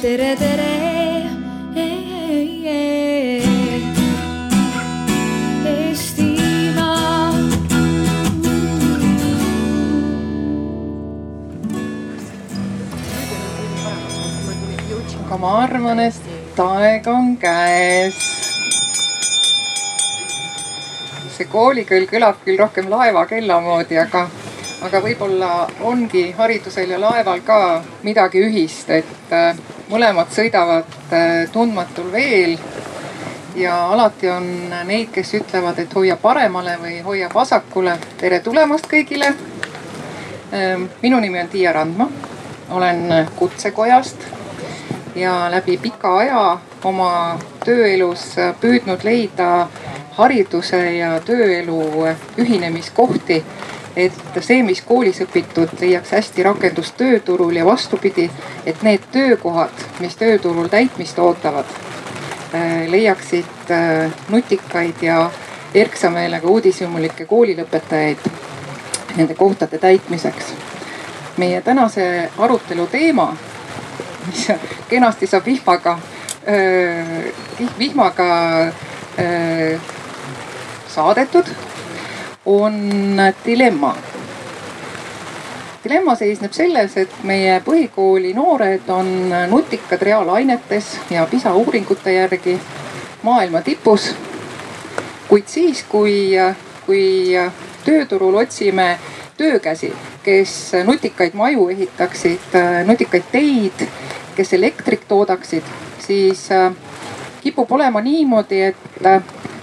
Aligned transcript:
tere, 0.00 0.34
tere. 0.36 0.68
Aga 15.20 15.38
ma 15.38 15.50
arvan, 15.62 16.00
et 16.00 16.60
aeg 16.64 17.08
on 17.08 17.36
käes. 17.40 18.20
see 21.30 21.46
koolikõll 21.48 22.04
kõlab 22.08 22.40
küll 22.44 22.58
rohkem 22.60 22.88
laevakella 22.92 23.60
moodi, 23.64 23.96
aga, 24.00 24.26
aga 24.84 25.00
võib-olla 25.04 25.50
ongi 25.88 26.24
haridusel 26.36 26.90
ja 26.92 26.98
laeval 27.00 27.44
ka 27.46 27.60
midagi 28.04 28.42
ühist, 28.48 28.90
et 28.90 29.36
mõlemad 29.90 30.30
sõidavad 30.34 30.86
äh, 31.12 31.50
tundmatul 31.52 32.12
veel. 32.12 32.58
ja 33.56 33.74
alati 33.92 34.28
on 34.30 34.44
neid, 34.86 35.08
kes 35.12 35.34
ütlevad, 35.34 35.78
et 35.82 35.94
hoia 35.94 36.16
paremale 36.16 36.76
või 36.82 37.00
hoia 37.02 37.28
vasakule. 37.34 37.98
tere 38.16 38.40
tulemast 38.40 38.86
kõigile. 38.86 39.34
minu 41.02 41.20
nimi 41.20 41.40
on 41.40 41.48
Tiia 41.48 41.72
Randma, 41.72 42.08
olen 42.70 43.28
Kutsekojast 43.36 44.16
ja 45.14 45.50
läbi 45.50 45.76
pika 45.78 46.16
aja 46.18 46.58
oma 46.84 47.38
tööelus 47.64 48.34
püüdnud 48.60 49.04
leida 49.04 49.68
hariduse 50.16 50.80
ja 50.98 51.20
tööelu 51.20 52.06
ühinemiskohti. 52.38 53.44
Et 54.06 54.40
see, 54.40 54.62
mis 54.62 54.82
koolis 54.86 55.20
õpitud, 55.24 55.74
leiaks 55.80 56.14
hästi 56.16 56.42
rakendust 56.46 56.96
tööturul 56.96 57.56
ja 57.56 57.66
vastupidi, 57.66 58.30
et 58.66 58.82
need 58.86 59.04
töökohad, 59.12 59.84
mis 60.00 60.16
tööturul 60.16 60.68
täitmist 60.72 61.18
ootavad, 61.18 61.68
leiaksid 62.90 63.74
nutikaid 64.28 65.02
ja 65.02 65.30
erksa 65.74 66.10
meelega 66.10 66.48
uudishimulikke 66.48 67.26
koolilõpetajaid 67.30 68.26
nende 69.16 69.34
kohtade 69.34 69.78
täitmiseks. 69.78 70.54
meie 71.36 71.60
tänase 71.62 72.28
arutelu 72.38 72.86
teema 72.86 73.36
mis 74.26 74.48
kenasti 74.88 75.26
saab 75.26 75.46
vihmaga, 75.46 75.98
vihmaga 77.78 78.28
öö, 79.18 79.78
saadetud, 80.88 81.50
on 82.46 83.16
dilemma. 83.44 83.96
dilemma 85.84 86.14
seisneb 86.14 86.52
selles, 86.52 86.96
et 86.96 87.12
meie 87.24 87.60
põhikooli 87.64 88.34
noored 88.36 88.88
on 88.88 89.32
nutikad 89.48 90.02
reaalainetes 90.02 90.98
ja 91.10 91.26
PISA 91.30 91.54
uuringute 91.54 92.12
järgi 92.12 92.60
maailma 93.22 93.60
tipus. 93.60 94.14
kuid 95.28 95.46
siis, 95.46 95.84
kui, 95.88 96.32
kui 96.86 97.32
tööturul 97.84 98.34
otsime 98.34 98.98
töökäsi, 99.36 99.92
kes 100.22 100.72
nutikaid 100.84 101.34
maju 101.34 101.68
ehitaksid, 101.68 102.56
nutikaid 102.86 103.28
teid, 103.32 103.86
kes 104.36 104.52
elektrit 104.52 105.08
toodaksid, 105.08 105.64
siis 105.98 106.48
kipub 107.40 107.72
olema 107.72 108.00
niimoodi, 108.00 108.60
et 108.62 108.76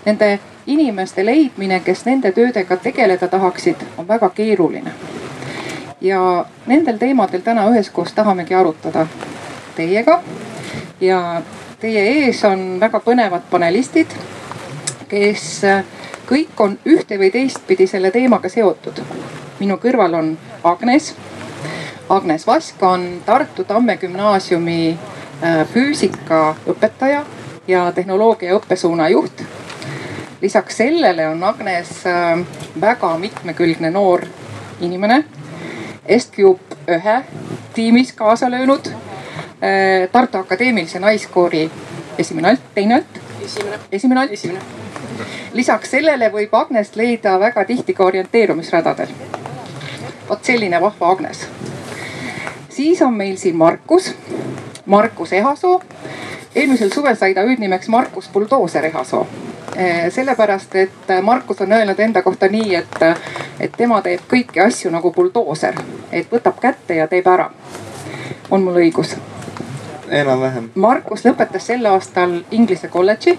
nende 0.05 0.39
inimeste 0.67 1.25
leidmine, 1.25 1.79
kes 1.79 2.05
nende 2.05 2.31
töödega 2.31 2.77
tegeleda 2.77 3.27
tahaksid, 3.27 3.75
on 3.97 4.07
väga 4.07 4.29
keeruline. 4.29 4.91
ja 6.01 6.45
nendel 6.65 6.97
teemadel 6.97 7.41
täna 7.41 7.65
üheskoos 7.69 8.13
tahamegi 8.13 8.53
arutada 8.53 9.07
teiega 9.75 10.21
ja 11.01 11.41
teie 11.79 12.03
ees 12.03 12.43
on 12.45 12.79
väga 12.79 12.99
põnevad 12.99 13.47
panelistid, 13.49 14.13
kes 15.09 15.61
kõik 16.29 16.59
on 16.59 16.77
ühte 16.85 17.17
või 17.17 17.31
teistpidi 17.31 17.87
selle 17.87 18.11
teemaga 18.11 18.49
seotud. 18.49 19.01
minu 19.59 19.77
kõrval 19.81 20.13
on 20.13 20.37
Agnes. 20.63 21.15
Agnes 22.09 22.47
Vask 22.47 22.83
on 22.83 23.21
Tartu 23.25 23.63
Tamme 23.63 23.97
gümnaasiumi 23.97 24.97
füüsikaõpetaja 25.73 27.25
ja 27.67 27.91
tehnoloogia 27.91 28.55
õppesuuna 28.55 29.09
juht. 29.09 29.43
Lisaks 30.41 30.77
sellele 30.77 31.27
on 31.27 31.43
Agnes 31.43 32.03
väga 32.81 33.17
mitmekülgne 33.17 33.91
noor 33.91 34.21
inimene. 34.79 35.23
Est-Cube 36.05 36.77
ühe 36.87 37.23
tiimis 37.73 38.13
kaasa 38.13 38.51
löönud. 38.51 38.91
Tartu 40.11 40.37
Akadeemilise 40.37 40.99
Naiskoori 40.99 41.71
esimene 42.17 42.49
alt, 42.49 42.61
teine 42.75 42.95
alt. 42.95 43.19
esimene 43.91 44.19
alt. 44.19 44.31
lisaks 45.53 45.91
sellele 45.91 46.29
võib 46.31 46.53
Agnest 46.53 46.95
leida 46.95 47.39
väga 47.39 47.65
tihti 47.65 47.93
ka 47.93 48.05
orienteerumisradadel. 48.05 49.07
vot 50.29 50.43
selline 50.43 50.81
vahva 50.81 51.11
Agnes. 51.11 51.47
siis 52.69 53.01
on 53.01 53.13
meil 53.13 53.37
siin 53.37 53.55
Markus, 53.55 54.13
Markus 54.85 55.33
Ehasoo 55.33 55.81
eelmisel 56.57 56.89
suvel 56.93 57.15
sai 57.15 57.33
ta 57.33 57.41
hüüdnimeks 57.45 57.87
Markus 57.87 58.29
Buldooser 58.33 58.85
Ehasoo. 58.85 59.27
Sellepärast, 60.09 60.75
et 60.75 61.11
Markus 61.21 61.61
on 61.61 61.71
öelnud 61.71 61.99
enda 61.99 62.21
kohta 62.21 62.47
nii, 62.49 62.75
et, 62.75 63.01
et 63.59 63.73
tema 63.77 64.01
teeb 64.01 64.23
kõiki 64.31 64.63
asju 64.63 64.91
nagu 64.91 65.11
buldooser, 65.13 65.75
et 66.11 66.31
võtab 66.31 66.61
kätte 66.61 66.95
ja 66.97 67.07
teeb 67.07 67.27
ära. 67.27 67.49
on 68.51 68.63
mul 68.63 68.79
õigus? 68.79 69.17
enam-vähem. 70.09 70.69
Markus 70.75 71.25
lõpetas 71.25 71.67
sel 71.67 71.85
aastal 71.85 72.39
Inglise 72.51 72.87
kolledži 72.87 73.37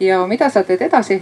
ja 0.00 0.26
mida 0.26 0.48
sa 0.50 0.62
teed 0.64 0.82
edasi? 0.82 1.20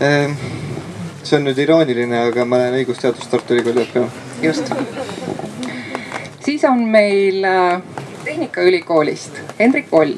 see 0.00 1.36
on 1.36 1.44
nüüd 1.44 1.58
irooniline, 1.60 2.22
aga 2.30 2.44
ma 2.48 2.58
lähen 2.62 2.78
õigusteadust 2.80 3.30
Tartu 3.30 3.54
Ülikooli 3.54 3.84
õppima. 3.84 4.08
just. 4.42 4.72
siis 6.44 6.64
on 6.64 6.84
meil 6.88 7.44
Tehnikaülikoolist 8.24 9.40
Hendrik 9.58 9.92
Oll, 9.92 10.16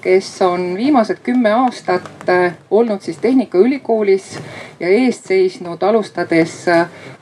kes 0.00 0.42
on 0.42 0.74
viimased 0.76 1.18
kümme 1.22 1.52
aastat 1.52 2.30
olnud 2.70 3.00
siis 3.00 3.18
Tehnikaülikoolis 3.18 4.38
ja 4.80 4.88
eest 4.88 5.26
seisnud 5.26 5.82
alustades 5.82 6.64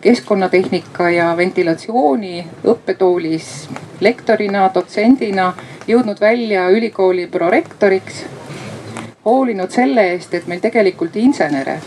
keskkonnatehnika 0.00 1.10
ja 1.10 1.36
ventilatsiooni 1.36 2.46
õppetoolis 2.64 3.68
lektorina, 4.00 4.70
dotsendina, 4.74 5.52
jõudnud 5.88 6.20
välja 6.20 6.68
ülikooli 6.70 7.26
prorektoriks. 7.26 8.24
hoolinud 9.24 9.70
selle 9.70 10.02
eest, 10.12 10.34
et 10.34 10.46
meil 10.46 10.60
tegelikult 10.60 11.16
insenere 11.16 11.80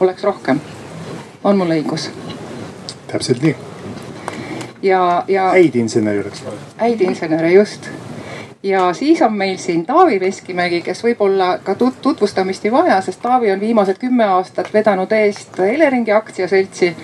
oleks 0.00 0.22
rohkem. 0.22 0.60
on 1.44 1.56
mul 1.56 1.70
õigus? 1.70 2.10
täpselt 3.06 3.42
nii. 3.42 3.56
ja, 4.82 5.24
ja. 5.28 5.50
häid 5.50 5.74
insenere 5.74 6.20
oleks 6.20 6.44
vaja. 6.44 6.58
häid 6.76 7.00
insenere, 7.00 7.52
just. 7.52 7.90
Ja 8.62 8.92
siis 8.92 9.22
on 9.22 9.32
meil 9.32 9.56
siin 9.56 9.86
Taavi 9.86 10.20
Veskimägi, 10.20 10.82
kes 10.84 11.02
võib-olla 11.04 11.58
ka 11.64 11.74
tutvustamist 11.74 12.64
ei 12.64 12.72
vaja, 12.72 13.00
sest 13.00 13.22
Taavi 13.22 13.52
on 13.52 13.60
viimased 13.60 13.98
kümme 13.98 14.24
aastat 14.24 14.72
vedanud 14.74 15.12
eest 15.12 15.58
Eleringi 15.64 16.12
aktsiaseltsi 16.12 16.94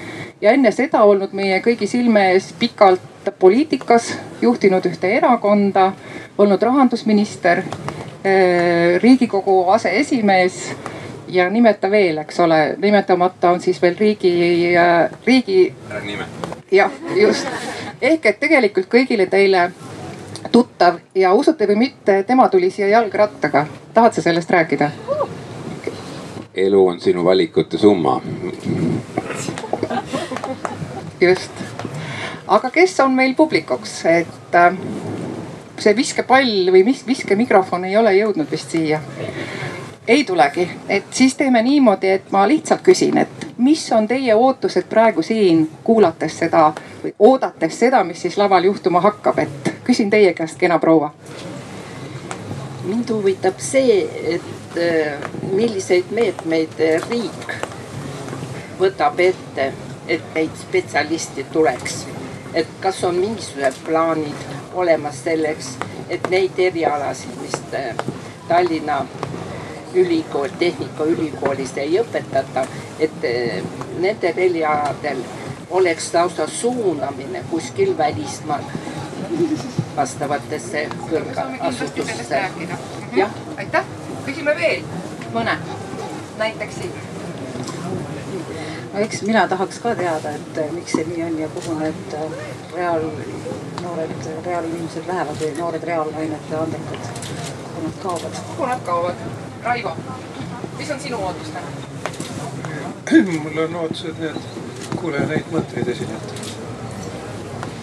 ja 0.41 0.53
enne 0.53 0.73
seda 0.73 1.03
olnud 1.05 1.33
meie 1.33 1.61
kõigi 1.65 1.89
silme 1.89 2.31
ees 2.33 2.53
pikalt 2.59 3.33
poliitikas, 3.39 4.13
juhtinud 4.41 4.85
ühte 4.87 5.09
erakonda, 5.17 5.93
olnud 6.39 6.63
rahandusminister, 6.63 7.63
riigikogu 9.03 9.65
aseesimees 9.71 10.61
ja 11.29 11.49
nimeta 11.51 11.91
veel, 11.91 12.21
eks 12.23 12.41
ole, 12.41 12.61
nimetamata 12.83 13.51
on 13.51 13.61
siis 13.61 13.83
veel 13.83 13.97
riigi, 13.99 14.35
riigi. 15.27 15.75
jah, 16.73 16.93
just 17.17 17.49
ehk 18.03 18.27
et 18.27 18.41
tegelikult 18.41 18.89
kõigile 18.93 19.27
teile 19.31 19.71
tuttav 20.53 20.99
ja 21.15 21.33
usute 21.35 21.67
või 21.69 21.77
mitte, 21.77 22.23
tema 22.23 22.49
tuli 22.49 22.71
siia 22.71 22.89
jalgrattaga. 22.89 23.67
tahad 23.95 24.13
sa 24.13 24.23
sellest 24.23 24.51
rääkida? 24.51 24.91
elu 26.55 26.87
on 26.87 27.01
sinu 27.01 27.25
valikute 27.25 27.79
summa. 27.79 28.21
just, 31.21 31.53
aga 32.49 32.71
kes 32.71 33.01
on 33.01 33.15
meil 33.15 33.35
publikuks, 33.35 34.05
et 34.07 34.55
äh, 34.55 34.79
see 35.79 35.97
viskepall 35.97 36.71
või 36.73 36.85
viskemikrofon 37.07 37.85
ei 37.85 37.97
ole 37.97 38.15
jõudnud 38.17 38.51
vist 38.51 38.71
siia 38.71 39.01
ei 40.09 40.25
tulegi, 40.25 40.71
et 40.89 41.05
siis 41.11 41.35
teeme 41.35 41.63
niimoodi, 41.63 42.09
et 42.09 42.31
ma 42.31 42.49
lihtsalt 42.49 42.83
küsin, 42.83 43.19
et 43.19 43.47
mis 43.59 43.93
on 43.93 44.09
teie 44.09 44.35
ootused 44.35 44.87
praegu 44.89 45.23
siin 45.23 45.71
kuulates 45.85 46.39
seda 46.39 46.73
või 47.03 47.15
oodates 47.19 47.79
seda, 47.79 48.05
mis 48.05 48.23
siis 48.23 48.37
laval 48.39 48.65
juhtuma 48.65 49.01
hakkab, 49.01 49.39
et 49.39 49.73
küsin 49.85 50.11
teie 50.11 50.35
käest, 50.35 50.59
kena 50.59 50.79
proua. 50.79 51.15
mind 52.85 53.11
huvitab 53.11 53.59
see, 53.59 54.09
et 54.35 54.79
milliseid 55.53 56.11
meetmeid 56.11 56.79
riik 57.11 57.57
võtab 58.79 59.21
ette, 59.21 59.73
et 60.09 60.35
neid 60.35 60.55
spetsialiste 60.61 61.45
tuleks. 61.53 62.07
et 62.55 62.69
kas 62.81 63.05
on 63.05 63.15
mingisugused 63.15 63.83
plaanid 63.85 64.47
olemas 64.75 65.25
selleks, 65.25 65.77
et 66.09 66.31
neid 66.31 66.59
erialasid, 66.59 67.35
mis 67.43 67.57
äh, 67.75 67.97
Tallinna 68.49 69.07
ülikool, 69.97 70.49
Tehnikaülikoolis 70.59 71.77
ei 71.83 71.99
õpetata, 72.01 72.67
et 73.01 73.25
äh, 73.25 73.65
nendel 74.01 74.39
erialadel 74.49 75.25
oleks 75.71 76.13
lausa 76.15 76.47
suunamine 76.47 77.45
kuskil 77.51 77.97
välismaal 77.99 78.65
vastavatesse 79.97 80.87
kõrgasutustesse. 81.11 82.45
jah. 83.17 83.31
aitäh, 83.57 83.85
küsime 84.27 84.55
veel 84.57 84.83
mõne, 85.35 85.59
näiteks 86.39 86.83
siit 86.83 87.05
no 88.97 89.03
eks 89.05 89.23
mina 89.23 89.49
tahaks 89.49 89.79
ka 89.79 89.95
teada, 89.95 90.31
et 90.31 90.59
eh, 90.59 90.71
miks 90.73 90.95
see 90.97 91.05
nii 91.09 91.25
on 91.27 91.39
ja 91.39 91.49
kuhu 91.57 91.79
need 91.81 92.15
eh, 92.21 92.39
reaalnoored, 92.77 94.31
reaalinimesed 94.47 95.11
lähevad 95.11 95.43
või 95.43 95.51
noored 95.59 95.85
reaalainete 95.91 96.57
andekad, 96.61 97.11
kuhu 97.67 97.85
nad 97.89 98.01
kaovad. 98.03 98.41
kuhu 98.55 98.71
nad 98.71 98.87
kaovad? 98.89 99.46
Raivo, 99.67 99.97
mis 100.79 100.91
on 100.91 101.01
sinu 101.01 101.17
ootus 101.27 101.49
täna? 101.49 101.67
mul 103.43 103.59
on 103.65 103.75
ootused 103.77 104.21
need, 104.23 104.37
kuulen 105.01 105.27
neid 105.29 105.49
mõtteid 105.51 105.89
esinejatelt 105.91 106.53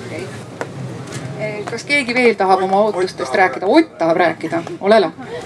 okay.. 0.06 0.22
Eh, 1.40 1.58
kas 1.68 1.84
keegi 1.90 2.16
veel 2.16 2.38
tahab 2.40 2.64
oma 2.64 2.80
ootustest 2.86 3.36
rääkida? 3.36 3.68
Ott 3.68 3.98
tahab 3.98 4.18
rääkida, 4.18 4.62
ole 4.80 5.00
lahke. 5.00 5.42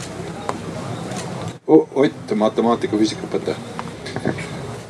Ott, 1.67 2.35
matemaatika, 2.35 2.97
füüsikaõpetaja 2.97 3.57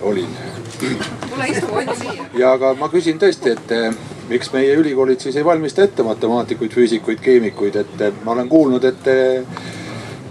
olin. 0.01 0.35
tule 1.31 1.47
istu, 1.47 1.71
Ott 1.71 1.95
siia. 2.01 2.27
ja 2.37 2.51
aga 2.59 2.73
ma 2.75 2.91
küsin 2.91 3.23
tõesti, 3.23 3.55
et 3.55 3.71
eh, 3.71 3.95
miks 4.27 4.51
meie 4.51 4.75
ülikoolid 4.75 5.23
siis 5.23 5.39
ei 5.39 5.47
valmista 5.47 5.87
ette 5.87 6.03
matemaatikuid, 6.03 6.75
füüsikuid, 6.75 7.23
keemikuid, 7.23 7.79
et 7.85 8.07
eh, 8.09 8.23
ma 8.27 8.35
olen 8.35 8.51
kuulnud, 8.51 8.91
et 8.91 9.11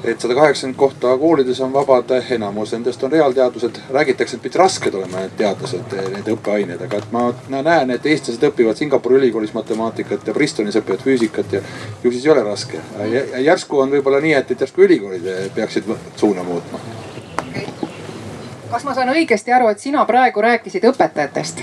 et 0.05 0.21
sada 0.21 0.35
kaheksakümmend 0.35 0.79
kohta 0.79 1.19
koolides 1.19 1.61
on 1.61 1.73
vabad, 1.73 2.11
enamus 2.31 2.73
nendest 2.73 3.03
on 3.05 3.13
reaalteadused. 3.13 3.81
räägitakse, 3.91 4.37
et 4.37 4.43
pidid 4.43 4.59
rasked 4.61 4.95
olema 4.95 5.21
need 5.21 5.37
teadlased, 5.37 5.97
need 6.13 6.29
õppeained, 6.35 6.83
aga 6.85 7.01
et 7.03 7.13
ma 7.13 7.63
näen, 7.63 7.91
et 7.91 8.07
eestlased 8.07 8.43
õpivad 8.51 8.77
Singapuri 8.77 9.21
ülikoolis 9.21 9.55
matemaatikat 9.55 10.27
ja 10.27 10.35
Bristolis 10.35 10.77
õpivad 10.77 11.03
füüsikat 11.05 11.53
ja 11.53 11.63
ju 12.05 12.13
siis 12.13 12.27
ei 12.27 12.33
ole 12.33 12.43
raske. 12.43 12.81
järsku 13.39 13.81
on 13.81 13.91
võib-olla 13.91 14.21
nii, 14.21 14.35
et, 14.35 14.51
et 14.51 14.61
järsku 14.61 14.83
ülikoolid 14.83 15.27
peaksid 15.55 15.91
suuna 16.17 16.43
muutma 16.43 16.81
okay.. 17.41 17.67
kas 18.71 18.85
ma 18.85 18.95
saan 18.95 19.15
õigesti 19.15 19.53
aru, 19.53 19.69
et 19.69 19.79
sina 19.79 20.05
praegu 20.05 20.41
rääkisid 20.41 20.85
õpetajatest? 20.93 21.63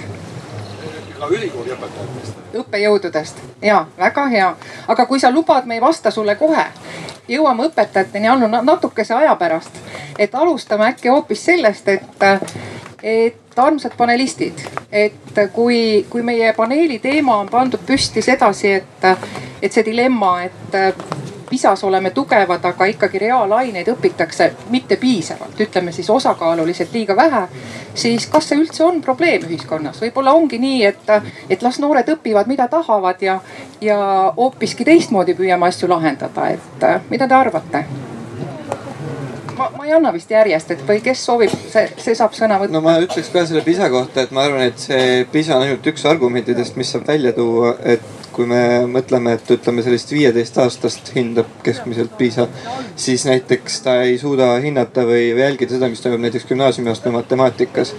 Ka 1.23 1.35
ülikooli 1.35 1.71
õpetajatest. 1.71 2.41
õppejõududest 2.59 3.39
ja 3.61 3.85
väga 3.97 4.27
hea, 4.27 4.49
aga 4.87 5.05
kui 5.05 5.19
sa 5.19 5.31
lubad, 5.31 5.65
me 5.65 5.79
ei 5.79 5.81
vasta 5.81 6.11
sulle 6.11 6.35
kohe 6.35 6.65
jõuame 7.27 7.69
õpetajateni 7.69 8.29
ainult 8.29 8.63
natukese 8.63 9.13
aja 9.13 9.35
pärast. 9.35 9.71
et 10.19 10.35
alustame 10.35 10.85
äkki 10.85 11.09
hoopis 11.09 11.45
sellest, 11.45 11.87
et, 11.87 12.25
et 13.03 13.59
armsad 13.59 13.95
panelistid, 13.97 14.59
et 14.91 15.39
kui, 15.53 16.05
kui 16.09 16.21
meie 16.21 16.53
paneeli 16.53 16.99
teema 16.99 17.37
on 17.37 17.49
pandud 17.49 17.81
püsti 17.85 18.21
sedasi, 18.21 18.73
et, 18.73 19.07
et 19.61 19.71
see 19.71 19.85
dilemma, 19.85 20.41
et 20.43 20.77
PISA-s 21.53 21.83
oleme 21.83 22.09
tugevad, 22.09 22.65
aga 22.65 22.85
ikkagi 22.89 23.19
reaalaineid 23.21 23.89
õpitakse 23.93 24.47
mitte 24.73 24.95
piisavalt, 24.97 25.59
ütleme 25.61 25.91
siis 25.93 26.09
osakaaluliselt 26.09 26.93
liiga 26.93 27.15
vähe. 27.15 27.43
siis 27.93 28.25
kas 28.27 28.47
see 28.49 28.57
üldse 28.57 28.83
on 28.83 29.01
probleem 29.01 29.43
ühiskonnas, 29.45 29.99
võib-olla 30.01 30.33
ongi 30.33 30.57
nii, 30.57 30.79
et, 30.85 31.11
et 31.49 31.61
las 31.61 31.77
noored 31.79 32.09
õpivad, 32.15 32.49
mida 32.49 32.67
tahavad 32.67 33.21
ja, 33.21 33.37
ja 33.81 33.99
hoopiski 34.37 34.85
teistmoodi 34.85 35.37
püüame 35.37 35.69
asju 35.69 35.89
lahendada, 35.89 36.47
et 36.57 36.87
mida 37.11 37.27
te 37.29 37.37
arvate? 37.37 37.83
ma, 39.57 39.69
ma 39.77 39.85
ei 39.85 39.93
anna 39.93 40.13
vist 40.13 40.33
järjest, 40.33 40.73
et 40.73 40.83
või 40.87 41.05
kes 41.05 41.21
soovib, 41.25 41.53
see, 41.69 41.85
see 42.01 42.17
saab 42.17 42.33
sõna 42.33 42.57
võtta. 42.63 42.73
no 42.73 42.81
ma 42.81 42.97
ütleks 43.03 43.29
ka 43.33 43.45
selle 43.45 43.61
PISA 43.61 43.93
kohta, 43.93 44.25
et 44.25 44.33
ma 44.33 44.47
arvan, 44.47 44.65
et 44.73 44.81
see 44.81 45.23
PISA 45.31 45.59
on 45.59 45.67
ainult 45.67 45.93
üks 45.93 46.09
argumentidest, 46.09 46.81
mis 46.81 46.97
saab 46.97 47.05
välja 47.13 47.37
tuua, 47.37 47.75
et 47.85 48.22
kui 48.33 48.47
me 48.49 48.61
mõtleme, 48.89 49.35
et 49.37 49.51
ütleme 49.55 49.83
sellist 49.85 50.11
viieteist 50.13 50.57
aastast 50.61 51.13
hindab 51.15 51.49
keskmiselt 51.65 52.15
PISA, 52.17 52.47
siis 52.95 53.25
näiteks 53.29 53.81
ta 53.85 53.99
ei 54.07 54.17
suuda 54.21 54.53
hinnata 54.63 55.05
või 55.07 55.29
jälgida 55.29 55.75
seda, 55.75 55.89
mis 55.91 56.01
toimub 56.03 56.23
näiteks 56.25 56.47
gümnaasiumiastme 56.49 57.13
matemaatikas. 57.17 57.93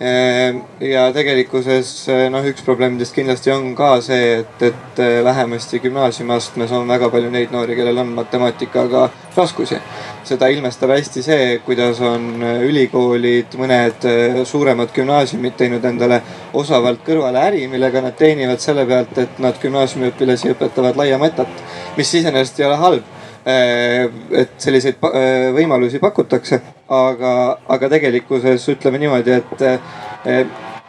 Ehm, 0.00 0.56
ja 0.82 1.04
tegelikkuses 1.14 1.90
noh, 2.34 2.42
üks 2.50 2.64
probleemidest 2.66 3.14
kindlasti 3.14 3.52
on 3.54 3.68
ka 3.78 3.92
see, 4.02 4.40
et, 4.40 4.64
et 4.66 5.02
vähemasti 5.22 5.78
gümnaasiumiastmes 5.84 6.74
on 6.74 6.90
väga 6.90 7.12
palju 7.12 7.30
neid 7.30 7.54
noori, 7.54 7.76
kellel 7.78 8.02
on 8.02 8.10
matemaatikaga 8.16 9.04
raskusi. 9.36 9.78
Seda 10.26 10.48
ilmestab 10.50 10.90
hästi 10.96 11.22
see, 11.22 11.46
kuidas 11.66 12.02
on 12.02 12.42
ülikoolid, 12.42 13.54
mõned 13.60 14.08
suuremad 14.50 14.90
gümnaasiumid 14.96 15.54
teinud 15.62 15.86
endale 15.86 16.22
osavalt 16.58 17.06
kõrvale 17.06 17.46
äri, 17.46 17.66
millega 17.70 18.02
nad 18.02 18.18
teenivad 18.18 18.62
selle 18.64 18.88
pealt, 18.90 19.14
et 19.22 19.38
nad 19.38 19.62
gümnaasiumiõpilasi 19.62 20.56
õpetavad 20.56 20.98
laia 20.98 21.22
matat, 21.22 21.66
mis 21.94 22.14
iseenesest 22.18 22.58
ei 22.58 22.66
ole 22.66 22.82
halb 22.82 23.13
et 23.44 24.54
selliseid 24.58 25.02
äh, 25.04 25.50
võimalusi 25.56 26.00
pakutakse, 26.00 26.60
aga, 26.88 27.32
aga 27.68 27.90
tegelikkuses 27.96 28.68
ütleme 28.72 29.00
niimoodi, 29.02 29.40
et 29.40 29.66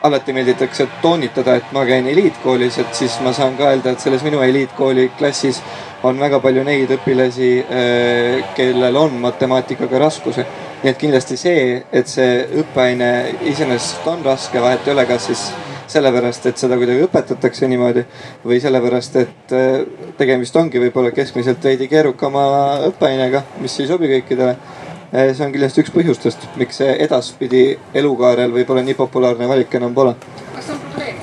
alati 0.06 0.34
meelditakse 0.34 0.88
toonitada, 1.02 1.56
et 1.56 1.72
ma 1.74 1.86
käin 1.86 2.08
eliitkoolis, 2.08 2.78
et 2.84 2.94
siis 2.94 3.18
ma 3.26 3.34
saan 3.34 3.58
ka 3.58 3.72
öelda, 3.72 3.96
et 3.96 4.04
selles 4.04 4.24
minu 4.26 4.42
eliitkooli 4.46 5.10
klassis 5.18 5.62
on 6.06 6.20
väga 6.22 6.40
palju 6.44 6.64
neid 6.68 6.92
õpilasi, 6.94 7.52
äh, 7.64 8.54
kellel 8.58 9.00
on 9.02 9.20
matemaatikaga 9.24 10.00
raskusi. 10.06 10.46
nii 10.84 10.92
et 10.92 10.98
kindlasti 11.02 11.38
see, 11.38 11.84
et 11.92 12.08
see 12.08 12.34
õppeaine 12.62 13.08
iseenesest 13.50 14.06
on 14.08 14.20
raske, 14.26 14.62
vahet 14.62 14.86
ei 14.86 14.94
ole, 14.94 15.06
kas 15.10 15.26
siis 15.32 15.48
sellepärast, 15.92 16.46
et 16.50 16.62
seda 16.62 16.78
kuidagi 16.80 17.06
õpetatakse 17.06 17.68
niimoodi 17.70 18.06
või 18.46 18.60
sellepärast, 18.64 19.20
et 19.22 19.54
äh, 19.56 19.84
tegemist 20.18 20.56
ongi 20.56 20.82
võib-olla 20.82 21.12
keskmiselt 21.16 21.64
veidi 21.64 21.90
keerukama 21.92 22.46
õppeainega, 22.92 23.44
mis 23.62 23.80
ei 23.80 23.90
sobi 23.92 24.10
kõikidele 24.14 24.56
äh, 24.56 25.30
see 25.34 25.46
on 25.46 25.54
kindlasti 25.54 25.86
üks 25.86 25.94
põhjustest, 25.96 26.50
miks 26.60 26.82
see 26.82 26.96
edaspidi 27.06 27.68
elukaarel 27.94 28.54
võib-olla 28.56 28.84
nii 28.86 28.98
populaarne 28.98 29.48
valik 29.48 29.78
enam 29.80 29.94
pole. 29.94 30.16
kas 30.56 30.74
on 30.74 30.82
probleem? 30.88 31.22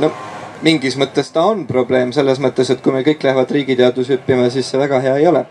no 0.00 0.12
mingis 0.62 0.96
mõttes 1.00 1.32
ta 1.32 1.44
on 1.48 1.64
probleem 1.68 2.12
selles 2.12 2.40
mõttes, 2.42 2.70
et 2.70 2.82
kui 2.84 2.92
meil 2.92 3.06
kõik 3.06 3.24
lähevad 3.24 3.54
riigiteadusi 3.56 4.18
õppima, 4.18 4.50
siis 4.52 4.68
see 4.70 4.80
väga 4.80 5.00
hea 5.04 5.16
ei 5.20 5.26
ole. 5.30 5.44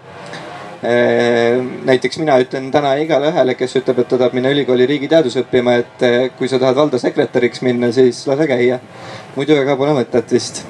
Näiteks 0.81 2.19
mina 2.21 2.38
ütlen 2.39 2.69
täna 2.71 2.93
igale 3.01 3.33
ühele, 3.33 3.55
kes 3.59 3.75
ütleb, 3.81 4.00
et 4.00 4.07
ta 4.07 4.17
tahab 4.17 4.36
minna 4.38 4.51
ülikooli 4.53 4.88
riigiteadusi 4.88 5.41
õppima, 5.43 5.75
et 5.81 6.05
eh, 6.07 6.17
kui 6.38 6.48
sa 6.48 6.59
tahad 6.62 6.77
valda 6.77 7.00
sekretäriks 7.01 7.63
minna, 7.67 7.91
siis 7.95 8.21
lase 8.27 8.48
käia. 8.48 8.79
muidu 9.36 9.55
väga 9.59 9.75
pole 9.77 9.98
mõtet 9.98 10.31
vist. 10.31 10.63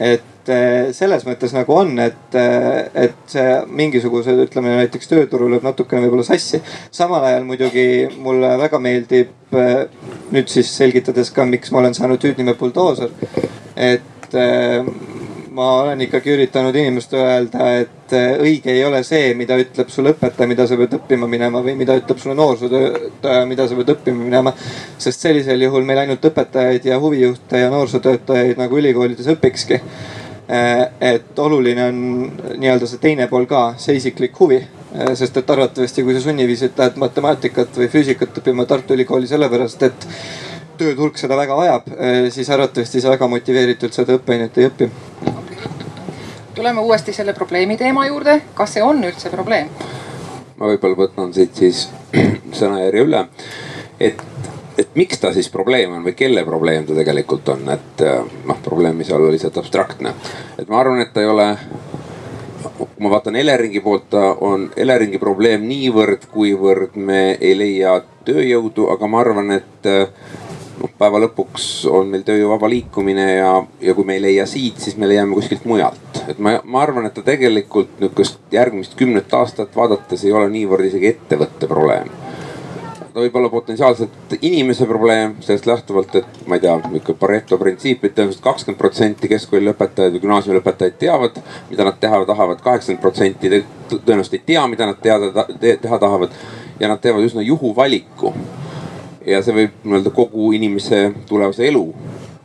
et 0.00 0.48
eh, 0.48 0.90
selles 0.92 1.22
mõttes 1.26 1.54
nagu 1.54 1.76
on, 1.76 1.94
et, 2.02 2.34
eh, 2.34 3.06
et 3.06 3.36
mingisugused, 3.66 4.42
ütleme 4.48 4.74
näiteks 4.80 5.08
tööturu 5.08 5.48
lööb 5.52 5.62
natukene 5.62 6.02
võib-olla 6.02 6.26
sassi. 6.26 6.62
samal 6.90 7.24
ajal 7.24 7.44
muidugi 7.44 8.08
mulle 8.18 8.56
väga 8.58 8.78
meeldib 8.78 9.30
nüüd 10.32 10.48
siis 10.48 10.74
selgitades 10.76 11.30
ka, 11.30 11.44
miks 11.44 11.70
ma 11.70 11.78
olen 11.78 11.94
saanud 11.94 12.24
hüüdnime 12.24 12.54
buldooser 12.58 13.10
et 13.76 14.34
ma 15.52 15.68
olen 15.82 16.00
ikkagi 16.00 16.32
üritanud 16.32 16.76
inimestele 16.76 17.22
öelda, 17.22 17.68
et 17.82 18.14
äh, 18.16 18.34
õige 18.40 18.72
ei 18.72 18.84
ole 18.84 19.02
see, 19.04 19.32
mida 19.36 19.56
ütleb 19.60 19.90
sulle 19.92 20.14
õpetaja, 20.14 20.48
mida 20.48 20.66
sa 20.68 20.78
pead 20.80 20.96
õppima 20.96 21.28
minema 21.28 21.60
või 21.64 21.74
mida 21.76 21.96
ütleb 21.98 22.20
sulle 22.22 22.36
noorsootöötaja, 22.38 23.44
mida 23.50 23.66
sa 23.68 23.76
pead 23.78 23.92
õppima 23.94 24.24
minema. 24.24 24.54
sest 24.98 25.26
sellisel 25.26 25.62
juhul 25.66 25.84
meil 25.88 26.04
ainult 26.04 26.24
õpetajaid 26.24 26.88
ja 26.88 27.00
huvijuhte 27.02 27.64
ja 27.64 27.70
noorsootöötajaid 27.72 28.60
nagu 28.60 28.78
ülikoolides 28.78 29.28
õpikski. 29.34 29.80
Äh, 30.52 30.86
et 31.00 31.38
oluline 31.38 31.88
on 31.88 31.98
nii-öelda 32.56 32.88
see 32.88 33.02
teine 33.02 33.28
pool 33.28 33.44
ka, 33.50 33.72
see 33.78 33.98
isiklik 34.00 34.38
huvi 34.40 34.62
sest 35.16 35.38
et 35.40 35.50
arvatavasti, 35.50 36.02
kui 36.04 36.12
sa 36.12 36.20
sunniviisil 36.20 36.74
lähed 36.76 36.98
matemaatikat 37.00 37.78
või 37.80 37.86
füüsikat 37.88 38.42
õppima 38.42 38.66
Tartu 38.68 38.92
Ülikooli 38.92 39.30
sellepärast, 39.30 39.86
et 39.88 40.04
tööturg 40.82 41.18
seda 41.20 41.38
väga 41.38 41.56
vajab, 41.58 41.88
eh, 41.96 42.26
siis 42.34 42.50
arvatavasti 42.50 43.00
sa 43.00 43.14
väga 43.14 43.28
motiveeritult 43.28 43.94
seda 43.96 44.18
õppeainet 44.18 44.58
ei 44.58 44.70
õpi. 44.70 44.90
Tuleme 46.54 46.80
uuesti 46.80 47.12
selle 47.12 47.32
probleemi 47.32 47.76
teema 47.76 48.06
juurde, 48.06 48.40
kas 48.54 48.76
see 48.76 48.82
on 48.82 49.04
üldse 49.04 49.30
probleem? 49.30 49.70
ma 50.56 50.68
võib-olla 50.70 50.98
võtan 50.98 51.32
siit 51.34 51.56
siis 51.58 51.86
sõnajärje 52.58 53.06
üle, 53.06 53.24
et 54.00 54.20
et 54.78 54.94
miks 54.96 55.20
ta 55.20 55.32
siis 55.32 55.50
probleem 55.52 55.92
on 55.92 56.04
või 56.04 56.14
kelle 56.16 56.44
probleem 56.44 56.86
ta 56.88 56.94
tegelikult 56.96 57.48
on, 57.52 57.66
et 57.74 58.04
eh, 58.06 58.20
noh, 58.48 58.60
probleemi 58.64 59.04
seal 59.04 59.20
oli 59.20 59.34
lihtsalt 59.36 59.58
abstraktne. 59.60 60.14
et 60.58 60.68
ma 60.68 60.80
arvan, 60.80 61.00
et 61.02 61.12
ta 61.12 61.20
ei 61.20 61.28
ole, 61.28 61.48
kui 62.62 62.88
ma 63.04 63.10
vaatan 63.12 63.36
Eleringi 63.36 63.80
poolt, 63.84 64.08
ta 64.10 64.32
on 64.40 64.70
Eleringi 64.76 65.20
probleem 65.20 65.66
niivõrd, 65.68 66.28
kuivõrd 66.32 66.96
me 66.96 67.22
ei 67.40 67.52
leia 67.58 67.98
tööjõudu, 68.24 68.88
aga 68.94 69.10
ma 69.10 69.20
arvan, 69.20 69.50
et 69.58 69.90
noh 69.90 70.41
päeva 70.98 71.20
lõpuks 71.22 71.68
on 71.90 72.10
meil 72.12 72.24
tööjõu 72.26 72.50
vaba 72.54 72.70
liikumine 72.70 73.26
ja, 73.36 73.52
ja 73.80 73.94
kui 73.94 74.06
me 74.08 74.16
ei 74.18 74.24
leia 74.24 74.46
siit, 74.46 74.80
siis 74.82 74.96
me 74.98 75.08
leiame 75.10 75.36
kuskilt 75.38 75.64
mujalt. 75.68 76.22
et 76.28 76.38
ma, 76.38 76.58
ma 76.64 76.82
arvan, 76.82 77.06
et 77.06 77.14
ta 77.14 77.24
tegelikult 77.26 77.98
nihukest 78.00 78.40
järgmist 78.54 78.96
kümnet 78.98 79.32
aastat 79.34 79.76
vaadates 79.76 80.24
ei 80.24 80.32
ole 80.32 80.50
niivõrd 80.52 80.90
isegi 80.90 81.14
ettevõtte 81.14 81.70
probleem 81.70 82.10
ta 83.12 83.20
võib 83.20 83.34
olla 83.36 83.48
potentsiaalselt 83.52 84.36
inimese 84.40 84.86
probleem 84.88 85.34
sellest 85.44 85.66
lähtuvalt, 85.68 86.14
et 86.16 86.46
ma 86.48 86.56
ei 86.56 86.64
tea, 86.64 86.78
nihuke 86.88 87.14
Pareto 87.20 87.58
printsiip, 87.60 88.04
et 88.04 88.14
tõenäoliselt 88.16 88.44
kakskümmend 88.44 88.80
protsenti 88.80 89.28
keskkooli 89.28 89.68
lõpetajaid 89.68 90.16
või 90.16 90.24
gümnaasiumi 90.24 90.58
lõpetajaid 90.58 90.98
teavad, 91.00 91.38
mida 91.70 91.86
nad 91.88 92.00
teha 92.00 92.22
tahavad, 92.30 92.64
kaheksakümmend 92.64 93.04
protsenti 93.04 93.52
tõenäoliselt 93.92 94.38
ei 94.38 94.44
tea, 94.54 94.64
mida 94.72 94.88
nad 94.88 95.00
teada, 95.04 95.46
teha 95.60 95.98
tahavad. 95.98 96.42
ja 96.80 96.88
nad 96.88 97.00
teevad 97.00 97.22
üsna 97.22 97.42
juhuvaliku. 97.42 98.32
Ja 99.26 99.42
see 99.42 99.54
võib 99.54 99.84
nii-öelda 99.84 100.10
kogu 100.14 100.52
inimese 100.56 101.12
tulevase 101.28 101.68
elu 101.68 101.86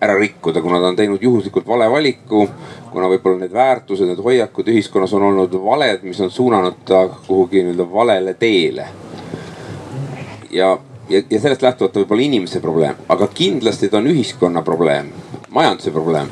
ära 0.01 0.13
rikkuda, 0.19 0.62
kuna 0.62 0.79
ta 0.79 0.91
on 0.91 0.96
teinud 0.96 1.22
juhuslikult 1.22 1.67
vale 1.67 1.89
valiku. 1.91 2.48
kuna 2.91 3.10
võib-olla 3.10 3.43
need 3.43 3.53
väärtused, 3.53 4.07
need 4.07 4.22
hoiakud 4.24 4.69
ühiskonnas 4.72 5.13
on 5.13 5.24
olnud 5.27 5.53
valed, 5.63 6.03
mis 6.03 6.19
on 6.22 6.31
suunanud 6.31 6.86
ta 6.86 7.07
kuhugi 7.27 7.63
nii-öelda 7.63 7.91
valele 7.93 8.34
teele 8.34 8.88
ja, 10.51 10.77
ja, 11.10 11.22
ja 11.29 11.39
sellest 11.39 11.62
lähtuvalt 11.62 11.93
ta 11.93 12.01
võib 12.01 12.12
olla 12.15 12.25
inimese 12.25 12.62
probleem, 12.63 13.00
aga 13.10 13.27
kindlasti 13.34 13.89
ta 13.89 14.01
on 14.01 14.10
ühiskonna 14.12 14.62
probleem, 14.65 15.12
majanduse 15.50 15.91
probleem. 15.91 16.29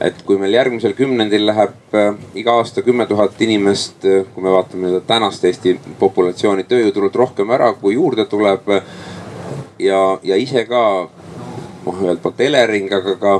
et 0.00 0.20
kui 0.22 0.38
meil 0.38 0.52
järgmisel 0.54 0.92
kümnendil 0.94 1.42
läheb 1.46 1.94
äh, 1.98 2.12
iga 2.38 2.52
aasta 2.60 2.84
kümme 2.86 3.06
tuhat 3.06 3.40
inimest 3.42 4.04
äh,, 4.06 4.24
kui 4.34 4.42
me 4.42 4.52
vaatame 4.54 5.00
tänast 5.06 5.44
Eesti 5.44 5.74
populatsiooni 5.98 6.64
tööjõuturult 6.70 7.16
rohkem 7.16 7.50
ära, 7.50 7.72
kui 7.80 7.96
juurde 7.96 8.24
tuleb. 8.30 8.70
Ja, 9.78 10.18
ja 10.22 10.36
ise 10.36 10.64
ka 10.64 10.82
noh, 11.86 12.02
ühelt 12.02 12.22
poolt 12.22 12.40
Elering, 12.40 12.92
aga 12.92 13.16
ka 13.16 13.34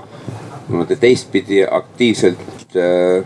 niimoodi 0.68 0.96
teistpidi 0.96 1.64
aktiivselt 1.64 2.76
äh, 2.76 3.24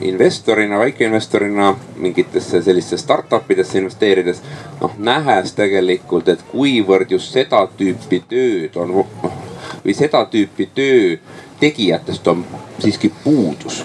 investorina, 0.00 0.78
väikeinvestorina 0.78 1.76
mingitesse 1.96 2.62
sellistesse 2.62 3.02
startup 3.02 3.50
idesse 3.50 3.78
investeerides. 3.78 4.42
noh 4.80 4.98
nähes 4.98 5.52
tegelikult, 5.52 6.28
et 6.28 6.44
kuivõrd 6.50 7.10
just 7.10 7.32
seda 7.32 7.66
tüüpi 7.78 8.22
tööd 8.28 8.76
on 8.76 8.94
noh 8.98 9.42
või 9.84 9.94
seda 9.94 10.24
tüüpi 10.30 10.68
töö 10.74 11.16
tegijatest 11.60 12.26
on 12.28 12.44
siiski 12.78 13.12
puudus 13.24 13.84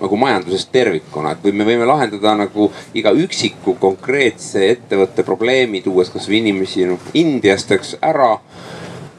nagu 0.00 0.16
majanduses 0.20 0.66
tervikuna, 0.72 1.34
et 1.34 1.44
või 1.44 1.54
me 1.58 1.68
võime 1.68 1.88
lahendada 1.88 2.34
nagu 2.44 2.70
iga 2.98 3.12
üksiku 3.12 3.76
konkreetse 3.80 4.68
ettevõtte 4.72 5.24
probleemi, 5.26 5.82
tuues 5.82 6.10
kasvõi 6.14 6.42
inimesi 6.42 6.86
noh 6.88 7.14
Indiast, 7.18 7.72
eks 7.74 7.96
ära 8.02 8.36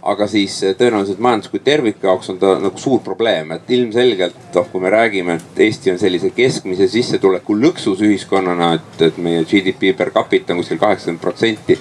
aga 0.10 0.28
siis 0.32 0.56
eh, 0.64 0.76
tõenäoliselt 0.80 1.20
majandus 1.24 1.52
kui 1.52 1.62
terviku 1.64 2.08
jaoks 2.08 2.32
on 2.34 2.40
ta 2.42 2.54
nagu 2.62 2.80
suur 2.82 3.02
probleem, 3.06 3.52
et 3.56 3.72
ilmselgelt 3.76 4.56
noh, 4.56 4.70
kui 4.72 4.84
me 4.84 4.92
räägime, 4.94 5.36
et 5.40 5.62
Eesti 5.68 5.94
on 5.94 6.00
sellise 6.02 6.32
keskmise 6.36 6.88
sissetuleku 6.92 7.58
lõksus 7.58 8.04
ühiskonnana, 8.06 8.74
et, 8.80 9.04
et 9.10 9.20
meie 9.22 9.44
GDP 9.48 9.94
per 9.98 10.14
capita 10.16 10.56
on 10.56 10.64
kuskil 10.64 10.82
kaheksakümmend 10.82 11.24
protsenti. 11.24 11.80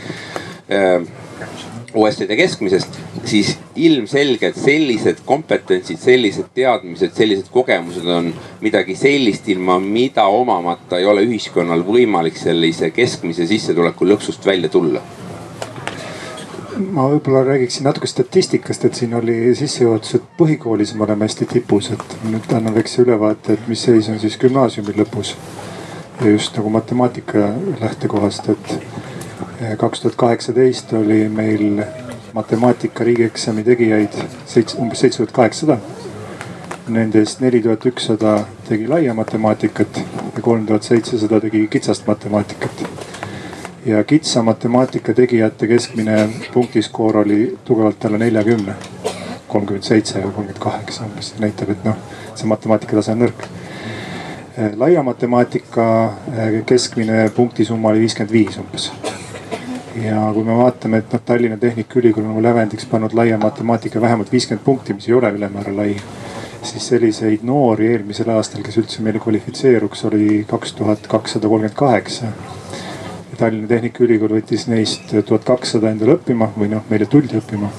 OECD 1.95 2.37
keskmisest, 2.37 2.99
siis 3.25 3.55
ilmselgelt 3.77 4.57
sellised 4.61 5.23
kompetentsid, 5.25 5.97
sellised 6.03 6.51
teadmised, 6.55 7.15
sellised 7.17 7.49
kogemused 7.53 8.05
on 8.13 8.29
midagi 8.61 8.97
sellist, 8.99 9.49
ilma 9.49 9.79
mida 9.81 10.27
omamata 10.29 10.99
ei 11.01 11.09
ole 11.09 11.25
ühiskonnal 11.25 11.87
võimalik 11.87 12.37
sellise 12.37 12.91
keskmise 12.93 13.49
sissetuleku 13.49 14.09
lõksust 14.09 14.45
välja 14.47 14.69
tulla 14.73 15.01
ma 16.79 17.09
võib-olla 17.11 17.43
räägiksin 17.47 17.87
natuke 17.89 18.07
statistikast, 18.07 18.85
et 18.85 18.95
siin 18.95 19.15
oli 19.19 19.55
sissejuhatus, 19.59 20.15
et 20.19 20.27
põhikoolis 20.39 20.95
me 20.95 21.05
oleme 21.07 21.27
hästi 21.27 21.49
tipus, 21.51 21.91
et 21.95 22.17
nüüd 22.29 22.53
annan 22.55 22.77
väikse 22.77 23.03
ülevaate, 23.03 23.57
et 23.57 23.69
mis 23.71 23.83
seis 23.89 24.09
on 24.13 24.21
siis 24.23 24.39
gümnaasiumi 24.39 24.95
lõpus. 25.01 25.35
ja 26.21 26.31
just 26.31 26.57
nagu 26.57 26.71
matemaatika 26.71 27.49
lähtekohast, 27.81 28.49
et 28.49 28.73
kaks 29.77 30.01
tuhat 30.01 30.17
kaheksateist 30.17 30.93
oli 30.93 31.29
meil 31.29 31.83
matemaatika 32.33 33.05
riigieksami 33.05 33.65
tegijaid 33.65 34.15
seitse, 34.47 34.79
umbes 34.79 35.01
seitse 35.01 35.17
tuhat 35.17 35.33
kaheksasada. 35.33 35.79
Nendest 36.89 37.41
neli 37.41 37.63
tuhat 37.63 37.87
ükssada 37.87 38.39
tegi 38.69 38.89
laia 38.89 39.15
matemaatikat 39.15 40.03
ja 40.37 40.43
kolm 40.43 40.67
tuhat 40.67 40.83
seitsesada 40.83 41.41
tegi 41.41 41.67
kitsast 41.69 42.07
matemaatikat 42.07 42.85
ja 43.87 44.05
kitsa 44.05 44.43
matemaatika 44.43 45.15
tegijate 45.15 45.67
keskmine 45.67 46.29
punktiskoor 46.55 47.17
oli 47.17 47.59
tugevalt 47.65 48.05
alla 48.05 48.19
neljakümne. 48.19 48.75
kolmkümmend 49.49 49.85
seitse 49.85 50.19
või 50.19 50.23
kolmkümmend 50.23 50.59
kaheksa 50.61 51.05
umbes, 51.05 51.31
näitab, 51.41 51.71
et 51.73 51.85
noh, 51.85 51.97
see 52.37 52.47
matemaatikatase 52.47 53.13
on 53.13 53.23
nõrk. 53.25 53.47
laia 54.77 55.03
matemaatika 55.03 55.87
eh, 56.37 56.65
keskmine 56.67 57.31
punktisumma 57.37 57.89
oli 57.89 58.01
viiskümmend 58.05 58.33
viis 58.33 58.59
umbes. 58.59 58.91
Ja 60.05 60.31
kui 60.35 60.45
me 60.45 60.57
vaatame, 60.57 61.03
et 61.03 61.13
noh, 61.13 61.23
Tallinna 61.25 61.57
Tehnikaülikool 61.57 62.25
on 62.25 62.33
nagu 62.33 62.43
lävendiks 62.43 62.87
pannud 62.87 63.15
laia 63.17 63.39
matemaatika 63.39 64.01
vähemalt 64.01 64.33
viiskümmend 64.33 64.65
punkti, 64.65 64.95
mis 64.95 65.09
ei 65.09 65.15
ole 65.15 65.31
ülemäära 65.35 65.75
lai 65.77 65.97
siis 66.63 66.89
selliseid 66.89 67.45
noori 67.47 67.93
eelmisel 67.93 68.31
aastal, 68.35 68.63
kes 68.67 68.79
üldse 68.83 69.03
meile 69.03 69.23
kvalifitseeruks, 69.23 70.05
oli 70.11 70.45
kaks 70.49 70.73
tuhat 70.81 71.07
kakssada 71.07 71.49
kolmkümmend 71.49 71.79
kaheksa 71.79 72.33
Tallinna 73.39 73.69
Tehnikaülikool 73.71 74.33
võttis 74.35 74.65
neist 74.67 75.13
tuhat 75.13 75.45
kakssada 75.47 75.93
endale 75.93 76.17
õppima 76.17 76.49
või 76.57 76.73
noh, 76.73 76.83
meile 76.91 77.07
tuldi 77.07 77.39
õppima. 77.39 77.71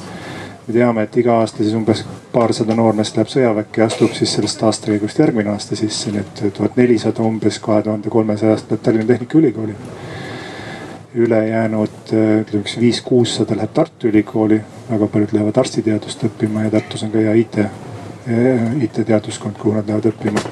me 0.68 0.74
teame, 0.74 1.04
et 1.04 1.18
iga 1.18 1.34
aasta 1.42 1.64
siis 1.64 1.74
umbes 1.76 2.06
paarsada 2.32 2.76
noormeest 2.78 3.18
läheb 3.18 3.32
sõjaväkke 3.34 3.82
ja 3.82 3.88
astub 3.90 4.14
siis 4.16 4.36
sellest 4.38 4.64
aastakäigust 4.64 5.20
järgmine 5.20 5.52
aasta 5.52 5.76
sisse, 5.76 6.14
nii 6.14 6.22
et 6.22 6.44
tuhat 6.54 6.78
nelisada 6.78 7.26
umbes 7.28 7.60
kahe 7.60 7.82
tuhande 7.84 8.10
kolmesajast 8.10 8.72
läheb 8.72 8.86
Tallinna 8.86 9.08
Tehnikaülikooli. 9.12 9.76
Ülejäänud 11.16 12.12
ütleme 12.14 12.64
üks 12.64 12.78
viis-kuussada 12.80 13.58
läheb 13.58 13.74
Tartu 13.74 14.08
Ülikooli, 14.08 14.62
väga 14.90 15.08
paljud 15.08 15.34
lähevad 15.34 15.58
arstiteadust 15.58 16.26
õppima 16.30 16.68
ja 16.68 16.74
Tartus 16.78 17.04
on 17.04 17.14
ka 17.14 17.24
hea 17.24 17.34
IT, 17.42 17.58
IT-teaduskond, 18.86 19.58
kuhu 19.58 19.74
nad 19.78 19.90
lähevad 19.90 20.12
õppima 20.12 20.44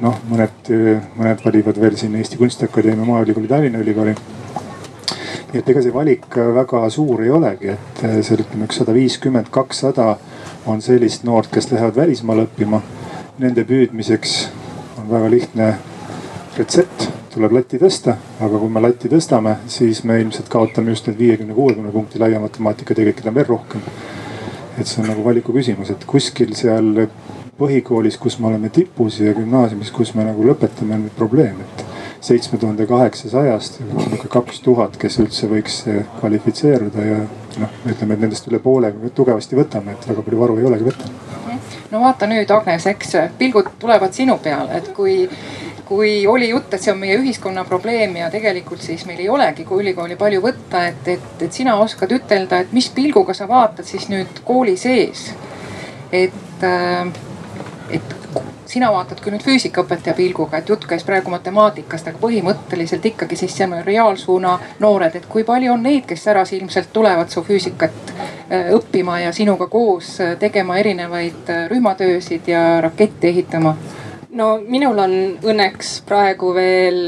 noh, 0.00 0.18
mõned, 0.30 0.72
mõned 1.18 1.44
valivad 1.44 1.80
veel 1.82 1.96
siin 1.98 2.14
Eesti 2.18 2.38
Kunstiakadeemia, 2.38 3.04
Maaülikooli, 3.04 3.50
Tallinna 3.50 3.82
Ülikooli 3.82 4.14
nii 5.48 5.62
et 5.62 5.68
ega 5.72 5.80
see 5.80 5.92
valik 5.94 6.26
väga 6.54 6.82
suur 6.92 7.22
ei 7.24 7.30
olegi, 7.32 7.72
et 7.72 8.02
seal 8.26 8.42
ütleme 8.42 8.66
üks 8.68 8.82
sada 8.82 8.92
viiskümmend, 8.92 9.48
kakssada 9.52 10.18
on 10.68 10.82
sellist 10.84 11.24
noort, 11.24 11.48
kes 11.52 11.70
lähevad 11.72 11.96
välismaale 11.96 12.44
õppima. 12.44 12.82
Nende 13.40 13.64
püüdmiseks 13.64 14.34
on 15.00 15.08
väga 15.08 15.30
lihtne 15.32 15.68
retsept, 16.58 17.08
tuleb 17.32 17.54
latti 17.54 17.78
tõsta, 17.80 18.16
aga 18.40 18.60
kui 18.60 18.72
me 18.72 18.82
latti 18.82 19.10
tõstame, 19.12 19.54
siis 19.70 20.02
me 20.08 20.18
ilmselt 20.22 20.48
kaotame 20.52 20.94
just 20.94 21.06
need 21.08 21.18
viiekümne, 21.18 21.54
kuuekümne 21.54 21.92
punkti 21.94 22.20
laia 22.22 22.40
matemaatika 22.42 22.96
tegelikult 22.98 23.30
on 23.30 23.36
veel 23.38 23.48
rohkem. 23.48 23.84
et 24.78 24.86
see 24.86 25.02
on 25.02 25.08
nagu 25.10 25.24
valiku 25.24 25.52
küsimus, 25.52 25.90
et 25.90 26.04
kuskil 26.06 26.52
seal 26.54 27.08
põhikoolis, 27.58 28.16
kus 28.22 28.38
me 28.38 28.46
oleme 28.46 28.68
tipus 28.70 29.18
ja 29.20 29.32
gümnaasiumis, 29.34 29.90
kus 29.90 30.12
me 30.14 30.22
nagu 30.26 30.44
lõpetame, 30.46 30.94
on 30.94 31.08
probleem, 31.16 31.58
et 31.64 31.84
seitsme 32.20 32.58
tuhande 32.58 32.86
kaheksasajast 32.86 33.80
kaks 34.30 34.60
tuhat, 34.62 34.96
kes 34.98 35.18
üldse 35.22 35.50
võiks 35.50 35.80
kvalifitseeruda 36.20 37.06
ja 37.06 37.18
noh, 37.62 37.74
ütleme, 37.86 38.14
et 38.14 38.22
nendest 38.26 38.46
üle 38.50 38.62
poole 38.62 38.92
tugevasti 39.14 39.58
võtame, 39.58 39.94
et 39.94 40.08
väga 40.10 40.22
palju 40.26 40.40
varu 40.40 40.58
ei 40.58 40.68
olegi 40.70 40.90
võtta. 40.90 41.10
no 41.90 42.02
vaata 42.02 42.30
nüüd, 42.30 42.50
Agnes, 42.54 42.86
eks 42.86 43.16
pilgud 43.38 43.74
tulevad 43.82 44.14
sinu 44.14 44.38
peale, 44.42 44.78
et 44.78 44.92
kui 44.94 45.24
kui 45.88 46.26
oli 46.26 46.48
jutt, 46.48 46.74
et 46.74 46.84
see 46.84 46.92
on 46.92 47.00
meie 47.00 47.16
ühiskonna 47.16 47.64
probleem 47.64 48.16
ja 48.20 48.28
tegelikult 48.30 48.82
siis 48.84 49.06
meil 49.08 49.22
ei 49.24 49.28
olegi 49.32 49.64
ülikooli 49.64 50.18
palju 50.20 50.42
võtta, 50.44 50.84
et, 50.90 51.08
et, 51.08 51.42
et 51.46 51.52
sina 51.52 51.78
oskad 51.80 52.12
ütelda, 52.12 52.60
et 52.60 52.74
mis 52.76 52.90
pilguga 52.92 53.34
sa 53.34 53.48
vaatad 53.48 53.88
siis 53.88 54.08
nüüd 54.12 54.42
kooli 54.44 54.76
sees. 54.76 55.30
et, 56.12 56.64
äh, 56.64 57.08
et 57.90 58.16
sina 58.68 58.90
vaatad 58.92 59.20
küll 59.24 59.32
nüüd 59.32 59.44
füüsikaõpetaja 59.44 60.12
pilguga, 60.16 60.60
et 60.60 60.68
jutt 60.68 60.84
käis 60.88 61.04
praegu 61.08 61.32
matemaatikast, 61.32 62.10
aga 62.10 62.20
põhimõtteliselt 62.20 63.06
ikkagi 63.08 63.36
siis 63.36 63.56
see 63.56 63.80
reaalsuuna 63.86 64.58
noored, 64.84 65.16
et 65.16 65.28
kui 65.28 65.44
palju 65.44 65.72
on 65.72 65.82
neid, 65.88 66.04
kes 66.08 66.26
särasilmselt 66.28 66.92
tulevad 66.92 67.32
su 67.32 67.44
füüsikat 67.48 68.12
äh, 68.12 68.68
õppima 68.76 69.22
ja 69.22 69.32
sinuga 69.32 69.70
koos 69.72 70.18
äh, 70.20 70.36
tegema 70.36 70.76
erinevaid 70.76 71.48
rühmatöösid 71.72 72.52
ja 72.52 72.66
rakette 72.84 73.32
ehitama? 73.32 73.76
No 74.36 74.48
minul 74.60 74.98
on 75.00 75.14
õnneks 75.40 75.98
praegu 76.08 76.52
veel 76.56 76.98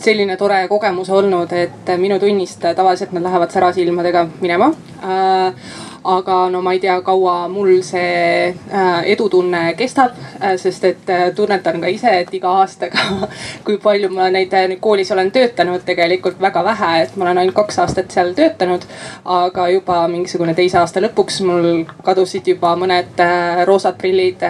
selline 0.00 0.36
tore 0.40 0.66
kogemus 0.68 1.10
olnud, 1.10 1.52
et 1.56 1.92
minu 2.00 2.18
tunnist 2.20 2.60
tavaliselt 2.76 3.14
nad 3.16 3.24
lähevad 3.24 3.52
särasilmadega 3.54 4.26
minema 4.40 4.68
äh, 5.00 5.70
aga 6.04 6.36
no 6.52 6.60
ma 6.64 6.72
ei 6.72 6.80
tea, 6.80 6.98
kaua 7.04 7.48
mul 7.48 7.80
see 7.84 8.48
äh, 8.48 8.88
edutunne 9.12 9.74
kestab, 9.76 10.16
sest 10.60 10.84
et 10.88 11.12
tunnetan 11.36 11.80
ka 11.80 11.90
ise, 11.92 12.12
et 12.22 12.34
iga 12.36 12.52
aastaga, 12.62 13.28
kui 13.64 13.78
palju 13.80 14.10
ma 14.12 14.30
neid 14.32 14.54
koolis 14.80 15.12
olen 15.12 15.32
töötanud, 15.32 15.84
tegelikult 15.84 16.40
väga 16.40 16.64
vähe, 16.64 16.90
et 17.04 17.16
ma 17.16 17.28
olen 17.28 17.42
ainult 17.44 17.56
kaks 17.56 17.80
aastat 17.84 18.12
seal 18.12 18.34
töötanud. 18.36 18.84
aga 19.24 19.68
juba 19.68 20.02
mingisugune 20.08 20.54
teise 20.54 20.78
aasta 20.80 21.00
lõpuks 21.04 21.40
mul 21.44 21.70
kadusid 22.04 22.48
juba 22.48 22.74
mõned 22.76 23.20
roosad 23.68 23.96
prillid 24.00 24.44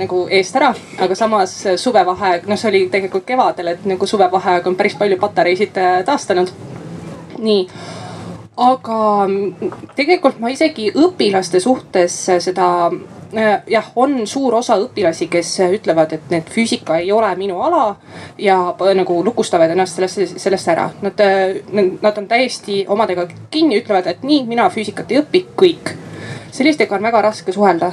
nagu 0.00 0.24
eest 0.30 0.56
ära, 0.58 0.72
aga 1.00 1.14
samas 1.14 1.54
suvevaheaeg, 1.80 2.48
noh, 2.50 2.58
see 2.58 2.68
oli 2.72 2.82
tegelikult 2.92 3.24
kevadel, 3.28 3.72
et 3.74 3.86
nagu 3.88 4.06
suvevaheaeg 4.06 4.66
on 4.66 4.76
päris 4.76 4.98
palju 4.98 5.20
patareisid 5.20 5.78
taastanud. 6.06 6.52
nii 7.40 7.62
aga 8.60 8.98
tegelikult 9.96 10.40
ma 10.42 10.50
isegi 10.52 10.90
õpilaste 10.92 11.60
suhtes 11.62 12.16
seda 12.44 12.66
äh, 12.90 13.62
jah, 13.70 13.86
on 13.96 14.26
suur 14.26 14.54
osa 14.58 14.76
õpilasi, 14.82 15.28
kes 15.32 15.52
ütlevad, 15.78 16.12
et 16.16 16.32
need 16.32 16.50
füüsika 16.52 16.98
ei 17.00 17.12
ole 17.12 17.30
minu 17.38 17.60
ala 17.62 17.94
ja 18.38 18.58
nagu 18.96 19.20
lukustavad 19.24 19.70
ennast 19.72 19.98
sellest, 19.98 20.36
sellest 20.42 20.68
ära. 20.72 20.90
Nad, 21.02 21.22
nad 22.02 22.18
on 22.18 22.28
täiesti 22.28 22.84
omadega 22.88 23.28
kinni, 23.50 23.80
ütlevad, 23.80 24.10
et 24.10 24.26
nii, 24.26 24.44
mina 24.50 24.68
füüsikat 24.70 25.12
ei 25.12 25.22
õpi, 25.22 25.44
kõik. 25.56 25.94
sellistega 26.50 26.96
on 26.96 27.02
väga 27.02 27.22
raske 27.22 27.52
suhelda. 27.52 27.92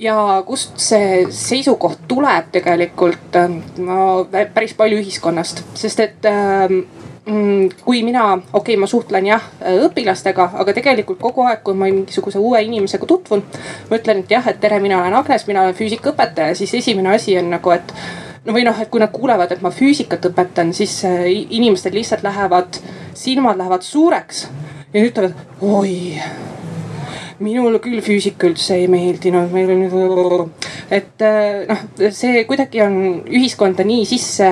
Ja 0.00 0.42
kust 0.46 0.78
see 0.82 1.24
seisukoht 1.32 2.06
tuleb 2.08 2.52
tegelikult 2.52 3.38
no 3.78 4.26
päris 4.30 4.74
palju 4.76 5.00
ühiskonnast, 5.02 5.64
sest 5.74 6.00
et 6.04 6.30
ähm, 6.30 6.82
Mm, 7.26 7.68
kui 7.84 8.04
mina, 8.06 8.36
okei 8.52 8.52
okay,, 8.52 8.76
ma 8.78 8.86
suhtlen 8.86 9.26
jah 9.26 9.42
õpilastega, 9.82 10.44
aga 10.62 10.70
tegelikult 10.76 11.18
kogu 11.18 11.42
aeg, 11.42 11.64
kui 11.66 11.74
ma 11.74 11.88
mingisuguse 11.88 12.38
uue 12.38 12.60
inimesega 12.62 13.06
tutvun. 13.10 13.42
ma 13.90 13.98
ütlen, 13.98 14.20
et 14.22 14.30
jah, 14.30 14.46
et 14.46 14.60
tere, 14.62 14.78
mina 14.78 15.00
olen 15.00 15.16
Agnes, 15.18 15.46
mina 15.48 15.64
olen 15.64 15.74
füüsikaõpetaja, 15.74 16.54
siis 16.54 16.76
esimene 16.78 17.10
asi 17.16 17.34
on 17.40 17.50
nagu, 17.50 17.72
et 17.74 17.90
no 18.46 18.54
või 18.54 18.62
noh, 18.62 18.78
et 18.78 18.92
kui 18.92 19.02
nad 19.02 19.10
kuulevad, 19.10 19.50
et 19.50 19.64
ma 19.64 19.74
füüsikat 19.74 20.30
õpetan, 20.30 20.70
siis 20.70 21.00
äh, 21.08 21.26
inimestel 21.58 21.98
lihtsalt 21.98 22.22
lähevad, 22.22 22.78
silmad 23.18 23.58
lähevad 23.58 23.82
suureks 23.82 24.46
ja 24.94 25.02
ütlevad 25.02 25.34
oi 25.66 26.22
minule 27.38 27.80
küll 27.84 28.00
füüsika 28.04 28.48
üldse 28.48 28.76
ei 28.80 28.88
meeldinud, 28.88 29.52
meil 29.52 29.72
on 29.74 29.82
nüüd, 29.84 30.70
et 30.90 31.24
äh, 31.24 31.64
noh, 31.68 31.82
see 32.14 32.44
kuidagi 32.48 32.82
on 32.84 32.96
ühiskonda 33.26 33.84
nii 33.86 34.06
sisse 34.08 34.48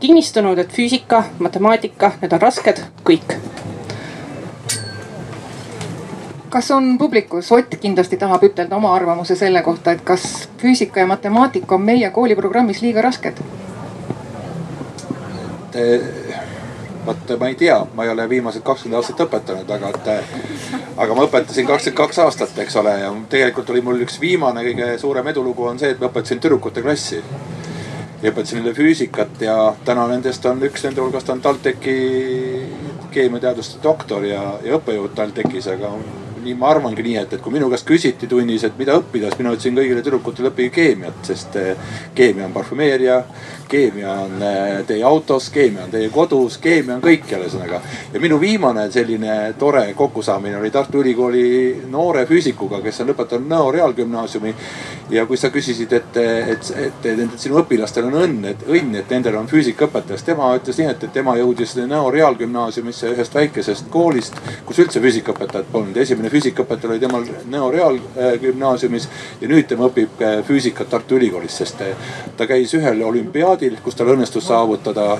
kinnistunud, 0.00 0.58
et 0.58 0.74
füüsika, 0.74 1.24
matemaatika, 1.38 2.14
need 2.22 2.36
on 2.36 2.44
rasked, 2.44 2.84
kõik 3.06 3.38
kas 6.48 6.70
on 6.70 6.98
publikus, 6.98 7.52
Ott 7.52 7.74
kindlasti 7.80 8.16
tahab 8.16 8.42
ütelda 8.48 8.76
oma 8.76 8.94
arvamuse 8.94 9.36
selle 9.36 9.62
kohta, 9.62 9.92
et 9.92 10.00
kas 10.04 10.48
füüsika 10.58 11.00
ja 11.00 11.06
matemaatika 11.06 11.74
on 11.74 11.84
meie 11.84 12.10
kooliprogrammis 12.10 12.82
liiga 12.82 13.04
rasked? 13.04 13.42
Vot 17.08 17.34
ma 17.40 17.48
ei 17.48 17.54
tea, 17.58 17.78
ma 17.94 18.04
ei 18.04 18.10
ole 18.12 18.28
viimased 18.28 18.62
kakskümmend 18.64 19.00
aastat 19.00 19.22
õpetanud, 19.24 19.70
aga 19.74 19.92
et. 19.94 20.34
aga 20.96 21.16
ma 21.16 21.24
õpetasin 21.28 21.68
kakskümmend 21.68 22.00
kaks 22.02 22.20
aastat, 22.24 22.58
eks 22.64 22.76
ole, 22.80 22.94
ja 23.02 23.12
tegelikult 23.32 23.70
oli 23.72 23.82
mul 23.84 24.04
üks 24.04 24.20
viimane 24.20 24.64
kõige 24.66 24.90
suurem 25.00 25.32
edulugu 25.32 25.70
on 25.70 25.80
see, 25.80 25.94
et 25.94 26.02
ma 26.02 26.10
õpetasin 26.12 26.42
tüdrukute 26.44 26.84
klassi. 26.84 27.22
ja 28.22 28.32
õpetasin 28.32 28.60
neile 28.60 28.74
füüsikat 28.74 29.40
ja 29.40 29.56
täna 29.84 30.06
nendest 30.10 30.46
on 30.50 30.62
üks 30.66 30.84
nende 30.84 31.00
hulgast 31.00 31.28
on 31.30 31.40
TalTechi 31.40 31.98
keemiateaduste 33.14 33.82
doktor 33.82 34.24
ja, 34.26 34.42
ja 34.64 34.78
õppejõud 34.78 35.14
TalTechis, 35.14 35.70
aga 35.74 35.92
nii 36.44 36.56
ma 36.58 36.72
arvangi 36.72 37.04
nii, 37.04 37.16
et, 37.22 37.36
et 37.36 37.44
kui 37.44 37.54
minu 37.54 37.70
käest 37.72 37.86
küsiti 37.88 38.28
tunnis, 38.30 38.64
et 38.64 38.78
mida 38.78 38.96
õppida, 38.98 39.30
siis 39.30 39.42
mina 39.42 39.54
ütlesin 39.54 39.78
kõigile 39.78 40.02
tüdrukutele 40.04 40.52
õppige 40.52 40.74
keemiat, 40.78 41.22
sest 41.26 41.56
eh, 41.60 41.94
keemia 42.14 42.48
on 42.48 42.56
parfümeeria 42.56 43.22
keemia 43.68 44.12
on 44.12 44.42
äh, 44.42 44.86
teie 44.86 45.04
autos, 45.04 45.50
keemia 45.50 45.84
on 45.84 45.90
teie 45.90 46.08
kodus, 46.10 46.58
keemia 46.58 46.96
on 46.96 47.02
kõikjal 47.04 47.44
ühesõnaga. 47.44 47.80
ja 48.12 48.20
minu 48.20 48.40
viimane 48.40 48.88
selline 48.92 49.54
tore 49.58 49.92
kokkusaamine 49.94 50.56
oli 50.56 50.70
Tartu 50.70 51.02
Ülikooli 51.02 51.82
noore 51.90 52.24
füüsikuga, 52.26 52.80
kes 52.82 53.00
on 53.04 53.12
lõpetanud 53.12 53.48
Nõo 53.48 53.72
Reaalgümnaasiumi. 53.72 54.54
ja 55.10 55.26
kui 55.26 55.36
sa 55.36 55.50
küsisid, 55.50 55.92
et, 55.92 56.16
et, 56.16 56.72
et, 56.76 57.06
et 57.06 57.38
sinu 57.40 57.60
õpilastel 57.60 58.08
on 58.08 58.18
õnn, 58.22 58.44
et 58.50 58.64
õnn, 58.68 58.96
et 58.98 59.10
nendel 59.10 59.36
on 59.36 59.46
füüsikaõpetaja, 59.48 60.18
siis 60.18 60.26
tema 60.26 60.50
ütles 60.56 60.80
nii, 60.80 60.88
et, 60.94 61.04
et 61.04 61.12
tema 61.12 61.36
jõudis 61.36 61.76
Nõo 61.88 62.10
Reaalgümnaasiumisse 62.12 63.12
ühest 63.14 63.34
väikesest 63.34 63.88
koolist, 63.92 64.40
kus 64.66 64.80
üldse 64.84 65.00
füüsikaõpetajat 65.04 65.72
polnud. 65.72 65.96
esimene 65.96 66.27
füüsikaõpetaja 66.32 66.90
oli 66.92 67.00
temal 67.00 67.24
Nõo 67.50 67.70
Reaalgümnaasiumis 67.72 69.08
ja 69.40 69.48
nüüd 69.50 69.68
tema 69.68 69.88
õpib 69.88 70.22
äh, 70.22 70.38
füüsikat 70.46 70.90
Tartu 70.90 71.16
Ülikoolis, 71.18 71.56
sest 71.60 71.80
äh, 71.84 72.10
ta 72.36 72.46
käis 72.46 72.74
ühel 72.78 73.02
olümpiaadil 73.04 73.78
kus 73.84 73.98
tal 73.98 74.12
õnnestus 74.14 74.48
saavutada 74.48 75.18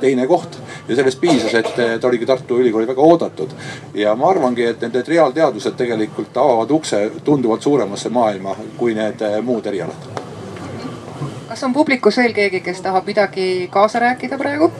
teine 0.00 0.26
koht. 0.26 0.58
ja 0.88 0.96
sellest 0.96 1.20
piisas, 1.20 1.54
et 1.54 2.00
ta 2.00 2.08
oligi 2.08 2.26
Tartu 2.26 2.58
Ülikooli 2.60 2.86
väga 2.86 3.02
oodatud. 3.02 3.50
ja 3.94 4.14
ma 4.14 4.30
arvangi, 4.30 4.64
et 4.64 4.80
need 4.80 5.08
reaalteadused 5.08 5.76
tegelikult 5.76 6.36
avavad 6.36 6.70
ukse 6.70 7.10
tunduvalt 7.24 7.62
suuremasse 7.62 8.08
maailma 8.08 8.56
kui 8.76 8.94
need 8.94 9.22
muud 9.42 9.66
erialad. 9.66 10.10
kas 11.48 11.64
on 11.64 11.72
publikus 11.72 12.16
veel 12.16 12.32
keegi, 12.32 12.60
kes 12.60 12.80
tahab 12.80 13.06
midagi 13.06 13.68
kaasa 13.70 13.98
rääkida 13.98 14.38
praegu? 14.38 14.72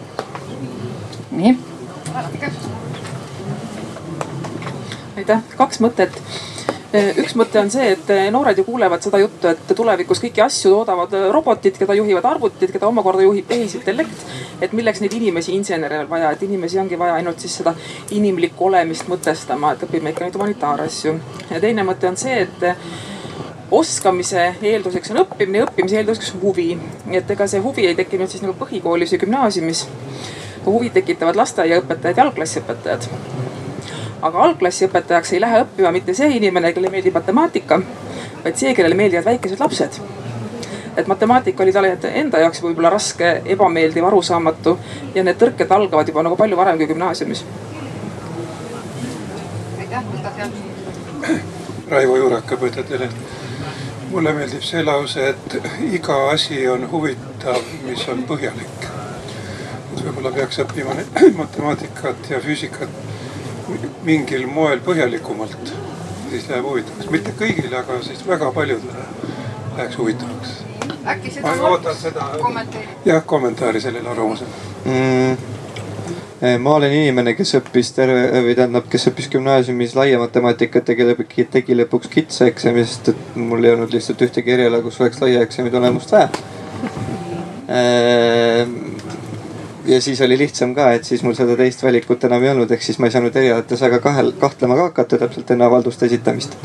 nii. 1.31 1.57
Aitäh, 5.17 5.43
kaks 5.57 5.81
mõtet 5.85 6.19
Eh, 6.93 7.15
üks 7.23 7.33
mõte 7.41 7.57
on 7.57 7.71
see, 7.73 7.95
et 7.95 8.11
eh, 8.13 8.27
noored 8.29 8.59
ju 8.61 8.67
kuulevad 8.67 9.01
seda 9.01 9.17
juttu, 9.17 9.49
et 9.49 9.71
tulevikus 9.77 10.19
kõiki 10.21 10.43
asju 10.45 10.75
toodavad 10.75 11.15
eh, 11.17 11.23
robotid, 11.33 11.79
keda 11.81 11.95
juhivad 11.97 12.27
arvutid, 12.29 12.69
keda 12.75 12.91
omakorda 12.91 13.25
juhib 13.25 13.47
tehisintellekt. 13.49 14.27
et 14.63 14.75
milleks 14.77 15.01
neid 15.01 15.15
inimesi, 15.17 15.55
insenere 15.57 16.03
on 16.03 16.11
vaja, 16.11 16.35
et 16.35 16.43
inimesi 16.45 16.79
ongi 16.79 16.99
vaja 16.99 17.15
ainult 17.17 17.41
siis 17.41 17.55
seda 17.63 17.73
inimlikku 18.11 18.67
olemist 18.67 19.09
mõtestama, 19.09 19.73
et 19.73 19.87
õpime 19.87 20.13
ikka 20.13 20.27
neid 20.27 20.37
humanitaarasju. 20.37 21.15
ja 21.51 21.61
teine 21.65 21.87
mõte 21.89 22.11
on 22.11 22.21
see, 22.21 22.43
et 22.45 23.73
oskamise 23.73 24.45
eelduseks 24.61 25.15
on 25.15 25.23
õppimine 25.25 25.63
ja 25.63 25.71
õppimise 25.71 25.97
eelduseks 26.03 26.35
huvi. 26.43 26.77
et 27.11 27.31
ega 27.37 27.47
see 27.49 27.65
huvi 27.65 27.87
ei 27.89 27.97
tekkinud 27.97 28.29
siis 28.29 28.45
nagu 28.45 28.53
põhikoolis 28.61 29.17
ja 29.17 29.23
gümnaasiumis. 29.25 29.87
huvi 30.67 30.93
tekitavad 30.93 31.41
lasteaiaõpetajad, 31.41 32.21
jalgklassiõpetajad 32.21 33.09
aga 34.23 34.43
algklassi 34.47 34.87
õpetajaks 34.87 35.35
ei 35.35 35.41
lähe 35.43 35.63
õppima 35.65 35.91
mitte 35.95 36.15
see 36.15 36.31
inimene, 36.37 36.73
kellele 36.73 36.93
meeldib 36.95 37.17
matemaatika, 37.19 37.81
vaid 38.45 38.59
see, 38.59 38.75
kellele 38.75 38.99
meeldivad 38.99 39.27
väikesed 39.33 39.61
lapsed. 39.61 39.99
et 40.97 41.07
matemaatika 41.09 41.63
oli 41.63 41.73
talle 41.73 41.97
enda 42.21 42.39
jaoks 42.39 42.61
võib-olla 42.63 42.91
raske, 42.93 43.29
ebameeldiv, 43.55 44.05
arusaamatu 44.05 44.79
ja 45.15 45.25
need 45.25 45.39
tõrked 45.41 45.71
algavad 45.73 46.09
juba 46.09 46.23
nagu 46.23 46.37
palju 46.37 46.57
varem 46.57 46.79
kui 46.79 46.87
gümnaasiumis. 46.87 47.45
Raivo 51.91 52.17
Juurak 52.17 52.53
õpetajatele. 52.57 53.09
mulle 54.11 54.33
meeldib 54.37 54.63
see 54.63 54.83
lause, 54.85 55.29
et 55.29 55.57
iga 55.93 56.19
asi 56.31 56.69
on 56.69 56.85
huvitav, 56.91 57.59
mis 57.89 58.09
on 58.09 58.23
põhjalik. 58.29 58.87
et 59.95 60.05
võib-olla 60.05 60.33
peaks 60.37 60.61
õppima 60.67 60.99
matemaatikat 61.41 62.31
ja 62.31 62.41
füüsikat 62.41 63.12
mingil 64.07 64.47
moel 64.47 64.81
põhjalikumalt, 64.85 65.73
siis 66.31 66.49
läheb 66.51 66.67
huvitavaks. 66.67 67.11
mitte 67.11 67.35
kõigile, 67.39 67.75
aga 67.79 68.03
siis 68.03 68.27
väga 68.27 68.53
paljudele 68.53 69.07
läheks 69.77 69.99
huvitavaks. 69.99 70.53
äkki 71.07 71.31
seda 71.31 71.55
ma 71.57 71.95
seda 71.95 72.29
kommenteerib? 72.43 73.09
jah, 73.09 73.25
kommentaari 73.27 73.81
sellele 73.81 74.09
arvamusele 74.09 74.51
mm 74.85 75.37
eh, 76.43 76.59
ma 76.59 76.75
olen 76.75 76.93
inimene, 76.93 77.35
kes 77.39 77.55
õppis 77.61 77.93
terve 77.95 78.43
või 78.43 78.57
tähendab, 78.59 78.89
kes 78.91 79.07
õppis 79.13 79.29
gümnaasiumis 79.31 79.95
laia 79.95 80.19
matemaatikat 80.19 80.89
ja 80.89 80.97
kelle 80.99 81.45
tegi 81.51 81.77
lõpuks 81.79 82.11
kitsa 82.11 82.49
eksami, 82.51 82.85
sest 82.85 83.13
et 83.15 83.37
mul 83.39 83.65
ei 83.65 83.77
olnud 83.77 83.95
lihtsalt 83.95 84.23
ühtegi 84.27 84.57
eriala, 84.57 84.83
kus 84.83 85.01
oleks 85.01 85.23
laia 85.23 85.45
eksami 85.47 85.71
tulemust 85.71 86.13
vaja 86.13 86.29
eh, 87.69 88.67
ja 89.87 90.01
siis 90.01 90.21
oli 90.21 90.39
lihtsam 90.39 90.75
ka, 90.75 90.93
et 90.93 91.05
siis 91.05 91.23
mul 91.23 91.35
seda 91.35 91.57
teist 91.59 91.83
valikut 91.83 92.25
enam 92.29 92.45
ei 92.45 92.53
olnud, 92.53 92.71
ehk 92.71 92.85
siis 92.85 92.99
ma 93.03 93.09
ei 93.09 93.15
saanud 93.15 93.37
erialates 93.37 93.83
väga 93.83 93.99
kahel, 94.05 94.33
kahtlema 94.41 94.77
ka 94.79 94.89
hakata 94.91 95.19
täpselt 95.25 95.51
enne 95.55 95.67
avalduste 95.67 96.07
esitamist. 96.07 96.57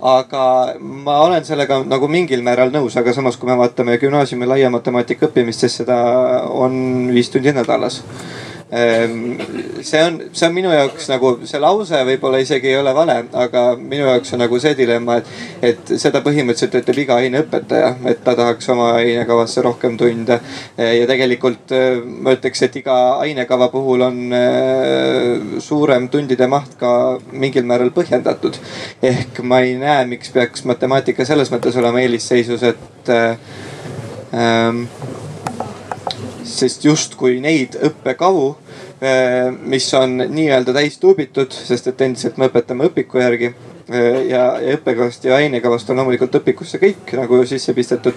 aga 0.00 0.44
ma 0.80 1.18
olen 1.24 1.44
sellega 1.44 1.82
nagu 1.84 2.08
mingil 2.08 2.42
määral 2.42 2.72
nõus, 2.74 2.96
aga 3.00 3.12
samas, 3.16 3.36
kui 3.36 3.50
me 3.50 3.56
vaatame 3.60 3.98
gümnaasiumi 3.98 4.48
laia 4.48 4.70
matemaatika 4.70 5.28
õppimist, 5.28 5.64
siis 5.64 5.80
seda 5.82 5.98
on 6.50 7.10
viis 7.14 7.30
tundi 7.30 7.52
nädalas 7.52 8.02
see 8.70 10.02
on, 10.04 10.20
see 10.32 10.46
on 10.46 10.54
minu 10.54 10.70
jaoks 10.70 11.08
nagu 11.10 11.32
see 11.48 11.58
lause 11.58 11.98
võib-olla 12.06 12.38
isegi 12.38 12.70
ei 12.70 12.76
ole 12.78 12.92
vale, 12.94 13.16
aga 13.34 13.64
minu 13.76 14.04
jaoks 14.06 14.36
on 14.36 14.42
nagu 14.44 14.60
see 14.62 14.76
dilemma, 14.78 15.16
et, 15.18 15.32
et 15.72 15.92
seda 15.98 16.22
põhimõtteliselt 16.22 16.76
ütleb 16.78 17.00
iga 17.02 17.16
aineõpetaja, 17.18 17.96
et 18.12 18.22
ta 18.22 18.36
tahaks 18.38 18.70
oma 18.70 18.92
ainekavasse 19.00 19.64
rohkem 19.66 19.96
tunde. 19.98 20.38
ja 20.78 21.08
tegelikult 21.10 21.74
eh, 21.74 21.98
ma 21.98 22.36
ütleks, 22.36 22.62
et 22.68 22.78
iga 22.78 22.98
ainekava 23.24 23.72
puhul 23.74 24.06
on 24.06 24.20
eh, 24.38 25.58
suurem 25.58 26.06
tundide 26.12 26.46
maht 26.50 26.78
ka 26.78 26.92
mingil 27.32 27.66
määral 27.66 27.90
põhjendatud. 27.96 28.60
ehk 29.02 29.42
ma 29.42 29.64
ei 29.66 29.74
näe, 29.82 30.06
miks 30.14 30.30
peaks 30.30 30.62
matemaatika 30.70 31.26
selles 31.26 31.50
mõttes 31.50 31.74
olema 31.80 32.04
eelisseisus, 32.04 32.62
et 32.70 33.10
ähm, 34.30 34.86
sest 36.44 36.84
justkui 36.84 37.40
neid 37.40 37.76
õppekavu, 37.88 38.46
eh, 39.00 39.50
mis 39.60 39.88
on 39.94 40.16
nii-öelda 40.28 40.74
täis 40.76 40.98
tuubitud, 40.98 41.52
sest 41.52 41.86
et 41.90 42.00
endiselt 42.00 42.38
me 42.38 42.48
õpetame 42.50 42.90
õpiku 42.90 43.20
järgi 43.22 43.54
ja, 43.90 44.44
ja 44.62 44.76
õppekavast 44.76 45.24
ja 45.26 45.36
ainekavast 45.40 45.90
on 45.90 45.98
loomulikult 45.98 46.36
õpikusse 46.40 46.78
kõik 46.82 47.10
nagu 47.18 47.40
sisse 47.46 47.74
pistetud. 47.74 48.14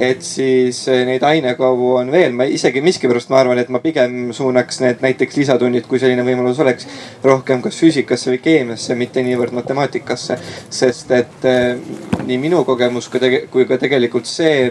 et 0.00 0.22
siis 0.24 0.78
äh, 0.88 1.02
neid 1.04 1.22
ainekavu 1.22 1.90
on 2.00 2.10
veel, 2.12 2.32
ma 2.32 2.46
isegi 2.48 2.80
miskipärast 2.80 3.28
ma 3.28 3.42
arvan, 3.42 3.58
et 3.60 3.68
ma 3.68 3.82
pigem 3.84 4.30
suunaks 4.32 4.80
need 4.80 5.02
näiteks 5.04 5.36
lisatunnid, 5.36 5.84
kui 5.86 5.98
selline 6.00 6.24
võimalus 6.24 6.60
oleks, 6.64 6.86
rohkem 7.24 7.60
kas 7.60 7.76
füüsikasse 7.76 8.30
või 8.32 8.40
keemiasse, 8.40 8.96
mitte 8.96 9.22
niivõrd 9.22 9.52
matemaatikasse. 9.58 10.38
sest 10.70 11.10
et 11.10 11.44
äh, 11.44 11.76
nii 12.24 12.38
minu 12.38 12.64
kogemus 12.64 13.10
kui, 13.12 13.42
kui 13.50 13.66
ka 13.68 13.76
tegelikult 13.78 14.26
see, 14.26 14.70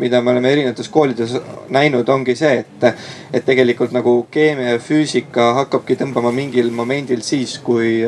mida 0.00 0.20
me 0.20 0.34
oleme 0.34 0.52
erinevates 0.52 0.88
koolides 0.88 1.36
näinud, 1.72 2.08
ongi 2.08 2.36
see, 2.36 2.60
et, 2.60 3.00
et 3.32 3.44
tegelikult 3.44 3.92
nagu 3.96 4.26
keemia 4.30 4.74
ja 4.74 4.82
füüsika 4.82 5.52
hakkabki 5.62 5.96
tõmbama 6.00 6.32
mingil 6.34 6.70
momendil 6.74 7.22
siis, 7.24 7.56
kui 7.64 8.02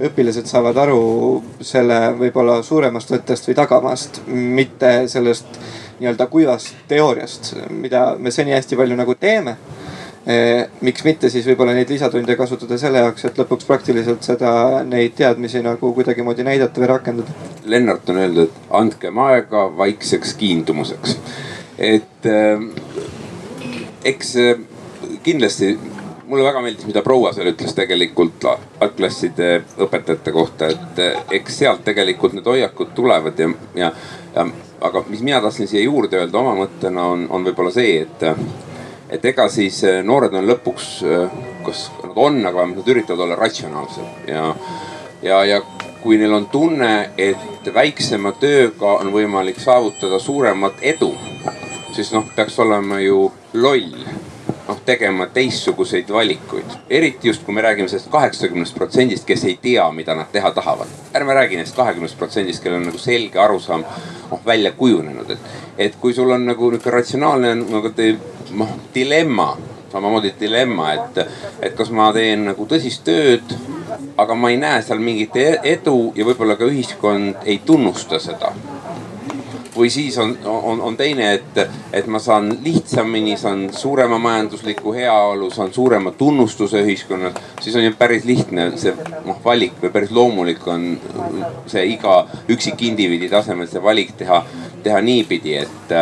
õpilased 0.00 0.48
saavad 0.48 0.61
saavad 0.62 0.78
aru 0.78 0.98
selle 1.64 1.96
võib-olla 2.14 2.60
suuremast 2.62 3.10
võttest 3.10 3.48
või 3.48 3.56
tagamaast, 3.58 4.20
mitte 4.30 4.92
sellest 5.10 5.48
nii-öelda 5.98 6.28
kuivast 6.30 6.84
teooriast, 6.90 7.54
mida 7.70 8.12
me 8.18 8.30
seni 8.30 8.54
hästi 8.54 8.78
palju 8.78 8.94
nagu 8.98 9.16
teeme 9.18 9.56
eh, 10.26 10.68
miks 10.86 11.02
mitte 11.02 11.30
siis 11.34 11.48
võib-olla 11.50 11.74
neid 11.74 11.90
lisatunde 11.90 12.36
kasutada 12.38 12.78
selle 12.78 13.02
jaoks, 13.02 13.26
et 13.26 13.40
lõpuks 13.42 13.66
praktiliselt 13.66 14.22
seda, 14.26 14.52
neid 14.86 15.16
teadmisi 15.18 15.64
nagu 15.66 15.90
kuidagimoodi 15.96 16.46
näidata 16.46 16.82
või 16.82 16.92
rakendada. 16.92 17.34
Lennart 17.66 18.14
on 18.14 18.22
öeldud, 18.22 18.52
et 18.52 18.74
andkem 18.82 19.18
aega 19.26 19.66
vaikseks 19.82 20.36
kiindumuseks. 20.38 21.16
et 21.78 22.30
äh, 22.30 22.68
eks 24.14 24.36
äh, 24.38 24.62
kindlasti 25.26 25.74
mulle 26.32 26.44
väga 26.44 26.62
meeldis, 26.64 26.86
mida 26.88 27.02
proua 27.04 27.34
seal 27.36 27.50
ütles 27.50 27.74
tegelikult 27.76 28.46
algklasside 28.80 29.48
õpetajate 29.84 30.32
kohta, 30.32 30.70
et 30.72 31.00
eh, 31.04 31.18
eks 31.38 31.58
sealt 31.60 31.82
tegelikult 31.84 32.32
need 32.32 32.48
hoiakud 32.48 32.94
tulevad 32.96 33.40
ja, 33.42 33.50
ja, 33.76 33.90
ja 34.32 34.46
aga 34.80 35.02
mis 35.10 35.20
mina 35.20 35.42
tahtsin 35.44 35.68
siia 35.68 35.82
juurde 35.84 36.22
öelda 36.22 36.40
oma 36.40 36.54
mõttena 36.62 37.04
on, 37.12 37.26
on 37.28 37.44
võib-olla 37.44 37.74
see, 37.74 38.00
et, 38.06 38.24
et 39.12 39.28
ega 39.28 39.44
siis 39.52 39.82
eh, 39.84 40.00
noored 40.08 40.32
on 40.40 40.48
lõpuks, 40.48 40.88
eh, 41.04 41.36
kas 41.68 41.84
nad 42.00 42.16
on, 42.24 42.40
aga 42.48 42.66
nad 42.72 42.90
üritavad 42.94 43.26
olla 43.26 43.36
ratsionaalsed 43.42 44.32
ja, 44.32 44.48
ja, 45.20 45.44
ja 45.52 45.62
kui 46.00 46.16
neil 46.16 46.32
on 46.32 46.48
tunne, 46.48 46.92
et 47.20 47.72
väiksema 47.76 48.32
tööga 48.40 48.96
on 49.04 49.12
võimalik 49.12 49.60
saavutada 49.60 50.16
suuremat 50.18 50.80
edu, 50.80 51.12
siis 51.92 52.16
noh, 52.16 52.24
peaks 52.32 52.56
olema 52.64 53.04
ju 53.04 53.26
loll 53.52 54.00
noh 54.68 54.80
tegema 54.86 55.26
teistsuguseid 55.26 56.08
valikuid. 56.12 56.76
eriti 56.90 57.28
just, 57.28 57.42
kui 57.44 57.54
me 57.54 57.62
räägime 57.62 57.88
sellest 57.88 58.10
kaheksakümnest 58.10 58.74
protsendist, 58.74 59.24
kes 59.24 59.44
ei 59.44 59.58
tea, 59.62 59.90
mida 59.92 60.14
nad 60.14 60.30
teha 60.32 60.50
tahavad. 60.50 60.88
ärme 61.14 61.34
räägi 61.34 61.56
neist 61.56 61.76
kahekümnest 61.76 62.18
protsendist, 62.18 62.62
kellel 62.62 62.80
on 62.80 62.86
nagu 62.86 62.98
selge 62.98 63.38
arusaam 63.38 63.84
noh 64.30 64.46
välja 64.46 64.72
kujunenud, 64.72 65.30
et, 65.30 65.38
et 65.78 65.96
kui 66.00 66.14
sul 66.14 66.30
on 66.30 66.46
nagu 66.46 66.70
nihuke 66.70 66.90
ratsionaalne 66.90 67.54
nagu 67.54 67.92
noh 68.52 68.78
dilemma 68.94 69.56
samamoodi 69.92 70.34
dilemma, 70.40 70.92
et, 70.92 71.18
et 71.60 71.74
kas 71.76 71.90
ma 71.92 72.06
teen 72.16 72.46
nagu 72.48 72.66
tõsist 72.68 73.04
tööd, 73.04 73.52
aga 74.16 74.34
ma 74.34 74.48
ei 74.52 74.56
näe 74.56 74.80
seal 74.82 75.02
mingit 75.04 75.36
e-, 75.36 75.58
edu 75.74 76.14
ja 76.16 76.24
võib-olla 76.24 76.56
ka 76.56 76.64
ühiskond 76.64 77.44
ei 77.44 77.58
tunnusta 77.66 78.20
seda 78.22 78.54
või 79.76 79.90
siis 79.90 80.18
on, 80.18 80.38
on, 80.44 80.80
on 80.80 80.96
teine, 80.96 81.32
et, 81.32 81.60
et 81.92 82.06
ma 82.06 82.18
saan 82.18 82.50
lihtsamini, 82.64 83.36
saan 83.36 83.68
suurema 83.72 84.18
majandusliku 84.18 84.92
heaolu, 84.92 85.50
saan 85.50 85.72
suurema 85.72 86.10
tunnustuse 86.10 86.82
ühiskonnas. 86.82 87.34
siis 87.60 87.76
on 87.76 87.84
ju 87.84 87.94
päris 87.98 88.24
lihtne 88.24 88.70
see 88.76 88.94
noh 89.24 89.40
valik 89.44 89.80
või 89.82 89.92
päris 89.94 90.10
loomulik 90.10 90.66
on 90.68 91.00
see 91.66 91.86
iga 91.94 92.26
üksikindiviidi 92.48 93.30
tasemel 93.32 93.68
see 93.68 93.82
valik 93.82 94.12
teha, 94.18 94.42
teha 94.82 95.00
niipidi, 95.00 95.56
et, 95.56 95.96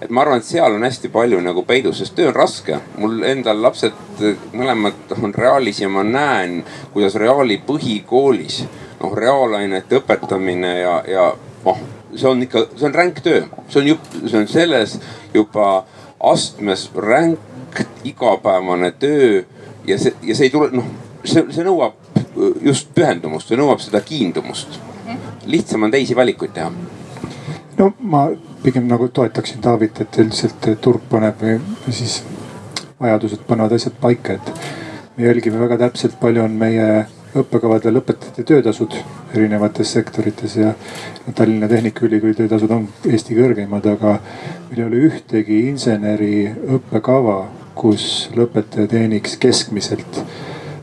et 0.00 0.10
ma 0.10 0.22
arvan, 0.22 0.38
et 0.38 0.46
seal 0.46 0.78
on 0.78 0.86
hästi 0.86 1.10
palju 1.12 1.40
nagu 1.42 1.64
peidus, 1.66 1.98
sest 1.98 2.14
töö 2.14 2.30
on 2.30 2.38
raske. 2.38 2.78
mul 2.98 3.22
endal 3.26 3.62
lapsed 3.62 4.22
mõlemad 4.52 5.18
on 5.22 5.34
reaalis 5.34 5.80
ja 5.80 5.88
ma 5.88 6.06
näen, 6.06 6.62
kuidas 6.92 7.18
reaali 7.18 7.58
põhikoolis 7.66 8.62
noh 8.98 9.14
reaalainete 9.14 9.98
õpetamine 9.98 10.74
ja, 10.80 10.98
ja 11.06 11.30
noh 11.64 11.97
see 12.14 12.28
on 12.28 12.42
ikka, 12.42 12.66
see 12.76 12.88
on 12.88 12.94
ränk 12.94 13.20
töö, 13.24 13.44
see 13.68 13.82
on 13.82 13.92
ju, 13.92 13.98
see 14.26 14.38
on 14.40 14.48
selles 14.48 14.98
juba 15.34 15.84
astmes 16.20 16.88
ränk 16.96 17.82
igapäevane 18.04 18.90
töö 18.98 19.42
ja 19.86 19.98
see, 19.98 20.14
ja 20.22 20.36
see 20.36 20.48
ei 20.48 20.54
tule, 20.54 20.70
noh, 20.72 20.86
see, 21.24 21.44
see 21.54 21.66
nõuab 21.66 21.98
just 22.62 22.92
pühendumust, 22.94 23.50
see 23.50 23.58
nõuab 23.58 23.82
seda 23.82 24.00
kiindumust. 24.04 24.80
lihtsam 25.48 25.82
on 25.82 25.90
teisi 25.90 26.16
valikuid 26.16 26.52
teha. 26.54 26.72
no 27.78 27.92
ma 28.00 28.28
pigem 28.62 28.88
nagu 28.88 29.08
toetaksin 29.08 29.60
Taavit, 29.60 30.00
et 30.00 30.18
üldiselt 30.18 30.68
turg 30.80 31.04
paneb 31.10 31.40
või 31.42 31.94
siis 31.94 32.22
vajadused 33.00 33.44
panevad 33.46 33.72
asjad 33.72 33.94
paika, 34.00 34.32
et 34.32 34.52
me 35.16 35.26
jälgime 35.26 35.60
väga 35.60 35.78
täpselt, 35.86 36.18
palju 36.20 36.42
on 36.44 36.58
meie 36.58 37.06
õppekavade 37.36 37.90
lõpetajate 37.92 38.44
töötasud 38.48 38.94
erinevates 39.36 39.92
sektorites 39.92 40.56
ja 40.56 40.72
Tallinna 41.34 41.68
Tehnikaülikooli 41.68 42.34
töötasud 42.34 42.72
on 42.72 42.88
Eesti 43.04 43.36
kõrgeimad, 43.36 43.86
aga 43.90 44.14
meil 44.70 44.80
ei 44.80 44.86
ole 44.86 45.02
ühtegi 45.10 45.60
inseneri 45.68 46.48
õppekava, 46.78 47.38
kus 47.78 48.28
lõpetaja 48.36 48.88
teeniks 48.88 49.36
keskmiselt 49.40 50.22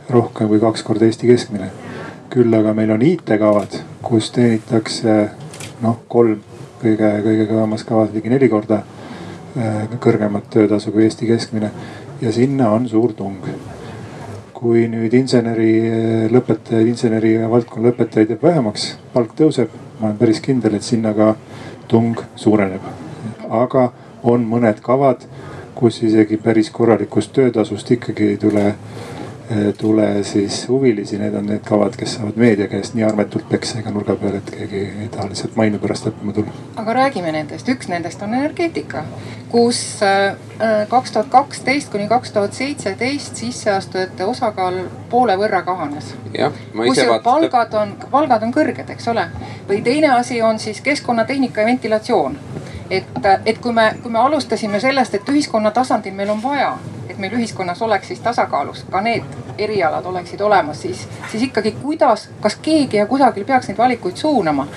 rohkem 0.09 0.51
kui 0.51 0.61
kaks 0.61 0.85
korda 0.85 1.09
Eesti 1.09 1.27
keskmine. 1.27 1.71
küll 2.29 2.53
aga 2.53 2.73
meil 2.75 2.91
on 2.91 3.01
IT-kavad, 3.01 3.77
kus 4.03 4.27
teenitakse 4.35 5.13
noh, 5.81 6.01
kolm 6.07 6.41
kõige, 6.81 7.11
kõige 7.23 7.45
kõvemas 7.47 7.85
kavas 7.87 8.11
ligi 8.13 8.29
neli 8.29 8.49
korda 8.51 8.81
äh, 8.81 9.87
kõrgemat 9.99 10.49
töötasu 10.51 10.91
kui 10.91 11.07
Eesti 11.07 11.29
keskmine 11.29 11.71
ja 12.21 12.31
sinna 12.35 12.69
on 12.75 12.89
suur 12.89 13.13
tung 13.13 13.47
kui 14.55 14.85
nüüd 14.87 15.13
inseneri 15.17 15.71
eh, 15.85 16.27
lõpetajaid, 16.31 16.87
inseneri 16.87 17.35
valdkonna 17.51 17.89
lõpetajaid 17.89 18.31
jääb 18.33 18.45
vähemaks, 18.45 18.87
palk 19.13 19.35
tõuseb, 19.37 19.73
ma 19.99 20.09
olen 20.09 20.19
päris 20.21 20.39
kindel, 20.43 20.77
et 20.77 20.87
sinna 20.87 21.11
ka 21.17 21.33
tung 21.91 22.21
suureneb. 22.39 22.81
aga 23.49 23.91
on 24.23 24.45
mõned 24.49 24.79
kavad, 24.81 25.27
kus 25.75 26.01
isegi 26.03 26.37
päris 26.41 26.71
korralikust 26.73 27.33
töötasust 27.35 27.91
ikkagi 27.91 28.31
ei 28.33 28.37
tule 28.41 28.63
tule 29.77 30.23
siis 30.23 30.67
huvilisi, 30.69 31.17
need 31.17 31.33
on 31.33 31.45
need 31.45 31.61
kavad, 31.65 31.93
kes 31.97 32.15
saavad 32.15 32.37
meedia 32.41 32.67
käest 32.67 32.95
nii 32.97 33.03
armetult 33.05 33.45
peksa 33.49 33.79
iga 33.79 33.91
nurga 33.93 34.15
peal, 34.17 34.39
et 34.39 34.49
keegi 34.49 34.79
ei 35.03 35.09
taha 35.13 35.27
lihtsalt 35.29 35.55
mainu 35.59 35.79
pärast 35.79 36.07
õppima 36.09 36.33
tulla. 36.33 36.53
aga 36.81 36.95
räägime 36.97 37.31
nendest, 37.35 37.69
üks 37.69 37.89
nendest 37.91 38.23
on 38.25 38.33
energeetika, 38.33 39.03
kus 39.51 39.81
äh, 40.03 40.33
kaks 40.89 41.13
tuhat 41.13 41.29
kaksteist 41.29 41.91
kuni 41.93 42.07
kaks 42.07 42.33
tuhat 42.33 42.57
seitseteist 42.57 43.35
sisseastujate 43.35 44.25
osakaal 44.25 44.81
poole 45.09 45.37
võrra 45.37 45.61
kahanes. 45.61 46.15
kusjuures 46.31 47.21
palgad 47.23 47.73
on, 47.73 47.95
palgad 48.11 48.43
on 48.43 48.53
kõrged, 48.53 48.89
eks 48.97 49.07
ole. 49.13 49.29
või 49.69 49.81
teine 49.83 50.09
asi 50.17 50.41
on 50.41 50.59
siis 50.59 50.81
keskkonnatehnika 50.81 51.61
ja 51.61 51.67
ventilatsioon 51.67 52.37
et, 52.89 53.31
et 53.45 53.57
kui 53.61 53.73
me, 53.73 53.95
kui 54.01 54.11
me 54.11 54.19
alustasime 54.19 54.79
sellest, 54.79 55.13
et 55.13 55.29
ühiskonna 55.29 55.71
tasandil 55.71 56.13
meil 56.13 56.29
on 56.29 56.43
vaja 56.43 56.75
et 57.15 57.21
meil 57.23 57.33
ühiskonnas 57.33 57.81
oleks 57.81 58.07
siis 58.07 58.19
tasakaalus 58.19 58.83
ka 58.91 59.01
need 59.01 59.23
erialad 59.57 60.05
oleksid 60.05 60.41
olemas, 60.41 60.81
siis, 60.81 61.07
siis 61.31 61.43
ikkagi 61.43 61.71
kuidas, 61.71 62.29
kas 62.41 62.55
keegi 62.61 62.97
ja 62.97 63.05
kusagil 63.05 63.45
peaks 63.45 63.67
neid 63.67 63.77
valikuid 63.77 64.17
suunama? 64.19 64.67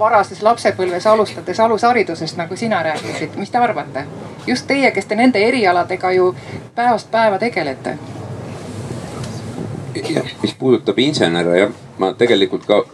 varases 0.00 0.38
lapsepõlves 0.42 1.04
alustades 1.06 1.58
alusharidusest, 1.60 2.38
nagu 2.40 2.56
sina 2.56 2.78
rääkisid, 2.82 3.36
mis 3.36 3.50
te 3.50 3.58
arvate? 3.58 4.06
just 4.46 4.66
teie, 4.66 4.90
kes 4.90 5.06
te 5.06 5.16
nende 5.16 5.42
erialadega 5.44 6.12
ju 6.16 6.34
päevast 6.74 7.10
päeva 7.10 7.38
tegelete. 7.38 7.98
mis 10.42 10.54
puudutab 10.58 10.98
insenere 10.98 11.58
jah, 11.58 11.76
ma 11.98 12.14
tegelikult 12.14 12.64
ka, 12.64 12.84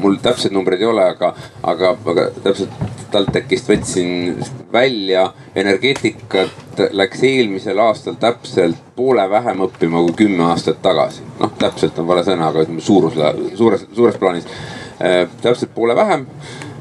mul 0.00 0.16
täpseid 0.22 0.56
numbreid 0.56 0.80
ei 0.80 0.88
ole, 0.88 1.04
aga, 1.04 1.34
aga, 1.62 1.96
aga 2.06 2.30
täpselt 2.42 2.97
TalTechist 3.10 3.68
võtsin 3.70 4.44
välja, 4.72 5.28
energeetikat 5.56 6.82
läks 6.92 7.22
eelmisel 7.26 7.78
aastal 7.82 8.18
täpselt 8.20 8.78
poole 8.96 9.24
vähem 9.30 9.64
õppima 9.66 10.02
kui 10.06 10.16
kümme 10.24 10.44
aastat 10.50 10.82
tagasi. 10.82 11.22
noh, 11.40 11.52
täpselt 11.58 11.98
on 11.98 12.06
vale 12.06 12.24
sõna, 12.26 12.50
aga 12.50 12.64
ütleme 12.66 12.80
suurus, 12.80 13.18
suures, 13.54 13.86
suures 13.92 14.16
plaanis 14.20 14.46
äh, 14.46 15.24
täpselt 15.42 15.74
poole 15.74 15.96
vähem. 15.96 16.26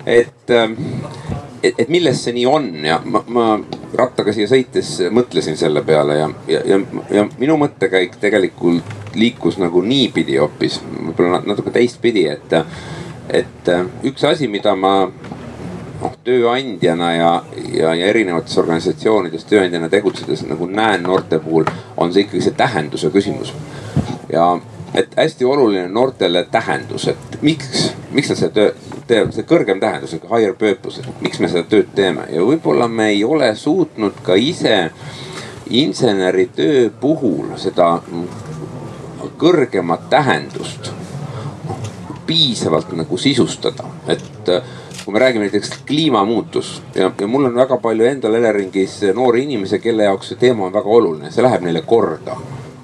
et, 0.05 0.49
äh, 0.49 0.69
et, 1.63 1.73
et 1.77 1.89
milles 1.89 2.23
see 2.23 2.35
nii 2.37 2.45
on 2.45 2.69
ja 2.85 2.99
ma, 3.05 3.23
ma 3.27 3.47
rattaga 3.97 4.33
siia 4.33 4.47
sõites 4.51 4.97
mõtlesin 5.11 5.57
selle 5.57 5.83
peale 5.87 6.19
ja, 6.19 6.29
ja, 6.47 6.61
ja, 6.65 6.79
ja 7.11 7.27
minu 7.39 7.57
mõttekäik 7.57 8.19
tegelikult 8.21 9.15
liikus 9.17 9.57
nagu 9.57 9.81
niipidi 9.81 10.37
hoopis, 10.37 10.81
võib-olla 10.83 11.41
natuke 11.45 11.71
teistpidi, 11.73 12.27
et, 12.29 12.53
et 13.33 13.71
üks 14.05 14.23
asi, 14.29 14.47
mida 14.51 14.75
ma 14.77 14.93
noh 16.01 16.15
tööandjana 16.23 17.12
ja, 17.13 17.31
ja, 17.73 17.93
ja 17.93 18.10
erinevates 18.12 18.57
organisatsioonides 18.57 19.45
tööandjana 19.49 19.89
tegutsedes 19.89 20.43
nagu 20.47 20.67
näen 20.69 21.03
noorte 21.03 21.39
puhul, 21.43 21.65
on 21.97 22.13
see 22.13 22.25
ikkagi 22.25 22.43
see 22.45 22.57
tähenduse 22.57 23.10
küsimus. 23.13 23.53
ja 24.33 24.57
et 24.93 25.15
hästi 25.17 25.45
oluline 25.45 25.88
noortele 25.88 26.45
tähendus, 26.51 27.07
et 27.07 27.41
miks, 27.41 27.91
miks 28.12 28.29
nad 28.29 28.39
seda 28.39 28.53
töö 28.53 28.93
teevad, 29.07 29.33
see 29.36 29.47
kõrgem 29.47 29.79
tähendus, 29.79 30.15
higher 30.27 30.55
purpose, 30.60 31.01
et 31.01 31.21
miks 31.23 31.39
me 31.39 31.49
seda 31.51 31.67
tööd 31.69 31.91
teeme 31.95 32.27
ja 32.31 32.43
võib-olla 32.43 32.88
me 32.91 33.12
ei 33.13 33.23
ole 33.23 33.53
suutnud 33.55 34.21
ka 34.23 34.36
ise 34.36 34.89
inseneritöö 35.69 36.89
puhul 36.99 37.55
seda 37.60 37.97
kõrgemat 39.38 40.10
tähendust 40.10 40.91
piisavalt 42.27 42.91
nagu 42.97 43.17
sisustada, 43.17 43.86
et 44.12 44.51
kui 45.07 45.13
me 45.13 45.19
räägime 45.19 45.45
näiteks 45.45 45.69
kliimamuutus 45.87 46.81
ja, 46.95 47.11
ja 47.19 47.27
mul 47.27 47.45
on 47.47 47.55
väga 47.55 47.77
palju 47.77 48.03
endal 48.05 48.33
Eleringis 48.35 48.97
noori 49.15 49.45
inimesi, 49.45 49.79
kelle 49.79 50.03
jaoks 50.03 50.33
see 50.33 50.39
teema 50.41 50.65
on 50.65 50.73
väga 50.73 50.89
oluline, 50.91 51.31
see 51.31 51.45
läheb 51.45 51.63
neile 51.63 51.79
korda. 51.87 52.35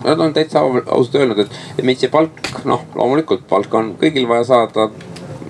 Nad 0.05 0.23
on 0.23 0.31
täitsa 0.33 0.61
ausalt 0.63 1.17
öelnud, 1.19 1.41
et, 1.43 1.57
et 1.75 1.83
meid 1.83 1.99
see 1.99 2.11
palk, 2.13 2.39
noh 2.63 2.85
loomulikult 2.95 3.43
palka 3.49 3.81
on 3.81 3.91
kõigil 3.99 4.29
vaja 4.31 4.47
saada, 4.53 4.87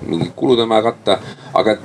mingid 0.08 0.34
kulud 0.34 0.64
on 0.66 0.74
vaja 0.74 0.88
katta, 0.88 1.18
aga 1.62 1.76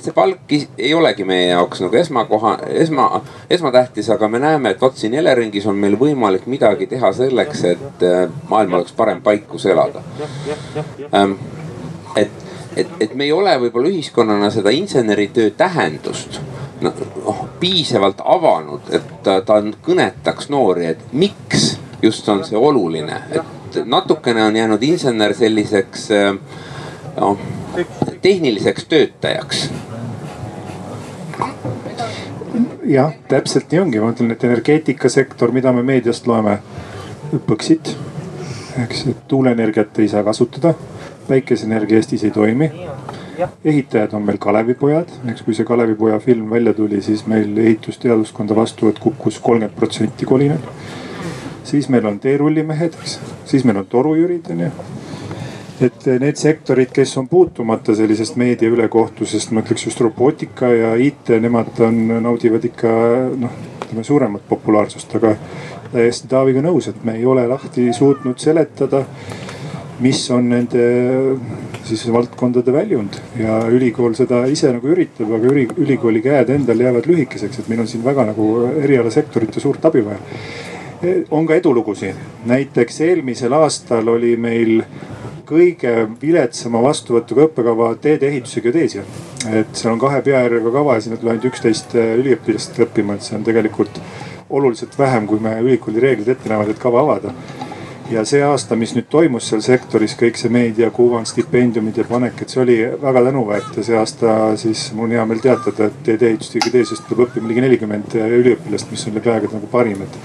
see 0.00 0.16
palk 0.16 0.56
ei 0.56 0.94
olegi 0.96 1.28
meie 1.28 1.50
jaoks 1.50 1.84
nagu 1.84 2.00
esmakoha, 2.00 2.56
esma, 2.86 3.10
esmatähtis, 3.52 4.08
aga 4.16 4.32
me 4.32 4.40
näeme, 4.48 4.72
et 4.72 4.80
vot 4.80 4.96
siin 4.96 5.20
Eleringis 5.20 5.68
on 5.68 5.76
meil 5.76 6.00
võimalik 6.00 6.48
midagi 6.48 6.88
teha 6.88 7.12
selleks, 7.20 7.68
et 7.76 8.08
äh, 8.14 8.24
maailm 8.48 8.80
oleks 8.80 8.96
parem 8.96 9.20
paik, 9.20 9.44
kus 9.52 9.68
elada. 9.68 10.00
Ähm, 11.12 11.36
et 12.16 12.47
et, 12.78 12.88
et 13.00 13.14
me 13.14 13.26
ei 13.26 13.32
ole 13.32 13.54
võib-olla 13.64 13.90
ühiskonnana 13.90 14.50
seda 14.54 14.72
inseneritöö 14.74 15.50
tähendust 15.56 16.40
noh 16.80 17.48
piisavalt 17.60 18.20
avanud, 18.24 18.86
et 18.94 19.06
ta, 19.26 19.40
ta 19.42 19.58
kõnetaks 19.82 20.50
noori, 20.54 20.86
et 20.92 21.00
miks 21.12 21.72
just 22.02 22.28
on 22.30 22.44
see 22.46 22.58
oluline, 22.58 23.16
et 23.34 23.80
natukene 23.84 24.44
on 24.44 24.56
jäänud 24.56 24.82
insener 24.86 25.34
selliseks 25.34 26.08
noh 27.18 27.38
tehniliseks 28.22 28.84
töötajaks. 28.88 29.68
Jah, 32.88 33.12
täpselt 33.28 33.72
nii 33.72 33.80
ongi, 33.82 34.00
ma 34.00 34.14
ütlen, 34.14 34.32
et 34.32 34.44
energeetikasektor, 34.48 35.50
mida 35.52 35.72
me 35.76 35.82
meediast 35.84 36.26
loeme, 36.26 36.58
Põxit, 37.44 37.90
eks, 38.80 39.02
et 39.10 39.26
tuuleenergiat 39.28 39.98
ei 40.00 40.08
saa 40.08 40.22
kasutada 40.24 40.72
päikeseenergia 41.28 41.96
Eestis 41.96 42.24
ei 42.24 42.30
toimi. 42.30 42.70
ehitajad 43.64 44.12
on 44.12 44.22
meil 44.22 44.38
Kalevipojad, 44.38 45.08
eks 45.30 45.42
kui 45.46 45.54
see 45.54 45.64
Kalevipoja 45.64 46.18
film 46.18 46.50
välja 46.50 46.74
tuli, 46.74 47.02
siis 47.02 47.26
meil 47.26 47.56
ehitusteaduskonda 47.56 48.56
vastuvõtt 48.56 48.98
kukkus 48.98 49.38
kolmkümmend 49.38 49.76
protsenti 49.76 50.26
kolinal. 50.26 50.64
siis 51.64 51.88
meil 51.88 52.06
on 52.06 52.20
teerullimehed, 52.20 52.94
eks, 53.02 53.18
siis 53.44 53.64
meil 53.64 53.76
on 53.76 53.86
torujürid 53.86 54.50
on 54.50 54.60
ju 54.60 54.70
et 55.80 56.06
need 56.18 56.38
sektorid, 56.38 56.90
kes 56.92 57.16
on 57.20 57.28
puutumata 57.28 57.94
sellisest 57.94 58.36
meedia 58.36 58.70
ülekohtusest, 58.70 59.52
ma 59.54 59.62
ütleks 59.62 59.86
just 59.86 60.00
robootika 60.02 60.70
ja 60.74 60.94
IT, 60.98 61.30
nemad 61.40 61.78
on, 61.86 62.00
naudivad 62.24 62.64
ikka 62.66 62.94
noh, 63.38 63.58
ütleme 63.84 64.04
suuremat 64.04 64.48
populaarsust, 64.48 65.14
aga 65.20 65.36
täiesti 65.92 66.28
Taaviga 66.28 66.62
nõus, 66.64 66.90
et 66.90 67.04
me 67.06 67.14
ei 67.16 67.26
ole 67.26 67.46
lahti 67.48 67.88
suutnud 67.96 68.42
seletada 68.42 69.04
mis 70.00 70.20
on 70.30 70.48
nende 70.52 70.84
siis 71.86 72.04
valdkondade 72.12 72.72
väljund 72.72 73.18
ja 73.38 73.60
ülikool 73.72 74.14
seda 74.18 74.44
ise 74.50 74.70
nagu 74.74 74.92
üritab, 74.92 75.30
aga 75.34 75.50
üli, 75.50 75.66
ülikooli 75.80 76.22
käed 76.22 76.52
endal 76.54 76.80
jäävad 76.84 77.08
lühikeseks, 77.10 77.60
et 77.60 77.70
meil 77.70 77.82
on 77.82 77.90
siin 77.90 78.04
väga 78.04 78.28
nagu 78.30 78.48
erialasektorite 78.82 79.62
suurt 79.62 79.84
abi 79.90 80.04
vaja. 80.06 80.18
on 81.30 81.46
ka 81.46 81.54
edulugusid, 81.54 82.14
näiteks 82.46 83.00
eelmisel 83.06 83.52
aastal 83.58 84.08
oli 84.14 84.36
meil 84.36 84.82
kõige 85.48 85.92
viletsama 86.20 86.82
vastuvõtuga 86.82 87.46
õppekava 87.48 87.92
teedeehituse 88.02 88.60
geodeesia. 88.60 89.02
et 89.50 89.74
seal 89.74 89.94
on 89.94 90.02
kahe 90.02 90.22
peajärjega 90.22 90.70
kava 90.70 90.94
ja 90.94 91.00
sinna 91.00 91.16
tuleb 91.16 91.36
ainult 91.36 91.50
üksteist 91.52 91.94
üliõpilast 91.94 92.78
õppima, 92.86 93.14
et 93.14 93.22
see 93.22 93.36
on 93.38 93.44
tegelikult 93.44 94.00
oluliselt 94.50 94.98
vähem, 94.98 95.26
kui 95.26 95.40
me 95.40 95.58
ülikooli 95.60 96.00
reeglid 96.00 96.28
ette 96.28 96.48
näevad, 96.48 96.70
et 96.70 96.78
kava 96.78 97.00
avada 97.02 97.34
ja 98.10 98.24
see 98.24 98.40
aasta, 98.44 98.76
mis 98.76 98.94
nüüd 98.96 99.08
toimus 99.12 99.48
seal 99.50 99.60
sektoris, 99.64 100.14
kõik 100.18 100.38
see 100.40 100.50
meediakuvand, 100.52 101.28
stipendiumid 101.28 101.98
ja 102.00 102.04
panek, 102.08 102.40
et 102.42 102.52
see 102.52 102.62
oli 102.62 102.76
väga 103.02 103.22
tänuväärt 103.28 103.76
ja 103.76 103.84
see 103.84 103.98
aasta 103.98 104.36
siis 104.60 104.86
mul 104.96 105.08
on 105.08 105.16
hea 105.16 105.24
meel 105.28 105.42
teatada, 105.44 105.88
et 105.88 105.98
teedeehitust 106.06 106.56
ja 106.56 106.62
geodeesiast 106.64 107.08
tuleb 107.08 107.26
õppima 107.26 107.50
ligi 107.50 107.64
nelikümmend 107.64 108.16
üliõpilast, 108.24 108.90
mis 108.92 109.06
on 109.08 109.18
läbi 109.18 109.32
aegade 109.32 109.52
nagu 109.54 109.70
parim, 109.72 110.04
et. 110.06 110.20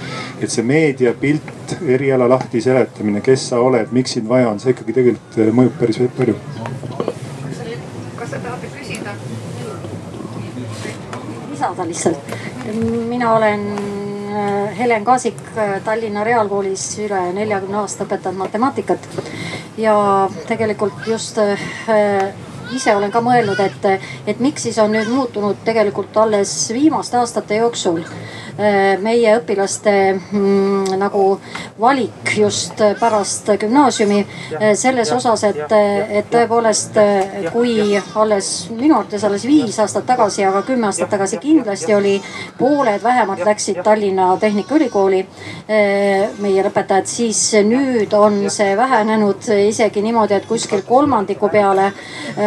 et 0.46 0.54
see 0.54 0.66
meediapilt, 0.68 1.76
eriala 1.98 2.30
lahti 2.32 2.62
seletamine, 2.64 3.24
kes 3.26 3.50
sa 3.52 3.60
oled, 3.64 3.92
miks 3.96 4.16
sind 4.18 4.32
vaja 4.32 4.52
on, 4.54 4.62
see 4.64 4.76
ikkagi 4.76 4.96
tegelikult 5.00 5.56
mõjub 5.60 5.76
päris 5.82 6.00
palju. 6.18 6.38
kas 8.20 8.30
sa 8.30 8.40
tahad 8.40 8.70
küsida? 8.78 9.18
lisada 11.52 11.86
lihtsalt, 11.88 12.34
mina 13.10 13.36
olen 13.36 13.68
Äh, 13.74 14.03
Helen 14.78 15.06
Kaasik 15.06 15.40
äh, 15.58 15.76
Tallinna 15.86 16.24
Reaalkoolis 16.24 16.86
üle 17.04 17.22
neljakümne 17.34 17.82
aasta 17.84 18.08
õpetanud 18.08 18.38
matemaatikat. 18.46 19.10
ja 19.78 19.96
tegelikult 20.48 21.08
just 21.08 21.38
äh, 21.38 21.60
ise 22.74 22.96
olen 22.96 23.12
ka 23.12 23.22
mõelnud, 23.22 23.60
et, 23.60 24.02
et 24.28 24.40
miks 24.40 24.64
siis 24.64 24.78
on 24.80 24.92
nüüd 24.92 25.10
muutunud 25.10 25.60
tegelikult 25.66 26.18
alles 26.18 26.54
viimaste 26.74 27.18
aastate 27.18 27.62
jooksul 27.62 28.02
Äh, 28.53 28.53
meie 29.02 29.38
õpilaste 29.40 29.94
mm, 30.14 30.94
nagu 31.02 31.24
valik 31.80 32.36
just 32.38 32.82
pärast 33.00 33.50
gümnaasiumi 33.60 34.20
äh, 34.20 34.74
selles 34.78 35.12
osas, 35.12 35.44
et, 35.44 35.72
et 36.10 36.30
tõepoolest, 36.32 36.98
äh, 37.02 37.48
kui 37.54 37.98
alles 38.16 38.52
minu 38.70 39.00
arvates 39.00 39.24
alles 39.26 39.46
viis 39.50 39.80
aastat 39.82 40.06
tagasi, 40.06 40.46
aga 40.46 40.62
kümme 40.68 40.88
aastat 40.90 41.10
tagasi 41.10 41.40
kindlasti 41.42 41.96
oli, 41.96 42.14
pooled 42.60 43.04
vähemalt 43.04 43.42
läksid 43.46 43.82
Tallinna 43.84 44.34
Tehnikaülikooli 44.40 45.24
meie 46.44 46.64
lõpetajad, 46.66 47.08
siis 47.10 47.40
nüüd 47.66 48.14
on 48.18 48.38
see 48.54 48.76
vähenenud 48.78 49.48
isegi 49.68 50.02
niimoodi, 50.04 50.38
et 50.38 50.46
kuskil 50.48 50.84
kolmandiku 50.88 51.50
peale. 51.50 51.92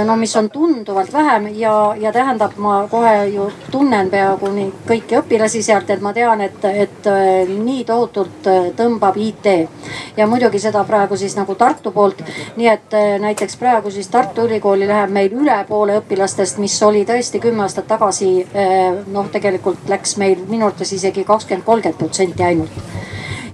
no 0.06 0.16
mis 0.16 0.36
on 0.36 0.50
tunduvalt 0.50 1.12
vähem 1.12 1.48
ja, 1.58 1.94
ja 2.00 2.12
tähendab, 2.12 2.56
ma 2.56 2.86
kohe 2.90 3.26
ju 3.34 3.50
tunnen 3.70 4.10
peaaegu 4.10 4.50
nii 4.52 4.72
kõiki 4.88 5.20
õpilasi 5.20 5.62
sealt 5.62 5.90
et 5.96 6.02
ma 6.04 6.12
tean, 6.12 6.40
et, 6.44 6.64
et 6.64 7.08
äh, 7.10 7.48
nii 7.48 7.84
tohutult 7.88 8.48
äh, 8.50 8.68
tõmbab 8.76 9.16
IT 9.20 9.48
ja 10.16 10.26
muidugi 10.28 10.60
seda 10.62 10.82
praegu 10.88 11.16
siis 11.16 11.36
nagu 11.38 11.54
Tartu 11.58 11.92
poolt. 11.92 12.22
nii 12.56 12.68
et 12.68 12.96
äh, 12.96 13.16
näiteks 13.22 13.56
praegu 13.60 13.90
siis 13.90 14.08
Tartu 14.12 14.46
Ülikooli 14.46 14.88
läheb 14.88 15.12
meil 15.12 15.32
üle 15.32 15.58
poole 15.68 15.98
õpilastest, 16.00 16.60
mis 16.62 16.76
oli 16.82 17.04
tõesti 17.08 17.40
kümme 17.40 17.64
aastat 17.66 17.86
tagasi. 17.88 18.46
noh, 19.12 19.28
tegelikult 19.32 19.88
läks 19.88 20.16
meil 20.16 20.38
minu 20.48 20.66
arvates 20.66 20.92
isegi 20.92 21.24
kakskümmend, 21.24 21.64
kolmkümmend 21.64 21.98
protsenti 21.98 22.42
ainult 22.42 22.82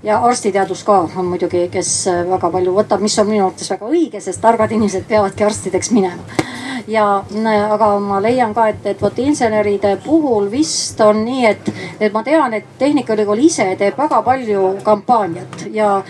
ja 0.02 0.18
arstiteadus 0.18 0.84
ka 0.84 1.00
on 1.16 1.26
muidugi, 1.34 1.68
kes 1.72 1.92
väga 2.30 2.50
palju 2.50 2.74
võtab, 2.74 3.02
mis 3.04 3.18
on 3.18 3.28
minu 3.28 3.46
arvates 3.46 3.70
väga 3.70 3.90
õige, 3.90 4.20
sest 4.20 4.40
targad 4.42 4.72
inimesed 4.72 5.06
peavadki 5.08 5.46
arstideks 5.46 5.92
minema 5.94 6.42
ja 6.86 7.22
aga 7.70 7.88
ma 8.02 8.18
leian 8.22 8.54
ka, 8.54 8.66
et, 8.72 8.86
et 8.86 9.02
vot 9.02 9.18
inseneride 9.22 9.96
puhul 10.04 10.48
vist 10.50 11.00
on 11.04 11.22
nii, 11.24 11.44
et, 11.46 11.70
et 12.00 12.12
ma 12.14 12.22
tean, 12.26 12.54
et 12.54 12.66
Tehnikaülikool 12.78 13.42
ise 13.44 13.66
teeb 13.78 13.98
väga 13.98 14.22
palju 14.26 14.64
kampaaniat 14.84 15.66
ja 15.74 16.02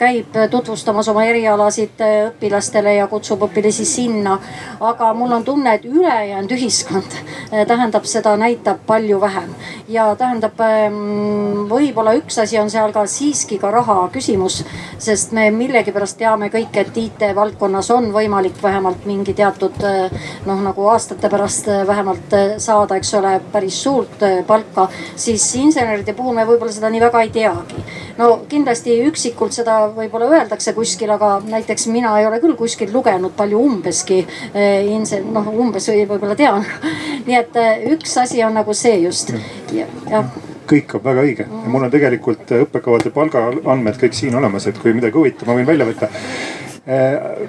käib 0.00 0.36
tutvustamas 0.50 1.08
oma 1.12 1.24
erialasid 1.28 2.00
õpilastele 2.04 2.96
ja 2.98 3.08
kutsub 3.10 3.44
õpilasi 3.48 3.84
sinna. 3.88 4.38
aga 4.80 5.12
mul 5.14 5.32
on 5.32 5.44
tunne, 5.44 5.74
et 5.74 5.84
ülejäänud 5.84 6.50
ühiskond 6.56 7.18
tähendab, 7.50 8.04
seda 8.04 8.36
näitab 8.36 8.84
palju 8.86 9.20
vähem 9.20 9.54
ja 9.88 10.14
tähendab, 10.16 10.60
ähm, 10.60 11.66
võib-olla 11.70 12.14
üks 12.18 12.38
asi 12.40 12.58
on 12.58 12.70
seal 12.70 12.92
ka 12.92 13.06
siiski 13.34 13.58
ka 13.58 13.70
raha 13.74 13.96
küsimus, 14.14 14.60
sest 15.02 15.32
me 15.34 15.48
millegipärast 15.54 16.18
teame 16.20 16.48
kõik, 16.52 16.76
et 16.78 16.96
IT 17.00 17.24
valdkonnas 17.34 17.90
on 17.94 18.10
võimalik 18.14 18.60
vähemalt 18.62 19.06
mingi 19.08 19.34
teatud 19.34 19.80
noh, 20.46 20.62
nagu 20.62 20.86
aastate 20.92 21.30
pärast 21.32 21.68
vähemalt 21.88 22.36
saada, 22.62 22.98
eks 23.00 23.14
ole, 23.18 23.34
päris 23.52 23.80
suurt 23.82 24.22
palka, 24.46 24.86
siis 25.16 25.44
inseneride 25.58 26.14
puhul 26.14 26.36
me 26.36 26.46
võib-olla 26.46 26.72
seda 26.74 26.92
nii 26.92 27.02
väga 27.02 27.24
ei 27.24 27.32
teagi. 27.34 27.84
no 28.18 28.30
kindlasti 28.48 28.96
üksikult 29.08 29.56
seda 29.56 29.80
võib-olla 29.96 30.30
öeldakse 30.38 30.76
kuskil, 30.76 31.10
aga 31.10 31.40
näiteks 31.42 31.88
mina 31.90 32.14
ei 32.20 32.28
ole 32.30 32.40
küll 32.44 32.56
kuskil 32.58 32.92
lugenud 32.94 33.34
palju 33.36 33.60
umbeski 33.66 34.22
insen-, 34.94 35.32
noh 35.34 35.50
umbes 35.50 35.90
võib-olla 35.90 36.38
tean. 36.38 36.64
Nii 37.26 37.38
et 37.38 37.60
üks 37.94 38.18
asi 38.20 38.42
on 38.44 38.54
nagu 38.60 38.74
see 38.76 38.98
just. 39.02 39.32
Ja, 39.74 39.88
jah 40.10 40.53
kõik 40.68 40.98
on 40.98 41.04
väga 41.04 41.24
õige 41.28 41.48
ja 41.48 41.70
mul 41.70 41.86
on 41.86 41.94
tegelikult 41.94 42.52
õppekavade 42.58 43.14
palgaandmed 43.14 43.98
kõik 44.00 44.16
siin 44.16 44.36
olemas, 44.38 44.68
et 44.68 44.78
kui 44.80 44.94
midagi 44.96 45.18
huvitab, 45.18 45.48
ma 45.48 45.58
võin 45.58 45.72
välja 45.72 45.88
võtta 45.88 46.10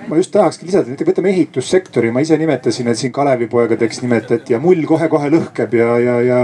ma 0.08 0.16
just 0.16 0.32
tahakski 0.32 0.70
lisada, 0.70 0.88
näiteks 0.88 1.10
võtame 1.10 1.32
ehitussektori, 1.34 2.12
ma 2.12 2.22
ise 2.24 2.38
nimetasin, 2.40 2.88
et 2.88 3.00
siin 3.00 3.12
Kalevipoegadeks 3.16 4.00
nimetati 4.04 4.56
ja 4.56 4.62
mull 4.64 4.86
kohe-kohe 4.88 5.28
lõhkeb 5.34 5.76
ja, 5.76 5.90
ja, 6.00 6.16
ja 6.24 6.38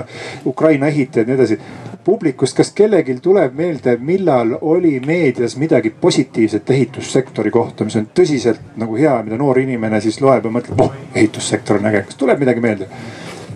Ukraina 0.45 0.91
ehitajad 0.91 1.23
ja 1.23 1.31
nii 1.31 1.39
edasi. 1.39 1.60
publikust, 2.03 2.57
kas 2.57 2.71
kellelgi 2.73 3.13
tuleb 3.21 3.53
meelde, 3.53 3.93
millal 4.01 4.55
oli 4.62 4.99
meedias 5.05 5.55
midagi 5.57 5.89
positiivset 5.89 6.69
ehitussektori 6.69 7.51
kohta, 7.51 7.86
mis 7.86 7.95
on 7.95 8.07
tõsiselt 8.19 8.73
nagu 8.75 8.97
hea, 8.97 9.21
mida 9.23 9.38
noor 9.38 9.60
inimene 9.60 10.01
siis 10.01 10.17
loeb 10.21 10.45
ja 10.45 10.51
mõtleb, 10.51 10.81
oh 10.81 10.95
ehitussektor 11.15 11.77
on 11.77 11.86
äge, 11.86 12.01
kas 12.10 12.17
tuleb 12.17 12.41
midagi 12.41 12.60
meelde? 12.60 12.89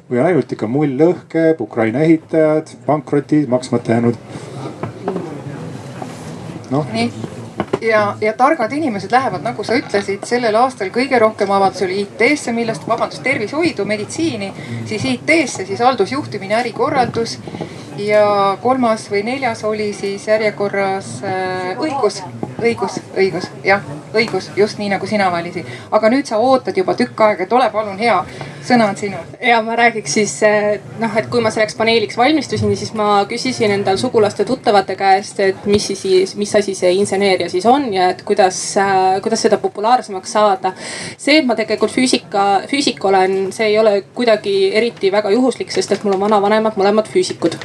Või 0.10 0.22
ikka 0.56 0.68
mull 0.70 0.98
lõhkeb, 1.00 1.62
Ukraina 1.62 2.04
ehitajad, 2.06 2.76
pankrotid, 2.86 3.48
maksmata 3.50 3.98
jäänud? 3.98 4.20
noh. 6.72 6.86
Ja, 7.88 8.18
ja 8.22 8.34
targad 8.34 8.72
inimesed 8.72 9.12
lähevad, 9.12 9.44
nagu 9.46 9.64
sa 9.64 9.78
ütlesid, 9.78 10.26
sellel 10.28 10.56
aastal 10.60 10.92
kõige 10.94 11.20
rohkem 11.22 11.52
avaldusi 11.52 11.86
oli 11.88 12.02
IT-sse, 12.04 12.54
millest, 12.56 12.88
vabandust, 12.88 13.24
tervishoidu, 13.24 13.86
meditsiini, 13.86 14.52
siis 14.90 15.06
IT-sse, 15.14 15.66
siis 15.66 15.84
haldusjuhtimine, 15.86 16.56
ärikorraldus. 16.62 17.40
ja 17.96 18.58
kolmas 18.62 19.06
või 19.12 19.22
neljas 19.24 19.64
oli 19.64 19.94
siis 19.94 20.28
järjekorras 20.28 21.14
äh, 21.24 21.78
õigus, 21.80 22.20
õigus, 22.60 23.00
õigus, 23.16 23.48
jah 23.64 23.82
õigus, 24.16 24.50
just 24.56 24.80
nii 24.80 24.90
nagu 24.90 25.08
sina 25.08 25.30
valisid. 25.32 25.66
aga 25.92 26.10
nüüd 26.10 26.28
sa 26.28 26.38
ootad 26.38 26.78
juba 26.78 26.96
tükk 26.96 27.22
aega, 27.22 27.44
et 27.44 27.54
ole 27.54 27.70
palun 27.72 27.98
hea, 28.00 28.18
sõna 28.66 28.88
on 28.90 28.98
sinu. 28.98 29.18
ja 29.42 29.62
ma 29.62 29.76
räägiks 29.76 30.14
siis 30.14 30.36
eh, 30.44 30.80
noh, 31.00 31.18
et 31.18 31.28
kui 31.30 31.42
ma 31.42 31.52
selleks 31.52 31.76
paneeliks 31.76 32.18
valmistusin, 32.18 32.76
siis 32.78 32.94
ma 32.94 33.26
küsisin 33.30 33.72
endal 33.76 33.98
sugulaste-tuttavate 34.02 34.96
käest, 34.96 35.40
et 35.40 35.66
mis 35.66 35.88
siis, 35.92 36.36
mis 36.36 36.56
asi 36.56 36.76
see 36.76 36.94
inseneeria 37.02 37.50
siis 37.50 37.66
on 37.66 37.75
ja 37.94 38.10
et 38.10 38.22
kuidas, 38.28 38.78
eh, 38.78 39.22
kuidas 39.22 39.42
seda 39.42 39.58
populaarsemaks 39.58 40.32
saada. 40.32 40.74
see, 41.18 41.38
et 41.40 41.46
ma 41.46 41.56
tegelikult 41.56 41.92
füüsika, 41.92 42.62
füüsik 42.68 43.04
olen, 43.06 43.52
see 43.52 43.68
ei 43.68 43.80
ole 43.80 44.04
kuidagi 44.16 44.72
eriti 44.76 45.12
väga 45.12 45.32
juhuslik, 45.32 45.72
sest 45.72 45.92
et 45.92 46.04
mul 46.04 46.14
on 46.14 46.22
vanavanemad 46.22 46.76
mõlemad 46.76 47.08
füüsikud. 47.08 47.58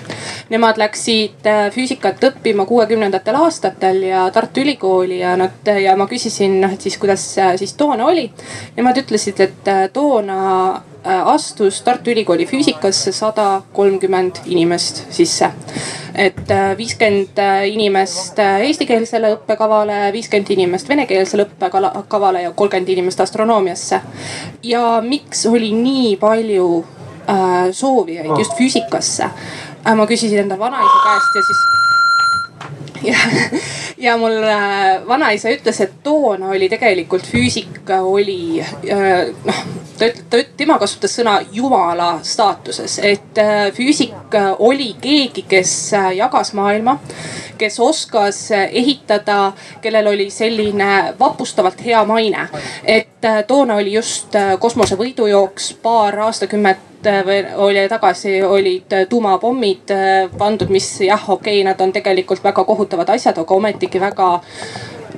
Nemad 0.51 0.79
läksid 0.79 1.47
eh, 1.47 1.71
füüsikat 1.71 2.23
õppima 2.31 2.67
kuuekümnendatel 2.67 3.37
aastatel 3.37 4.03
ja 4.11 4.31
Tartu 4.31 4.61
Ülikooli 4.61 5.21
ja 5.21 5.37
nad 5.37 5.67
ja 5.83 5.97
ma 5.97 6.07
küsisin 6.07 6.61
noh, 6.61 6.73
et 6.73 6.81
siis 6.81 6.99
kuidas 6.99 7.25
siis 7.57 7.75
toona 7.75 8.07
oli. 8.07 8.31
Nemad 8.77 9.01
ütlesid, 9.03 9.41
et 9.41 9.69
äh, 9.69 9.87
toona 9.93 10.37
äh, 10.77 11.27
astus 11.33 11.83
Tartu 11.87 12.13
Ülikooli 12.13 12.47
füüsikasse 12.47 13.13
sada 13.13 13.63
kolmkümmend 13.73 14.43
inimest 14.47 15.05
sisse. 15.11 15.51
et 16.15 16.51
äh, 16.51 16.73
viiskümmend 16.77 17.39
inimest 17.71 18.39
eestikeelsele 18.43 19.31
õppekavale, 19.37 20.00
viiskümmend 20.13 20.51
inimest 20.51 20.89
venekeelsele 20.89 21.47
õppekavale 21.49 22.45
ja 22.45 22.53
kolmkümmend 22.53 22.89
inimest 22.89 23.21
astronoomiasse. 23.21 24.01
ja 24.63 25.01
miks 25.05 25.47
oli 25.47 25.73
nii 25.73 26.17
palju 26.21 26.85
äh, 27.29 27.71
soovijaid 27.73 28.39
just 28.39 28.57
füüsikasse 28.59 29.31
äh,? 29.87 29.95
ma 29.97 30.07
küsisin 30.07 30.45
enda 30.45 30.59
vanaisa 30.59 31.05
käest 31.05 31.37
ja 31.37 31.43
siis 31.49 31.67
ja, 33.11 33.19
ja 33.99 34.17
mul 34.21 34.43
äh, 34.45 35.01
vanaisa 35.09 35.49
ütles, 35.49 35.81
et 35.81 36.03
toona 36.03 36.51
oli 36.53 36.69
tegelikult 36.69 37.27
füüsika 37.27 38.03
oli 38.05 38.61
äh, 38.61 39.31
noh, 39.45 39.63
ta 39.99 40.09
ütleb, 40.11 40.53
tema 40.57 40.79
kasutas 40.81 41.17
sõna 41.17 41.39
jumala 41.53 42.19
staatuses, 42.23 42.99
et 43.05 43.41
füüsik 43.77 44.37
oli 44.59 44.95
keegi, 45.01 45.45
kes 45.49 45.75
jagas 46.17 46.55
maailma, 46.57 46.97
kes 47.61 47.81
oskas 47.81 48.43
ehitada, 48.57 49.53
kellel 49.81 50.09
oli 50.15 50.31
selline 50.33 51.15
vapustavalt 51.19 51.85
hea 51.85 52.05
maine. 52.05 52.49
et 52.85 53.29
toona 53.47 53.77
oli 53.77 53.93
just 53.93 54.37
kosmosevõidujooks 54.61 55.75
paar 55.83 56.19
aastakümmet 56.29 56.91
Äh, 57.07 57.25
või 57.25 57.45
oli 57.57 57.89
tagasi, 57.89 58.43
olid 58.45 58.93
äh, 58.93 59.07
tuumapommid 59.09 59.91
äh, 59.91 60.29
pandud, 60.39 60.69
mis 60.69 61.01
jah, 61.01 61.23
okei 61.31 61.63
okay,, 61.63 61.65
nad 61.65 61.81
on 61.81 61.95
tegelikult 61.97 62.45
väga 62.45 62.65
kohutavad 62.65 63.09
asjad, 63.09 63.39
aga 63.41 63.55
ometigi 63.57 64.01
väga 64.01 64.27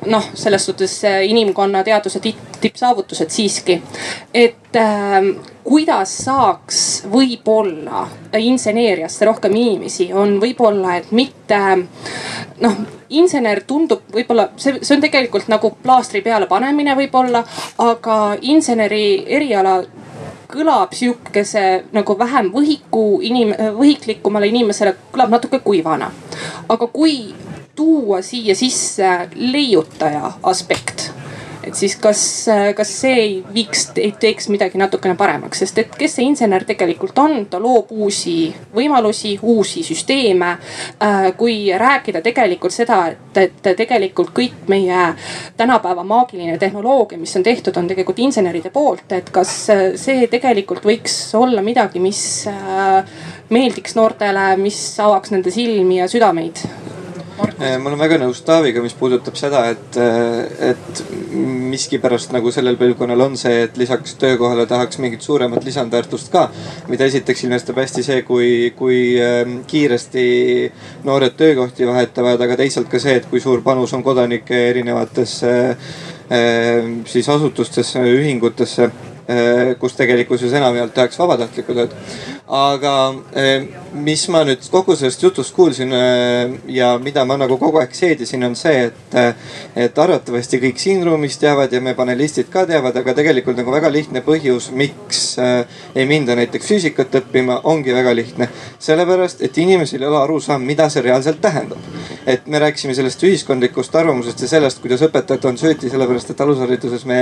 noh, 0.06 0.24
selles 0.34 0.66
suhtes 0.66 1.02
inimkonna 1.26 1.84
teaduse 1.84 2.20
tippsaavutused 2.60 3.30
siiski. 3.30 3.82
et 4.34 4.76
äh, 4.76 5.22
kuidas 5.64 6.16
saaks 6.24 6.80
võib-olla 7.12 8.06
inseneeriasse 8.38 9.24
rohkem 9.24 9.54
inimesi, 9.56 10.12
on 10.12 10.38
võib-olla, 10.40 10.96
et 10.96 11.12
mitte 11.12 11.60
noh, 12.60 12.78
insener 13.12 13.62
tundub 13.66 14.08
võib-olla 14.14 14.48
see, 14.56 14.78
see 14.82 14.96
on 14.96 15.04
tegelikult 15.04 15.48
nagu 15.52 15.74
plaastri 15.82 16.22
peale 16.22 16.48
panemine 16.50 16.96
võib-olla, 16.98 17.44
aga 17.78 18.18
inseneri 18.40 19.24
eriala 19.38 19.82
kõlab 20.52 20.92
sihukese 20.96 21.64
nagu 21.96 22.16
vähem 22.18 22.50
võhiku 22.52 23.06
inim-, 23.24 23.54
võhiklikumale 23.78 24.50
inimesele 24.52 24.96
kõlab 25.12 25.32
natuke 25.32 25.62
kuivana. 25.64 26.10
aga 26.68 26.86
kui 26.86 27.34
tuua 27.76 28.22
siia 28.22 28.54
sisse 28.54 29.28
leiutaja 29.34 30.32
aspekt 30.42 31.10
et 31.66 31.74
siis 31.78 31.94
kas, 32.00 32.22
kas 32.76 32.92
see 33.02 33.14
ei 33.14 33.34
viiks, 33.54 33.86
teeks 33.94 34.48
midagi 34.52 34.78
natukene 34.80 35.14
paremaks, 35.18 35.62
sest 35.62 35.78
et 35.82 35.96
kes 35.98 36.16
see 36.18 36.26
insener 36.26 36.66
tegelikult 36.68 37.18
on, 37.22 37.36
ta 37.50 37.60
loob 37.62 37.92
uusi 37.94 38.36
võimalusi, 38.74 39.36
uusi 39.42 39.84
süsteeme. 39.86 40.52
Äh, 41.02 41.28
kui 41.38 41.70
rääkida 41.78 42.22
tegelikult 42.24 42.74
seda, 42.74 43.02
et, 43.12 43.38
et 43.38 43.70
tegelikult 43.78 44.32
kõik 44.36 44.66
meie 44.72 45.04
tänapäeva 45.56 46.04
maagiline 46.06 46.58
tehnoloogia, 46.58 47.20
mis 47.20 47.36
on 47.38 47.46
tehtud, 47.46 47.76
on 47.78 47.90
tegelikult 47.90 48.22
inseneride 48.26 48.72
poolt, 48.74 49.06
et 49.14 49.30
kas 49.34 49.54
see 50.02 50.26
tegelikult 50.32 50.84
võiks 50.86 51.16
olla 51.38 51.62
midagi, 51.64 52.02
mis 52.02 52.22
äh, 52.50 53.20
meeldiks 53.52 53.96
noortele, 53.98 54.52
mis 54.60 54.80
avaks 55.02 55.34
nende 55.34 55.54
silmi 55.54 56.00
ja 56.00 56.10
südameid 56.10 56.66
ma 57.38 57.90
olen 57.90 57.98
väga 58.00 58.18
nõus 58.20 58.42
Taaviga, 58.46 58.82
mis 58.84 58.94
puudutab 58.98 59.36
seda, 59.38 59.62
et, 59.72 59.96
eh, 60.00 60.70
et 60.72 61.02
miskipärast 61.32 62.32
nagu 62.34 62.50
sellel 62.52 62.76
põlvkonnal 62.80 63.24
on 63.26 63.36
see, 63.40 63.62
et 63.66 63.76
lisaks 63.80 64.16
töökohale 64.20 64.66
tahaks 64.70 64.98
mingit 65.02 65.22
suuremat 65.22 65.64
lisandväärtust 65.64 66.32
ka. 66.32 66.50
mida 66.88 67.04
esiteks 67.04 67.44
ilmestab 67.44 67.76
hästi 67.76 68.02
see, 68.02 68.22
kui, 68.22 68.72
kui 68.76 69.16
eh, 69.20 69.44
kiiresti 69.66 70.72
noored 71.04 71.36
töökohti 71.36 71.86
vahetavad, 71.86 72.40
aga 72.40 72.56
teisalt 72.56 72.90
ka 72.90 72.98
see, 72.98 73.16
et 73.16 73.30
kui 73.30 73.40
suur 73.40 73.62
panus 73.62 73.92
on 73.94 74.02
kodanike 74.02 74.68
erinevatesse 74.70 75.54
siis 77.04 77.26
asutustesse, 77.28 78.00
ühingutesse 78.08 78.86
kus 79.78 79.92
tegelikkuses 79.98 80.54
enamjaolt 80.56 80.94
tehakse 80.96 81.20
vabatahtlikku 81.20 81.74
tööd 81.76 81.92
aga 82.52 83.14
eh, 83.32 83.64
mis 83.96 84.26
ma 84.28 84.42
nüüd 84.44 84.66
kogu 84.68 84.92
sellest 84.96 85.22
jutust 85.24 85.54
kuulsin 85.56 85.92
eh, 85.96 86.50
ja 86.76 86.90
mida 87.00 87.24
ma 87.24 87.38
nagu 87.40 87.56
kogu 87.56 87.80
aeg 87.80 87.94
seedisin, 87.96 88.44
on 88.44 88.56
see, 88.58 88.90
et, 88.90 89.16
eh, 89.16 89.54
et 89.86 90.00
arvatavasti 90.04 90.60
kõik 90.60 90.82
siin 90.82 91.00
ruumis 91.06 91.38
teavad 91.40 91.72
ja 91.72 91.80
me 91.80 91.94
panelistid 91.96 92.50
ka 92.52 92.66
teavad, 92.68 92.98
aga 93.00 93.14
tegelikult 93.16 93.56
nagu 93.56 93.72
väga 93.72 93.88
lihtne 93.92 94.20
põhjus, 94.26 94.68
miks 94.76 95.22
ei 95.40 96.04
minda 96.08 96.36
näiteks 96.36 96.68
füüsikat 96.68 97.16
õppima, 97.22 97.62
ongi 97.72 97.94
väga 97.96 98.12
lihtne. 98.14 98.48
sellepärast, 98.82 99.40
et 99.40 99.58
inimesel 99.58 100.02
ei 100.02 100.08
ole 100.10 100.20
arusaam, 100.20 100.62
mida 100.66 100.90
see 100.92 101.02
reaalselt 101.02 101.40
tähendab. 101.40 101.78
et 102.26 102.46
me 102.46 102.58
rääkisime 102.58 102.94
sellest 102.94 103.22
ühiskondlikust 103.22 103.96
arvamusest 103.96 104.40
ja 104.44 104.48
sellest, 104.48 104.82
kuidas 104.82 105.00
õpetajad 105.02 105.48
on 105.48 105.58
sööti, 105.58 105.88
sellepärast 105.90 106.30
et 106.30 106.40
alushariduses 106.40 107.04
me 107.08 107.18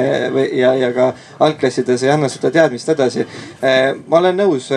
ja, 0.58 0.74
ja 0.74 0.92
ka 0.92 1.12
algklassides 1.38 2.02
ei 2.02 2.10
anna 2.10 2.28
seda 2.28 2.50
teadmist 2.50 2.88
edasi. 2.88 3.26
ma 4.08 4.18
olen 4.18 4.36
nõus 4.36 4.70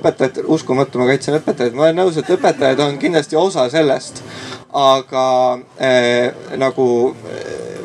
õpetajad, 0.00 0.42
uskumatu, 0.50 1.00
ma 1.00 1.10
kaitsen 1.12 1.38
õpetajaid, 1.38 1.76
ma 1.76 1.88
olen 1.88 2.00
nõus, 2.02 2.18
et 2.18 2.32
õpetajad 2.34 2.80
on 2.86 2.98
kindlasti 3.00 3.38
osa 3.38 3.68
sellest. 3.70 4.24
aga 4.70 5.58
äh, 5.82 6.30
nagu 6.56 6.84
äh, 7.10 7.80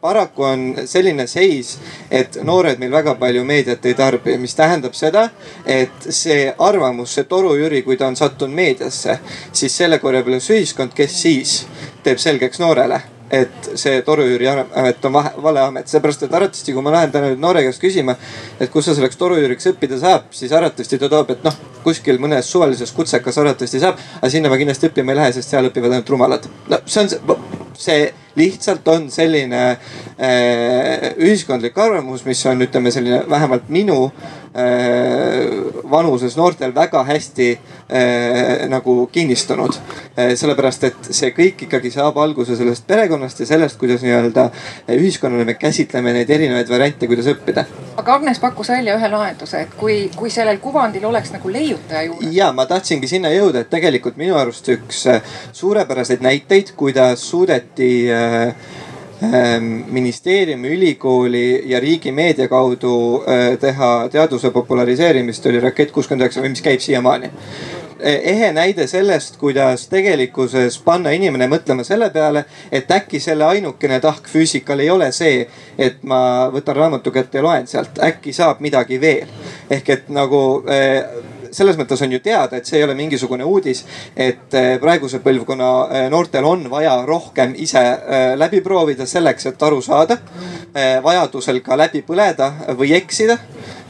paraku 0.00 0.42
on 0.42 0.64
selline 0.84 1.26
seis, 1.30 1.78
et 2.10 2.36
noored 2.42 2.82
meil 2.82 2.92
väga 2.92 3.14
palju 3.14 3.44
meediat 3.44 3.86
ei 3.86 3.94
tarbi, 3.94 4.34
mis 4.42 4.54
tähendab 4.58 4.98
seda, 4.98 5.28
et 5.64 6.10
see 6.10 6.50
arvamus, 6.58 7.14
see 7.14 7.24
torujüri, 7.30 7.80
kui 7.86 7.96
ta 7.96 8.10
on 8.10 8.18
sattunud 8.18 8.54
meediasse, 8.54 9.18
siis 9.52 9.80
selle 9.80 10.02
korjab 10.02 10.28
üles 10.28 10.50
ühiskond, 10.50 10.92
kes 10.92 11.22
siis 11.22 11.58
teeb 12.04 12.20
selgeks 12.20 12.60
noorele 12.60 13.00
et 13.30 13.68
see 13.78 14.02
torujüüri 14.04 14.48
amet 14.48 15.06
on 15.08 15.14
vale 15.16 15.62
amet, 15.62 15.88
seepärast 15.88 16.26
et 16.26 16.34
arvatavasti, 16.34 16.74
kui 16.74 16.84
ma 16.84 16.92
lähen 16.94 17.12
täna 17.14 17.30
nüüd 17.32 17.40
noore 17.42 17.64
käest 17.66 17.82
küsima, 17.82 18.16
et 18.60 18.72
kus 18.72 18.88
sa 18.88 18.96
selleks 18.96 19.18
torujüüriks 19.20 19.70
õppida 19.72 19.98
saab, 20.00 20.28
siis 20.34 20.52
arvatavasti 20.52 21.00
ta 21.00 21.10
toob, 21.12 21.32
et 21.34 21.46
noh, 21.46 21.56
kuskil 21.84 22.20
mõnes 22.22 22.50
suvalises 22.50 22.92
kutsekas 22.96 23.40
arvatavasti 23.40 23.80
saab, 23.82 24.00
aga 24.20 24.32
sinna 24.32 24.52
ma 24.52 24.60
kindlasti 24.60 24.90
õppima 24.90 25.14
ei 25.14 25.22
lähe, 25.22 25.32
sest 25.38 25.54
seal 25.54 25.70
õpivad 25.70 25.96
ainult 25.96 26.14
rumalad. 26.14 26.48
no 26.68 26.80
see 26.84 27.04
on 27.04 27.10
see, 27.12 27.40
see 27.86 28.04
lihtsalt 28.36 28.88
on 28.90 29.10
selline 29.14 29.60
äh, 29.70 31.10
ühiskondlik 31.16 31.76
arvamus, 31.78 32.24
mis 32.28 32.44
on, 32.50 32.64
ütleme 32.66 32.92
selline 32.94 33.22
vähemalt 33.30 33.68
minu 33.72 33.98
äh, 34.08 34.43
vanuses 35.90 36.36
noortel 36.36 36.74
väga 36.74 37.02
hästi 37.04 37.48
äh, 37.52 38.68
nagu 38.70 39.06
kinnistunud 39.12 39.74
äh,. 40.18 40.34
sellepärast, 40.38 40.84
et 40.84 41.08
see 41.10 41.32
kõik 41.34 41.64
ikkagi 41.66 41.90
saab 41.90 42.20
alguse 42.22 42.54
sellest 42.56 42.86
perekonnast 42.86 43.42
ja 43.42 43.48
sellest, 43.50 43.78
kuidas 43.80 44.04
nii-öelda 44.06 44.46
ühiskonnale 44.94 45.48
me 45.48 45.56
käsitleme 45.58 46.14
neid 46.14 46.30
erinevaid 46.30 46.70
variante, 46.70 47.10
kuidas 47.10 47.26
õppida. 47.34 47.66
aga 47.96 48.14
Agnes 48.14 48.38
pakkus 48.38 48.70
välja 48.70 48.94
ühe 48.98 49.10
lahenduse, 49.10 49.64
et 49.66 49.74
kui, 49.80 49.98
kui 50.16 50.30
sellel 50.30 50.62
kuvandil 50.62 51.04
oleks 51.10 51.34
nagu 51.34 51.50
leiutaja 51.50 52.06
juures. 52.06 52.30
ja 52.30 52.52
ma 52.52 52.66
tahtsingi 52.70 53.10
sinna 53.10 53.34
jõuda, 53.34 53.64
et 53.64 53.74
tegelikult 53.74 54.16
minu 54.20 54.38
arust 54.38 54.70
üks 54.70 55.06
äh, 55.10 55.36
suurepäraseid 55.52 56.22
näiteid, 56.22 56.76
kuidas 56.78 57.26
suudeti 57.30 57.92
äh, 58.14 58.54
ministeeriumi, 59.86 60.68
ülikooli 60.68 61.62
ja 61.66 61.80
riigimeedia 61.80 62.48
kaudu 62.48 63.22
äh, 63.28 63.58
teha 63.60 64.08
teaduse 64.12 64.50
populariseerimist 64.50 65.46
oli 65.46 65.60
Rakett 65.60 65.92
kuuskümmend 65.92 66.26
üheksa 66.26 66.42
või 66.44 66.52
mis 66.54 66.62
käib 66.64 66.80
siiamaani 66.80 67.30
e, 68.00 68.14
ehe 68.32 68.52
näide 68.52 68.86
sellest, 68.86 69.36
kuidas 69.40 69.86
tegelikkuses 69.88 70.78
panna 70.84 71.12
inimene 71.16 71.48
mõtlema 71.50 71.84
selle 71.84 72.10
peale, 72.14 72.44
et 72.72 72.90
äkki 72.90 73.20
selle 73.20 73.44
ainukene 73.44 74.00
tahk 74.00 74.28
füüsikal 74.30 74.80
ei 74.80 74.90
ole 74.90 75.12
see, 75.12 75.46
et 75.78 76.02
ma 76.02 76.50
võtan 76.54 76.76
raamatu 76.76 77.14
kätte 77.14 77.38
ja 77.38 77.46
loen 77.46 77.66
sealt, 77.70 77.98
äkki 78.02 78.32
saab 78.32 78.60
midagi 78.64 79.00
veel. 79.00 79.30
ehk 79.70 79.88
et 79.90 80.08
nagu 80.08 80.42
äh, 80.68 81.33
selles 81.54 81.78
mõttes 81.78 82.02
on 82.04 82.12
ju 82.12 82.20
teada, 82.24 82.58
et 82.58 82.66
see 82.68 82.80
ei 82.80 82.86
ole 82.86 82.96
mingisugune 82.98 83.46
uudis, 83.46 83.84
et 84.16 84.54
eh, 84.58 84.74
praeguse 84.82 85.20
põlvkonna 85.24 85.70
eh, 85.84 86.08
noortel 86.12 86.46
on 86.48 86.66
vaja 86.70 86.96
rohkem 87.06 87.54
ise 87.60 87.82
eh, 87.82 88.26
läbi 88.38 88.60
proovida 88.64 89.06
selleks, 89.06 89.52
et 89.52 89.62
aru 89.62 89.82
saada. 89.82 90.18
vajadusel 90.74 91.60
ka 91.62 91.76
läbi 91.78 92.00
põleda 92.02 92.48
või 92.74 92.96
eksida 92.96 93.36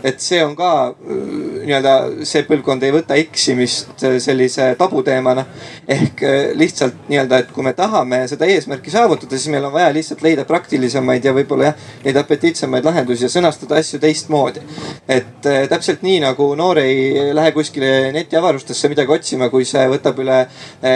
et 0.05 0.21
see 0.21 0.41
on 0.45 0.53
ka 0.57 0.71
äh, 0.93 1.21
nii-öelda 1.65 2.25
see 2.29 2.45
põlvkond 2.45 2.83
ei 2.85 2.93
võta 2.93 3.17
eksimist 3.17 4.03
äh, 4.05 4.19
sellise 4.21 4.67
tabuteemana. 4.79 5.47
ehk 5.89 6.23
äh, 6.23 6.41
lihtsalt 6.61 7.07
nii-öelda, 7.09 7.39
et 7.41 7.53
kui 7.55 7.65
me 7.65 7.73
tahame 7.77 8.21
seda 8.29 8.45
eesmärki 8.53 8.93
saavutada, 8.93 9.39
siis 9.39 9.53
meil 9.53 9.65
on 9.65 9.73
vaja 9.73 9.89
lihtsalt 9.97 10.21
leida 10.25 10.45
praktilisemaid 10.49 11.25
ja 11.25 11.33
võib-olla 11.37 11.71
jah, 11.71 11.87
neid 12.05 12.19
apetiitsemaid 12.21 12.85
lahendusi 12.85 13.25
ja 13.25 13.31
sõnastada 13.33 13.81
asju 13.81 14.01
teistmoodi. 14.03 14.61
et 15.09 15.49
täpselt 15.71 16.05
nii 16.05 16.21
nagu 16.25 16.51
noor 16.57 16.83
ei 16.83 17.33
lähe 17.37 17.53
kuskile 17.57 18.13
netiavarustesse 18.13 18.89
midagi 18.93 19.13
otsima, 19.13 19.49
kui 19.49 19.65
see 19.69 19.87
võtab 19.89 20.21
üle 20.21 20.43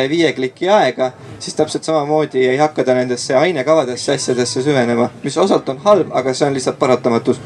viie 0.09 0.33
kliki 0.37 0.69
aega, 0.73 1.13
siis 1.39 1.57
täpselt 1.57 1.89
samamoodi 1.89 2.45
ei 2.49 2.61
hakka 2.61 2.85
ta 2.85 2.97
nendesse 2.97 3.37
ainekavadesse 3.37 4.17
asjadesse 4.17 4.65
süvenema, 4.65 5.11
mis 5.25 5.37
osalt 5.41 5.69
on 5.73 5.81
halb, 5.85 6.13
aga 6.13 6.35
see 6.35 6.49
on 6.49 6.57
lihtsalt 6.57 6.79
paratamatus 6.81 7.41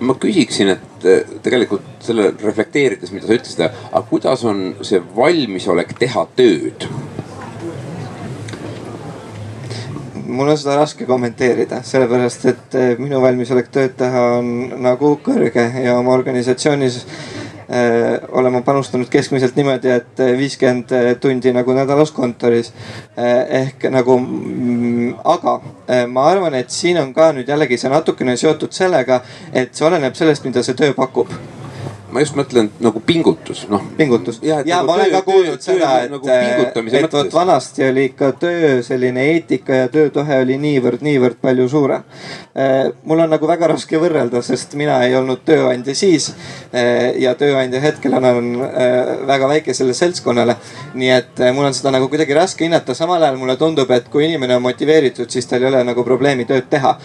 ma 0.00 0.14
küsiksin, 0.20 0.74
et 0.74 1.06
eh, 1.08 1.34
tegelikult 1.42 2.04
selle 2.04 2.32
reflekteerides, 2.42 3.12
mida 3.14 3.28
sa 3.28 3.36
ütlesid, 3.38 3.64
aga 3.66 4.04
kuidas 4.08 4.44
on 4.48 4.62
see 4.84 5.02
valmisolek 5.16 5.96
teha 5.98 6.26
tööd? 6.36 6.88
mul 10.32 10.48
on 10.48 10.56
seda 10.56 10.78
raske 10.78 11.04
kommenteerida, 11.04 11.82
sellepärast 11.84 12.46
et 12.48 12.76
eh, 12.78 12.92
minu 13.00 13.20
valmisolek 13.20 13.68
tööd 13.74 13.96
teha 14.00 14.22
on 14.38 14.46
nagu 14.80 15.16
kõrge 15.24 15.66
ja 15.84 15.98
oma 15.98 16.14
organisatsioonis 16.16 17.02
Äh, 17.72 18.20
olema 18.28 18.60
panustanud 18.60 19.08
keskmiselt 19.08 19.54
niimoodi, 19.56 19.88
et 19.88 20.20
äh, 20.20 20.34
viiskümmend 20.36 20.90
äh, 20.92 21.06
tundi 21.20 21.54
nagu 21.56 21.72
nädalas 21.72 22.10
kontoris. 22.12 22.68
ehk 23.48 23.86
nagu, 23.90 24.18
mm, 24.18 25.14
aga 25.24 25.60
ma 26.08 26.26
arvan, 26.28 26.54
et 26.54 26.70
siin 26.70 27.00
on 27.00 27.14
ka 27.14 27.30
nüüd 27.32 27.48
jällegi 27.48 27.78
see 27.80 27.88
natukene 27.92 28.36
seotud 28.36 28.76
sellega, 28.76 29.22
et 29.52 29.72
see 29.72 29.88
oleneb 29.88 30.14
sellest, 30.18 30.44
mida 30.44 30.62
see 30.62 30.76
töö 30.76 30.92
pakub 30.96 31.32
ma 32.12 32.20
just 32.20 32.36
mõtlen 32.36 32.68
nagu 32.82 33.00
pingutus, 33.06 33.64
noh. 33.72 33.82
pingutus 33.96 34.38
ja, 34.44 34.60
ja 34.66 34.80
nagu 34.80 34.90
ma 34.90 34.96
olen 34.98 35.12
ka 35.14 35.20
kuulnud 35.24 35.64
seda, 35.64 35.92
et 36.04 36.12
nagu, 36.12 36.28
et 36.28 37.14
vot 37.14 37.34
vanasti 37.34 37.86
oli 37.86 38.04
ikka 38.10 38.32
töö 38.42 38.74
selline 38.84 39.24
eetika 39.32 39.82
ja 39.82 39.90
töötahe 39.92 40.42
oli 40.44 40.58
niivõrd, 40.60 41.00
niivõrd 41.04 41.38
palju 41.42 41.68
suurem. 41.72 42.04
Äh, 42.52 42.90
mul 43.08 43.22
on 43.24 43.32
nagu 43.32 43.48
väga 43.48 43.70
raske 43.72 44.00
võrrelda, 44.00 44.42
sest 44.44 44.76
mina 44.78 44.98
ei 45.06 45.16
olnud 45.16 45.40
tööandja 45.48 45.94
siis 45.96 46.28
äh, 46.32 47.14
ja 47.22 47.32
tööandja 47.38 47.80
hetkel 47.80 48.16
annan 48.18 48.50
äh, 48.66 49.24
väga 49.28 49.48
väikesele 49.54 49.96
seltskonnale. 49.96 50.56
nii 50.94 51.10
et 51.14 51.40
mul 51.56 51.70
on 51.70 51.74
seda 51.74 51.94
nagu 51.94 52.08
kuidagi 52.12 52.36
raske 52.36 52.66
hinnata, 52.66 52.94
samal 52.94 53.22
ajal 53.22 53.38
mulle 53.40 53.56
tundub, 53.56 53.90
et 53.90 54.08
kui 54.12 54.26
inimene 54.26 54.58
on 54.58 54.64
motiveeritud, 54.66 55.30
siis 55.32 55.48
tal 55.48 55.64
ei 55.64 55.70
ole 55.70 55.80
nagu 55.88 56.04
probleemi 56.04 56.44
tööd 56.44 56.68
teha. 56.70 56.96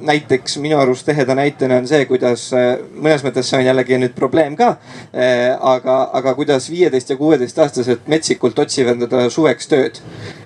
näiteks 0.00 0.56
minu 0.62 0.78
arust 0.78 1.08
eheda 1.08 1.34
näitena 1.34 1.80
on 1.80 1.88
see, 1.90 2.04
kuidas 2.06 2.50
mõnes 2.54 3.24
mõttes 3.26 3.50
see 3.50 3.58
on 3.58 3.66
jällegi 3.66 3.98
nüüd 3.98 4.14
probleem 4.20 4.56
ka. 4.58 4.74
Eh, 5.12 5.50
aga, 5.72 5.96
aga 6.20 6.34
kuidas 6.38 6.68
viieteist 6.70 7.10
ja 7.10 7.16
kuueteistaastased 7.18 8.06
metsikult 8.10 8.58
otsivad 8.62 9.00
endale 9.00 9.30
suveks 9.32 9.70
tööd. 9.70 10.00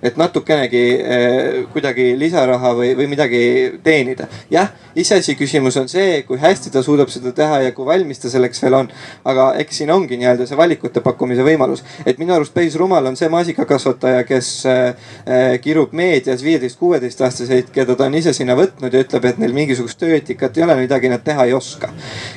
et 0.05 0.17
natukenegi 0.21 0.83
eh, 1.01 1.65
kuidagi 1.73 2.13
lisaraha 2.19 2.75
või, 2.77 2.93
või 2.97 3.09
midagi 3.09 3.43
teenida. 3.83 4.29
jah, 4.51 4.71
iseasi 4.95 5.35
küsimus 5.37 5.77
on 5.81 5.89
see, 5.89 6.23
kui 6.29 6.39
hästi 6.39 6.71
ta 6.71 6.83
suudab 6.83 7.09
seda 7.09 7.33
teha 7.33 7.61
ja 7.65 7.73
kui 7.73 7.87
valmis 7.87 8.19
ta 8.19 8.31
selleks 8.31 8.63
veel 8.63 8.75
on. 8.81 8.91
aga 9.25 9.53
eks 9.63 9.83
siin 9.83 9.91
ongi 9.91 10.19
nii-öelda 10.21 10.47
see 10.47 10.57
valikute 10.57 11.01
pakkumise 11.01 11.45
võimalus, 11.47 11.85
et 12.07 12.19
minu 12.19 12.35
arust 12.35 12.55
päris 12.55 12.77
rumal 12.81 13.07
on 13.07 13.17
see 13.17 13.29
maasikakasvataja, 13.33 14.25
kes 14.29 14.51
kirub 15.65 15.93
meedias 15.93 16.43
viieteist, 16.45 16.79
kuueteistaastaseid, 16.79 17.71
keda 17.73 17.97
ta 17.97 18.09
on 18.09 18.15
ise 18.19 18.33
sinna 18.37 18.57
võtnud 18.59 18.93
ja 18.93 19.03
ütleb, 19.05 19.25
et 19.29 19.41
neil 19.41 19.55
mingisugust 19.57 19.99
tööetikat 20.01 20.59
ei 20.59 20.67
ole, 20.67 20.77
midagi 20.85 21.11
nad 21.13 21.25
teha 21.25 21.49
ei 21.49 21.55
oska. 21.57 21.89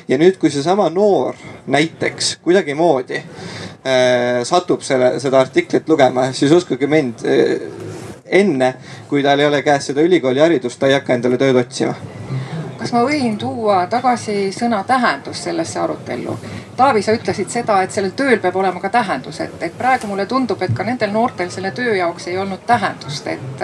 ja 0.08 0.18
nüüd, 0.18 0.38
kui 0.40 0.52
seesama 0.54 0.90
noor 0.90 1.27
noor 1.28 1.36
näiteks 1.68 2.38
kuidagimoodi 2.44 3.18
äh, 3.18 4.44
satub 4.44 4.82
selle, 4.82 5.18
seda 5.20 5.40
artiklit 5.40 5.90
lugema, 5.90 6.32
siis 6.32 6.52
uskuge 6.52 6.88
mind 6.88 7.26
äh, 7.26 7.58
enne, 8.26 8.74
kui 9.10 9.24
tal 9.24 9.40
ei 9.40 9.48
ole 9.48 9.62
käes 9.64 9.92
seda 9.92 10.02
ülikooliharidust, 10.02 10.80
ta 10.80 10.88
ei 10.88 10.98
hakka 10.98 11.18
endale 11.18 11.40
tööd 11.42 11.60
otsima 11.64 11.96
kas 12.78 12.92
ma 12.94 13.02
võin 13.08 13.38
tuua 13.42 13.88
tagasi 13.90 14.52
sõna 14.54 14.84
tähendus 14.88 15.44
sellesse 15.48 15.80
arutellu? 15.82 16.38
Taavi, 16.78 17.02
sa 17.02 17.16
ütlesid 17.18 17.50
seda, 17.50 17.80
et 17.82 17.92
sellel 17.92 18.12
tööl 18.14 18.38
peab 18.42 18.56
olema 18.62 18.78
ka 18.84 18.92
tähendus, 18.94 19.40
et, 19.42 19.56
et 19.66 19.78
praegu 19.78 20.08
mulle 20.08 20.28
tundub, 20.30 20.62
et 20.62 20.76
ka 20.78 20.86
nendel 20.86 21.10
noortel 21.10 21.50
selle 21.50 21.72
töö 21.74 21.96
jaoks 21.98 22.28
ei 22.28 22.38
olnud 22.38 22.62
tähendust, 22.70 23.28
et. 23.28 23.64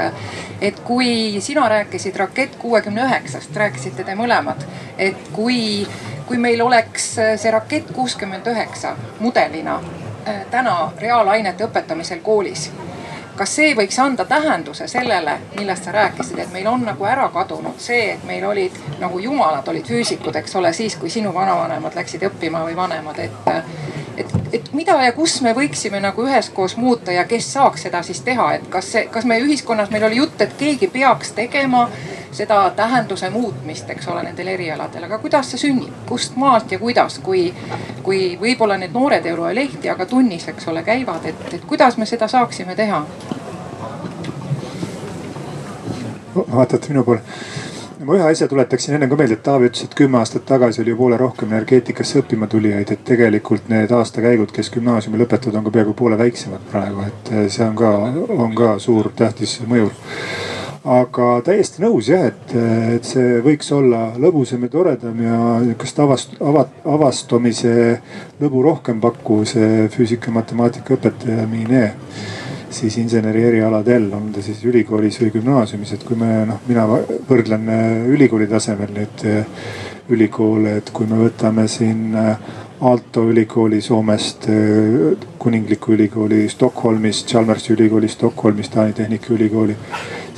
et 0.61 0.79
kui 0.87 1.41
sina 1.41 1.67
rääkisid 1.69 2.15
Rakett 2.17 2.55
kuuekümne 2.57 3.05
üheksast, 3.05 3.53
rääkisite 3.55 4.03
te 4.03 4.15
mõlemad, 4.17 4.65
et 4.97 5.29
kui 5.35 5.85
kui 6.27 6.37
meil 6.37 6.61
oleks 6.61 7.09
see 7.15 7.51
rakett 7.51 7.91
kuuskümmend 7.93 8.47
üheksa 8.47 8.95
mudelina 9.19 9.75
äh, 9.75 10.45
täna 10.51 10.91
reaalainete 10.97 11.67
õpetamisel 11.67 12.23
koolis 12.23 12.69
kas 13.35 13.55
see 13.55 13.73
võiks 13.77 13.99
anda 14.01 14.25
tähenduse 14.25 14.87
sellele, 14.87 15.37
millest 15.57 15.87
sa 15.87 15.91
rääkisid, 15.95 16.39
et 16.39 16.51
meil 16.53 16.67
on 16.67 16.85
nagu 16.85 17.05
ära 17.09 17.29
kadunud 17.33 17.79
see, 17.81 18.13
et 18.13 18.23
meil 18.29 18.45
olid 18.45 18.77
nagu 18.99 19.19
jumalad 19.19 19.67
olid 19.67 19.89
füüsikud, 19.89 20.35
eks 20.35 20.55
ole, 20.55 20.73
siis 20.73 20.95
kui 21.01 21.09
sinu 21.09 21.33
vanavanemad 21.33 21.95
läksid 21.95 22.27
õppima 22.29 22.63
või 22.67 22.75
vanemad, 22.77 23.19
et 23.19 23.53
et, 24.17 24.33
et 24.53 24.73
mida 24.73 24.95
ja 25.01 25.11
kus 25.11 25.39
me 25.41 25.53
võiksime 25.57 25.99
nagu 26.03 26.25
üheskoos 26.27 26.75
muuta 26.77 27.11
ja 27.11 27.25
kes 27.25 27.47
saaks 27.53 27.87
seda 27.87 28.03
siis 28.05 28.21
teha, 28.21 28.51
et 28.57 28.67
kas 28.69 28.91
see, 28.93 29.07
kas 29.11 29.25
meie 29.25 29.41
ühiskonnas 29.41 29.89
meil 29.89 30.05
oli 30.09 30.19
jutt, 30.21 30.41
et 30.41 30.53
keegi 30.59 30.87
peaks 30.93 31.33
tegema 31.33 31.87
seda 32.33 32.59
tähenduse 32.75 33.29
muutmist, 33.29 33.89
eks 33.89 34.07
ole, 34.09 34.23
nendel 34.25 34.47
erialadel, 34.53 35.05
aga 35.07 35.19
kuidas 35.21 35.51
see 35.53 35.67
sünnib, 35.67 35.93
kust 36.09 36.37
maalt 36.37 36.71
ja 36.71 36.79
kuidas, 36.81 37.19
kui, 37.25 37.47
kui 38.03 38.37
võib-olla 38.41 38.77
need 38.77 38.93
noored 38.93 39.25
ei 39.25 39.35
loe 39.37 39.53
lehti, 39.55 39.89
aga 39.89 40.05
tunnis, 40.05 40.47
eks 40.51 40.67
ole, 40.71 40.83
käivad, 40.83 41.25
et, 41.25 41.47
et 41.53 41.65
kuidas 41.67 41.97
me 41.97 42.05
seda 42.09 42.27
saaksime 42.27 42.75
teha? 42.75 43.03
vaatate 46.33 46.89
minu 46.89 47.03
poole 47.05 47.21
ma 48.05 48.17
ühe 48.17 48.25
asja 48.27 48.47
tuletaksin 48.47 48.97
enne 48.97 49.07
ka 49.07 49.17
meelde, 49.19 49.37
et 49.37 49.43
Taavi 49.45 49.69
ütles, 49.69 49.85
et 49.87 49.95
kümme 49.97 50.19
aastat 50.19 50.45
tagasi 50.49 50.81
oli 50.83 50.91
ju 50.93 50.99
poole 50.99 51.17
rohkem 51.17 51.51
energeetikasse 51.53 52.19
õppima 52.23 52.49
tulijaid, 52.51 52.91
et 52.91 53.03
tegelikult 53.07 53.69
need 53.71 53.91
aastakäigud, 53.95 54.51
kes 54.55 54.71
gümnaasiumi 54.73 55.21
lõpetavad, 55.21 55.59
on 55.59 55.67
ka 55.67 55.75
peaaegu 55.77 55.95
poole 55.97 56.17
väiksemad 56.19 56.65
praegu, 56.71 57.05
et 57.07 57.31
eh, 57.33 57.45
see 57.53 57.65
on 57.67 57.77
ka, 57.79 57.93
on 58.37 58.55
ka 58.57 58.73
suur 58.83 59.11
tähtis 59.15 59.59
mõjur 59.69 59.93
aga 60.83 61.27
täiesti 61.45 61.79
nõus 61.83 62.09
jah, 62.11 62.25
et, 62.27 62.53
et 62.97 63.07
see 63.07 63.39
võiks 63.43 63.69
olla 63.71 64.09
lõbusam 64.19 64.65
ja 64.65 64.71
toredam 64.71 65.21
ja 65.23 65.37
nihukest 65.63 65.99
avast-, 66.03 66.35
ava-, 66.43 66.67
avastamise 66.83 67.73
lõbu 68.41 68.63
rohkem 68.65 68.99
pakkuv 69.03 69.45
see 69.47 69.87
füüsika 69.93 70.33
matemaatika 70.35 70.97
õpetaja 70.97 71.47
mine 71.47 71.85
siis 72.73 72.97
inseneri 72.97 73.43
erialadel, 73.47 74.09
on 74.17 74.31
ta 74.33 74.41
siis 74.41 74.63
ülikoolis 74.65 75.19
või 75.21 75.31
gümnaasiumis, 75.35 75.93
et 75.93 76.03
kui 76.07 76.17
me 76.19 76.41
noh, 76.49 76.59
mina 76.67 76.87
võrdlen 77.29 77.69
ülikooli 78.09 78.47
tasemel 78.49 78.89
neid 78.95 79.23
ülikoole, 80.09 80.79
et 80.81 80.89
kui 80.91 81.07
me 81.07 81.21
võtame 81.21 81.67
siin 81.69 82.17
Aalto 82.83 83.27
ülikooli 83.29 83.77
Soomest, 83.81 84.49
Kuningliku 85.39 85.93
ülikooli 85.93 86.47
Stockholmist, 86.49 87.29
Chalmersi 87.29 87.75
ülikooli 87.77 88.09
Stockholmist, 88.11 88.73
Taani 88.73 88.97
Tehnikaülikooli 88.97 89.77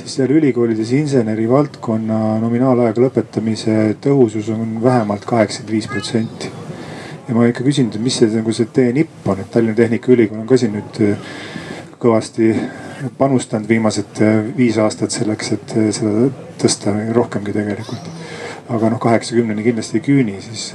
seal 0.06 0.30
ülikoolides 0.30 0.92
insenerivaldkonna 0.94 2.36
nominaalajaga 2.42 3.02
lõpetamise 3.06 3.96
tõhusus 4.02 4.48
on 4.54 4.78
vähemalt 4.82 5.26
kaheksakümmend 5.26 5.74
viis 5.74 5.88
protsenti. 5.90 6.50
ja 7.28 7.34
ma 7.34 7.46
ikka 7.50 7.64
küsin, 7.66 7.88
et 7.90 7.98
mis 8.02 8.14
see 8.20 8.30
nagu 8.30 8.52
see 8.54 8.68
tee 8.72 8.92
nipp 8.94 9.26
on, 9.26 9.40
et 9.42 9.50
Tallinna 9.50 9.74
Tehnikaülikool 9.74 10.44
on 10.44 10.46
ka 10.46 10.58
siin 10.60 10.76
nüüd 10.76 11.00
äh, 11.02 11.30
kõvasti 11.98 12.52
panustanud 13.18 13.68
viimased 13.68 14.22
äh, 14.22 14.38
viis 14.56 14.78
aastat 14.78 15.10
selleks, 15.10 15.52
et 15.58 15.74
äh, 15.74 15.90
seda 15.96 16.28
tõsta 16.62 16.94
rohkemgi 17.16 17.56
tegelikult. 17.56 18.12
aga 18.68 18.90
noh, 18.90 18.98
kaheksakümneni 19.02 19.62
kindlasti 19.62 19.98
ei 19.98 20.02
küüni, 20.02 20.40
siis, 20.42 20.72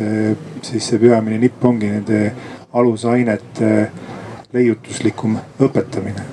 siis 0.64 0.86
see 0.88 1.00
peamine 1.00 1.40
nipp 1.40 1.66
ongi 1.66 1.90
nende 1.92 2.20
alusainete 2.74 3.92
leiutuslikum 4.54 5.36
õpetamine. 5.60 6.24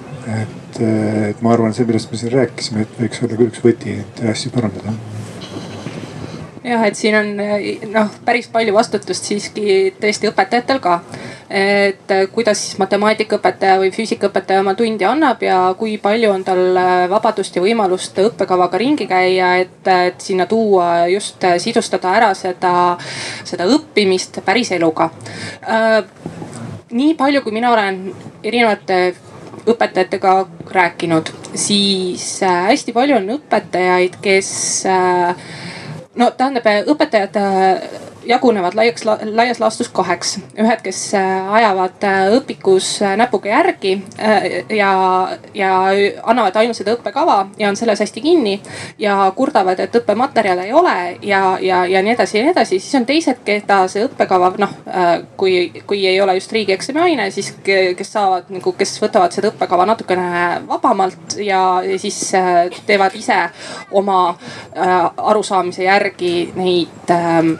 et 0.42 0.67
et, 0.78 1.30
et 1.32 1.42
ma 1.42 1.52
arvan, 1.54 1.74
see, 1.74 1.86
millest 1.88 2.12
me 2.12 2.20
siin 2.20 2.34
rääkisime, 2.34 2.86
et 2.86 3.00
võiks 3.02 3.24
olla 3.24 3.38
küll 3.40 3.52
üks 3.52 3.64
võti, 3.64 3.98
et 4.04 4.26
asju 4.34 4.54
parandada 4.54 4.94
jah, 6.68 6.84
et 6.86 6.96
siin 6.96 7.16
on 7.16 7.30
noh, 7.92 8.12
päris 8.24 8.48
palju 8.52 8.74
vastutust 8.74 9.28
siiski 9.28 9.94
tõesti 10.00 10.30
õpetajatel 10.30 10.80
ka. 10.82 11.00
et 11.48 12.12
kuidas 12.34 12.60
siis 12.60 12.78
matemaatikaõpetaja 12.82 13.78
või 13.80 13.88
füüsikaõpetaja 13.94 14.60
oma 14.60 14.74
tundi 14.76 15.06
annab 15.08 15.42
ja 15.42 15.60
kui 15.78 15.96
palju 15.98 16.32
on 16.34 16.44
tal 16.44 16.80
vabadust 17.08 17.56
ja 17.56 17.62
võimalust 17.64 18.18
õppekavaga 18.20 18.78
ringi 18.78 19.06
käia, 19.08 19.54
et, 19.62 19.88
et 19.88 20.20
sinna 20.20 20.46
tuua 20.46 21.06
just 21.08 21.44
sidustada 21.58 22.12
ära 22.18 22.34
seda, 22.36 22.98
seda 23.48 23.64
õppimist 23.64 24.42
päris 24.44 24.72
eluga. 24.76 25.10
nii 26.90 27.14
palju, 27.14 27.42
kui 27.42 27.52
mina 27.52 27.72
olen 27.72 28.02
erinevate 28.44 29.14
õpetajatega 29.68 30.34
rääkinud, 30.74 31.32
siis 31.54 32.26
äh, 32.42 32.68
hästi 32.70 32.94
palju 32.96 33.18
on 33.18 33.30
õpetajaid, 33.38 34.18
kes 34.24 34.50
äh, 34.88 35.48
no 36.18 36.30
tähendab, 36.36 36.68
õpetajad 36.94 37.38
jagunevad 38.28 38.74
laiaks, 38.74 39.04
laias 39.24 39.60
laastus 39.60 39.88
kaheks. 39.88 40.38
ühed, 40.58 40.80
kes 40.82 41.14
äh, 41.14 41.52
ajavad 41.52 42.04
äh, 42.04 42.18
õpikus 42.36 43.02
äh, 43.02 43.16
näpuga 43.16 43.48
järgi 43.48 43.94
ja, 44.76 44.92
ja 45.54 45.70
annavad 46.22 46.56
ainult 46.56 46.76
seda 46.76 46.92
õppekava 46.96 47.38
ja 47.58 47.68
on 47.68 47.76
selles 47.76 48.00
hästi 48.00 48.20
kinni 48.20 48.58
ja 48.98 49.32
kurdavad, 49.36 49.80
et 49.80 49.96
õppematerjale 49.96 50.66
ei 50.68 50.72
ole 50.72 50.96
ja, 51.22 51.58
ja, 51.62 51.84
ja 51.86 52.02
nii 52.02 52.12
edasi 52.14 52.38
ja 52.38 52.44
nii 52.44 52.52
edasi. 52.52 52.80
siis 52.80 53.00
on 53.00 53.06
teised, 53.06 53.40
keda 53.44 53.80
see 53.88 54.04
õppekava 54.04 54.52
noh, 54.58 54.74
kui, 55.36 55.82
kui 55.86 56.04
ei 56.06 56.20
ole 56.20 56.34
just 56.38 56.52
riigieksami 56.52 57.00
aine, 57.00 57.30
siis 57.30 57.52
kes 57.64 58.12
saavad 58.12 58.50
nagu, 58.52 58.72
kes 58.76 58.96
võtavad 59.02 59.32
seda 59.34 59.52
õppekava 59.52 59.86
natukene 59.88 60.60
vabamalt 60.68 61.38
ja, 61.40 61.62
siis 61.96 62.20
teevad 62.86 63.16
ise 63.16 63.40
oma 63.96 64.20
arusaamise 65.16 65.86
järgi 65.86 66.52
neid, 66.56 67.10
ähm, 67.10 67.52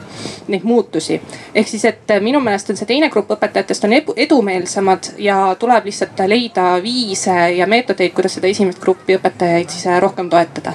neid 0.49 0.58
neid 0.59 0.67
muutusi. 0.67 1.21
ehk 1.55 1.69
siis, 1.69 1.85
et 1.85 2.15
minu 2.21 2.41
meelest 2.41 2.71
on 2.71 2.77
see 2.77 2.87
teine 2.87 3.09
grupp 3.11 3.31
õpetajatest 3.31 3.85
on 3.85 3.97
edumeelsemad 4.17 5.13
ja 5.19 5.55
tuleb 5.59 5.85
lihtsalt 5.85 6.21
leida 6.27 6.83
viise 6.83 7.37
ja 7.57 7.67
meetodeid, 7.67 8.13
kuidas 8.13 8.35
seda 8.35 8.51
esimest 8.51 8.81
gruppi 8.83 9.17
õpetajaid 9.17 9.71
siis 9.71 9.87
rohkem 10.01 10.31
toetada. 10.31 10.73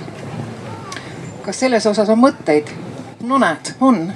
kas 1.43 1.59
selles 1.59 1.85
osas 1.85 2.09
on 2.09 2.19
mõtteid? 2.19 2.71
no 3.23 3.37
näed, 3.37 3.75
on. 3.81 4.13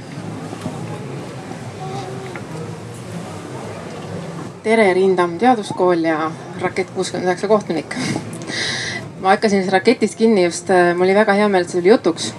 tere, 4.64 4.94
Rindam 4.94 5.38
Teaduskool 5.40 6.04
ja 6.04 6.32
Rakett 6.62 6.90
kuuskümmend 6.96 7.28
üheksa 7.28 7.48
kohtunik 7.48 7.96
ma 9.28 9.34
hakkasin 9.36 9.62
siis 9.62 9.74
raketist 9.74 10.16
kinni 10.16 10.44
just, 10.46 10.70
mul 10.96 11.04
oli 11.04 11.16
väga 11.16 11.34
hea 11.36 11.48
meel, 11.52 11.66
et 11.66 11.72
see 11.72 11.82
tuli 11.82 11.90
jutuks. 11.92 12.30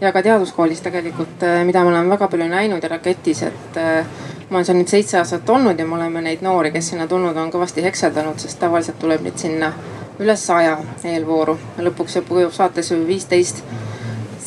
Ja 0.00 0.12
ka 0.16 0.22
teaduskoolis 0.24 0.80
tegelikult, 0.80 1.42
äh, 1.44 1.60
mida 1.68 1.82
me 1.84 1.92
oleme 1.92 2.08
väga 2.08 2.28
palju 2.32 2.46
näinud 2.48 2.82
ja 2.82 2.88
raketis, 2.88 3.42
et 3.44 3.76
äh, 3.76 4.06
ma 4.48 4.56
olen 4.56 4.64
seal 4.64 4.78
nüüd 4.78 4.88
seitse 4.88 5.18
aastat 5.20 5.52
olnud 5.52 5.76
ja 5.76 5.84
me 5.84 5.98
oleme 5.98 6.22
neid 6.24 6.40
noori, 6.46 6.72
kes 6.72 6.88
sinna 6.94 7.04
tulnud 7.10 7.36
on, 7.36 7.52
kõvasti 7.52 7.84
hekseldanud, 7.84 8.40
sest 8.40 8.60
tavaliselt 8.64 8.96
tuleb 9.02 9.28
neid 9.28 9.36
sinna 9.36 9.74
üle 10.16 10.38
saja 10.40 10.78
eelvooru. 11.04 11.58
Lõpuks 11.90 12.16
jääb 12.16 12.34
saates 12.56 12.94
ju 12.94 13.02
viisteist. 13.12 13.60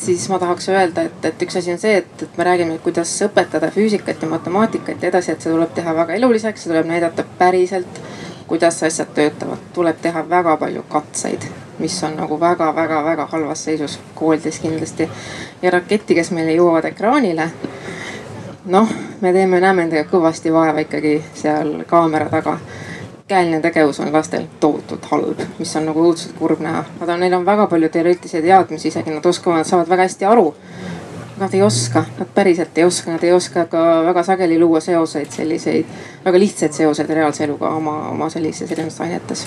Siis 0.02 0.26
ma 0.26 0.42
tahaks 0.42 0.66
öelda, 0.74 1.06
et, 1.06 1.30
et 1.30 1.46
üks 1.46 1.62
asi 1.62 1.70
on 1.70 1.78
see, 1.78 2.00
et, 2.02 2.26
et 2.26 2.38
me 2.38 2.50
räägime, 2.50 2.82
kuidas 2.82 3.14
õpetada 3.22 3.70
füüsikat 3.70 4.26
ja 4.26 4.34
matemaatikat 4.34 4.98
ja 4.98 5.14
edasi, 5.14 5.36
et 5.36 5.44
see 5.44 5.54
tuleb 5.54 5.70
teha 5.78 5.94
väga 6.02 6.18
eluliseks, 6.18 6.66
see 6.66 6.74
tuleb 6.74 6.90
näidata 6.90 7.22
päriselt, 7.38 8.06
kuidas 8.50 8.82
asjad 8.82 9.14
töötavad, 9.14 9.68
tuleb 9.76 10.02
teha 10.02 10.26
väga 10.26 10.58
palju 10.58 10.88
katseid 10.90 11.52
mis 11.78 12.04
on 12.04 12.16
nagu 12.16 12.40
väga-väga-väga 12.40 13.26
halvas 13.26 13.64
seisus 13.64 14.00
koolides 14.14 14.58
kindlasti. 14.60 15.10
ja 15.62 15.70
raketi, 15.70 16.14
kes 16.14 16.30
meile 16.30 16.52
jõuavad 16.52 16.84
ekraanile. 16.84 17.50
noh, 18.64 18.88
me 19.20 19.32
teeme, 19.32 19.60
näeme 19.60 19.82
nendega 19.82 20.08
kõvasti 20.10 20.52
vaeva 20.52 20.80
ikkagi 20.80 21.24
seal 21.34 21.84
kaamera 21.86 22.28
taga. 22.30 22.58
käeline 23.28 23.60
tegevus 23.60 24.00
on 24.00 24.12
lastel 24.12 24.46
tohutult 24.60 25.04
halb, 25.10 25.40
mis 25.58 25.76
on 25.76 25.86
nagu 25.86 26.02
õudselt 26.04 26.38
kurb 26.38 26.60
näha. 26.60 26.84
Nad 27.00 27.08
on, 27.08 27.20
neil 27.20 27.34
on 27.34 27.46
väga 27.46 27.66
palju 27.66 27.88
teoreetilisi 27.88 28.42
teadmisi, 28.42 28.88
isegi 28.88 29.10
nad 29.10 29.26
oskavad, 29.26 29.64
saavad 29.64 29.88
väga 29.88 30.02
hästi 30.02 30.24
aru 30.24 30.54
nad 31.42 31.54
ei 31.54 31.62
oska, 31.62 32.04
nad 32.18 32.28
päriselt 32.34 32.78
ei 32.78 32.84
oska, 32.84 33.10
nad 33.10 33.22
ei 33.24 33.32
oska 33.32 33.64
ka 33.64 34.04
väga 34.04 34.22
sageli 34.22 34.58
luua 34.58 34.80
seoseid, 34.80 35.30
selliseid 35.30 35.84
väga 36.24 36.38
lihtsaid 36.38 36.72
seoseid 36.72 37.10
reaalse 37.10 37.44
eluga 37.44 37.68
oma, 37.68 37.96
oma 38.08 38.30
sellises 38.30 38.72
erinevates 38.72 39.00
ainetes 39.00 39.46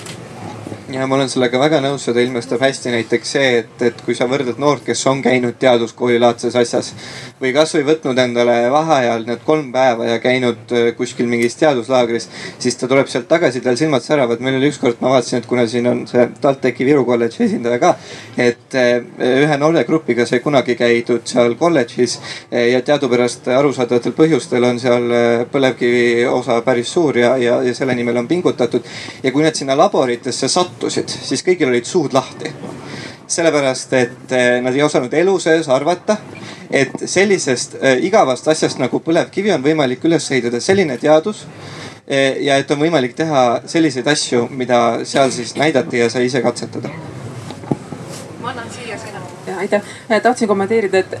ja 0.92 1.06
ma 1.06 1.16
olen 1.16 1.30
sellega 1.30 1.58
väga 1.58 1.80
nõus, 1.82 2.04
seda 2.06 2.22
ilmestab 2.22 2.60
hästi 2.62 2.92
näiteks 2.94 3.32
see, 3.34 3.46
et, 3.62 3.82
et 3.82 4.02
kui 4.06 4.14
sa 4.14 4.28
võrdled 4.30 4.60
noort, 4.62 4.84
kes 4.86 5.00
on 5.10 5.18
käinud 5.22 5.56
teaduskoolilaadses 5.58 6.54
asjas 6.60 6.92
või 7.40 7.50
kasvõi 7.56 7.82
võtnud 7.88 8.18
endale 8.22 8.54
vaheajal 8.70 9.26
need 9.26 9.42
kolm 9.46 9.72
päeva 9.74 10.06
ja 10.06 10.20
käinud 10.22 10.70
äh, 10.70 10.92
kuskil 10.98 11.26
mingis 11.30 11.58
teaduslaagris, 11.58 12.28
siis 12.62 12.78
ta 12.78 12.86
tuleb 12.90 13.10
sealt 13.10 13.26
tagasi, 13.28 13.64
tal 13.64 13.78
silmad 13.78 14.04
säravad. 14.04 14.40
meil 14.40 14.60
oli 14.60 14.70
ükskord, 14.70 15.00
ma 15.02 15.10
vaatasin, 15.16 15.42
et 15.42 15.48
kuna 15.50 15.66
siin 15.66 15.90
on 15.90 16.04
see 16.06 16.28
TalTechi 16.40 16.86
Viru 16.86 17.02
kolledži 17.08 17.42
esindaja 17.48 17.82
ka, 17.82 17.92
et 18.38 18.78
äh, 18.78 19.02
ühe 19.42 19.58
nooregrupiga 19.58 20.26
sai 20.26 20.40
kunagi 20.44 20.78
käidud 20.78 21.26
seal 21.26 21.58
kolledžis 21.58 22.18
äh, 22.52 22.70
ja 22.76 22.82
teadupärast 22.86 23.50
arusaadavatel 23.58 24.14
põhjustel 24.14 24.70
on 24.70 24.78
seal 24.78 25.10
põlevkivi 25.50 26.22
osa 26.30 26.60
päris 26.62 26.94
suur 26.94 27.18
ja, 27.18 27.34
ja, 27.42 27.58
ja 27.66 27.74
selle 27.74 27.98
nimel 27.98 28.22
on 28.22 28.30
pingutatud. 28.30 28.86
ja 29.22 29.34
kui 29.34 29.42
nad 29.42 29.58
sinna 29.58 29.74
laboritesse 29.74 30.46
sattusid 30.48 30.75
sattusid, 30.76 31.08
siis 31.08 31.42
kõigil 31.42 31.70
olid 31.70 31.86
suud 31.86 32.12
lahti. 32.12 32.52
sellepärast, 33.26 33.92
et 33.92 34.32
eh, 34.32 34.60
nad 34.62 34.74
ei 34.74 34.82
osanud 34.86 35.12
elu 35.12 35.32
sees 35.42 35.66
arvata, 35.68 36.16
et 36.70 36.92
sellisest 37.10 37.74
äh, 37.74 37.96
igavast 38.06 38.46
asjast 38.48 38.78
nagu 38.78 39.00
põlevkivi 39.02 39.50
on 39.50 39.64
võimalik 39.64 40.04
üles 40.06 40.30
ehitada 40.30 40.60
selline 40.60 40.94
teadus 40.96 41.42
äh, 41.42 42.38
ja 42.46 42.54
et 42.56 42.70
on 42.70 42.78
võimalik 42.78 43.16
teha 43.18 43.62
selliseid 43.66 44.06
asju, 44.06 44.46
mida 44.50 45.04
seal 45.04 45.34
siis 45.34 45.56
näidati 45.58 46.04
ja 46.04 46.10
sai 46.10 46.26
ise 46.26 46.42
katsetada. 46.42 46.88
ma 48.40 48.50
annan 48.50 48.70
siia 48.70 48.85
sõna 49.56 49.60
aitäh, 49.60 49.82
tahtsin 50.22 50.48
kommenteerida, 50.48 50.98
et 50.98 51.14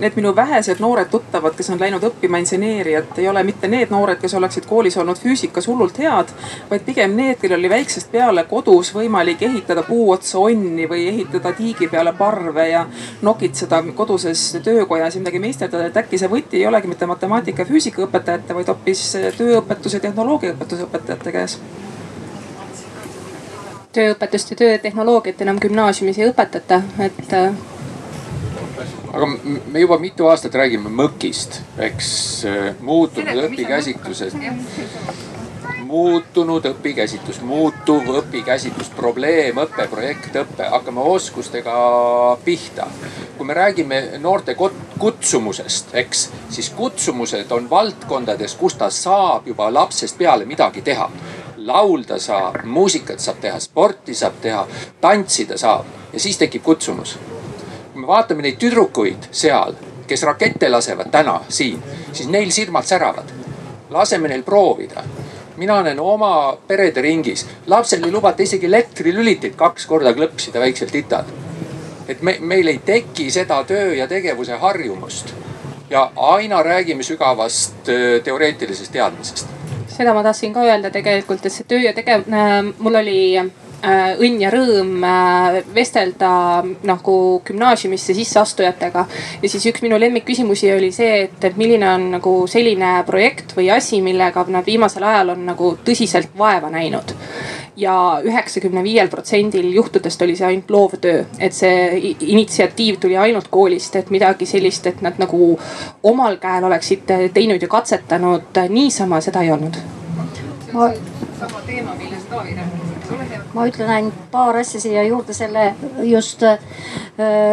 need 0.00 0.16
minu 0.16 0.34
vähesed 0.36 0.80
noored 0.80 1.10
tuttavad, 1.10 1.54
kes 1.56 1.70
on 1.70 1.80
läinud 1.80 2.02
õppima 2.02 2.38
inseneeriat, 2.38 3.18
ei 3.18 3.28
ole 3.28 3.42
mitte 3.42 3.68
need 3.68 3.90
noored, 3.90 4.20
kes 4.20 4.34
oleksid 4.34 4.66
koolis 4.66 4.96
olnud 4.96 5.18
füüsikas 5.18 5.68
hullult 5.68 5.98
head, 5.98 6.32
vaid 6.70 6.84
pigem 6.86 7.16
need, 7.16 7.38
kellel 7.40 7.60
oli 7.60 7.70
väiksest 7.70 8.10
peale 8.12 8.44
kodus 8.44 8.92
võimalik 8.94 9.42
ehitada 9.42 9.82
puu 9.82 10.10
otsa 10.12 10.38
onni 10.38 10.88
või 10.88 11.06
ehitada 11.08 11.52
tiigi 11.52 11.88
peale 11.88 12.12
parve 12.18 12.68
ja 12.68 12.86
nokitseda 13.22 13.82
koduses 13.94 14.58
töökojas 14.64 15.14
ja 15.14 15.20
midagi 15.20 15.38
meisterdada. 15.38 15.86
et 15.86 15.96
äkki 15.96 16.18
see 16.18 16.28
võti 16.28 16.60
ei 16.60 16.66
olegi 16.66 16.88
mitte 16.88 17.06
matemaatika 17.06 17.62
ja 17.62 17.68
füüsika 17.68 18.02
õpetajate, 18.06 18.54
vaid 18.54 18.68
hoopis 18.68 19.16
tööõpetuse, 19.38 20.00
tehnoloogiaõpetuse 20.00 20.88
õpetajate 20.88 21.32
käes 21.32 21.58
tööõpetust 23.92 24.52
ja 24.52 24.56
töötehnoloogiat 24.56 25.40
enam 25.44 25.60
gümnaasiumis 25.60 26.18
ei 26.18 26.30
õpetata, 26.30 26.80
et 27.04 27.34
aga 29.12 29.26
me 29.72 29.80
juba 29.80 29.98
mitu 29.98 30.26
aastat 30.30 30.54
räägime 30.54 30.92
mõkist, 30.92 31.60
eks 31.78 32.08
äh, 32.48 32.72
muutunud 32.80 33.44
õpikäsitlusest 33.48 34.38
muutunud, 35.92 36.64
õpikäsitlus 36.64 37.42
muutuv, 37.44 38.06
õpikäsitlus 38.22 38.88
probleem, 38.96 39.58
õpe, 39.60 39.84
projekt, 39.92 40.36
õpe, 40.40 40.64
hakkame 40.72 41.04
oskustega 41.04 41.74
pihta. 42.44 42.86
kui 43.36 43.46
me 43.46 43.54
räägime 43.54 43.98
noorte 44.18 44.56
kutsumusest, 44.98 45.92
eks, 45.92 46.30
siis 46.48 46.70
kutsumused 46.70 47.52
on 47.52 47.70
valdkondades, 47.70 48.54
kus 48.54 48.74
ta 48.74 48.90
saab 48.90 49.46
juba 49.46 49.68
lapsest 49.74 50.18
peale 50.18 50.44
midagi 50.44 50.82
teha. 50.82 51.10
Laulda 51.56 52.18
saab, 52.18 52.62
muusikat 52.64 53.20
saab 53.20 53.40
teha, 53.40 53.60
sporti 53.60 54.14
saab 54.14 54.40
teha, 54.40 54.66
tantsida 55.00 55.58
saab. 55.58 55.86
Ja 56.12 56.20
siis 56.20 56.38
tekib 56.38 56.62
kutsumus. 56.62 57.18
Kui 57.92 58.00
me 58.00 58.06
vaatame 58.06 58.42
neid 58.42 58.56
tüdrukuid 58.58 59.28
seal, 59.30 59.74
kes 60.06 60.22
rakette 60.22 60.68
lasevad 60.68 61.10
täna 61.12 61.40
siin, 61.48 61.82
siis 62.12 62.28
neil 62.28 62.50
silmad 62.50 62.88
säravad. 62.88 63.28
laseme 63.90 64.28
neil 64.28 64.42
proovida 64.42 65.02
mina 65.56 65.82
näen 65.82 66.00
oma 66.00 66.56
perede 66.66 67.02
ringis, 67.02 67.46
lapsel 67.66 68.04
ei 68.04 68.12
lubata 68.12 68.42
isegi 68.42 68.66
elektrilüliteid 68.66 69.54
kaks 69.56 69.86
korda 69.86 70.14
klõpsida 70.16 70.60
väiksel 70.60 70.88
tital. 70.90 71.24
et 72.08 72.22
me, 72.22 72.36
meil 72.40 72.66
ei 72.66 72.80
teki 72.84 73.30
seda 73.30 73.64
töö 73.64 73.94
ja 73.94 74.08
tegevuse 74.08 74.56
harjumust. 74.56 75.34
ja 75.90 76.10
aina 76.16 76.62
räägime 76.62 77.02
sügavast 77.02 77.90
teoreetilisest 78.24 78.92
teadmisest 78.92 79.46
seda 79.96 80.14
ma 80.14 80.22
tahtsin 80.22 80.54
ka 80.54 80.64
öelda 80.64 80.90
tegelikult, 80.90 81.46
et 81.46 81.52
see 81.52 81.68
töö 81.68 81.80
ja 81.84 81.92
tegev- 81.92 82.32
äh,, 82.32 82.72
mul 82.78 82.94
oli 82.94 83.38
äh, 83.38 83.46
õnn 83.82 84.42
ja 84.42 84.50
rõõm 84.52 85.02
äh, 85.02 85.58
vestelda 85.74 86.30
nagu 86.86 87.16
gümnaasiumisse 87.46 88.14
sisseastujatega. 88.14 89.06
ja 89.42 89.48
siis 89.48 89.66
üks 89.66 89.82
minu 89.82 89.98
lemmikküsimusi 90.00 90.72
oli 90.74 90.92
see, 90.94 91.24
et, 91.24 91.44
et 91.44 91.56
milline 91.56 91.88
on 91.90 92.10
nagu 92.16 92.34
selline 92.46 92.94
projekt 93.06 93.56
või 93.56 93.72
asi, 93.74 94.02
millega 94.02 94.44
nad 94.48 94.66
viimasel 94.66 95.02
ajal 95.02 95.34
on 95.34 95.46
nagu 95.46 95.74
tõsiselt 95.84 96.30
vaeva 96.38 96.70
näinud 96.70 97.14
ja 97.76 98.20
üheksakümne 98.22 98.82
viiel 98.84 99.08
protsendil 99.08 99.72
juhtudest 99.72 100.22
oli 100.22 100.36
see 100.36 100.46
ainult 100.46 100.70
loovtöö. 100.70 101.24
et 101.38 101.52
see 101.52 102.14
initsiatiiv 102.20 103.00
tuli 103.00 103.16
ainult 103.16 103.48
koolist, 103.50 103.96
et 103.96 104.10
midagi 104.10 104.46
sellist, 104.46 104.86
et 104.86 105.02
nad 105.02 105.18
nagu 105.18 105.58
omal 106.02 106.36
käel 106.36 106.64
oleksid 106.64 107.10
teinud 107.34 107.62
ja 107.62 107.68
katsetanud, 107.68 108.62
niisama 108.68 109.20
seda 109.20 109.42
ei 109.42 109.50
olnud. 109.50 109.76
sama 111.40 111.60
teema, 111.66 111.94
millest 111.98 112.30
Taavi 112.30 112.54
rääkis 112.54 112.81
ma 113.54 113.66
ütlen 113.68 113.90
ainult 113.90 114.18
paar 114.30 114.56
asja 114.56 114.80
siia 114.80 115.02
juurde 115.04 115.34
selle 115.36 115.74
just 116.08 116.42
äh, 116.42 116.58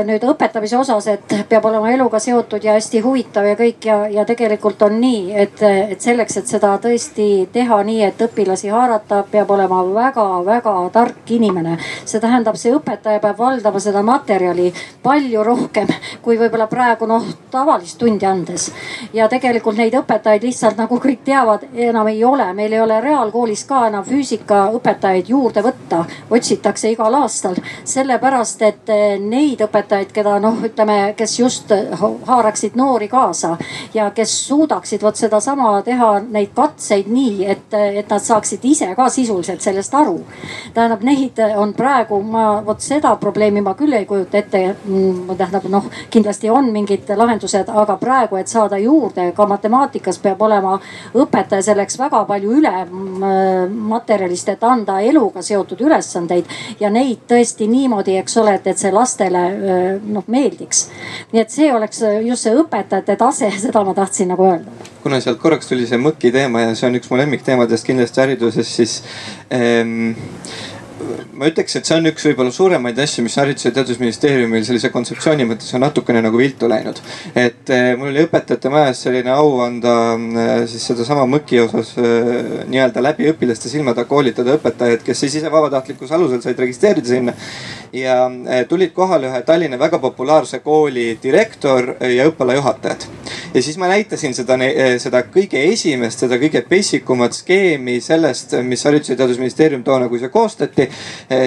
nüüd 0.08 0.24
õpetamise 0.24 0.78
osas, 0.80 1.08
et 1.12 1.34
peab 1.50 1.66
olema 1.68 1.92
eluga 1.92 2.20
seotud 2.24 2.64
ja 2.64 2.76
hästi 2.78 3.02
huvitav 3.04 3.48
ja 3.48 3.58
kõik 3.60 3.86
ja, 3.90 3.98
ja 4.12 4.26
tegelikult 4.28 4.82
on 4.88 5.00
nii, 5.02 5.34
et, 5.44 5.62
et 5.64 6.02
selleks, 6.02 6.40
et 6.40 6.48
seda 6.48 6.76
tõesti 6.82 7.28
teha 7.54 7.82
nii, 7.84 8.04
et 8.08 8.24
õpilasi 8.30 8.72
haarata, 8.74 9.24
peab 9.32 9.52
olema 9.52 9.82
väga-väga 9.94 10.76
tark 10.94 11.34
inimene. 11.36 11.78
see 12.06 12.20
tähendab, 12.20 12.56
see 12.56 12.74
õpetaja 12.76 13.20
peab 13.20 13.38
valdama 13.38 13.80
seda 13.84 14.04
materjali 14.06 14.72
palju 15.04 15.44
rohkem 15.44 15.88
kui 16.22 16.38
võib-olla 16.40 16.68
praegu 16.72 17.08
noh 17.10 17.26
tavalist 17.52 18.00
tundi 18.00 18.26
andes. 18.26 18.72
ja 19.14 19.28
tegelikult 19.28 19.78
neid 19.78 19.96
õpetajaid 20.00 20.44
lihtsalt 20.48 20.78
nagu 20.80 21.00
kõik 21.00 21.24
teavad, 21.26 21.66
enam 21.74 22.08
ei 22.08 22.24
ole, 22.24 22.54
meil 22.54 22.74
ei 22.74 22.82
ole 22.82 23.02
reaalkoolis 23.02 23.66
ka 23.68 23.88
enam 23.88 24.06
füüsikaõpetajaid 24.08 25.30
juurde 25.30 25.64
võtta 25.66 25.89
võtta, 25.90 26.06
otsitakse 26.30 26.92
igal 26.92 27.14
aastal. 27.14 27.56
sellepärast, 27.84 28.62
et 28.62 28.90
eh, 28.90 29.20
neid 29.20 29.62
õpetajaid, 29.62 30.12
keda 30.14 30.40
noh, 30.40 30.58
ütleme, 30.64 31.14
kes 31.18 31.40
just 31.40 31.72
haaraksid 32.28 32.76
noori 32.76 33.08
kaasa 33.08 33.58
ja 33.94 34.12
kes 34.12 34.48
suudaksid 34.48 35.02
vot 35.02 35.16
sedasama 35.16 35.82
teha, 35.82 36.20
neid 36.20 36.54
katseid 36.56 37.08
nii, 37.08 37.46
et, 37.46 37.74
et 37.74 38.10
nad 38.10 38.22
saaksid 38.22 38.64
ise 38.64 38.94
ka 38.96 39.10
sisuliselt 39.10 39.62
sellest 39.62 39.94
aru. 39.94 40.20
tähendab, 40.74 41.04
neid 41.04 41.40
on 41.58 41.74
praegu, 41.74 42.22
ma 42.22 42.62
vot 42.66 42.82
seda 42.82 43.16
probleemi 43.16 43.62
ma 43.62 43.74
küll 43.74 43.94
ei 43.94 44.06
kujuta 44.06 44.38
ette. 44.38 44.76
Mm, 44.86 45.36
tähendab 45.38 45.66
noh, 45.70 45.90
kindlasti 46.10 46.50
on 46.50 46.72
mingid 46.72 47.10
lahendused, 47.16 47.70
aga 47.70 47.98
praegu, 47.98 48.38
et 48.38 48.48
saada 48.48 48.78
juurde 48.78 49.32
ka 49.36 49.46
matemaatikas 49.48 50.20
peab 50.20 50.42
olema 50.42 50.78
õpetaja 51.16 51.64
selleks 51.72 52.00
väga 52.00 52.24
palju 52.26 52.54
üle 52.60 52.74
mm, 52.86 53.76
materjalist, 53.90 54.50
et 54.50 54.64
anda 54.64 55.00
eluga 55.02 55.42
seotud 55.42 55.79
pandud 55.80 55.88
ülesandeid 55.88 56.46
ja 56.80 56.90
neid 56.90 57.26
tõesti 57.30 57.68
niimoodi, 57.70 58.18
eks 58.20 58.38
ole, 58.38 58.56
et, 58.60 58.68
et 58.68 58.78
see 58.78 58.92
lastele 58.92 60.00
noh 60.04 60.24
meeldiks. 60.28 60.90
nii 61.32 61.42
et 61.42 61.52
see 61.52 61.72
oleks 61.74 62.02
just 62.26 62.44
see 62.44 62.56
õpetajate 62.56 63.16
tase, 63.18 63.52
seda 63.64 63.84
ma 63.84 63.94
tahtsin 63.94 64.30
nagu 64.30 64.46
öelda. 64.46 64.72
kuna 65.04 65.20
sealt 65.22 65.40
korraks 65.40 65.68
tuli 65.68 65.88
see 65.88 65.98
mõki 65.98 66.32
teema 66.32 66.62
ja 66.62 66.76
see 66.76 66.88
on 66.88 67.00
üks 67.00 67.10
mu 67.10 67.18
lemmikteemadest 67.18 67.86
kindlasti 67.86 68.22
hariduses, 68.22 68.76
siis 68.76 69.04
ähm, 69.54 70.12
ma 71.34 71.48
ütleks, 71.50 71.76
et 71.78 71.88
see 71.88 71.98
on 71.98 72.08
üks 72.10 72.26
võib-olla 72.28 72.52
suuremaid 72.54 72.98
asju, 73.00 73.24
mis 73.26 73.36
Haridus- 73.40 73.66
ja 73.68 73.72
Teadusministeeriumil 73.76 74.64
sellise 74.68 74.92
kontseptsiooni 74.94 75.46
mõttes 75.48 75.72
on 75.76 75.84
natukene 75.86 76.22
nagu 76.26 76.38
viltu 76.38 76.70
läinud. 76.70 77.00
et 77.36 77.70
eh, 77.70 77.96
mul 77.98 78.12
oli 78.12 78.26
õpetajate 78.26 78.72
majas 78.74 79.04
selline 79.06 79.32
au 79.32 79.60
anda 79.64 79.94
eh, 80.16 80.66
siis 80.68 80.86
sedasama 80.92 81.26
mõki 81.30 81.62
osas 81.64 81.94
eh, 81.98 82.66
nii-öelda 82.70 83.04
läbi 83.04 83.30
õpilaste 83.32 83.72
silmade 83.72 84.04
koolitada 84.10 84.58
õpetajaid, 84.58 85.04
kes 85.06 85.24
siis 85.26 85.40
ise 85.40 85.52
vabatahtlikkuse 85.52 86.16
alusel 86.16 86.42
said 86.42 86.60
registreerida 86.60 87.08
sinna. 87.08 87.34
ja 87.94 88.30
tulid 88.70 88.92
kohale 88.94 89.32
ühe 89.32 89.42
Tallinna 89.46 89.80
väga 89.80 89.98
populaarse 90.00 90.60
kooli 90.60 91.18
direktor 91.24 91.96
ja 92.06 92.28
õppealajuhatajad. 92.30 93.08
ja 93.54 93.64
siis 93.64 93.78
ma 93.78 93.88
näitasin 93.88 94.34
seda, 94.34 94.58
seda 95.00 95.24
kõige 95.34 95.64
esimest, 95.72 96.20
seda 96.20 96.38
kõige 96.38 96.62
basic 96.70 97.10
umat 97.10 97.34
skeemi 97.34 98.00
sellest, 98.02 98.54
mis 98.64 98.86
Haridus- 98.86 99.10
ja 99.10 99.16
Teadusministeerium 99.16 99.84
toona, 99.84 100.08
kui 100.10 100.20
see 100.20 100.30
koostati 100.30 100.90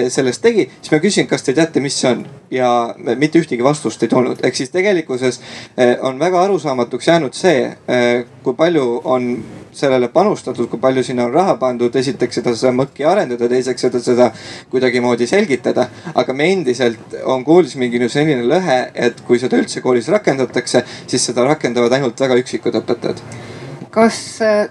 sellest 0.09 0.41
tegi, 0.41 0.69
siis 0.81 0.91
ma 0.91 1.01
küsisin, 1.03 1.27
kas 1.29 1.43
te 1.43 1.53
teate, 1.53 1.81
mis 1.83 1.97
see 1.99 2.11
on 2.11 2.25
ja 2.53 2.69
mitte 3.17 3.41
ühtegi 3.41 3.63
vastust 3.63 4.03
ei 4.03 4.09
tulnud. 4.09 4.39
ehk 4.43 4.55
siis 4.55 4.69
tegelikkuses 4.69 5.39
eh, 5.77 5.97
on 6.01 6.19
väga 6.19 6.41
arusaamatuks 6.43 7.07
jäänud 7.07 7.33
see, 7.33 7.65
eh, 7.87 8.25
kui 8.43 8.53
palju 8.53 9.01
on 9.03 9.29
sellele 9.73 10.07
panustatud, 10.13 10.67
kui 10.69 10.79
palju 10.79 11.03
sinna 11.03 11.25
on 11.25 11.33
raha 11.33 11.55
pandud, 11.57 11.95
esiteks 11.95 12.39
seda, 12.39 12.53
seda 12.55 12.73
mõkki 12.77 13.07
arendada, 13.09 13.49
teiseks 13.49 13.87
seda, 13.87 13.99
seda 13.99 14.29
kuidagimoodi 14.69 15.27
selgitada. 15.27 15.87
aga 16.15 16.33
me 16.33 16.51
endiselt 16.51 17.17
on 17.23 17.43
koolis 17.43 17.75
mingi 17.75 18.09
selline 18.09 18.45
lõhe, 18.45 18.79
et 18.93 19.21
kui 19.25 19.39
seda 19.39 19.57
üldse 19.57 19.81
koolis 19.81 20.07
rakendatakse, 20.07 20.83
siis 21.07 21.25
seda 21.25 21.47
rakendavad 21.47 21.91
ainult 21.91 22.19
väga 22.19 22.37
üksikud 22.43 22.81
õpetajad 22.83 23.52
kas, 23.93 24.17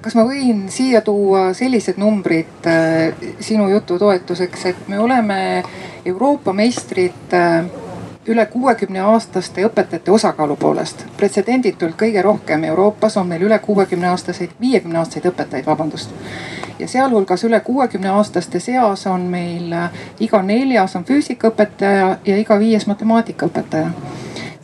kas 0.02 0.16
ma 0.18 0.24
võin 0.26 0.66
siia 0.72 1.00
tuua 1.04 1.52
sellised 1.56 2.00
numbrid 2.00 2.66
äh, 2.66 3.28
sinu 3.40 3.68
jutu 3.70 3.98
toetuseks, 3.98 4.66
et 4.72 4.88
me 4.88 4.98
oleme 4.98 5.38
Euroopa 6.04 6.52
meistrid 6.52 7.36
äh, 7.36 7.62
üle 8.26 8.46
kuuekümne 8.46 9.00
aastaste 9.00 9.64
õpetajate 9.66 10.10
osakaalu 10.10 10.56
poolest. 10.56 11.06
pretsedenditult 11.16 11.96
kõige 11.98 12.22
rohkem 12.22 12.64
Euroopas 12.64 13.16
on 13.16 13.26
meil 13.26 13.42
üle 13.42 13.58
kuuekümne 13.58 14.08
aastaseid, 14.10 14.50
viiekümne 14.60 14.98
aastaseid 14.98 15.30
õpetajaid, 15.32 15.66
vabandust. 15.66 16.10
ja 16.78 16.88
sealhulgas 16.88 17.44
üle 17.44 17.60
kuuekümne 17.60 18.10
aastaste 18.10 18.60
seas 18.60 19.06
on 19.06 19.28
meil 19.30 19.72
äh, 19.72 20.02
iga 20.20 20.42
neljas 20.42 20.96
on 20.96 21.04
füüsikaõpetaja 21.04 22.16
ja 22.26 22.36
iga 22.38 22.58
viies 22.58 22.86
matemaatikaõpetaja 22.86 23.90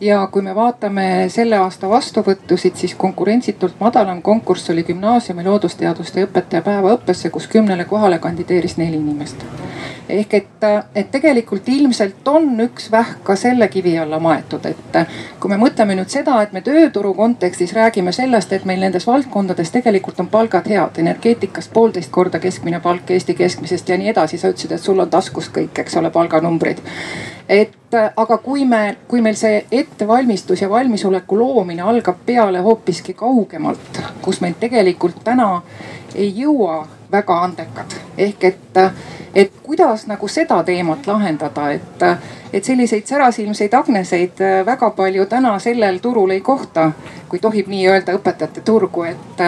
ja 0.01 0.27
kui 0.33 0.43
me 0.43 0.55
vaatame 0.55 1.27
selle 1.29 1.57
aasta 1.57 1.89
vastuvõttusid, 1.89 2.77
siis 2.77 2.95
konkurentsitult 2.95 3.81
madalam 3.81 4.23
konkurss 4.23 4.71
oli 4.71 4.85
gümnaasiumi 4.85 5.45
loodusteaduste 5.45 6.25
õpetaja 6.27 6.63
päevaõppesse, 6.63 7.31
kus 7.31 7.47
kümnele 7.47 7.85
kohale 7.85 8.19
kandideeris 8.19 8.77
neli 8.77 8.97
inimest. 8.97 9.45
ehk 10.09 10.35
et, 10.35 10.65
et 10.95 11.11
tegelikult 11.11 11.69
ilmselt 11.69 12.29
on 12.29 12.61
üks 12.61 12.91
vähk 12.91 13.19
ka 13.25 13.37
selle 13.37 13.69
kivi 13.69 13.99
alla 13.99 14.19
maetud, 14.19 14.67
et 14.67 14.99
kui 15.41 15.51
me 15.51 15.57
mõtleme 15.57 15.97
nüüd 15.99 16.09
seda, 16.09 16.43
et 16.43 16.53
me 16.53 16.61
tööturu 16.61 17.15
kontekstis 17.15 17.75
räägime 17.77 18.13
sellest, 18.13 18.53
et 18.53 18.65
meil 18.65 18.81
nendes 18.81 19.07
valdkondades 19.07 19.71
tegelikult 19.71 20.21
on 20.21 20.29
palgad 20.29 20.69
head, 20.69 20.99
energeetikas 20.99 21.69
poolteist 21.69 22.11
korda 22.11 22.39
keskmine 22.39 22.81
palk 22.81 23.11
Eesti 23.11 23.35
keskmisest 23.35 23.89
ja 23.89 23.99
nii 23.99 24.09
edasi. 24.09 24.39
sa 24.39 24.49
ütlesid, 24.49 24.73
et 24.73 24.81
sul 24.81 25.01
on 25.01 25.11
taskus 25.11 25.51
kõik, 25.51 25.79
eks 25.79 25.97
ole, 25.97 26.11
palganumbrid 26.11 26.81
et 27.49 27.95
äh, 27.95 28.11
aga 28.17 28.39
kui 28.39 28.65
me, 28.69 28.97
kui 29.09 29.23
meil 29.25 29.37
see 29.37 29.65
ettevalmistus 29.73 30.63
ja 30.63 30.71
valmisoleku 30.71 31.39
loomine 31.39 31.83
algab 31.83 32.21
peale 32.27 32.61
hoopiski 32.65 33.15
kaugemalt, 33.15 34.03
kus 34.23 34.41
meil 34.45 34.55
tegelikult 34.61 35.25
täna 35.25 35.63
ei 36.15 36.33
jõua 36.37 36.87
väga 37.13 37.39
andekad. 37.45 37.95
ehk 38.19 38.45
et, 38.45 38.79
et 39.35 39.53
kuidas 39.63 40.07
nagu 40.07 40.29
seda 40.29 40.63
teemat 40.65 41.07
lahendada, 41.07 41.71
et, 41.71 42.03
et 42.53 42.65
selliseid 42.65 43.07
särasilmseid 43.07 43.75
Agneseid 43.75 44.41
väga 44.67 44.91
palju 44.91 45.27
täna 45.27 45.59
sellel 45.59 45.99
turul 45.99 46.31
ei 46.31 46.41
kohta, 46.41 46.93
kui 47.29 47.39
tohib 47.39 47.69
nii 47.69 47.89
öelda 47.89 48.17
õpetajate 48.17 48.65
turgu, 48.65 49.03
et, 49.03 49.45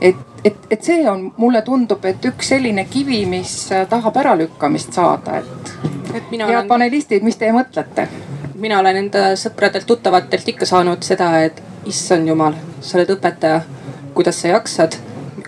et, 0.00 0.16
et, 0.44 0.56
et 0.70 0.82
see 0.82 1.08
on, 1.10 1.32
mulle 1.36 1.62
tundub, 1.62 2.04
et 2.04 2.24
üks 2.24 2.54
selline 2.54 2.84
kivi, 2.90 3.24
mis 3.26 3.56
tahab 3.88 4.16
äralükkamist 4.16 4.92
saada, 4.92 5.38
et 5.38 5.94
et 6.14 6.30
head 6.30 6.48
olen... 6.48 6.68
panelistid, 6.68 7.22
mis 7.22 7.36
teie 7.36 7.52
mõtlete? 7.52 8.08
mina 8.54 8.78
olen 8.78 8.96
enda 8.96 9.32
sõpradelt-tuttavatelt 9.36 10.48
ikka 10.54 10.66
saanud 10.66 11.02
seda, 11.02 11.32
et 11.42 11.58
issand 11.90 12.28
jumal, 12.28 12.54
sa 12.80 12.98
oled 12.98 13.10
õpetaja, 13.16 13.64
kuidas 14.14 14.38
sa 14.40 14.54
jaksad 14.54 14.94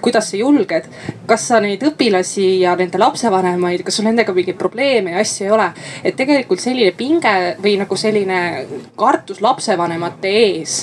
kuidas 0.01 0.31
sa 0.31 0.37
julged. 0.37 0.89
kas 1.27 1.49
sa 1.49 1.61
neid 1.61 1.83
õpilasi 1.83 2.61
ja 2.61 2.77
nende 2.79 2.99
lapsevanemaid, 3.03 3.83
kas 3.87 3.99
sul 3.99 4.07
nendega 4.07 4.35
mingeid 4.35 4.59
probleeme 4.59 5.15
ja 5.15 5.23
asju 5.25 5.47
ei 5.47 5.53
ole? 5.55 5.69
et 6.05 6.17
tegelikult 6.17 6.63
selline 6.63 6.93
pinge 6.97 7.35
või 7.63 7.77
nagu 7.81 7.97
selline 7.97 8.41
kartus 8.97 9.41
lapsevanemate 9.43 10.31
ees, 10.43 10.77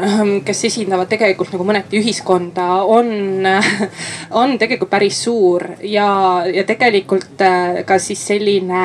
ähm, 0.00 0.40
kes 0.46 0.64
esindavad 0.70 1.08
tegelikult 1.12 1.52
nagu 1.54 1.66
mõneti 1.68 2.00
ühiskonda, 2.00 2.82
on, 2.82 3.46
on 4.42 4.58
tegelikult 4.58 4.90
päris 4.90 5.22
suur 5.24 5.68
ja, 5.82 6.08
ja 6.52 6.66
tegelikult 6.66 7.46
äh, 7.46 7.82
ka 7.86 8.00
siis 8.02 8.26
selline 8.26 8.84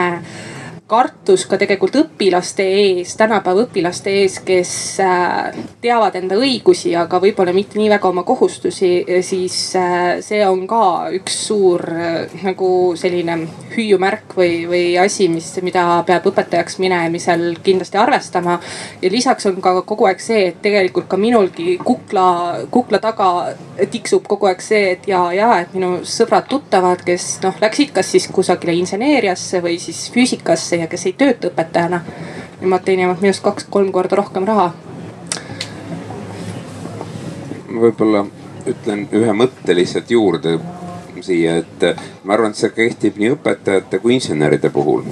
kartus 0.92 1.46
ka 1.48 1.56
tegelikult 1.60 1.96
õpilaste 2.02 2.66
ees, 2.68 3.14
tänapäeva 3.20 3.64
õpilaste 3.64 4.12
ees, 4.22 4.40
kes 4.44 4.72
äh, 5.04 5.56
teavad 5.84 6.18
enda 6.20 6.36
õigusi, 6.36 6.92
aga 7.00 7.22
võib-olla 7.24 7.54
mitte 7.56 7.80
nii 7.80 7.88
väga 7.94 8.10
oma 8.12 8.26
kohustusi, 8.28 8.90
siis 9.24 9.58
äh, 9.80 10.20
see 10.26 10.42
on 10.44 10.66
ka 10.68 10.84
üks 11.16 11.38
suur 11.48 11.86
äh, 11.96 12.34
nagu 12.44 12.72
selline 13.00 13.38
hüüumärk 13.72 14.36
või, 14.36 14.66
või 14.68 14.84
asi, 15.00 15.30
mis, 15.32 15.48
mida 15.64 15.86
peab 16.08 16.28
õpetajaks 16.28 16.76
minemisel 16.84 17.46
kindlasti 17.64 18.00
arvestama. 18.02 18.60
ja 19.02 19.12
lisaks 19.14 19.48
on 19.48 19.62
ka 19.64 19.78
kogu 19.88 20.10
aeg 20.10 20.20
see, 20.20 20.50
et 20.50 20.60
tegelikult 20.66 21.08
ka 21.08 21.20
minulgi 21.20 21.78
kukla, 21.80 22.28
kukla 22.72 23.00
taga 23.00 23.30
tiksub 23.92 24.28
kogu 24.28 24.52
aeg 24.52 24.60
see, 24.66 24.92
et 24.98 25.08
ja, 25.08 25.24
ja 25.32 25.54
et 25.62 25.72
minu 25.78 26.02
sõbrad-tuttavad, 26.04 27.06
kes 27.08 27.32
noh, 27.48 27.56
läksid 27.64 27.96
kas 27.96 28.12
siis 28.12 28.28
kusagile 28.34 28.76
inseneeriasse 28.82 29.64
või 29.64 29.80
siis 29.80 30.04
füüsikasse 30.12 30.81
ja 30.82 30.90
kes 30.90 31.06
ei 31.10 31.16
tööta 31.18 31.52
õpetajana. 31.52 32.02
Nemad 32.62 32.86
teenivad 32.86 33.22
minust 33.24 33.44
kaks-kolm 33.46 33.92
korda 33.94 34.20
rohkem 34.22 34.48
raha. 34.50 34.72
võib-olla 37.72 38.26
ütlen 38.68 39.06
ühe 39.16 39.34
mõtte 39.34 39.74
lihtsalt 39.74 40.10
juurde 40.12 40.58
siia, 41.24 41.56
et 41.62 41.86
ma 42.24 42.36
arvan, 42.36 42.52
et 42.52 42.60
see 42.60 42.74
kehtib 42.76 43.16
nii 43.22 43.36
õpetajate 43.36 44.00
kui 44.02 44.18
inseneride 44.18 44.70
puhul. 44.74 45.06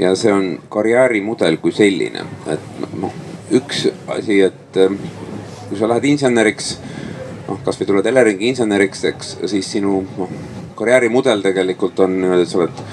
ja 0.00 0.14
see 0.18 0.32
on 0.32 0.48
karjäärimudel 0.68 1.56
kui 1.62 1.72
selline, 1.72 2.24
et 2.50 2.64
noh, 2.98 3.12
üks 3.54 3.84
asi, 4.10 4.40
et 4.42 4.78
kui 5.68 5.78
sa 5.78 5.88
lähed 5.88 6.08
inseneriks, 6.10 6.72
noh 7.46 7.60
kasvõi 7.64 7.86
tuled 7.86 8.10
Eleringi 8.10 8.50
inseneriks, 8.50 9.04
eks 9.12 9.36
siis 9.46 9.70
sinu 9.76 10.00
noh 10.18 10.34
karjäärimudel 10.74 11.44
tegelikult 11.44 12.00
on 12.00 12.18
niimoodi, 12.18 12.42
et 12.42 12.50
sa 12.50 12.58
oled 12.58 12.84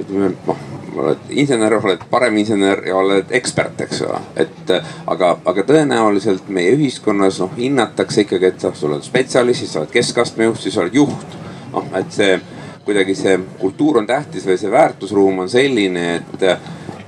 ütleme 0.00 0.32
noh 0.46 0.77
oled 0.96 1.30
insener, 1.30 1.74
oled 1.78 2.04
parem 2.10 2.36
insener 2.40 2.82
ja 2.86 2.96
oled 2.96 3.32
ekspert, 3.38 3.80
eks 3.86 4.02
ole. 4.06 4.20
et 4.36 4.72
aga, 5.06 5.32
aga 5.44 5.64
tõenäoliselt 5.68 6.48
meie 6.48 6.74
ühiskonnas 6.76 7.40
noh 7.42 7.56
hinnatakse 7.56 8.24
ikkagi, 8.26 8.52
et 8.52 8.68
noh, 8.68 8.76
sa 8.76 8.86
oled 8.90 9.04
spetsialist, 9.06 9.64
siis 9.64 9.74
sa 9.74 9.82
oled 9.82 9.92
keskastme 9.94 10.48
juht, 10.48 10.62
siis 10.62 10.74
sa 10.74 10.84
oled 10.84 10.96
juht. 11.00 11.38
noh, 11.72 11.90
et 11.98 12.12
see 12.14 12.38
kuidagi 12.88 13.14
see 13.14 13.36
kultuur 13.60 13.98
on 14.00 14.06
tähtis 14.08 14.46
või 14.48 14.56
see 14.56 14.70
väärtusruum 14.72 15.44
on 15.44 15.50
selline, 15.52 16.06
et, 16.16 16.46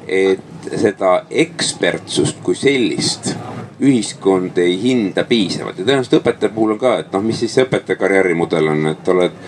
et 0.07 0.69
seda 0.77 1.23
ekspertsust 1.31 2.43
kui 2.45 2.59
sellist 2.59 3.33
ühiskond 3.81 4.59
ei 4.59 4.77
hinda 4.83 5.25
piisavalt. 5.25 5.79
Ja 5.79 5.85
tõenäoliselt 5.85 6.21
õpetaja 6.21 6.53
puhul 6.55 6.75
on 6.77 6.81
ka, 6.81 6.97
et 7.03 7.13
noh, 7.15 7.25
mis 7.25 7.41
siis 7.41 7.55
see 7.57 7.67
õpetaja 7.67 7.99
karjäärimudel 8.01 8.69
on, 8.73 8.91
et 8.93 9.09
oled 9.09 9.39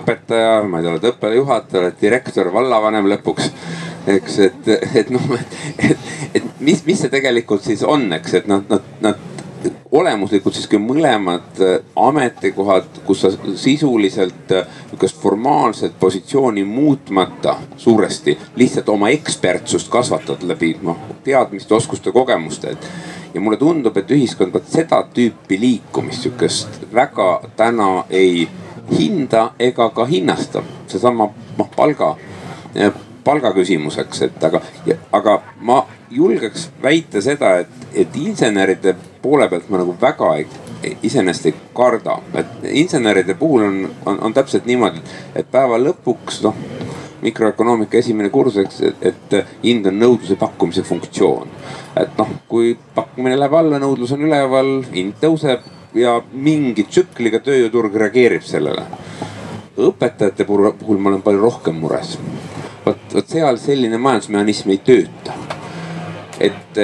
õpetaja, 0.00 0.60
ma 0.68 0.78
ei 0.78 0.86
tea, 0.86 0.94
oled 0.94 1.08
õppejuhataja, 1.10 1.82
oled 1.82 1.98
direktor, 2.02 2.52
vallavanem 2.54 3.10
lõpuks. 3.10 3.50
Eks, 4.10 4.38
et, 4.46 4.70
et 4.96 5.10
noh, 5.12 5.26
et, 5.36 5.58
et, 5.90 6.06
et 6.38 6.62
mis, 6.64 6.80
mis 6.86 7.02
see 7.02 7.12
tegelikult 7.12 7.66
siis 7.66 7.82
on, 7.84 8.06
eks, 8.16 8.38
et 8.40 8.48
nad, 8.50 8.64
nad, 8.70 8.86
nad 9.04 9.26
olemuslikult 9.92 10.54
siiski 10.54 10.78
mõlemad 10.80 11.60
äh, 11.60 11.76
ametikohad, 11.98 13.02
kus 13.06 13.24
sa 13.24 13.30
sisuliselt 13.58 14.52
äh, 14.54 14.66
nihukest 14.90 15.18
formaalset 15.20 15.98
positsiooni 16.00 16.64
muutmata 16.64 17.56
suuresti 17.76 18.38
lihtsalt 18.56 18.88
oma 18.88 19.10
ekspertsust 19.14 19.90
kasvatad 19.92 20.46
läbi 20.48 20.76
noh 20.82 20.98
teadmiste, 21.24 21.74
oskuste, 21.74 22.12
kogemuste, 22.12 22.76
et 22.76 22.88
ja 23.34 23.40
mulle 23.40 23.56
tundub, 23.56 23.96
et 23.96 24.10
ühiskond 24.10 24.52
vot 24.54 24.66
seda 24.68 25.02
tüüpi 25.14 25.60
liikumist 25.60 26.26
sihukest 26.26 26.82
väga 26.94 27.30
täna 27.56 28.04
ei 28.10 28.48
hinda 28.90 29.50
ega 29.58 29.90
ka 29.90 30.04
hinnasta. 30.04 30.62
seesama 30.86 31.30
noh 31.58 31.70
palga 31.76 32.16
palgaküsimuseks, 33.24 34.22
et 34.22 34.44
aga, 34.44 34.60
aga 35.12 35.42
ma 35.60 35.86
julgeks 36.10 36.70
väita 36.82 37.20
seda, 37.22 37.58
et, 37.58 37.86
et 37.94 38.16
inseneride 38.16 38.94
poole 39.22 39.48
pealt 39.48 39.68
ma 39.70 39.80
nagu 39.82 39.94
väga 40.00 40.34
ei, 40.38 40.46
iseenesest 41.02 41.50
ei 41.50 41.54
karda, 41.76 42.18
et 42.34 42.70
inseneride 42.70 43.34
puhul 43.38 43.66
on, 43.66 43.82
on, 44.06 44.20
on 44.28 44.34
täpselt 44.34 44.66
niimoodi, 44.66 45.02
et 45.34 45.50
päeva 45.52 45.78
lõpuks 45.78 46.40
noh 46.46 46.56
mikroökonoomika 47.22 47.98
esimene 47.98 48.30
kursus, 48.30 48.64
eks, 48.64 48.80
et, 48.88 49.02
et 49.12 49.36
hind 49.64 49.86
on 49.86 49.98
nõudluse 50.00 50.36
pakkumise 50.40 50.82
funktsioon. 50.82 51.48
et 51.96 52.16
noh, 52.18 52.30
kui 52.48 52.76
pakkumine 52.94 53.38
läheb 53.38 53.54
alla, 53.54 53.78
nõudlus 53.82 54.14
on 54.16 54.24
üleval, 54.28 54.80
hind 54.94 55.18
tõuseb 55.20 55.66
ja 55.94 56.20
mingi 56.32 56.86
tsükliga 56.88 57.40
tööjõuturg 57.44 57.96
reageerib 58.04 58.42
sellele. 58.46 58.86
õpetajate 59.80 60.44
puhul 60.44 60.98
ma 60.98 61.10
olen 61.10 61.22
palju 61.22 61.40
rohkem 61.40 61.78
mures 61.80 62.18
vot, 62.84 63.14
vot 63.14 63.28
seal 63.28 63.58
selline 63.60 63.98
majandusmehhanism 64.00 64.74
ei 64.74 64.80
tööta. 64.84 65.36
Et, 66.40 66.78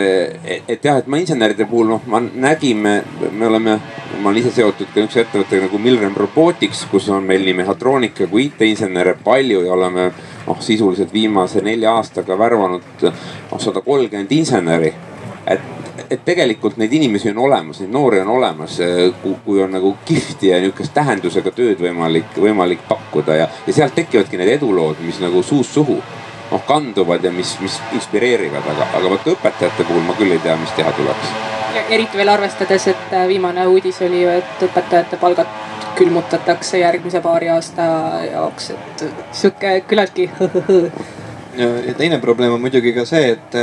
et 0.69 0.85
jah, 0.85 0.99
et 0.99 1.07
ma 1.07 1.19
inseneride 1.21 1.67
puhul 1.69 1.89
noh, 1.95 2.03
ma 2.13 2.21
nägime, 2.21 2.97
me 3.31 3.47
oleme, 3.49 3.77
ma 4.21 4.31
olen 4.31 4.41
ise 4.43 4.53
seotud 4.59 4.91
ka 4.93 5.01
niisuguse 5.01 5.25
ettevõttega 5.25 5.67
nagu 5.67 5.81
Milrem 5.81 6.17
Robotics, 6.17 6.85
kus 6.91 7.09
on 7.15 7.25
meil 7.29 7.47
nii 7.47 7.57
mehhatroonika 7.63 8.29
kui 8.31 8.51
IT-insenere 8.51 9.17
palju 9.25 9.65
ja 9.65 9.73
oleme 9.77 10.11
noh, 10.47 10.61
sisuliselt 10.61 11.13
viimase 11.13 11.65
nelja 11.65 11.97
aastaga 11.97 12.37
värvanud 12.39 13.07
noh, 13.09 13.59
sada 13.63 13.85
kolmkümmend 13.87 14.37
inseneri. 14.37 14.93
et 15.47 15.75
et 16.11 16.21
tegelikult 16.25 16.77
neid 16.79 16.93
inimesi 16.93 17.33
on 17.33 17.39
olemas, 17.47 17.81
neid 17.81 17.91
noori 17.91 18.21
on 18.23 18.29
olemas, 18.37 18.77
kui 19.45 19.63
on 19.63 19.73
nagu 19.75 19.97
kihvti 20.07 20.53
ja 20.53 20.61
nihukest 20.63 20.95
tähendusega 20.95 21.51
tööd 21.57 21.81
võimalik, 21.83 22.37
võimalik 22.39 22.85
pakkuda 22.89 23.41
ja, 23.41 23.49
ja 23.67 23.75
sealt 23.75 23.97
tekivadki 23.97 24.39
need 24.39 24.53
edulood, 24.55 25.01
mis 25.03 25.19
nagu 25.23 25.43
suust 25.43 25.75
suhu 25.75 25.99
noh 26.51 26.64
kanduvad 26.66 27.24
ja 27.24 27.32
mis, 27.32 27.57
mis 27.61 27.78
inspireerivad, 27.99 28.66
aga, 28.74 28.88
aga 28.99 29.12
vot 29.12 29.30
õpetajate 29.34 29.86
puhul 29.86 30.05
ma 30.07 30.16
küll 30.18 30.34
ei 30.36 30.42
tea, 30.44 30.57
mis 30.61 30.72
teha 30.78 30.92
tuleks. 30.97 31.34
eriti 31.90 32.18
veel 32.18 32.32
arvestades, 32.32 32.88
et 32.92 33.12
äh, 33.12 33.26
viimane 33.28 33.66
uudis 33.66 34.01
oli 34.03 34.22
ju, 34.22 34.32
et 34.40 34.66
õpetajate 34.68 35.20
palgad 35.20 35.51
külmutatakse 35.97 36.78
järgmise 36.78 37.20
paari 37.24 37.49
aasta 37.49 37.84
jaoks, 38.30 38.70
et 38.74 39.07
sihuke 39.32 39.78
küllaltki 39.88 40.28
ja 41.88 41.94
teine 41.97 42.18
probleem 42.20 42.53
on 42.53 42.61
muidugi 42.61 42.92
ka 42.97 43.07
see, 43.09 43.32
et 43.36 43.57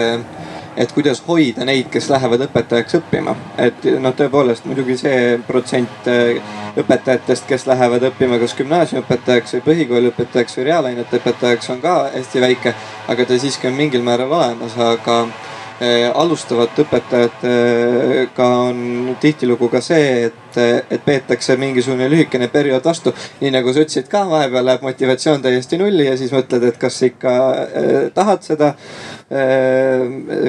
et 0.78 0.92
kuidas 0.92 1.22
hoida 1.28 1.66
neid, 1.66 1.90
kes 1.94 2.10
lähevad 2.10 2.46
õpetajaks 2.48 2.98
õppima. 3.00 3.36
et 3.58 3.86
noh, 4.02 4.16
tõepoolest 4.18 4.66
muidugi 4.66 4.98
see 4.98 5.38
protsent 5.48 6.10
äh, 6.10 6.42
õpetajatest, 6.80 7.48
kes 7.50 7.68
lähevad 7.70 8.10
õppima 8.10 8.40
kas 8.42 8.56
gümnaasiumiõpetajaks 8.58 9.58
või 9.58 9.66
põhikooli 9.70 10.14
õpetajaks 10.14 10.58
või 10.58 10.70
reaalainete 10.70 11.22
õpetajaks 11.22 11.74
on 11.76 11.82
ka 11.82 11.98
hästi 12.14 12.42
väike. 12.42 12.76
aga 13.08 13.26
ta 13.26 13.40
siiski 13.40 13.68
on 13.68 13.78
mingil 13.78 14.02
määral 14.02 14.32
olemas, 14.32 14.78
aga 14.78 15.20
äh, 15.24 16.10
alustavate 16.14 16.88
õpetajatega 16.88 18.48
on 18.70 19.16
tihtilugu 19.22 19.70
ka 19.70 19.82
see, 19.82 20.30
et, 20.30 20.58
et 20.90 21.06
peetakse 21.06 21.58
mingisugune 21.58 22.10
lühikene 22.10 22.48
periood 22.48 22.86
vastu. 22.86 23.14
nii 23.42 23.54
nagu 23.54 23.74
sa 23.74 23.86
ütlesid 23.86 24.10
ka, 24.10 24.26
vahepeal 24.30 24.66
läheb 24.66 24.90
motivatsioon 24.90 25.46
täiesti 25.46 25.78
nulli 25.78 26.10
ja 26.10 26.18
siis 26.18 26.34
mõtled, 26.34 26.66
et 26.66 26.82
kas 26.82 27.02
ikka 27.12 27.36
äh, 27.52 28.00
tahad 28.14 28.42
seda 28.42 28.74
Äh, 29.23 29.23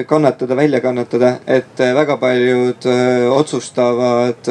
kannatada, 0.07 0.55
välja 0.55 0.81
kannatada, 0.81 1.35
et 1.47 1.79
äh, 1.79 1.95
väga 1.95 2.17
paljud 2.17 2.85
äh, 2.85 3.31
otsustavad 3.33 4.49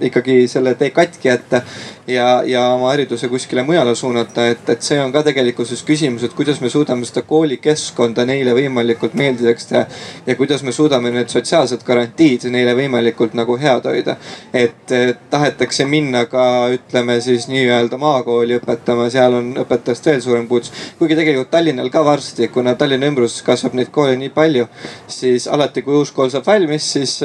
ikkagi 0.00 0.44
selle 0.48 0.74
tee 0.78 0.90
katki 0.90 1.28
jätta 1.28 1.62
ja, 2.06 2.42
ja 2.46 2.66
oma 2.74 2.88
hariduse 2.92 3.28
kuskile 3.28 3.62
mujale 3.62 3.94
suunata, 3.94 4.46
et, 4.48 4.68
et 4.68 4.82
see 4.82 4.98
on 5.00 5.12
ka 5.12 5.22
tegelikkuses 5.26 5.82
küsimus, 5.86 6.24
et 6.24 6.34
kuidas 6.36 6.60
me 6.60 6.68
suudame 6.70 7.06
seda 7.08 7.24
koolikeskkonda 7.26 8.26
neile 8.28 8.54
võimalikult 8.56 9.16
meeldivaks 9.18 9.70
teha. 9.70 9.84
ja 10.26 10.36
kuidas 10.36 10.62
me 10.62 10.72
suudame 10.72 11.10
need 11.14 11.32
sotsiaalsed 11.32 11.84
garantiid 11.86 12.46
neile 12.52 12.74
võimalikult 12.76 13.34
nagu 13.34 13.56
head 13.60 13.88
hoida. 13.88 14.16
et 14.52 14.94
tahetakse 15.30 15.84
minna 15.88 16.26
ka 16.30 16.68
ütleme 16.76 17.20
siis 17.20 17.48
nii-öelda 17.48 17.98
maakooli 17.98 18.60
õpetama, 18.60 19.08
seal 19.10 19.40
on 19.40 19.52
õpetajast 19.64 20.06
veel 20.06 20.20
suurem 20.20 20.48
puudus. 20.48 20.72
kuigi 20.98 21.16
tegelikult 21.16 21.50
Tallinnal 21.50 21.90
ka 21.90 22.04
varsti, 22.04 22.48
kuna 22.48 22.74
Tallinna 22.74 23.06
ümbruses 23.24 23.44
kasvab 23.46 23.74
neid 23.78 23.90
koole 23.94 24.16
nii 24.20 24.32
palju, 24.34 24.68
siis 25.08 25.48
alati, 25.48 25.82
kui 25.82 25.96
uus 25.96 26.12
kool 26.12 26.30
saab 26.32 26.46
valmis, 26.46 26.90
siis 26.96 27.16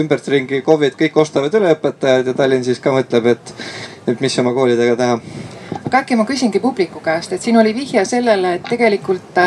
ümbertringi 0.00 0.62
KOV-id 0.66 0.98
kõik 0.98 1.22
ostavad 1.22 1.54
üle 1.54 1.74
õpetajad 1.76 2.32
ja 2.32 2.36
Tallinn 2.36 2.66
siis 2.66 2.82
ka 2.82 2.94
mõtleb, 2.94 3.30
et 3.36 3.54
et 4.10 4.20
mis 4.20 4.38
oma 4.42 4.54
koolidega 4.56 4.96
teha 4.98 5.18
aga 5.90 6.04
äkki 6.04 6.16
ma 6.16 6.24
küsingi 6.26 6.60
publiku 6.62 7.00
käest, 7.02 7.32
et 7.34 7.42
siin 7.42 7.56
oli 7.58 7.72
vihje 7.74 8.04
sellele, 8.06 8.54
et 8.60 8.66
tegelikult, 8.70 9.38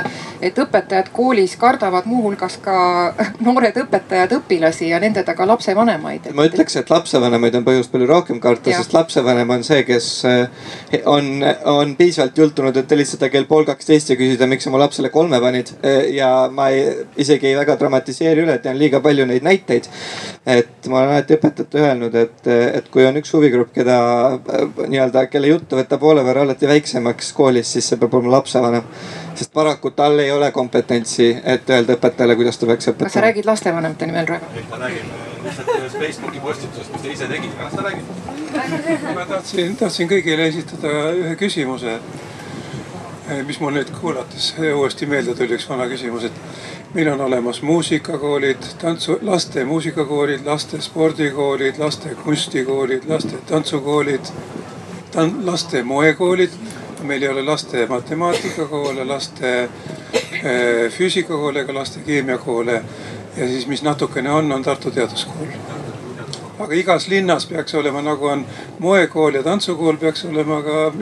et 0.44 0.58
õpetajad 0.60 1.08
koolis 1.16 1.56
kardavad 1.60 2.08
muuhulgas 2.10 2.58
ka 2.64 2.76
noored 3.46 3.78
õpetajad 3.86 4.36
õpilasi 4.40 4.90
ja 4.92 5.00
nende 5.00 5.24
taga 5.24 5.48
lapsevanemaid. 5.48 6.28
ma 6.36 6.48
ütleks, 6.50 6.76
et 6.82 6.92
lapsevanemaid 6.92 7.56
on 7.60 7.68
põhjust 7.68 7.94
palju 7.94 8.10
rohkem 8.10 8.42
karta, 8.44 8.74
sest 8.76 8.96
lapsevanem 8.96 9.56
on 9.56 9.64
see, 9.64 9.86
kes 9.88 10.10
eh, 10.28 11.00
on, 11.08 11.46
on 11.72 11.96
piisavalt 11.96 12.44
jultunud, 12.44 12.78
et 12.78 12.92
helistada 12.92 13.32
kell 13.32 13.48
pool 13.48 13.64
kaksteist 13.70 14.12
ja 14.12 14.20
küsida, 14.20 14.50
miks 14.52 14.68
sa 14.68 14.74
mu 14.74 14.82
lapsele 14.82 15.14
kolme 15.14 15.40
panid. 15.44 15.72
Eh, 15.80 16.12
ja 16.18 16.50
ma 16.52 16.68
ei, 16.76 16.84
isegi 17.24 17.54
ei 17.54 17.56
väga 17.56 17.78
dramatiseeri 17.80 18.44
üle, 18.44 18.58
tean 18.60 18.76
liiga 18.82 19.00
palju 19.04 19.30
neid 19.32 19.48
näiteid. 19.48 19.88
et 20.44 20.92
ma 20.92 21.00
olen 21.00 21.14
alati 21.14 21.38
õpetajatele 21.38 21.88
öelnud, 21.88 22.16
et, 22.20 22.48
et 22.52 22.88
kui 22.92 23.06
on 23.08 23.16
üks 23.16 23.32
huvigrupp, 23.32 23.72
keda 23.80 23.98
eh, 24.36 24.68
nii-öelda, 24.92 25.28
kelle 25.32 25.56
juttu 25.56 25.80
võtta 25.80 26.02
poole 26.02 26.26
võrra 26.34 26.48
alati 26.48 26.68
väiksemaks 26.68 27.32
koolis, 27.38 27.70
siis 27.76 27.88
see 27.92 28.00
peab 28.02 28.16
olema 28.18 28.38
lapsevanem. 28.40 28.90
sest 29.36 29.54
paraku 29.54 29.92
tal 29.92 30.20
ei 30.20 30.32
ole 30.32 30.52
kompetentsi, 30.52 31.30
et 31.44 31.70
öelda 31.70 31.98
õpetajale, 31.98 32.36
kuidas 32.36 32.58
ta 32.58 32.70
peaks 32.70 32.90
õpetama. 32.90 33.10
kas 33.10 33.18
sa 33.20 33.22
räägid 33.22 33.46
lastevanemate 33.46 34.10
nimel, 34.10 34.28
Raivo? 34.28 34.46
ei, 34.56 34.66
ma 34.70 34.78
räägin 34.82 35.14
lihtsalt 35.44 35.72
ühest 35.78 35.98
Facebooki 36.00 36.40
postitusest, 36.40 36.94
mis 36.94 37.02
te 37.02 37.14
ise 37.14 37.28
tegite, 37.30 37.56
kas 37.58 37.74
sa 37.78 37.86
räägid? 37.86 39.16
ma 39.16 39.26
tahtsin, 39.30 39.76
tahtsin 39.78 40.10
kõigile 40.10 40.48
esitada 40.50 40.94
ühe 41.20 41.36
küsimuse, 41.38 42.00
mis 43.46 43.60
mul 43.62 43.78
nüüd 43.78 43.94
kuulates 44.00 44.54
uuesti 44.74 45.10
meelde 45.10 45.38
tuli, 45.38 45.58
üks 45.60 45.70
vana 45.70 45.88
küsimus, 45.92 46.26
et 46.30 46.98
meil 46.98 47.14
on 47.14 47.22
olemas 47.28 47.62
muusikakoolid, 47.62 48.74
tantsu, 48.82 49.20
laste 49.22 49.66
muusikakoolid, 49.70 50.46
laste 50.46 50.82
spordikoolid, 50.82 51.78
laste 51.82 52.18
kunstikoolid, 52.26 53.10
laste 53.10 53.42
tantsukoolid 53.50 54.34
laste 55.44 55.84
moekoolid, 55.84 56.52
meil 57.04 57.24
ei 57.24 57.30
ole 57.30 57.44
laste 57.44 57.86
matemaatikakoole, 57.88 59.04
laste 59.06 59.64
äh, 59.64 59.70
füüsikakoole 60.90 61.64
ega 61.64 61.74
laste 61.74 62.00
keemiakoole. 62.06 62.84
ja 63.38 63.48
siis, 63.48 63.68
mis 63.68 63.84
natukene 63.84 64.32
on, 64.32 64.52
on 64.52 64.64
Tartu 64.64 64.92
Teaduskool. 64.92 65.48
aga 66.60 66.76
igas 66.76 67.08
linnas 67.08 67.46
peaks 67.46 67.76
olema, 67.76 68.02
nagu 68.02 68.26
on 68.26 68.46
moekool 68.80 69.34
ja 69.34 69.44
tantsukool, 69.44 69.98
peaks 69.98 70.26
olema 70.26 70.62
ka 70.62 70.94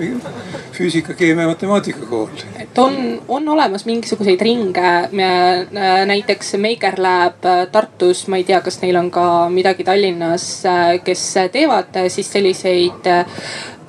füüsika, 0.72 1.14
keemia, 1.14 1.48
matemaatikakool. 1.48 2.46
et 2.60 2.78
on, 2.78 3.22
on 3.28 3.50
olemas 3.50 3.86
mingisuguseid 3.86 4.42
ringe, 4.42 4.88
äh, 4.88 6.06
näiteks 6.06 6.56
Maker 6.58 6.98
Lab 6.98 7.46
äh, 7.46 7.68
Tartus, 7.72 8.28
ma 8.28 8.40
ei 8.40 8.44
tea, 8.44 8.62
kas 8.62 8.82
neil 8.82 8.96
on 8.96 9.12
ka 9.12 9.50
midagi 9.50 9.84
Tallinnas, 9.84 10.64
kes 11.04 11.34
teevad 11.52 12.02
siis 12.08 12.32
selliseid 12.32 13.12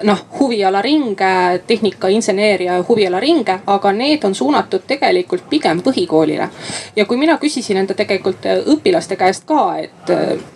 noh 0.02 0.24
huvialaringe, 0.38 1.62
tehnika, 1.66 2.08
inseneeria 2.08 2.78
huvialaringe, 2.88 3.58
aga 3.66 3.92
need 3.92 4.24
on 4.24 4.34
suunatud 4.34 4.86
tegelikult 4.86 5.48
pigem 5.50 5.82
põhikoolile. 5.82 6.48
ja 6.96 7.06
kui 7.06 7.16
mina 7.16 7.38
küsisin 7.38 7.76
enda 7.76 7.94
tegelikult 7.94 8.46
õpilaste 8.74 9.16
käest 9.16 9.44
ka, 9.46 9.62
et 9.78 10.12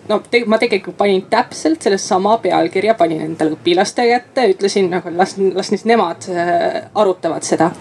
no 0.09 0.19
te, 0.31 0.43
ma 0.45 0.57
tegelikult 0.57 0.97
panin 0.97 1.25
täpselt 1.29 1.81
sellesama 1.81 2.37
pealkirja, 2.43 2.95
panin 2.99 3.21
endale 3.21 3.55
õpilaste 3.55 4.07
kätte, 4.09 4.47
ütlesin 4.53 4.89
nagu 4.91 5.11
las, 5.15 5.35
las 5.53 5.71
siis 5.71 5.85
nemad 5.89 6.27
äh, 6.31 6.81
arutavad 6.95 7.45
seda. 7.47 7.71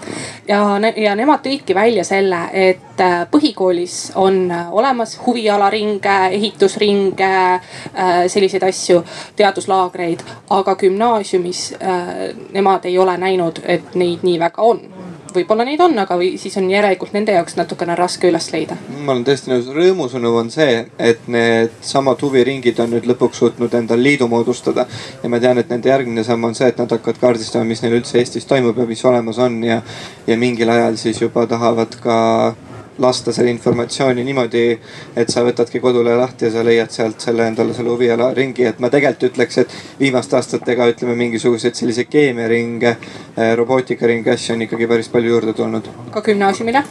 ja, 0.48 0.60
ja 0.96 1.14
nemad 1.18 1.44
tõidki 1.44 1.74
välja 1.74 2.04
selle, 2.04 2.40
et 2.52 3.00
äh, 3.00 3.18
põhikoolis 3.30 4.12
on 4.14 4.52
olemas 4.70 5.16
huvialaringe, 5.26 6.16
ehitusringe, 6.38 7.32
äh, 7.54 8.14
selliseid 8.32 8.66
asju, 8.66 9.02
teaduslaagreid, 9.36 10.24
aga 10.50 10.76
gümnaasiumis 10.80 11.55
siis 11.56 11.80
äh, 11.82 12.36
nemad 12.52 12.84
ei 12.84 12.98
ole 12.98 13.16
näinud, 13.18 13.62
et 13.64 13.94
neid 13.94 14.24
nii 14.26 14.38
väga 14.40 14.62
on 14.62 14.80
võib-olla 15.36 15.66
neid 15.68 15.80
on, 15.84 15.96
aga 16.00 16.16
või 16.18 16.34
siis 16.40 16.54
on 16.56 16.68
järelikult 16.70 17.12
nende 17.16 17.34
jaoks 17.36 17.56
natukene 17.58 17.96
raske 17.98 18.28
üles 18.30 18.46
leida. 18.52 18.76
ma 19.04 19.12
olen 19.12 19.24
täiesti 19.26 19.52
nõus, 19.52 19.68
rõõmusõnum 19.74 20.38
on 20.40 20.50
see, 20.52 20.78
et 20.98 21.26
needsamad 21.32 22.22
huviringid 22.24 22.80
on 22.84 22.94
nüüd 22.94 23.08
lõpuks 23.10 23.42
suutnud 23.42 23.74
endal 23.74 24.02
liidu 24.02 24.28
moodustada. 24.32 24.86
ja 25.22 25.28
ma 25.32 25.40
tean, 25.40 25.58
et 25.58 25.72
nende 25.72 25.92
järgmine 25.92 26.24
samm 26.24 26.48
on 26.48 26.54
see, 26.54 26.68
et 26.72 26.78
nad 26.80 26.92
hakkavad 26.92 27.20
kaardistama, 27.20 27.68
mis 27.68 27.82
neil 27.82 27.98
üldse 28.00 28.18
Eestis 28.18 28.48
toimub 28.48 28.78
ja 28.78 28.86
mis 28.86 29.04
olemas 29.04 29.38
on 29.38 29.62
ja, 29.64 29.82
ja 30.26 30.36
mingil 30.36 30.72
ajal 30.72 30.96
siis 31.00 31.20
juba 31.20 31.46
tahavad 31.46 32.00
ka 32.00 32.16
lasta 32.98 33.32
selle 33.32 33.50
informatsiooni 33.50 34.24
niimoodi, 34.24 34.64
et 35.16 35.32
sa 35.32 35.44
võtadki 35.44 35.80
kodule 35.80 36.16
lahti 36.16 36.48
ja 36.48 36.52
sa 36.54 36.64
leiad 36.64 36.92
sealt 36.94 37.20
selle 37.20 37.46
endale 37.50 37.74
selle 37.76 37.92
huviala 37.92 38.30
ringi, 38.34 38.64
et 38.68 38.78
ma 38.80 38.90
tegelikult 38.92 39.32
ütleks, 39.32 39.58
et 39.62 39.74
viimaste 40.00 40.36
aastatega 40.36 40.88
ütleme 40.92 41.16
mingisuguseid 41.18 41.76
selliseid 41.76 42.08
keemiaringe, 42.12 42.96
eh, 43.36 43.52
robootikaringe 43.56 44.32
asju 44.32 44.54
on 44.54 44.64
ikkagi 44.68 44.86
päris 44.86 45.08
palju 45.08 45.34
juurde 45.34 45.52
tulnud. 45.52 45.90
ka 46.10 46.22
gümnaasiumile? 46.22 46.84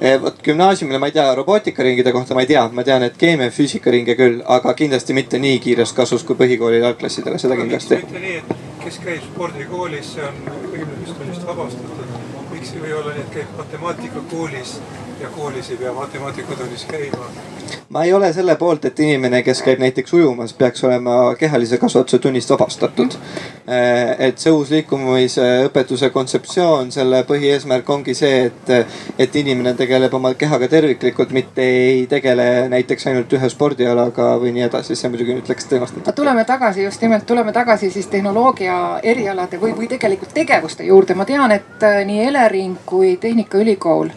Eh, 0.00 0.22
vot 0.22 0.42
gümnaasiumile 0.42 0.98
ma 0.98 1.06
ei 1.06 1.12
tea, 1.12 1.34
robootikaringide 1.34 2.12
kohta 2.12 2.34
ma 2.34 2.40
ei 2.40 2.46
tea, 2.46 2.68
ma 2.72 2.82
tean, 2.82 3.02
et 3.02 3.16
keemia 3.16 3.46
ja 3.46 3.54
füüsikaringe 3.54 4.16
küll, 4.18 4.42
aga 4.46 4.74
kindlasti 4.74 5.14
mitte 5.14 5.38
nii 5.38 5.60
kiires 5.62 5.92
kasvus 5.92 6.24
kui 6.26 6.34
põhikooli 6.34 6.82
algklassidele, 6.82 7.38
seda 7.38 7.56
kindlasti. 7.56 8.00
mitte 8.02 8.18
nii, 8.18 8.36
et 8.36 8.82
kes 8.84 8.98
käib 9.04 9.22
spordikoolis, 9.28 10.14
see 10.14 10.24
on 10.26 10.42
gümnaasiumist 10.72 11.46
vabastatud. 11.46 12.18
miks 12.50 12.74
ei 12.74 12.82
või 12.82 12.92
olla 12.98 13.14
nii, 13.14 13.22
et 13.22 13.34
käib 13.34 13.56
matemaatikakoolis 13.58 14.74
ja 15.22 15.28
koolis 15.28 15.70
ei 15.70 15.76
pea 15.76 15.92
matemaatikatunnis 15.92 16.84
käima. 16.84 17.26
ma 17.88 18.04
ei 18.04 18.12
ole 18.12 18.32
selle 18.32 18.56
poolt, 18.56 18.84
et 18.84 19.00
inimene, 19.00 19.42
kes 19.42 19.60
käib 19.62 19.78
näiteks 19.78 20.12
ujumas, 20.12 20.52
peaks 20.52 20.84
olema 20.84 21.34
kehalise 21.38 21.78
kasvatuse 21.78 22.18
tunnist 22.18 22.50
vabastatud. 22.50 23.14
Äh, 23.68 24.16
et 24.18 24.38
see 24.38 24.52
uus 24.52 24.70
liikumisõpetuse 24.72 26.10
kontseptsioon, 26.10 26.90
selle 26.92 27.20
põhieesmärk 27.28 27.90
ongi 27.92 28.14
see, 28.18 28.46
et, 28.48 28.72
et 29.18 29.36
inimene 29.36 29.74
tegeleb 29.78 30.14
oma 30.14 30.32
kehaga 30.34 30.68
terviklikult, 30.72 31.34
mitte 31.36 31.62
ei 31.62 32.06
tegele 32.10 32.68
näiteks 32.72 33.06
ainult 33.12 33.36
ühe 33.38 33.50
spordialaga 33.52 34.32
või 34.40 34.54
nii 34.56 34.66
edasi. 34.70 34.96
see 34.96 35.12
muidugi 35.12 35.36
nüüd 35.36 35.52
läks 35.52 35.68
teemast. 35.70 36.00
tuleme 36.14 36.44
tagasi 36.48 36.88
just 36.88 37.02
nimelt, 37.02 37.26
tuleme 37.26 37.52
tagasi 37.52 37.90
siis 37.90 38.06
tehnoloogia 38.06 38.78
erialade 39.02 39.60
või, 39.60 39.76
või 39.76 39.88
tegelikult 39.88 40.34
tegevuste 40.34 40.88
juurde. 40.88 41.14
ma 41.14 41.28
tean, 41.28 41.52
et 41.52 41.86
äh, 41.86 42.02
nii 42.08 42.24
Elering 42.32 42.80
kui 42.86 43.16
Tehnikaülikool 43.16 44.10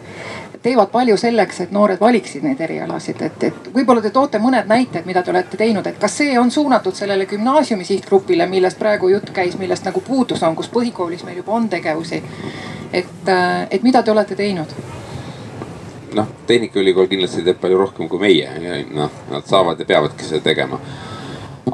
teevad 0.66 0.90
palju 0.90 1.16
selleks, 1.20 1.60
et 1.62 1.72
noored 1.74 2.00
valiksid 2.02 2.42
neid 2.42 2.60
erialasid, 2.66 3.22
et, 3.22 3.44
et 3.50 3.70
võib-olla 3.74 4.02
te 4.02 4.10
toote 4.14 4.40
mõned 4.42 4.66
näited, 4.66 5.06
mida 5.06 5.22
te 5.22 5.30
olete 5.30 5.58
teinud, 5.60 5.86
et 5.86 5.98
kas 6.02 6.18
see 6.22 6.34
on 6.40 6.50
suunatud 6.50 6.96
sellele 6.96 7.28
gümnaasiumi 7.30 7.86
sihtgrupile, 7.86 8.48
millest 8.50 8.78
praegu 8.80 9.10
jutt 9.12 9.30
käis, 9.36 9.54
millest 9.60 9.86
nagu 9.86 10.02
puudus 10.02 10.42
on, 10.42 10.56
kus 10.58 10.70
põhikoolis 10.74 11.22
meil 11.26 11.38
juba 11.42 11.54
on 11.54 11.68
tegevusi. 11.70 12.22
et, 12.92 13.30
et 13.70 13.82
mida 13.82 14.02
te 14.02 14.10
olete 14.10 14.34
teinud? 14.34 14.74
noh, 16.16 16.32
Tehnikaülikool 16.46 17.06
kindlasti 17.10 17.44
teeb 17.46 17.60
palju 17.60 17.78
rohkem 17.78 18.08
kui 18.08 18.22
meie 18.22 18.82
noh, 18.94 19.12
nad 19.30 19.46
saavad 19.46 19.80
ja 19.80 19.86
peavadki 19.86 20.24
seda 20.24 20.42
tegema. 20.48 20.80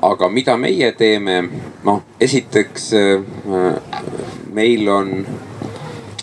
aga 0.03 0.29
mida 0.29 0.57
meie 0.57 0.93
teeme, 0.99 1.39
noh 1.85 2.03
esiteks 2.21 2.91
äh, 2.99 3.25
meil 4.53 4.89
on 4.89 5.15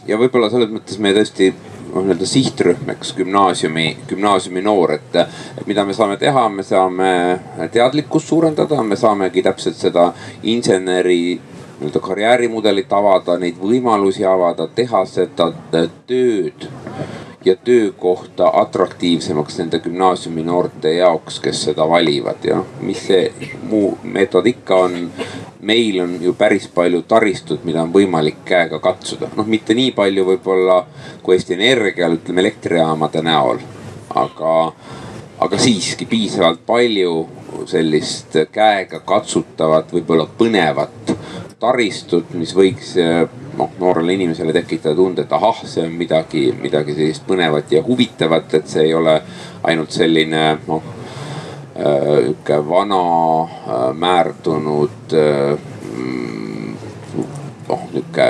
ja 0.10 0.18
võib-olla 0.22 0.50
selles 0.54 0.70
mõttes 0.74 1.02
me 1.02 1.14
tõesti 1.18 1.52
noh 1.94 2.04
nii-öelda 2.06 2.26
sihtrühm, 2.26 2.90
eks 2.96 3.14
gümnaasiumi, 3.18 3.86
gümnaasiumi 4.08 4.62
noor, 4.62 4.94
et. 4.98 5.16
et 5.58 5.68
mida 5.68 5.86
me 5.86 5.94
saame 5.94 6.18
teha, 6.18 6.48
me 6.50 6.64
saame 6.64 7.12
teadlikkust 7.72 8.28
suurendada, 8.28 8.84
me 8.84 8.96
saamegi 8.96 9.44
täpselt 9.46 9.80
seda 9.80 10.12
inseneri 10.44 11.40
nii-öelda 11.80 12.04
karjäärimudelit 12.04 12.94
avada, 12.94 13.38
neid 13.40 13.58
võimalusi 13.62 14.26
avada, 14.28 14.68
teha 14.76 15.06
seda 15.08 15.52
tööd 15.72 16.70
ja 17.46 17.56
töökohta 17.56 18.50
atraktiivsemaks 18.54 19.58
nende 19.58 19.80
gümnaasiumi 19.80 20.44
noorte 20.44 20.94
jaoks, 20.94 21.40
kes 21.40 21.64
seda 21.64 21.90
valivad 21.90 22.44
ja 22.44 22.64
mis 22.82 23.06
see 23.08 23.52
muu 23.70 23.98
meetod 24.04 24.48
ikka 24.48 24.76
on? 24.76 25.12
Meil 25.62 26.00
on 26.04 26.18
ju 26.24 26.34
päris 26.34 26.68
palju 26.68 27.02
taristut, 27.02 27.64
mida 27.64 27.82
on 27.84 27.94
võimalik 27.94 28.44
käega 28.46 28.80
katsuda, 28.80 29.28
noh 29.36 29.48
mitte 29.48 29.76
nii 29.76 29.92
palju 29.92 30.24
võib-olla 30.26 30.78
kui 31.24 31.36
Eesti 31.36 31.54
Energial, 31.54 32.16
ütleme 32.16 32.42
elektrijaamade 32.42 33.22
näol. 33.22 33.60
aga, 34.16 34.72
aga 35.40 35.58
siiski 35.58 36.06
piisavalt 36.06 36.66
palju 36.66 37.28
sellist 37.66 38.38
käega 38.52 39.00
katsutavat, 39.00 39.92
võib-olla 39.94 40.26
põnevat 40.38 41.14
taristut, 41.60 42.32
mis 42.40 42.54
võiks 42.56 42.94
noh 43.60 43.74
noorele 43.80 44.14
inimesele 44.16 44.54
tekitada 44.56 44.96
tunde, 44.96 45.26
et 45.26 45.34
ahah, 45.36 45.60
see 45.68 45.84
on 45.84 45.98
midagi, 46.00 46.46
midagi 46.56 46.96
sellist 46.96 47.26
põnevat 47.28 47.72
ja 47.76 47.84
huvitavat, 47.84 48.54
et 48.60 48.72
see 48.72 48.86
ei 48.88 48.94
ole 48.96 49.18
ainult 49.68 49.92
selline 49.92 50.46
noh 50.68 50.96
sihuke 51.80 52.58
vana 52.68 53.94
määrdunud 53.96 55.14
noh 57.70 57.84
nihuke 57.94 58.26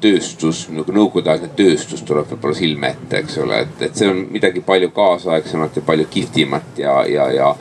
tööstus 0.00 0.62
nagu 0.70 0.94
nõukogudeaegne 0.94 1.50
tööstus 1.58 2.04
tuleb 2.06 2.28
võib-olla 2.30 2.56
silme 2.56 2.92
ette, 2.94 3.22
eks 3.22 3.38
ole, 3.42 3.62
et, 3.64 3.82
et 3.88 3.98
see 3.98 4.08
on 4.10 4.22
midagi 4.30 4.62
palju 4.64 4.92
kaasaegsemat 4.94 5.80
ja 5.80 5.84
palju 5.86 6.06
kihvtimat 6.12 6.78
ja, 6.78 6.94
ja, 7.08 7.28
ja. 7.34 7.52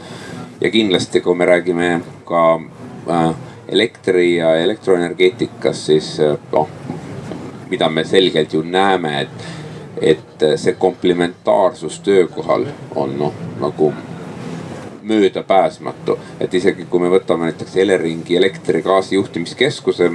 ja 0.61 0.71
kindlasti, 0.73 1.21
kui 1.25 1.35
me 1.37 1.47
räägime 1.49 1.89
ka 2.27 2.43
äh, 3.09 3.31
elektri 3.67 4.37
ja 4.37 4.55
elektroenergeetikast, 4.55 5.89
siis 5.91 6.15
noh 6.51 6.69
mida 7.69 7.89
me 7.89 8.03
selgelt 8.03 8.53
ju 8.53 8.61
näeme, 8.61 9.21
et, 9.21 9.29
et 10.01 10.45
see 10.55 10.73
komplementaarsus 10.73 11.99
töökohal 11.99 12.65
on 12.95 13.17
noh, 13.19 13.33
nagu 13.59 13.93
möödapääsmatu. 15.03 16.19
et 16.39 16.53
isegi 16.53 16.85
kui 16.85 16.99
me 16.99 17.09
võtame 17.09 17.47
näiteks 17.47 17.77
Eleringi 17.77 18.37
elektri, 18.37 18.81
gaasi 18.81 19.15
juhtimiskeskuse, 19.15 20.09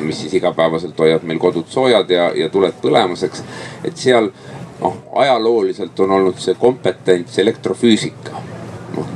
mis 0.00 0.20
siis 0.20 0.34
igapäevaselt 0.34 0.98
hoiab 0.98 1.22
meil 1.22 1.38
kodud 1.38 1.68
soojad 1.68 2.10
ja, 2.10 2.30
ja 2.34 2.48
tuled 2.48 2.74
põlemas, 2.82 3.24
eks. 3.24 3.44
et 3.84 3.96
seal 3.96 4.30
noh, 4.80 4.96
ajalooliselt 5.12 6.00
on 6.00 6.16
olnud 6.16 6.40
see 6.40 6.54
kompetents 6.54 7.38
elektrofüüsika. 7.38 8.42
noh, 8.96 9.12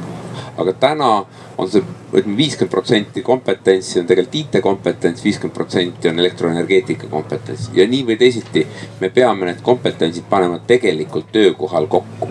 aga 0.57 0.73
täna 0.73 1.11
on 1.59 1.71
see, 1.71 1.83
ütleme 2.13 2.37
viiskümmend 2.37 2.71
protsenti 2.71 3.23
kompetentsi 3.23 4.01
on 4.01 4.07
tegelikult 4.07 4.39
IT-kompetents, 4.41 5.25
viiskümmend 5.25 5.55
protsenti 5.57 6.09
on 6.11 6.19
elektroenergeetika 6.19 7.11
kompetents. 7.11 7.71
ja 7.75 7.87
nii 7.89 8.07
või 8.07 8.17
teisiti 8.19 8.67
me 9.01 9.11
peame 9.11 9.51
need 9.51 9.63
kompetentsid 9.63 10.27
panema 10.31 10.59
tegelikult 10.67 11.33
töökohal 11.33 11.87
kokku. 11.87 12.29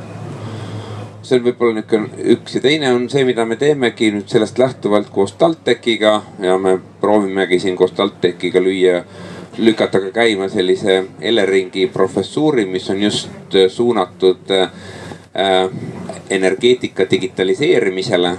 See 1.24 1.38
on 1.40 1.46
võib-olla 1.46 1.78
niisugune 1.78 2.32
üks 2.34 2.58
ja 2.58 2.62
teine 2.66 2.90
on 2.92 3.06
see, 3.10 3.24
mida 3.24 3.46
me 3.48 3.56
teemegi 3.56 4.10
nüüd 4.12 4.28
sellest 4.28 4.58
lähtuvalt 4.60 5.08
koos 5.10 5.32
TalTechiga. 5.40 6.18
Ja 6.44 6.58
me 6.60 6.74
proovimegi 7.00 7.62
siin 7.64 7.78
koos 7.80 7.94
TalTechiga 7.96 8.60
lüüa, 8.60 8.98
lükata 9.58 10.02
ka 10.04 10.12
käima 10.12 10.50
sellise 10.52 10.98
Eleringi 11.22 11.88
professuuri, 11.94 12.66
mis 12.66 12.90
on 12.92 13.00
just 13.06 13.56
suunatud 13.72 14.52
äh, 14.52 14.68
energeetika 16.30 17.08
digitaliseerimisele, 17.12 18.34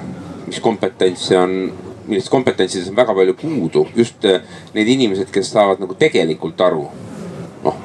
mis 0.54 0.62
kompetentse 0.62 1.38
on 1.38 1.58
millest 2.04 2.28
kompetentsides 2.28 2.90
on 2.90 2.96
väga 2.98 3.14
palju 3.16 3.34
puudu, 3.40 3.86
just 3.96 4.24
äh, 4.28 4.42
need 4.74 4.88
inimesed, 4.92 5.30
kes 5.32 5.54
saavad 5.54 5.80
nagu 5.80 5.96
tegelikult 5.96 6.60
aru, 6.60 6.84
noh, 7.64 7.78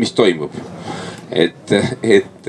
mis 0.00 0.14
toimub 0.16 0.54
et, 1.30 1.72
et 2.02 2.48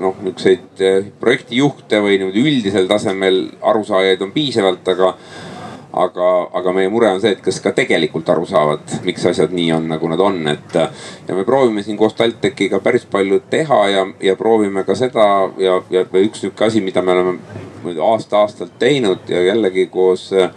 noh, 0.00 0.14
niisuguseid 0.24 0.80
eh, 0.80 1.08
projektijuhte 1.20 2.00
või 2.00 2.16
niimoodi 2.20 2.44
üldisel 2.44 2.88
tasemel 2.88 3.42
arusaajaid 3.72 4.22
on 4.24 4.32
piisavalt, 4.32 4.88
aga 4.94 5.12
aga, 5.94 6.28
aga 6.58 6.72
meie 6.74 6.90
mure 6.90 7.06
on 7.14 7.20
see, 7.22 7.36
et 7.36 7.42
kas 7.44 7.60
ka 7.62 7.70
tegelikult 7.76 8.26
aru 8.32 8.48
saavad, 8.50 8.96
miks 9.06 9.28
asjad 9.30 9.52
nii 9.54 9.68
on, 9.76 9.84
nagu 9.92 10.08
nad 10.10 10.22
on, 10.24 10.40
et. 10.50 10.74
ja 11.28 11.36
me 11.36 11.44
proovime 11.46 11.84
siin 11.86 11.98
koos 12.00 12.16
TalTechiga 12.18 12.80
päris 12.82 13.04
palju 13.10 13.44
teha 13.50 13.78
ja, 13.92 14.02
ja 14.22 14.34
proovime 14.36 14.82
ka 14.88 14.96
seda 14.98 15.28
ja, 15.62 15.78
ja 15.94 16.02
üks 16.24 16.42
nihuke 16.42 16.66
asi, 16.66 16.82
mida 16.82 17.02
me 17.02 17.14
oleme 17.14 17.36
aasta-aastalt 18.02 18.78
teinud 18.78 19.28
ja 19.28 19.42
jällegi 19.42 19.86
koos 19.86 20.32
äh, 20.32 20.50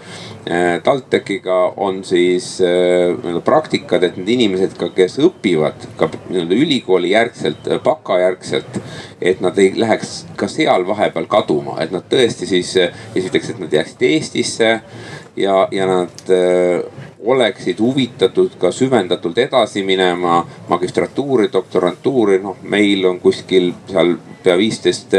TalTechiga 0.84 1.74
on 1.78 2.04
siis 2.04 2.62
äh, 2.62 3.14
nii-öelda 3.18 3.42
praktikad, 3.46 4.04
et 4.04 4.18
need 4.18 4.30
inimesed 4.38 4.78
ka, 4.80 4.90
kes 4.96 5.20
õpivad 5.24 5.90
ka 6.00 6.10
nii-öelda 6.30 6.62
ülikooli 6.64 7.12
järgselt, 7.12 7.70
baka 7.84 8.20
järgselt. 8.20 8.82
et 9.22 9.42
nad 9.42 9.58
ei 9.58 9.72
läheks 9.76 10.26
ka 10.36 10.48
seal 10.48 10.86
vahepeal 10.88 11.26
kaduma, 11.26 11.80
et 11.82 11.92
nad 11.92 12.06
tõesti 12.10 12.46
siis 12.46 12.76
esiteks, 13.16 13.50
et 13.50 13.60
nad 13.60 13.74
jääksid 13.74 14.04
Eestisse 14.06 14.70
ja, 15.38 15.68
ja 15.72 15.88
nad 15.90 16.30
äh, 16.30 17.08
oleksid 17.20 17.80
huvitatud 17.80 18.56
ka 18.60 18.72
süvendatult 18.72 19.38
edasi 19.38 19.84
minema 19.84 20.42
magistratuuri, 20.70 21.50
doktorantuuri, 21.54 22.40
noh 22.44 22.58
meil 22.64 23.06
on 23.10 23.20
kuskil 23.20 23.74
seal 23.90 24.16
pea 24.44 24.58
viisteist 24.58 25.16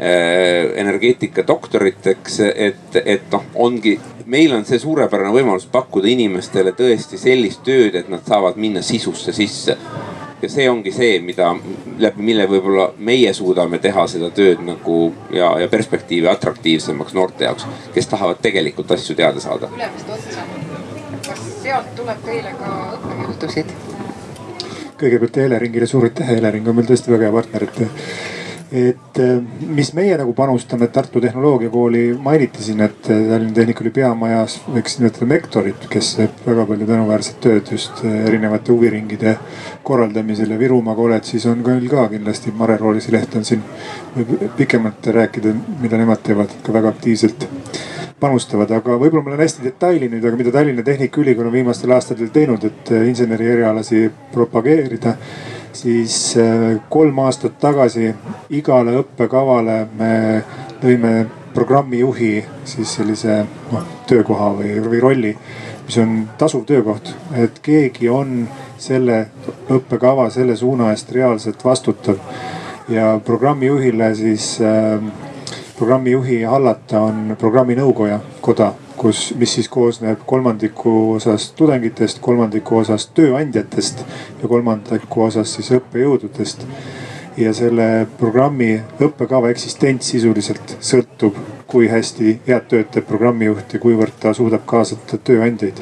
äh, 0.00 0.72
energeetika 0.80 1.44
doktorit, 1.46 2.06
eks, 2.14 2.40
et, 2.48 3.00
et 3.04 3.32
noh, 3.32 3.44
ongi, 3.66 3.98
meil 4.26 4.54
on 4.56 4.64
see 4.68 4.78
suurepärane 4.82 5.32
võimalus 5.34 5.68
pakkuda 5.72 6.10
inimestele 6.12 6.74
tõesti 6.78 7.20
sellist 7.20 7.64
tööd, 7.66 7.98
et 7.98 8.08
nad 8.12 8.24
saavad 8.26 8.60
minna 8.60 8.82
sisusse 8.84 9.34
sisse 9.36 9.78
ja 10.42 10.48
see 10.48 10.68
ongi 10.70 10.92
see, 10.94 11.18
mida 11.24 11.50
läbi 11.98 12.22
mille 12.30 12.46
võib-olla 12.50 12.88
meie 13.02 13.32
suudame 13.34 13.80
teha 13.82 14.06
seda 14.10 14.30
tööd 14.34 14.62
nagu 14.64 14.98
ja, 15.34 15.50
ja 15.62 15.68
perspektiivi 15.70 16.30
atraktiivsemaks 16.30 17.14
noorte 17.18 17.48
jaoks, 17.48 17.66
kes 17.94 18.10
tahavad 18.12 18.42
tegelikult 18.42 18.92
asju 18.94 19.16
teada 19.18 19.42
saada. 19.42 19.70
ülemist 19.74 20.10
otsa, 20.14 20.46
kas 21.26 21.44
sealt 21.62 21.94
tuleb 21.98 22.22
teile 22.26 22.54
ka 22.58 22.74
õppejuhtusid? 22.98 23.74
kõigepealt 24.98 25.36
Eleringile 25.42 25.86
suur 25.86 26.08
aitäh, 26.08 26.30
Elering 26.38 26.68
on 26.68 26.78
meil 26.78 26.86
tõesti 26.86 27.12
väga 27.12 27.28
hea 27.28 27.34
partner, 27.34 27.66
et 27.68 28.37
et 28.72 29.18
äh, 29.18 29.38
mis 29.60 29.94
meie 29.96 30.16
nagu 30.20 30.34
panustame, 30.36 30.90
Tartu 30.92 31.20
Tehnoloogiakooli 31.20 32.18
mainiti 32.20 32.62
siin, 32.62 32.82
et 32.84 33.08
äh, 33.08 33.22
Tallinna 33.30 33.54
Tehnikaülikooli 33.56 33.94
peamajas 33.96 34.58
võiks 34.68 34.98
nimetada 34.98 35.28
Mektorit, 35.30 35.88
kes 35.88 36.10
teeb 36.18 36.42
väga 36.44 36.66
palju 36.68 36.88
tänuväärset 36.90 37.40
tööd 37.44 37.72
just 37.72 38.04
äh, 38.04 38.20
erinevate 38.28 38.72
huviringide 38.74 39.38
korraldamisel. 39.88 40.52
Ja 40.52 40.60
Virumaa 40.60 40.96
kolledžis 40.98 41.48
on 41.48 41.64
küll 41.64 41.88
ka 41.88 42.08
kindlasti, 42.12 42.52
Mare 42.56 42.76
Roolisi 42.76 43.14
leht 43.14 43.36
on 43.40 43.48
siin, 43.48 43.64
võib 44.16 44.48
pikemalt 44.60 45.12
rääkida, 45.16 45.54
mida 45.80 46.00
nemad 46.00 46.20
teevad 46.26 46.52
ka 46.62 46.76
väga 46.76 46.92
aktiivselt 46.92 47.48
panustavad, 48.20 48.70
aga 48.74 48.98
võib-olla 48.98 49.24
ma 49.24 49.32
lähen 49.32 49.46
hästi 49.46 49.64
detaili 49.64 50.10
nüüd, 50.12 50.24
aga 50.28 50.36
mida 50.36 50.52
Tallinna 50.52 50.84
Tehnikaülikool 50.84 51.48
on 51.48 51.56
viimastel 51.56 51.94
aastatel 51.96 52.28
teinud, 52.34 52.68
et 52.68 52.92
inseneri 53.06 53.48
erialasi 53.54 54.10
propageerida 54.34 55.16
siis 55.72 56.36
äh, 56.36 56.80
kolm 56.88 57.18
aastat 57.18 57.58
tagasi 57.60 58.12
igale 58.50 58.96
õppekavale 59.02 59.78
me 59.98 60.12
lõime 60.82 61.26
programmijuhi 61.54 62.32
siis 62.64 62.94
sellise 62.98 63.40
noh 63.72 63.86
töökoha 64.08 64.52
või, 64.60 64.76
või 64.84 65.00
rolli, 65.02 65.34
mis 65.86 65.98
on 65.98 66.16
tasuv 66.38 66.64
töökoht, 66.68 67.12
et 67.36 67.58
keegi 67.62 68.08
on 68.08 68.46
selle 68.78 69.24
õppekava, 69.74 70.28
selle 70.30 70.56
suuna 70.56 70.92
eest 70.94 71.12
reaalselt 71.12 71.64
vastutav. 71.64 72.20
ja 72.88 73.20
programmijuhile 73.24 74.14
siis 74.14 74.60
äh, 74.60 75.02
programmijuhi 75.78 76.42
hallata 76.42 77.00
on 77.00 77.36
programminõukoja 77.38 78.20
koda 78.40 78.72
kus, 78.98 79.34
mis 79.38 79.54
siis 79.54 79.68
koosneb 79.68 80.22
kolmandiku 80.26 80.94
osast 81.14 81.54
tudengitest, 81.58 82.18
kolmandiku 82.24 82.80
osast 82.82 83.14
tööandjatest 83.14 84.02
ja 84.42 84.48
kolmandiku 84.48 85.22
osast 85.28 85.58
siis 85.58 85.70
õppejõududest. 85.78 86.66
ja 87.38 87.52
selle 87.54 88.06
programmi 88.18 88.80
õppekava 88.98 89.52
eksistents 89.52 90.08
sisuliselt 90.10 90.72
sõltub, 90.82 91.36
kui 91.70 91.86
hästi 91.88 92.40
head 92.48 92.66
tööd 92.72 92.88
teeb 92.90 93.06
programmijuht 93.06 93.72
ja 93.72 93.78
kuivõrd 93.78 94.16
ta 94.18 94.32
suudab 94.34 94.64
kaasata 94.66 95.18
tööandjaid 95.18 95.78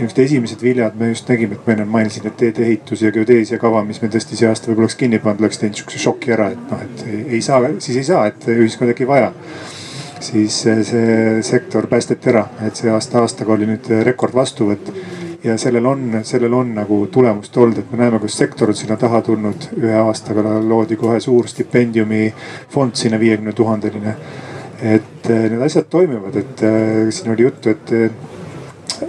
niisugused 0.00 0.24
esimesed 0.24 0.62
viljad 0.62 0.96
me 0.96 1.08
just 1.08 1.28
nägime, 1.28 1.54
et 1.54 1.66
ma 1.66 1.74
enne 1.74 1.84
mainisin, 1.84 2.26
et 2.26 2.36
teedeehitus 2.40 3.02
ja 3.02 3.12
geodeesia 3.12 3.58
kava, 3.60 3.82
mis 3.84 4.00
meil 4.00 4.12
tõesti 4.14 4.38
see 4.38 4.48
aasta 4.48 4.70
võib-olla 4.70 4.88
oleks 4.88 4.96
kinni 4.96 5.18
pandud, 5.20 5.44
oleks 5.44 5.60
teinud 5.60 5.76
sihukese 5.76 6.00
šoki 6.04 6.32
ära, 6.36 6.48
et 6.54 6.70
noh, 6.70 6.84
et 6.86 7.04
ei, 7.06 7.20
ei 7.36 7.42
saa, 7.44 7.60
siis 7.84 8.00
ei 8.00 8.06
saa, 8.08 8.24
et 8.30 8.48
ühiskond 8.48 8.94
äkki 8.94 9.08
vaja 9.08 9.30
siis 10.20 10.62
see 10.62 11.42
sektor 11.42 11.86
päästeti 11.90 12.30
ära, 12.32 12.44
et 12.66 12.76
see 12.76 12.90
aasta 12.92 13.20
aastaga 13.24 13.54
oli 13.56 13.68
nüüd 13.70 13.90
rekord 14.06 14.34
vastuvõtt. 14.34 14.92
ja 15.44 15.54
sellel 15.58 15.86
on, 15.86 16.20
sellel 16.22 16.52
on 16.54 16.74
nagu 16.76 17.06
tulemust 17.12 17.56
olnud, 17.56 17.78
et 17.78 17.92
me 17.92 17.98
näeme, 17.98 18.18
kuidas 18.18 18.36
sektor 18.38 18.68
on 18.68 18.76
sinna 18.76 18.96
taha 18.96 19.22
tulnud. 19.22 19.68
ühe 19.76 19.94
aastaga 19.96 20.42
loodi 20.60 20.96
kohe 20.96 21.20
suur 21.20 21.48
stipendiumifond 21.48 22.94
sinna 22.94 23.20
viiekümne 23.20 23.52
tuhandeline. 23.52 24.16
et 24.82 25.28
need 25.28 25.62
asjad 25.62 25.88
toimivad, 25.90 26.36
et 26.36 26.62
siin 27.10 27.32
oli 27.32 27.42
juttu, 27.42 27.70
et 27.70 27.90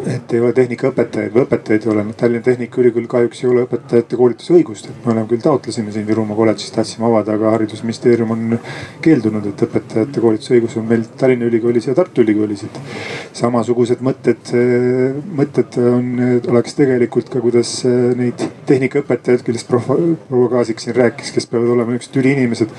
et 0.07 0.33
ei 0.33 0.39
ole 0.41 0.53
tehnikaõpetajaid 0.55 1.33
või 1.35 1.43
õpetajaid 1.45 1.85
ei 1.85 1.91
ole. 1.93 2.05
Tallinna 2.17 2.45
Tehnikaülikool 2.45 3.07
kahjuks 3.11 3.43
ei 3.43 3.49
ole 3.51 3.65
õpetajate 3.65 4.19
koolitusõigust, 4.19 4.89
et 4.91 5.05
me 5.05 5.13
oleme 5.13 5.29
küll 5.29 5.43
taotlesime 5.43 5.93
siin 5.93 6.07
Virumaa 6.07 6.37
kolledžis, 6.37 6.73
tahtsime 6.75 7.07
avada, 7.09 7.35
aga 7.37 7.53
haridusministeerium 7.55 8.33
on 8.35 8.57
keeldunud, 9.03 9.47
et 9.51 9.63
õpetajate 9.67 10.23
koolitusõigus 10.23 10.77
on 10.79 10.87
meil 10.89 11.05
Tallinna 11.19 11.49
Ülikoolis 11.49 11.89
ja 11.89 11.95
Tartu 11.97 12.25
Ülikoolis, 12.25 12.65
et. 12.67 12.81
samasugused 13.41 14.01
mõtted, 14.03 14.51
mõtted 15.37 15.77
on, 15.81 16.11
oleks 16.51 16.75
tegelikult 16.77 17.31
ka, 17.31 17.39
kuidas 17.43 17.81
neid 18.17 18.43
tehnikaõpetajaid, 18.69 19.45
kellest 19.47 19.71
proua 19.71 20.49
Kaasik 20.51 20.83
siin 20.83 20.95
rääkis, 20.97 21.31
kes 21.35 21.47
peavad 21.47 21.71
olema 21.75 21.95
niisugused 21.95 22.19
üliinimesed 22.21 22.73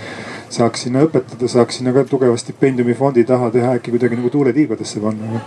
saaks 0.53 0.85
sinna 0.87 1.07
õpetada, 1.07 1.49
saaks 1.49 1.81
sinna 1.81 1.95
ka 1.97 2.05
tugeva 2.09 2.37
stipendiumifondi 2.37 3.25
taha 3.29 3.49
teha 3.55 3.73
äkki 3.79 3.95
kuidagi 3.95 4.19
nagu 4.21 4.31
tuule 4.33 4.53
tiibadesse 4.53 5.01
panna 5.01 5.41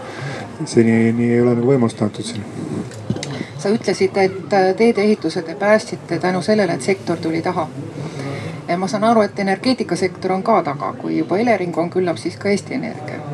seni 0.65 1.11
nii 1.11 1.31
ei 1.33 1.41
ole 1.41 1.55
nagu 1.55 1.67
võimalust 1.67 2.01
antud 2.01 2.25
siin. 2.25 2.43
sa 3.57 3.69
ütlesid, 3.69 4.17
et 4.17 4.53
äh, 4.53 4.71
teedeehitused 4.77 5.45
te 5.45 5.55
päästsite 5.55 6.19
tänu 6.19 6.41
sellele, 6.41 6.73
et 6.73 6.81
sektor 6.81 7.17
tuli 7.17 7.41
taha. 7.41 7.67
ma 8.77 8.87
saan 8.87 9.03
aru, 9.03 9.21
et 9.21 9.39
energeetikasektor 9.39 10.31
on 10.31 10.43
ka 10.43 10.63
taga, 10.63 10.93
kui 10.93 11.17
juba 11.17 11.37
Elering 11.37 11.77
on, 11.77 11.89
küllap 11.89 12.17
siis 12.17 12.37
ka 12.37 12.49
Eesti 12.49 12.73
Energia 12.73 13.24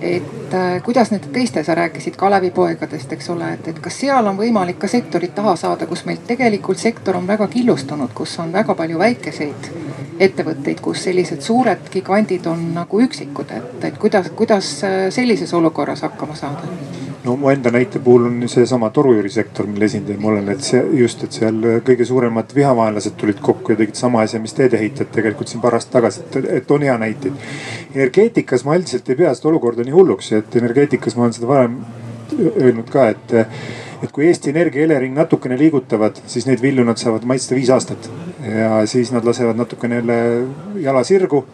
et 0.00 0.54
äh, 0.54 0.82
kuidas 0.82 1.10
nende 1.10 1.28
teiste, 1.32 1.64
sa 1.64 1.74
rääkisid 1.74 2.16
Kalevipoegadest, 2.16 3.12
eks 3.12 3.30
ole, 3.30 3.52
et, 3.56 3.68
et 3.68 3.80
kas 3.82 4.00
seal 4.02 4.26
on 4.26 4.38
võimalik 4.38 4.78
ka 4.80 4.88
sektorit 4.88 5.34
taha 5.34 5.56
saada, 5.60 5.86
kus 5.86 6.04
meil 6.08 6.22
tegelikult 6.26 6.80
sektor 6.80 7.16
on 7.16 7.28
väga 7.28 7.48
killustunud, 7.52 8.14
kus 8.14 8.38
on 8.42 8.52
väga 8.52 8.74
palju 8.74 8.98
väikeseid 8.98 9.70
ettevõtteid, 10.20 10.80
kus 10.84 11.04
sellised 11.08 11.44
suured 11.44 11.92
gigandid 11.92 12.46
on 12.50 12.70
nagu 12.74 13.00
üksikud, 13.04 13.52
et, 13.56 13.84
et 13.88 14.00
kuidas, 14.00 14.32
kuidas 14.36 14.72
äh, 14.84 14.98
sellises 15.14 15.54
olukorras 15.56 16.04
hakkama 16.08 16.36
saada? 16.38 16.99
No 17.24 17.36
mu 17.36 17.50
enda 17.52 17.70
näite 17.70 17.98
puhul 17.98 18.26
on 18.26 18.48
seesama 18.48 18.90
torujuurisektor, 18.90 19.66
mille 19.68 19.84
esindaja 19.90 20.20
ma 20.20 20.30
olen, 20.32 20.48
et 20.54 20.64
see 20.64 20.80
just, 21.02 21.24
et 21.24 21.36
seal 21.36 21.58
kõige 21.86 22.06
suuremad 22.08 22.54
vihavaenlased 22.56 23.16
tulid 23.20 23.42
kokku 23.44 23.74
ja 23.74 23.80
tegid 23.82 23.98
sama 24.00 24.24
asja, 24.24 24.40
mis 24.40 24.56
teedeehitajad 24.56 25.12
tegelikult 25.16 25.52
siin 25.52 25.60
paar 25.60 25.76
aastat 25.76 25.98
tagasi, 25.98 26.24
et, 26.24 26.48
et 26.60 26.70
on 26.70 26.86
hea 26.86 26.96
näiteid. 27.00 27.44
energeetikas 27.94 28.64
ma 28.64 28.78
üldiselt 28.78 29.08
ei 29.10 29.20
pea 29.20 29.34
seda 29.36 29.52
olukorda 29.52 29.84
nii 29.84 29.96
hulluks, 29.96 30.32
et 30.38 30.56
energeetikas 30.62 31.16
ma 31.16 31.26
olen 31.26 31.36
seda 31.36 31.50
varem 31.50 31.78
öelnud 32.40 32.90
ka, 32.90 33.08
et, 33.12 33.36
et 34.00 34.12
kui 34.14 34.26
Eesti 34.30 34.54
Energia, 34.54 34.86
Elering 34.86 35.16
natukene 35.18 35.58
liigutavad, 35.60 36.22
siis 36.30 36.46
neid 36.48 36.62
vilju 36.62 36.86
nad 36.88 37.00
saavad 37.00 37.26
maitsta 37.28 37.58
viis 37.58 37.70
aastat. 37.74 38.10
ja 38.40 38.86
siis 38.88 39.12
nad 39.12 39.24
lasevad 39.24 39.58
natukene 39.58 40.00
jälle 40.00 40.20
jala 40.80 41.04
sirgu 41.04 41.44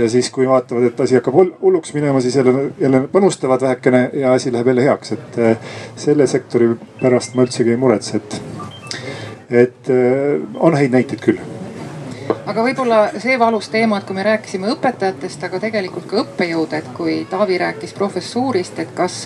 ja 0.00 0.08
siis, 0.10 0.30
kui 0.34 0.48
vaatavad, 0.48 0.88
et 0.88 1.00
asi 1.00 1.18
hakkab 1.18 1.36
hulluks 1.36 1.94
minema, 1.94 2.20
siis 2.20 2.36
jälle, 2.36 2.72
jälle 2.80 3.02
panustavad 3.12 3.60
vähekene 3.60 4.10
ja 4.12 4.32
asi 4.32 4.52
läheb 4.52 4.72
jälle 4.72 4.84
heaks, 4.84 5.12
et 5.12 5.38
eh, 5.38 5.72
selle 5.96 6.26
sektori 6.30 6.72
pärast 7.00 7.36
ma 7.36 7.46
üldsegi 7.46 7.74
ei 7.74 7.80
muretse, 7.80 8.20
et, 8.20 8.42
et 9.64 9.94
eh, 9.94 10.36
on 10.60 10.76
häid 10.78 10.96
näiteid 10.96 11.24
küll 11.24 11.59
aga 12.46 12.62
võib-olla 12.64 12.98
see 13.18 13.38
valus 13.38 13.68
teema, 13.72 13.98
et 13.98 14.06
kui 14.08 14.16
me 14.16 14.24
rääkisime 14.26 14.70
õpetajatest, 14.74 15.44
aga 15.46 15.60
tegelikult 15.62 16.06
ka 16.10 16.20
õppejõud, 16.24 16.74
et 16.76 16.90
kui 16.96 17.16
Taavi 17.30 17.58
rääkis 17.60 17.94
professuurist, 17.96 18.78
et 18.82 18.92
kas, 18.94 19.22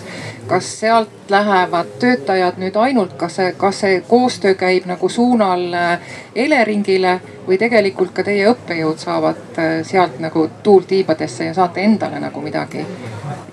kas 0.47 0.71
sealt 0.79 1.29
lähevad 1.31 1.95
töötajad 1.99 2.59
nüüd 2.61 2.77
ainult, 2.79 3.15
kas 3.19 3.39
see, 3.39 3.51
kas 3.57 3.83
see 3.83 4.01
koostöö 4.07 4.55
käib 4.59 4.87
nagu 4.89 5.09
suunal 5.09 5.67
äh, 5.73 6.15
Eleringile 6.35 7.19
või 7.47 7.59
tegelikult 7.61 8.13
ka 8.15 8.25
teie 8.25 8.47
õppejõud 8.51 9.01
saavad 9.01 9.59
äh, 9.61 9.77
sealt 9.87 10.19
nagu 10.23 10.47
tuult 10.63 10.89
tiibadesse 10.91 11.51
ja 11.51 11.53
saate 11.57 11.85
endale 11.85 12.19
nagu 12.19 12.41
midagi? 12.41 12.85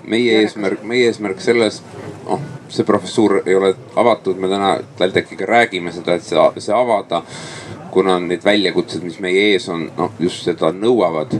meie 0.03 0.41
eesmärk, 0.41 0.83
meie 0.83 1.07
eesmärk 1.07 1.39
selles, 1.41 1.79
noh 2.27 2.41
see 2.73 2.83
professuur 2.83 3.41
ei 3.45 3.55
ole 3.55 3.75
avatud, 3.95 4.37
me 4.37 4.49
täna 4.49 4.77
TalTechiga 4.97 5.45
räägime 5.45 5.91
seda, 5.91 6.17
et 6.17 6.25
see, 6.25 6.45
see 6.57 6.73
avada 6.75 7.21
kuna 7.93 8.17
need 8.19 8.41
väljakutsed, 8.45 9.03
mis 9.05 9.19
meie 9.21 9.51
ees 9.53 9.69
on, 9.69 9.85
noh 9.97 10.17
just 10.21 10.47
seda 10.47 10.71
nõuavad. 10.73 11.35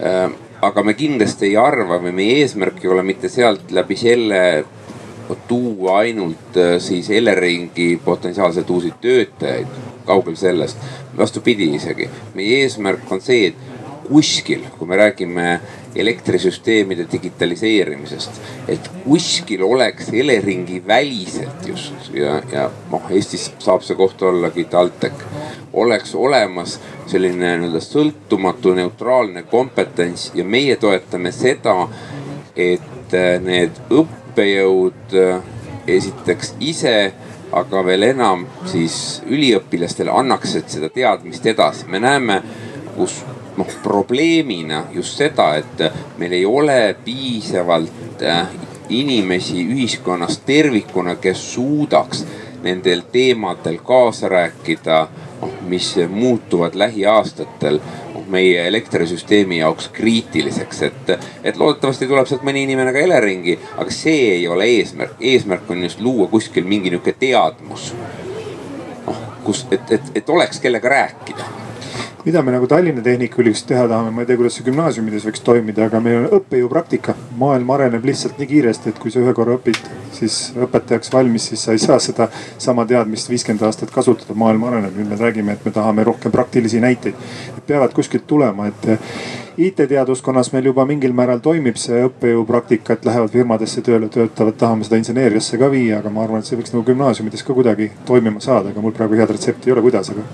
Äh, 0.00 0.26
aga 0.60 0.84
me 0.84 0.94
kindlasti 0.96 1.48
ei 1.50 1.56
arva 1.56 1.96
või 2.02 2.12
meie 2.16 2.42
eesmärk 2.42 2.84
ei 2.84 2.92
ole 2.92 3.04
mitte 3.06 3.30
sealt 3.32 3.72
läbi 3.72 3.96
selle 3.96 4.42
tuua 5.48 6.00
ainult 6.04 6.56
äh, 6.58 6.76
siis 6.82 7.10
Eleringi 7.10 7.94
potentsiaalselt 8.04 8.70
uusi 8.70 8.92
töötajaid, 9.00 9.78
kaugel 10.06 10.36
sellest. 10.36 10.78
vastupidi 11.16 11.66
isegi, 11.74 12.08
meie 12.34 12.62
eesmärk 12.64 13.10
on 13.12 13.20
see, 13.20 13.50
et 13.50 14.08
kuskil, 14.08 14.62
kui 14.78 14.88
me 14.88 14.96
räägime 14.96 15.46
elektrisüsteemide 15.94 17.06
digitaliseerimisest, 17.12 18.40
et 18.68 18.90
kuskil 19.04 19.62
oleks 19.66 20.12
Eleringi 20.12 20.82
väliselt 20.86 21.66
just 21.66 22.12
ja, 22.14 22.40
ja 22.52 22.68
noh, 22.90 23.10
Eestis 23.10 23.50
saab 23.58 23.82
see 23.86 23.98
koht 23.98 24.22
ollagi 24.22 24.64
TalTech, 24.70 25.24
oleks 25.72 26.14
olemas 26.14 26.78
selline 27.10 27.56
nii-öelda 27.58 27.82
sõltumatu 27.82 28.74
neutraalne 28.78 29.42
kompetents 29.50 30.30
ja 30.34 30.44
meie 30.44 30.76
toetame 30.76 31.32
seda, 31.34 31.74
et 32.56 33.16
äh, 33.16 33.34
need 33.42 33.82
õppejõud 33.90 35.18
äh, 35.18 35.42
esiteks 35.90 36.54
ise 36.60 36.96
aga 37.52 37.82
veel 37.86 38.06
enam 38.12 38.44
siis 38.70 39.20
üliõpilastele 39.26 40.12
annaksid 40.14 40.70
seda 40.70 40.90
teadmist 40.94 41.46
edasi. 41.46 41.86
me 41.88 41.98
näeme, 41.98 42.42
kus 42.96 43.20
noh 43.60 43.72
probleemina 43.82 44.84
just 44.92 45.20
seda, 45.20 45.54
et 45.60 45.82
meil 46.18 46.32
ei 46.32 46.46
ole 46.46 46.96
piisavalt 47.04 48.22
äh, 48.24 48.46
inimesi 48.88 49.60
ühiskonnas 49.66 50.40
tervikuna, 50.46 51.16
kes 51.20 51.42
suudaks 51.54 52.24
nendel 52.62 53.02
teemadel 53.12 53.78
kaasa 53.84 54.28
rääkida, 54.28 55.00
noh 55.42 55.52
mis 55.68 55.94
muutuvad 56.08 56.74
lähiaastatel 56.74 57.80
noh 58.14 58.26
meie 58.28 58.66
elektrisüsteemi 58.68 59.58
jaoks 59.58 59.88
kriitiliseks, 59.92 60.82
et, 60.82 61.14
et 61.44 61.56
loodetavasti 61.56 62.08
tuleb 62.08 62.28
sealt 62.28 62.44
mõni 62.46 62.64
inimene 62.64 62.92
ka 62.96 63.04
Eleringi, 63.04 63.58
aga 63.76 63.92
see 63.94 64.36
ei 64.38 64.48
ole 64.48 64.68
eesmärk, 64.78 65.16
eesmärk 65.20 65.70
on 65.70 65.84
just 65.84 66.00
luua 66.00 66.28
kuskil 66.32 66.64
mingi 66.64 66.90
nihuke 66.90 67.12
teadmus. 67.12 67.92
noh, 69.06 69.24
kus, 69.44 69.66
et, 69.70 69.90
et, 69.90 70.14
et 70.14 70.30
oleks 70.30 70.60
kellega 70.60 70.88
rääkida 70.88 71.69
mida 72.24 72.42
me 72.42 72.52
nagu 72.52 72.66
Tallinna 72.66 73.02
Tehnikaülikoolis 73.02 73.62
teha 73.68 73.86
tahame, 73.88 74.10
ma 74.10 74.22
ei 74.22 74.28
tea, 74.28 74.36
kuidas 74.36 74.56
see 74.58 74.66
gümnaasiumides 74.66 75.24
võiks 75.28 75.42
toimida, 75.44 75.86
aga 75.88 76.00
meil 76.04 76.18
on 76.20 76.40
õppejõupraktika. 76.40 77.14
maailm 77.40 77.70
areneb 77.70 78.04
lihtsalt 78.04 78.38
nii 78.38 78.48
kiiresti, 78.50 78.90
et 78.90 78.98
kui 78.98 79.10
sa 79.10 79.20
ühe 79.22 79.32
korra 79.34 79.56
õpid, 79.56 79.78
siis 80.12 80.52
õpetajaks 80.56 81.12
valmis, 81.12 81.48
siis 81.48 81.64
sa 81.64 81.72
ei 81.72 81.78
saa 81.78 81.98
seda 81.98 82.28
sama 82.58 82.84
teadmist 82.86 83.30
viiskümmend 83.30 83.64
aastat 83.66 83.90
kasutada. 83.90 84.34
maailm 84.34 84.64
areneb, 84.64 84.96
nüüd 84.96 85.08
me 85.08 85.16
räägime, 85.16 85.52
et 85.52 85.64
me 85.64 85.70
tahame 85.70 86.04
rohkem 86.04 86.32
praktilisi 86.32 86.80
näiteid. 86.80 87.14
peavad 87.66 87.92
kuskilt 87.92 88.26
tulema, 88.26 88.66
et 88.66 89.00
IT-teaduskonnas 89.58 90.52
meil 90.52 90.64
juba 90.64 90.84
mingil 90.86 91.12
määral 91.12 91.38
toimib 91.38 91.76
see 91.76 92.04
õppejõupraktika, 92.06 92.92
et 92.92 93.04
lähevad 93.04 93.30
firmadesse 93.30 93.82
tööle, 93.82 94.08
töötavad, 94.08 94.56
tahame 94.56 94.84
seda 94.84 94.96
inseneeriasse 94.96 95.58
ka 95.58 95.70
viia, 95.70 95.98
aga 95.98 96.10
ma 96.10 96.24
arvan, 96.24 96.40
et 96.40 96.46
see 96.46 96.56
võiks 96.56 96.72
nagu 96.72 96.84
gümnaasiumides 96.86 97.44
ka 97.44 97.54
kuidagi 97.54 97.90
toimima 98.06 98.40
saada, 98.40 98.70
aga 98.70 98.80
mul 98.80 98.96
praegu 98.96 99.20
head 99.20 99.30
retsepti 99.30 99.70
ei 99.70 99.76
ole, 99.76 99.84
kuidas, 99.84 100.10
aga 100.10 100.24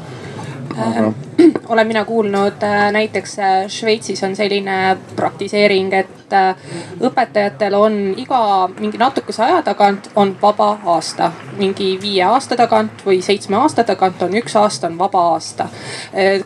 aga 0.77 1.13
olen 1.69 1.87
mina 1.87 2.05
kuulnud 2.05 2.63
äh, 2.63 2.93
näiteks 2.93 3.39
äh, 3.39 3.69
Šveitsis 3.69 4.25
on 4.25 4.37
selline 4.37 4.97
praktiseering, 5.17 5.93
et 5.95 6.33
äh, 6.33 6.57
õpetajatel 7.01 7.75
on 7.75 7.97
iga 8.17 8.69
mingi 8.79 8.99
natukese 8.99 9.45
aja 9.45 9.63
tagant 9.63 10.11
on 10.17 10.37
vaba 10.43 10.79
aasta. 10.85 11.33
mingi 11.57 11.99
viie 12.03 12.25
aasta 12.25 12.57
tagant 12.57 13.01
või 13.07 13.23
seitsme 13.25 13.57
aasta 13.57 13.85
tagant 13.85 14.23
on 14.23 14.35
üks 14.37 14.57
aasta 14.57 14.87
on 14.87 14.99
vaba 14.99 15.23
aasta. 15.33 15.69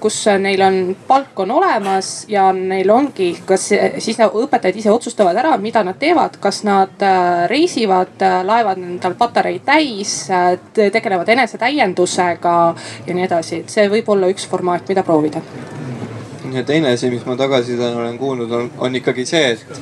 kus 0.01 0.25
neil 0.39 0.63
on 0.63 0.97
palk 1.09 1.41
on 1.41 1.51
olemas 1.51 2.27
ja 2.29 2.53
neil 2.53 2.91
ongi, 2.91 3.33
kas 3.47 3.69
siis 3.99 4.19
õpetajad 4.21 4.77
ise 4.77 4.91
otsustavad 4.91 5.37
ära, 5.37 5.57
mida 5.59 5.83
nad 5.85 5.99
teevad, 5.99 6.39
kas 6.41 6.63
nad 6.65 7.03
reisivad, 7.51 8.23
laevad 8.45 8.79
endal 8.79 9.15
patareid 9.19 9.65
täis, 9.67 10.29
tegelevad 10.75 11.29
enesetäiendusega 11.29 12.55
ja 13.07 13.15
nii 13.15 13.27
edasi, 13.27 13.65
et 13.65 13.75
see 13.75 13.89
võib 13.91 14.09
olla 14.15 14.31
üks 14.31 14.47
formaat, 14.47 14.80
mida 14.89 15.03
proovida 15.07 15.43
ja 16.53 16.63
teine 16.65 16.93
asi, 16.93 17.11
mis 17.11 17.25
ma 17.27 17.37
tagasiside 17.37 17.87
olen 17.95 18.19
kuulnud, 18.19 18.51
on, 18.51 18.71
on 18.79 18.97
ikkagi 18.97 19.25
see, 19.29 19.51
et, 19.53 19.81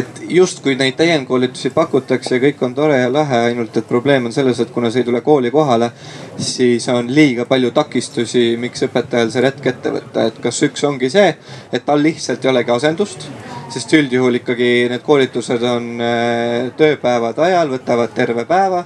et 0.00 0.22
justkui 0.34 0.74
neid 0.78 0.96
täiendkoolitusi 0.98 1.70
pakutakse 1.74 2.36
ja 2.36 2.42
kõik 2.42 2.62
on 2.66 2.74
tore 2.74 2.98
ja 3.00 3.10
lahe, 3.12 3.42
ainult 3.50 3.76
et 3.76 3.88
probleem 3.88 4.28
on 4.28 4.34
selles, 4.34 4.60
et 4.60 4.72
kuna 4.74 4.90
see 4.90 5.04
ei 5.04 5.08
tule 5.08 5.20
kooli 5.26 5.52
kohale, 5.54 5.90
siis 6.36 6.88
on 6.92 7.10
liiga 7.14 7.46
palju 7.48 7.70
takistusi, 7.76 8.50
miks 8.60 8.86
õpetajal 8.88 9.32
see 9.34 9.44
retk 9.44 9.70
ette 9.72 9.94
võtta, 9.94 10.26
et 10.30 10.40
kas 10.42 10.62
üks 10.66 10.84
ongi 10.88 11.10
see, 11.12 11.30
et 11.72 11.86
tal 11.86 12.02
lihtsalt 12.02 12.44
ei 12.44 12.52
olegi 12.54 12.74
asendust 12.74 13.28
sest 13.68 13.92
üldjuhul 13.92 14.38
ikkagi 14.38 14.70
need 14.88 15.02
koolitused 15.04 15.64
on 15.68 15.90
äh, 16.00 16.70
tööpäevade 16.78 17.42
ajal, 17.44 17.68
võtavad 17.74 18.14
terve 18.16 18.46
päeva. 18.48 18.80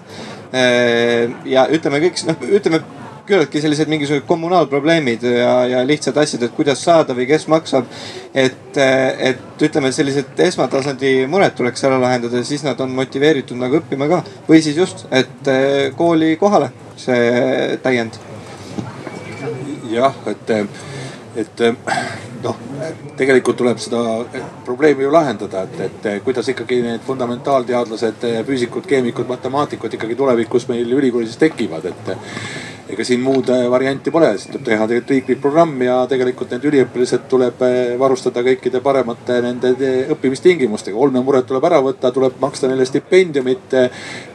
Äh, 0.51 1.31
ja 1.47 1.69
ütleme 1.71 2.03
kõik, 2.03 2.19
noh 2.27 2.43
ütleme 2.59 2.83
küllaltki 3.27 3.61
sellised 3.62 3.91
mingisugused 3.91 4.27
kommunaalprobleemid 4.27 5.23
ja, 5.23 5.53
ja 5.70 5.83
lihtsad 5.87 6.16
asjad, 6.23 6.43
et 6.47 6.55
kuidas 6.57 6.83
saada 6.85 7.14
või 7.16 7.27
kes 7.31 7.47
maksab. 7.53 7.87
et, 8.35 8.79
et 8.79 9.62
ütleme, 9.62 9.93
sellised 9.93 10.41
esmatasandi 10.47 11.14
mured 11.31 11.55
tuleks 11.57 11.85
ära 11.89 12.01
lahendada, 12.03 12.43
siis 12.45 12.64
nad 12.66 12.81
on 12.81 12.95
motiveeritud 12.97 13.59
nagu 13.59 13.79
õppima 13.81 14.09
ka. 14.11 14.23
või 14.49 14.62
siis 14.62 14.77
just, 14.77 15.07
et 15.11 15.49
eh, 15.49 15.93
kooli 15.97 16.37
kohale 16.41 16.73
see 16.97 17.79
täiend. 17.83 18.18
jah, 19.93 20.14
et, 20.27 20.51
et 21.37 21.66
noh, 22.43 22.59
tegelikult 23.16 23.57
tuleb 23.61 23.81
seda 23.83 24.03
probleemi 24.66 25.05
ju 25.05 25.12
lahendada, 25.12 25.64
et, 25.66 25.81
et 25.87 26.25
kuidas 26.25 26.49
ikkagi 26.53 26.81
need 26.83 27.05
fundamentaalteadlased, 27.07 28.27
füüsikud, 28.49 28.87
keemikud, 28.89 29.29
matemaatikud 29.31 29.95
ikkagi 29.99 30.18
tulevikus 30.18 30.68
meil 30.70 30.91
ülikoolis 30.99 31.39
tekivad, 31.41 31.91
et 31.93 32.14
ega 32.93 33.05
siin 33.07 33.22
muud 33.24 33.49
äh, 33.53 33.64
varianti 33.70 34.12
pole, 34.12 34.28
siis 34.36 34.51
tuleb 34.51 34.64
teha 34.66 34.86
tegelikult 34.88 35.12
riiklik 35.14 35.40
programm 35.40 35.80
ja 35.84 35.95
tegelikult 36.09 36.51
need 36.53 36.64
üliõpilased 36.68 37.24
tuleb 37.30 37.62
äh, 37.64 37.76
varustada 38.01 38.43
kõikide 38.45 38.82
paremate 38.84 39.38
nende 39.45 39.72
õppimistingimustega. 40.12 40.97
olmemured 40.97 41.47
tuleb 41.49 41.64
ära 41.68 41.80
võtta, 41.84 42.12
tuleb 42.12 42.36
maksta 42.40 42.68
neile 42.68 42.84
stipendiumit. 42.88 43.76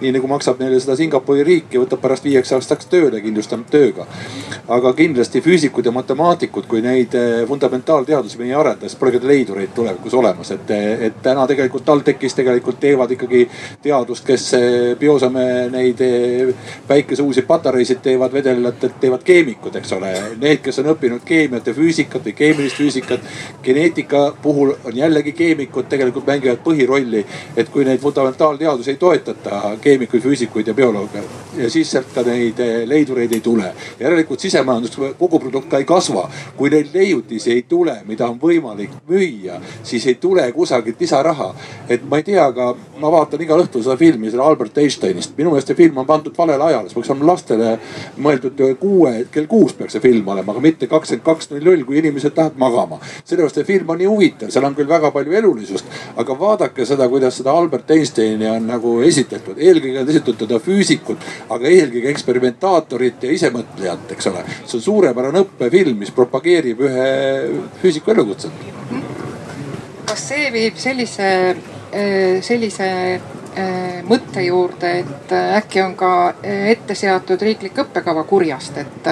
nii 0.01 0.11
nagu 0.15 0.27
maksab 0.27 0.59
neile 0.59 0.79
seda 0.79 0.95
Singapuri 0.97 1.43
riik 1.43 1.73
ja 1.73 1.81
võtab 1.83 2.01
pärast 2.01 2.25
viieks 2.25 2.51
aastaks 2.57 2.89
tööle, 2.89 3.21
kindlustab 3.21 3.67
tööga. 3.71 4.07
aga 4.67 4.93
kindlasti 4.93 5.41
füüsikud 5.41 5.85
ja 5.85 5.91
matemaatikud, 5.91 6.65
kui 6.67 6.81
neid 6.81 7.13
äh, 7.15 7.45
fundamentaalteadusi 7.47 8.41
me 8.41 8.49
ei 8.49 8.55
arenda, 8.57 8.89
siis 8.89 8.97
pole 8.99 9.13
ka 9.13 9.21
leidureid 9.21 9.75
tulevikus 9.75 10.13
olemas, 10.13 10.51
et, 10.51 10.71
et 11.09 11.21
täna 11.21 11.45
tegelikult 11.47 11.85
TalTechis 11.85 12.33
tegelikult 12.33 12.79
teevad 12.79 13.11
ikkagi 13.13 13.45
teadust, 13.83 14.25
kes 14.25 14.49
biosame 14.99 15.69
neid 15.71 16.01
päikese 16.87 17.21
uusi 17.21 17.41
patareisid 17.41 18.01
teevad 18.01 18.33
vedelat 18.47 18.85
teevad 19.01 19.23
keemikud, 19.27 19.75
eks 19.79 19.93
ole. 19.97 20.13
Need, 20.41 20.61
kes 20.65 20.79
on 20.81 20.91
õppinud 20.93 21.25
keemiat 21.27 21.67
ja 21.67 21.73
füüsikat 21.77 22.25
või 22.27 22.35
keemilist 22.37 22.79
füüsikat. 22.81 23.27
geneetika 23.63 24.33
puhul 24.41 24.73
on 24.83 24.97
jällegi 24.97 25.31
keemikud 25.31 25.89
tegelikult 25.89 26.27
mängivad 26.27 26.63
põhirolli. 26.63 27.25
et 27.55 27.69
kui 27.69 27.85
neid 27.85 27.99
fundamentaalteadusi 27.99 28.91
ei 28.91 28.97
toetata, 28.97 29.77
keemikuid, 29.81 30.23
füüsikuid 30.23 30.67
ja 30.67 30.73
biolooge 30.73 31.23
ja 31.57 31.69
siis 31.69 31.91
sealt 31.91 32.11
ka 32.13 32.23
neid 32.25 32.59
eh, 32.59 32.83
leidureid 32.87 33.31
ei 33.33 33.41
tule. 33.41 33.71
järelikult 33.99 34.39
sisemajandus 34.39 34.97
koguprodukt 35.19 35.69
ka 35.69 35.77
ei 35.77 35.85
kasva. 35.85 36.29
kui 36.57 36.69
neid 36.69 36.89
leiutisi 36.93 37.51
ei 37.51 37.61
tule, 37.69 37.95
mida 38.05 38.27
on 38.27 38.39
võimalik 38.41 38.91
müüa, 39.09 39.59
siis 39.83 40.05
ei 40.07 40.15
tule 40.15 40.51
kusagilt 40.51 40.99
lisaraha. 40.99 41.53
et 41.89 42.03
ma 42.09 42.17
ei 42.17 42.23
tea, 42.23 42.45
aga 42.45 42.75
ma 42.99 43.11
vaatan 43.11 43.41
igal 43.41 43.63
õhtul 43.65 43.83
seda 43.83 43.97
filmi, 43.97 44.31
seda 44.31 44.43
Albert 44.43 44.77
Einsteinist. 44.77 45.37
minu 45.37 45.49
meelest 45.49 45.67
see 45.67 45.75
film 45.75 45.97
on 45.97 46.05
pandud 46.05 46.37
valele 46.37 46.63
ajale, 46.63 46.89
see 46.89 46.95
peaks 46.95 47.09
olema 47.09 47.31
lastele 47.31 47.79
mõeldud 48.17 48.36
kuue, 48.79 49.13
kell 49.31 49.47
kuus 49.47 49.73
peaks 49.77 49.97
see 49.97 50.03
film 50.03 50.27
olema, 50.27 50.51
aga 50.51 50.63
mitte 50.63 50.87
kakskümmend 50.87 51.25
kaks 51.25 51.51
null 51.51 51.65
null, 51.67 51.83
kui 51.87 51.99
inimesed 52.01 52.35
lähevad 52.37 52.57
magama. 52.57 52.99
sellepärast 53.23 53.59
see 53.59 53.67
film 53.67 53.89
on 53.89 54.01
nii 54.01 54.09
huvitav, 54.09 54.51
seal 54.53 54.65
on 54.67 54.75
küll 54.77 54.89
väga 54.89 55.11
palju 55.11 55.37
elulisust, 55.41 55.85
aga 56.15 56.37
vaadake 56.39 56.85
seda, 56.85 57.07
kuidas 57.09 57.37
seda 57.41 57.51
Albert 57.51 57.91
Einsteini 57.91 58.49
on 58.49 58.67
nagu 58.67 58.97
esitletud. 59.05 59.57
eelkõige 59.57 60.01
on 60.01 60.09
esitatud 60.09 60.41
teda 60.45 60.59
füüsikut, 60.63 61.29
aga 61.49 61.71
eelkõige 61.71 62.11
eksperimentaatorit 62.13 63.23
ja 63.23 63.31
isemõtlejat, 63.31 64.11
eks 64.17 64.31
ole. 64.31 64.43
see 64.65 64.77
on 64.79 64.85
suurepärane 64.89 65.45
õppefilm, 65.45 65.97
mis 66.03 66.11
propageerib 66.11 66.83
ühe 66.89 67.07
füüsiku 67.81 68.11
elukutset. 68.15 68.51
kas 70.07 70.27
see 70.29 70.51
viib 70.53 70.77
sellise, 70.79 71.31
sellise 72.41 72.87
mõtte 74.07 74.41
juurde, 74.41 74.91
et 74.99 75.31
äh, 75.31 75.55
äkki 75.57 75.81
on 75.81 75.95
ka 75.95 76.11
äh, 76.29 76.69
ette 76.71 76.95
seatud 76.95 77.41
riiklik 77.41 77.77
õppekava 77.83 78.23
kurjast, 78.23 78.77
et, 78.77 79.09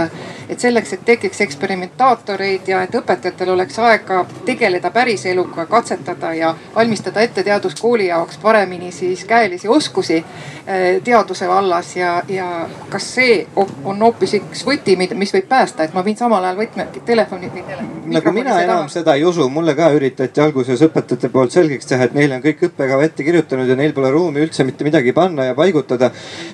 et 0.49 0.59
selleks, 0.59 0.93
et 0.93 1.05
tekiks 1.05 1.41
eksperimentaatoreid 1.45 2.67
ja 2.67 2.81
et 2.85 2.95
õpetajatel 2.95 3.53
oleks 3.53 3.79
aega 3.79 4.25
tegeleda 4.45 4.91
päriseluga, 4.91 5.65
katsetada 5.65 6.33
ja 6.33 6.55
valmistada 6.75 7.21
ette 7.21 7.43
teaduskooli 7.43 8.07
jaoks 8.07 8.37
paremini 8.41 8.91
siis 8.91 9.25
käelisi 9.25 9.67
oskusi 9.67 10.23
teaduse 11.03 11.47
vallas 11.47 11.95
ja, 11.95 12.23
ja 12.29 12.69
kas 12.89 13.11
see 13.15 13.47
on 13.85 14.01
hoopis 14.01 14.33
üks 14.39 14.65
võti, 14.65 14.97
mis 14.97 15.33
võib 15.33 15.47
päästa, 15.49 15.85
et 15.85 15.93
ma 15.93 16.03
viin 16.05 16.17
samal 16.17 16.43
ajal 16.43 16.57
võtme, 16.63 16.87
telefoni 17.05 17.51
nagu 18.09 18.31
mina 18.33 18.55
enam 18.63 18.89
seda 18.89 19.15
ei 19.17 19.25
usu, 19.25 19.47
mulle 19.49 19.75
ka 19.77 19.89
üritati 19.95 20.41
alguses 20.41 20.81
õpetajate 20.87 21.29
poolt 21.33 21.53
selgeks 21.55 21.89
teha, 21.89 22.07
et 22.07 22.15
neile 22.17 22.37
on 22.37 22.43
kõik 22.43 22.63
õppekava 22.69 23.05
ette 23.05 23.25
kirjutanud 23.25 23.69
ja 23.69 23.77
neil 23.77 23.93
pole 23.95 24.11
ruumi 24.13 24.43
üldse 24.45 24.65
mitte 24.67 24.85
midagi 24.87 25.13
panna 25.15 25.49
ja 25.49 25.55
paigutada. 25.57 26.11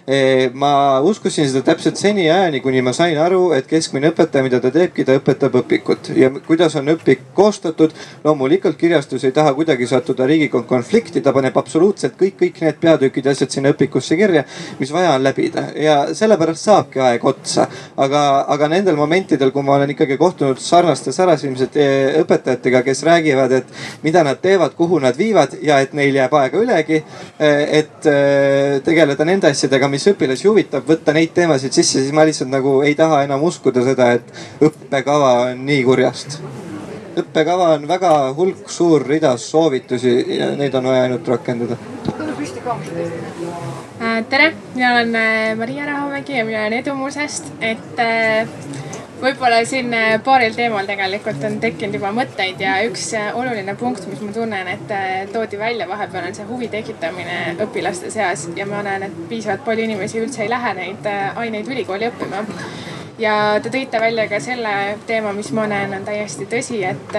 E, 0.08 0.50
ma 0.54 0.74
uskusin 1.08 1.50
seda 1.50 1.64
täpselt 1.72 2.00
seniajani, 2.00 2.62
kuni 2.64 2.84
ma 2.86 2.94
sain 2.96 3.20
aru, 3.22 3.52
et 3.58 3.68
keskmine 3.82 4.12
õpetaja, 4.14 4.46
mida 4.46 4.60
ta 4.62 4.70
teebki, 4.74 5.06
ta 5.08 5.16
õpetab 5.18 5.56
õpikut 5.64 6.12
ja 6.18 6.30
kuidas 6.46 6.76
on 6.78 6.94
õpik 6.94 7.32
koostatud. 7.34 7.94
loomulikult 8.24 8.78
kirjastus 8.78 9.24
ei 9.26 9.34
taha 9.34 9.54
kuidagi 9.58 9.88
sattuda 9.90 10.28
riigiga 10.30 10.62
konflikti, 10.70 11.22
ta 11.22 11.34
paneb 11.34 11.58
absoluutselt 11.58 12.14
kõik, 12.20 12.38
kõik 12.40 12.62
need 12.62 12.78
peatükid 12.82 13.26
ja 13.26 13.32
asjad 13.32 13.50
sinna 13.50 13.72
õpikusse 13.74 14.18
kirja, 14.18 14.44
mis 14.80 14.92
vaja 14.94 15.16
on 15.16 15.24
läbida 15.24 15.66
ja 15.76 15.96
sellepärast 16.14 16.68
saabki 16.70 17.02
aeg 17.02 17.26
otsa. 17.26 17.68
aga, 17.98 18.46
aga 18.48 18.68
nendel 18.68 18.96
momentidel, 18.96 19.52
kui 19.52 19.64
ma 19.64 19.76
olen 19.76 19.90
ikkagi 19.96 20.18
kohtunud 20.18 20.60
sarnaste 20.60 21.12
särasilmsete 21.12 21.88
õpetajatega, 22.22 22.84
kes 22.84 23.04
räägivad, 23.04 23.52
et 23.52 23.66
mida 24.04 24.24
nad 24.24 24.42
teevad, 24.42 24.76
kuhu 24.78 25.00
nad 25.00 25.18
viivad 25.18 25.58
ja 25.62 25.80
et 25.82 25.94
neil 25.94 26.16
jääb 26.16 26.34
aega 26.34 26.62
ülegi 26.62 27.02
et 27.40 28.06
äh, 28.06 28.82
tegeleda 28.84 29.26
nende 29.26 29.50
asjadega, 29.52 29.88
mis 29.92 30.06
õpilasi 30.12 30.50
huvitab, 30.50 30.86
võtta 30.88 31.14
neid 31.16 31.32
teemasid 31.36 31.74
sisse, 31.74 32.02
siis 32.02 32.12
ma 32.16 32.26
lihtsalt 32.28 32.52
nagu 32.52 32.82
ei 32.86 32.96
taha 32.98 33.24
enam 33.26 33.44
uskuda 33.48 33.71
seda, 33.86 34.12
et 34.18 34.68
õppekava 34.68 35.32
on 35.52 35.64
nii 35.66 35.84
kurjast. 35.88 36.40
õppekava 37.22 37.74
on 37.76 37.88
väga 37.88 38.12
hulk, 38.38 38.70
suur 38.72 39.04
rida 39.08 39.36
soovitusi 39.38 40.14
ja 40.38 40.52
neid 40.56 40.76
on 40.76 40.88
vaja 40.92 41.08
ainult 41.08 41.28
rakendada. 41.28 41.78
Äh, 44.02 44.24
tere, 44.30 44.54
mina 44.76 44.94
olen 44.94 45.16
äh, 45.16 45.56
Maria 45.58 45.86
Rahamägi 45.86 46.38
ja 46.38 46.46
mina 46.46 46.66
olen 46.66 46.80
Edumusest, 46.80 47.52
et 47.60 48.00
võib-olla 49.22 49.62
siin 49.68 49.94
äh, 49.94 50.16
paaril 50.24 50.56
teemal 50.58 50.88
tegelikult 50.90 51.44
on 51.48 51.58
tekkinud 51.62 51.98
juba 52.00 52.12
mõtteid 52.16 52.62
ja 52.62 52.78
üks 52.88 53.12
äh, 53.18 53.30
oluline 53.38 53.76
punkt, 53.80 54.06
mis 54.10 54.22
ma 54.24 54.34
tunnen, 54.36 54.70
et 54.72 54.94
äh, 54.96 55.10
toodi 55.34 55.60
välja 55.62 55.88
vahepeal 55.90 56.30
on 56.30 56.38
see 56.38 56.48
huvi 56.50 56.70
tekitamine 56.74 57.56
õpilaste 57.66 58.12
seas. 58.14 58.48
Ja 58.58 58.66
ma 58.70 58.82
näen, 58.86 59.06
et 59.08 59.20
piisavalt 59.30 59.66
palju 59.68 59.86
inimesi 59.86 60.22
üldse 60.22 60.46
ei 60.46 60.52
lähe 60.52 60.74
neid 60.78 61.12
aineid 61.12 61.70
ülikooli 61.70 62.10
õppima 62.10 62.46
ja 63.22 63.36
te 63.64 63.72
tõite 63.74 64.02
välja 64.02 64.28
ka 64.32 64.40
selle 64.44 64.74
teema, 65.08 65.34
mis 65.38 65.52
ma 65.56 65.68
näen, 65.70 65.94
on 65.98 66.06
täiesti 66.08 66.48
tõsi, 66.50 66.82
et 66.88 67.18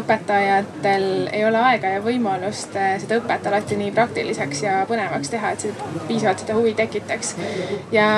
õpetajatel 0.00 1.08
ei 1.32 1.44
ole 1.44 1.60
aega 1.70 1.94
ja 1.96 2.04
võimalust 2.04 2.72
seda 2.72 3.20
õpet 3.20 3.50
alati 3.50 3.78
nii 3.80 3.92
praktiliseks 3.94 4.64
ja 4.64 4.78
põnevaks 4.88 5.32
teha, 5.34 5.52
et 5.52 5.66
see 5.66 5.90
piisavalt 6.08 6.44
seda 6.44 6.56
huvi 6.56 6.74
tekitaks. 6.78 7.36
ja 7.92 8.08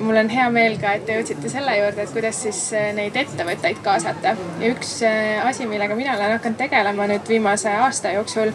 mul 0.00 0.16
on 0.16 0.28
hea 0.28 0.48
meel 0.50 0.76
ka, 0.80 0.94
et 0.96 1.04
te 1.06 1.16
jõudsite 1.18 1.50
selle 1.52 1.74
juurde, 1.76 2.04
et 2.04 2.14
kuidas 2.14 2.40
siis 2.44 2.60
äh, 2.76 2.90
neid 2.96 3.16
ettevõtteid 3.20 3.82
kaasata. 3.84 4.34
ja 4.60 4.72
üks 4.72 4.96
äh, 5.06 5.40
asi, 5.46 5.66
millega 5.68 5.96
mina 5.98 6.16
olen 6.16 6.36
hakanud 6.38 6.60
tegelema 6.60 7.08
nüüd 7.10 7.28
viimase 7.28 7.72
aasta 7.84 8.14
jooksul, 8.16 8.52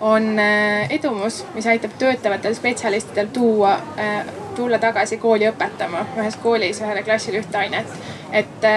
on 0.00 0.30
äh, 0.40 0.88
edumus, 0.94 1.42
mis 1.54 1.66
aitab 1.68 1.96
töötavatel 2.00 2.56
spetsialistidel 2.56 3.32
tuua, 3.34 3.78
tulla 4.58 4.82
tagasi 4.82 5.20
kooli 5.22 5.48
õpetama 5.52 6.04
ühes 6.18 6.36
koolis 6.42 6.82
ühele 6.82 7.06
klassile 7.06 7.42
ühte 7.42 7.62
ainet. 7.62 7.96
et 8.32 8.68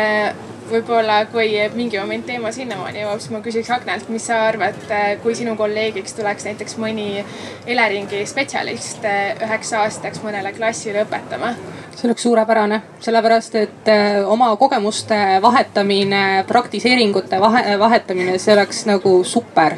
võib-olla 0.71 1.25
kui 1.31 1.49
mingi 1.75 1.99
moment 1.99 2.25
teema 2.25 2.51
sinnamaani 2.55 3.03
jõuab, 3.03 3.19
siis 3.21 3.33
ma 3.33 3.41
küsiks 3.43 3.71
Agnelt, 3.73 4.09
mis 4.13 4.25
sa 4.29 4.45
arvad, 4.47 4.79
kui 5.23 5.35
sinu 5.37 5.55
kolleegiks 5.59 6.15
tuleks 6.17 6.47
näiteks 6.47 6.77
mõni 6.81 7.23
Eleringi 7.67 8.23
spetsialist 8.29 9.05
üheks 9.05 9.73
aastaks 9.81 10.23
mõnele 10.25 10.53
klassile 10.55 11.05
õpetama? 11.05 11.53
see 11.91 12.07
oleks 12.07 12.23
suurepärane, 12.23 12.81
sellepärast 13.03 13.55
et 13.59 13.89
äh, 13.91 14.21
oma 14.25 14.53
kogemuste 14.57 15.17
vahetamine, 15.43 16.45
praktiseeringute 16.47 17.39
vahe, 17.43 17.75
vahetamine, 17.79 18.37
see 18.39 18.55
oleks 18.55 18.85
nagu 18.89 19.17
super 19.27 19.75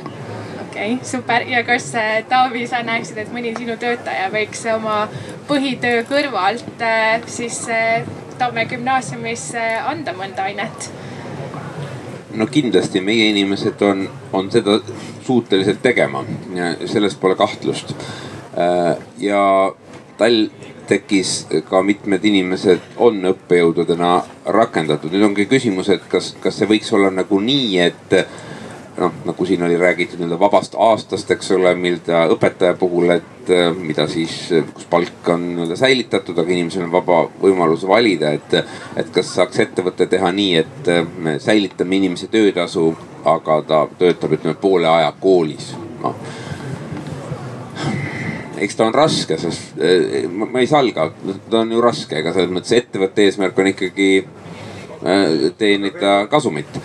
okei 0.74 0.94
okay,, 0.94 1.06
super 1.06 1.46
ja 1.48 1.64
kas 1.64 1.96
äh, 1.96 2.26
Taavi, 2.30 2.66
sa 2.68 2.82
näeksid, 2.84 3.18
et 3.22 3.32
mõni 3.34 3.54
sinu 3.58 3.78
töötaja 3.78 4.30
võiks 4.34 4.66
oma 4.74 5.04
põhitöö 5.48 6.04
kõrvalt 6.10 6.82
äh, 6.82 7.22
siis 7.30 7.64
Tamme 8.34 8.66
gümnaasiumis 8.66 9.52
anda 9.86 10.16
mõnda 10.18 10.48
ainet? 10.50 10.90
no 12.34 12.48
kindlasti 12.50 13.02
meie 13.02 13.30
inimesed 13.30 13.82
on, 13.86 14.08
on 14.34 14.50
seda 14.52 14.80
suutelised 15.24 15.84
tegema, 15.84 16.24
selles 16.90 17.14
pole 17.22 17.36
kahtlust. 17.38 17.94
ja 19.22 19.44
tal 20.18 20.40
tekkis 20.90 21.36
ka 21.70 21.84
mitmed 21.86 22.26
inimesed 22.26 22.98
on 22.98 23.22
õppejõududena 23.30 24.16
rakendatud. 24.46 25.14
nüüd 25.14 25.28
ongi 25.30 25.46
küsimus, 25.46 25.94
et 25.94 26.10
kas, 26.10 26.34
kas 26.42 26.58
see 26.58 26.68
võiks 26.74 26.90
olla 26.94 27.14
nagu 27.14 27.40
nii, 27.40 27.78
et 27.86 28.18
noh, 28.98 29.14
nagu 29.26 29.46
siin 29.46 29.64
oli 29.64 29.78
räägitud 29.78 30.20
nii-öelda 30.20 30.40
vabast 30.40 30.76
aastast, 30.78 31.32
eks 31.32 31.52
ole, 31.56 31.74
mil 31.76 32.00
ta 32.06 32.26
õpetaja 32.34 32.76
puhul, 32.80 33.10
et 33.16 33.52
mida 33.78 34.06
siis, 34.08 34.36
kus 34.74 34.86
palk 34.90 35.30
on 35.34 35.48
nii-öelda 35.56 35.78
säilitatud, 35.80 36.38
aga 36.38 36.54
inimesel 36.54 36.86
on 36.86 36.94
vaba 36.94 37.24
võimalus 37.42 37.88
valida, 37.88 38.34
et. 38.38 38.56
et 38.98 39.10
kas 39.14 39.34
saaks 39.36 39.60
ettevõte 39.60 40.08
teha 40.10 40.32
nii, 40.32 40.56
et 40.62 40.92
me 41.18 41.38
säilitame 41.42 41.98
inimese 42.00 42.30
töötasu, 42.32 42.92
aga 43.26 43.62
ta 43.68 43.84
töötab, 44.00 44.38
ütleme 44.38 44.56
poole 44.60 44.90
aja 44.90 45.12
koolis, 45.20 45.74
noh 46.04 46.16
eks 48.64 48.78
ta 48.80 48.86
on 48.88 48.94
raske, 48.96 49.36
sest 49.42 49.82
eh, 49.82 50.24
ma, 50.32 50.48
ma 50.48 50.62
ei 50.64 50.70
salga, 50.70 51.10
ta 51.50 51.64
on 51.64 51.74
ju 51.74 51.82
raske, 51.84 52.16
ega 52.22 52.32
selles 52.32 52.54
mõttes 52.54 52.78
ettevõtte 52.78 53.26
eesmärk 53.26 53.60
on 53.60 53.72
ikkagi 53.74 54.10
teenida 55.58 56.28
kasumit. 56.32 56.80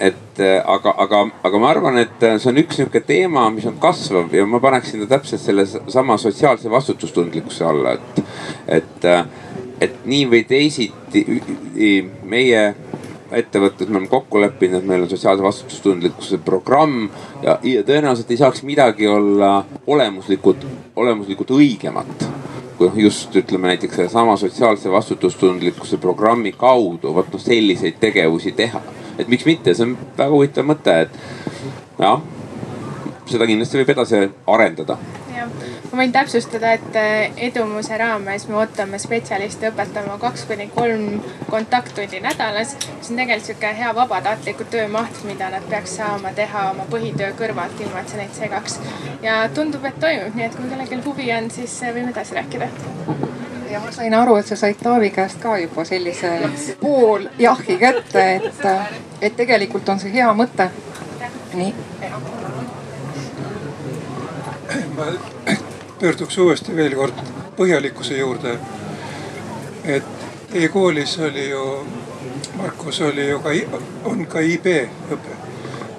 Et 0.00 0.40
eh, 0.40 0.58
aga, 0.64 0.94
aga, 1.04 1.24
aga 1.44 1.60
ma 1.60 1.70
arvan, 1.74 1.98
et 2.00 2.22
see 2.24 2.50
on 2.50 2.60
üks 2.62 2.80
nihuke 2.80 3.02
teema, 3.04 3.46
mis 3.54 3.66
on 3.68 3.76
kasvav 3.82 4.32
ja 4.34 4.46
ma 4.48 4.60
paneksin 4.62 5.04
ta 5.04 5.16
täpselt 5.16 5.42
selle 5.42 5.66
sama 5.68 6.16
sotsiaalse 6.20 6.70
vastutustundlikkuse 6.72 7.66
alla, 7.68 7.96
et, 7.98 8.22
et, 8.80 9.10
et 9.80 10.00
nii 10.08 10.24
või 10.32 10.44
teisiti 10.48 11.26
meie 12.24 12.64
ettevõttes 13.30 13.88
me 13.88 13.98
oleme 13.98 14.10
kokku 14.10 14.40
leppinud, 14.42 14.80
et 14.80 14.88
meil 14.88 15.04
on 15.04 15.10
sotsiaalse 15.10 15.44
vastutustundlikkuse 15.44 16.40
programm 16.44 17.08
ja, 17.44 17.58
ja 17.62 17.84
tõenäoliselt 17.86 18.32
ei 18.32 18.40
saaks 18.40 18.64
midagi 18.66 19.06
olla 19.06 19.60
olemuslikult, 19.86 20.66
olemuslikult 20.96 21.54
õigemat 21.54 22.30
kui 22.80 23.02
just 23.04 23.34
ütleme 23.36 23.68
näiteks 23.68 23.96
sellesama 23.96 24.36
sotsiaalse 24.40 24.90
vastutustundlikkuse 24.90 25.98
programmi 26.00 26.52
kaudu 26.56 27.12
vot 27.14 27.28
noh 27.32 27.42
selliseid 27.42 27.98
tegevusi 28.00 28.54
teha. 28.56 28.80
Et 29.20 29.30
miks 29.32 29.46
mitte, 29.48 29.74
see 29.74 29.88
on 29.88 29.96
väga 30.18 30.30
huvitav 30.34 30.68
mõte, 30.68 30.96
et 31.06 32.00
jah, 32.00 32.20
seda 33.30 33.48
kindlasti 33.48 33.80
võib 33.80 33.96
edasi 33.96 34.28
arendada. 34.50 34.98
Ma 35.90 35.98
võin 35.98 36.12
täpsustada, 36.14 36.74
et 36.76 36.96
äh, 36.98 37.32
edumuse 37.48 37.96
raames 37.98 38.44
me 38.46 38.58
ootame 38.60 38.98
spetsialiste 39.02 39.72
õpetama 39.72 40.18
kaks 40.22 40.44
kuni 40.46 40.68
kolm 40.74 41.16
kontakttundi 41.50 42.20
nädalas. 42.22 42.76
see 42.78 43.14
on 43.14 43.18
tegelikult 43.18 43.48
sihuke 43.48 43.72
hea 43.80 43.90
vabatahtliku 43.96 44.68
töömaht, 44.70 45.22
mida 45.26 45.50
nad 45.50 45.66
peaks 45.72 45.96
saama 45.98 46.30
teha 46.36 46.68
oma 46.70 46.86
põhitöö 46.92 47.32
kõrvalt, 47.40 47.82
ilma 47.82 48.04
et 48.04 48.14
see 48.14 48.22
neid 48.22 48.38
segaks. 48.38 48.78
ja 49.22 49.42
tundub, 49.54 49.84
et 49.84 49.98
toimub, 50.00 50.34
nii 50.38 50.46
et 50.46 50.56
kui 50.56 50.70
kellelgi 50.70 51.02
huvi 51.08 51.32
on, 51.40 51.50
siis 51.50 51.82
äh, 51.82 51.94
võime 51.96 52.14
edasi 52.14 52.38
rääkida 52.38 52.70
ja 53.70 53.80
ma 53.80 53.92
sain 53.92 54.14
aru, 54.14 54.36
et 54.36 54.46
sa 54.46 54.56
said 54.56 54.74
Taavi 54.82 55.10
käest 55.10 55.38
ka 55.40 55.58
juba 55.58 55.84
sellise 55.84 56.50
pool 56.80 57.26
jahhi 57.38 57.76
kätte, 57.78 58.24
et, 58.34 58.64
et 59.22 59.36
tegelikult 59.36 59.88
on 59.88 60.00
see 60.00 60.12
hea 60.12 60.32
mõte. 60.34 60.70
nii. 61.54 61.74
ma 64.96 65.06
pöörduks 66.00 66.38
uuesti 66.38 66.76
veel 66.76 66.94
kord 66.96 67.22
põhjalikkuse 67.56 68.16
juurde. 68.18 68.58
et 69.84 70.04
teie 70.52 70.68
koolis 70.68 71.18
oli 71.18 71.50
ju, 71.50 71.86
Markus 72.56 73.00
oli 73.00 73.28
ju 73.28 73.38
ka, 73.38 73.50
on 74.04 74.26
ka 74.26 74.40
IB 74.40 74.66
õpe. 75.10 75.39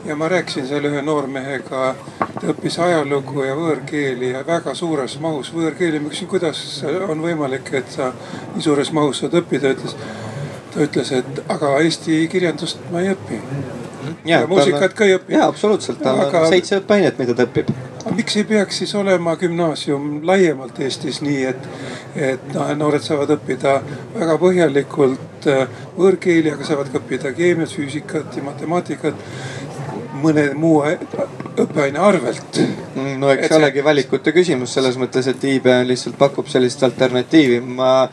Ja 0.06 0.15
ma 0.15 0.30
rääkisin 0.30 0.68
seal 0.68 0.86
ühe 0.90 1.02
noormehega, 1.06 1.84
ta 2.19 2.49
õppis 2.53 2.78
ajalugu 2.82 3.44
ja 3.45 3.56
võõrkeeli 3.57 4.32
ja 4.34 4.41
väga 4.48 4.73
suures 4.76 5.18
mahus 5.19 5.52
võõrkeeli. 5.53 5.99
ma 5.99 6.10
küsisin, 6.10 6.32
kuidas 6.32 6.64
on 7.07 7.22
võimalik, 7.22 7.73
et 7.73 7.91
sa 7.91 8.11
nii 8.56 8.65
suures 8.65 8.91
mahus 8.91 9.22
saad 9.22 9.38
õppida, 9.41 9.76
ütles. 9.76 9.95
ta 10.73 10.82
ütles, 10.88 11.11
et 11.11 11.44
aga 11.49 11.78
eesti 11.84 12.28
kirjandust 12.32 12.80
ma 12.91 13.02
ei 13.02 13.14
õpi. 13.14 13.40
ja 14.26 14.45
muusikat 14.48 14.94
ka 14.94 15.06
ei 15.06 15.15
õpi. 15.19 15.38
jaa, 15.38 15.48
absoluutselt, 15.48 16.02
tal 16.03 16.26
on 16.26 16.49
seitse 16.49 16.82
õppeainet, 16.82 17.19
mida 17.22 17.38
ta 17.38 17.49
õpib 17.49 17.72
aga 18.06 18.15
miks 18.15 18.36
ei 18.38 18.44
peaks 18.49 18.78
siis 18.82 18.94
olema 18.95 19.36
gümnaasium 19.38 20.22
laiemalt 20.26 20.80
Eestis 20.82 21.22
nii, 21.22 21.44
et, 21.52 21.68
et 22.15 22.53
noh, 22.56 22.72
noored 22.78 23.03
saavad 23.06 23.36
õppida 23.36 23.78
väga 24.15 24.38
põhjalikult 24.41 25.49
äh, 25.52 25.80
võõrkeeli, 25.98 26.53
aga 26.53 26.68
saavad 26.68 26.91
ka 26.91 27.02
õppida 27.02 27.34
keemiat, 27.38 27.73
füüsikat 27.78 28.38
ja 28.38 28.45
matemaatikat 28.48 29.26
mõne 30.22 30.52
muu 30.57 30.81
õppeaine 30.85 31.99
arvelt. 31.99 32.61
no 33.18 33.31
eks 33.34 33.48
see 33.48 33.57
olegi 33.57 33.84
valikute 33.84 34.34
küsimus 34.35 34.73
selles 34.77 34.98
mõttes, 35.02 35.27
et 35.27 35.43
IB 35.43 35.68
lihtsalt 35.88 36.18
pakub 36.18 36.48
sellist 36.48 36.84
alternatiivi. 36.84 37.60
ma 37.60 38.10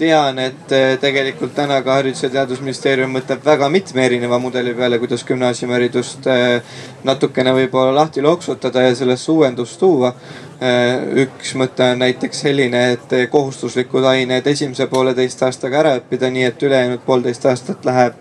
tean, 0.00 0.38
et 0.40 0.72
eh, 0.72 0.94
tegelikult 1.00 1.52
täna 1.54 1.80
ka 1.84 1.98
Haridus- 1.98 2.22
ja 2.24 2.30
Teadusministeerium 2.32 3.12
mõtleb 3.12 3.44
väga 3.44 3.68
mitme 3.68 4.06
erineva 4.06 4.38
mudeli 4.40 4.72
peale, 4.74 4.98
kuidas 5.02 5.24
gümnaasiumiharidust 5.28 6.28
eh, 6.32 6.78
natukene 7.04 7.52
võib-olla 7.58 7.92
lahti 7.98 8.24
loksutada 8.24 8.86
ja 8.86 8.94
sellesse 8.96 9.32
uuendust 9.32 9.80
tuua. 9.80 10.14
Eh, 10.60 11.22
üks 11.22 11.54
mõte 11.56 11.86
on 11.94 12.02
näiteks 12.02 12.42
selline, 12.44 12.80
et 12.92 13.12
kohustuslikud 13.32 14.04
ained 14.04 14.44
esimese 14.50 14.84
pooleteist 14.92 15.40
aastaga 15.46 15.78
ära 15.80 15.94
õppida, 15.96 16.28
nii 16.28 16.42
et 16.50 16.64
ülejäänud 16.68 17.00
poolteist 17.06 17.46
aastat 17.48 17.88
läheb 17.88 18.20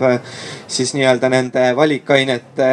siis 0.71 0.93
nii-öelda 0.95 1.27
nende 1.33 1.65
valikainete 1.75 2.69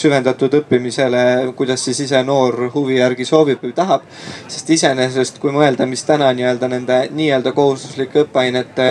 süvendatud 0.00 0.56
õppimisele, 0.62 1.52
kuidas 1.58 1.84
siis 1.84 2.00
ise 2.06 2.22
noor 2.24 2.70
huvi 2.72 2.96
järgi 2.96 3.28
soovib 3.28 3.60
või 3.66 3.76
tahab. 3.76 4.08
sest 4.48 4.72
iseenesest, 4.78 5.38
kui 5.38 5.52
mõelda, 5.52 5.84
mis 5.86 6.04
täna 6.08 6.32
nii-öelda 6.32 6.72
nende 6.72 6.98
nii-öelda 7.12 7.52
kohustuslike 7.52 8.24
õppeainete 8.24 8.88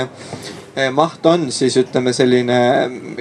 maht 0.94 1.26
on, 1.26 1.52
siis 1.52 1.78
ütleme, 1.78 2.14
selline 2.14 2.60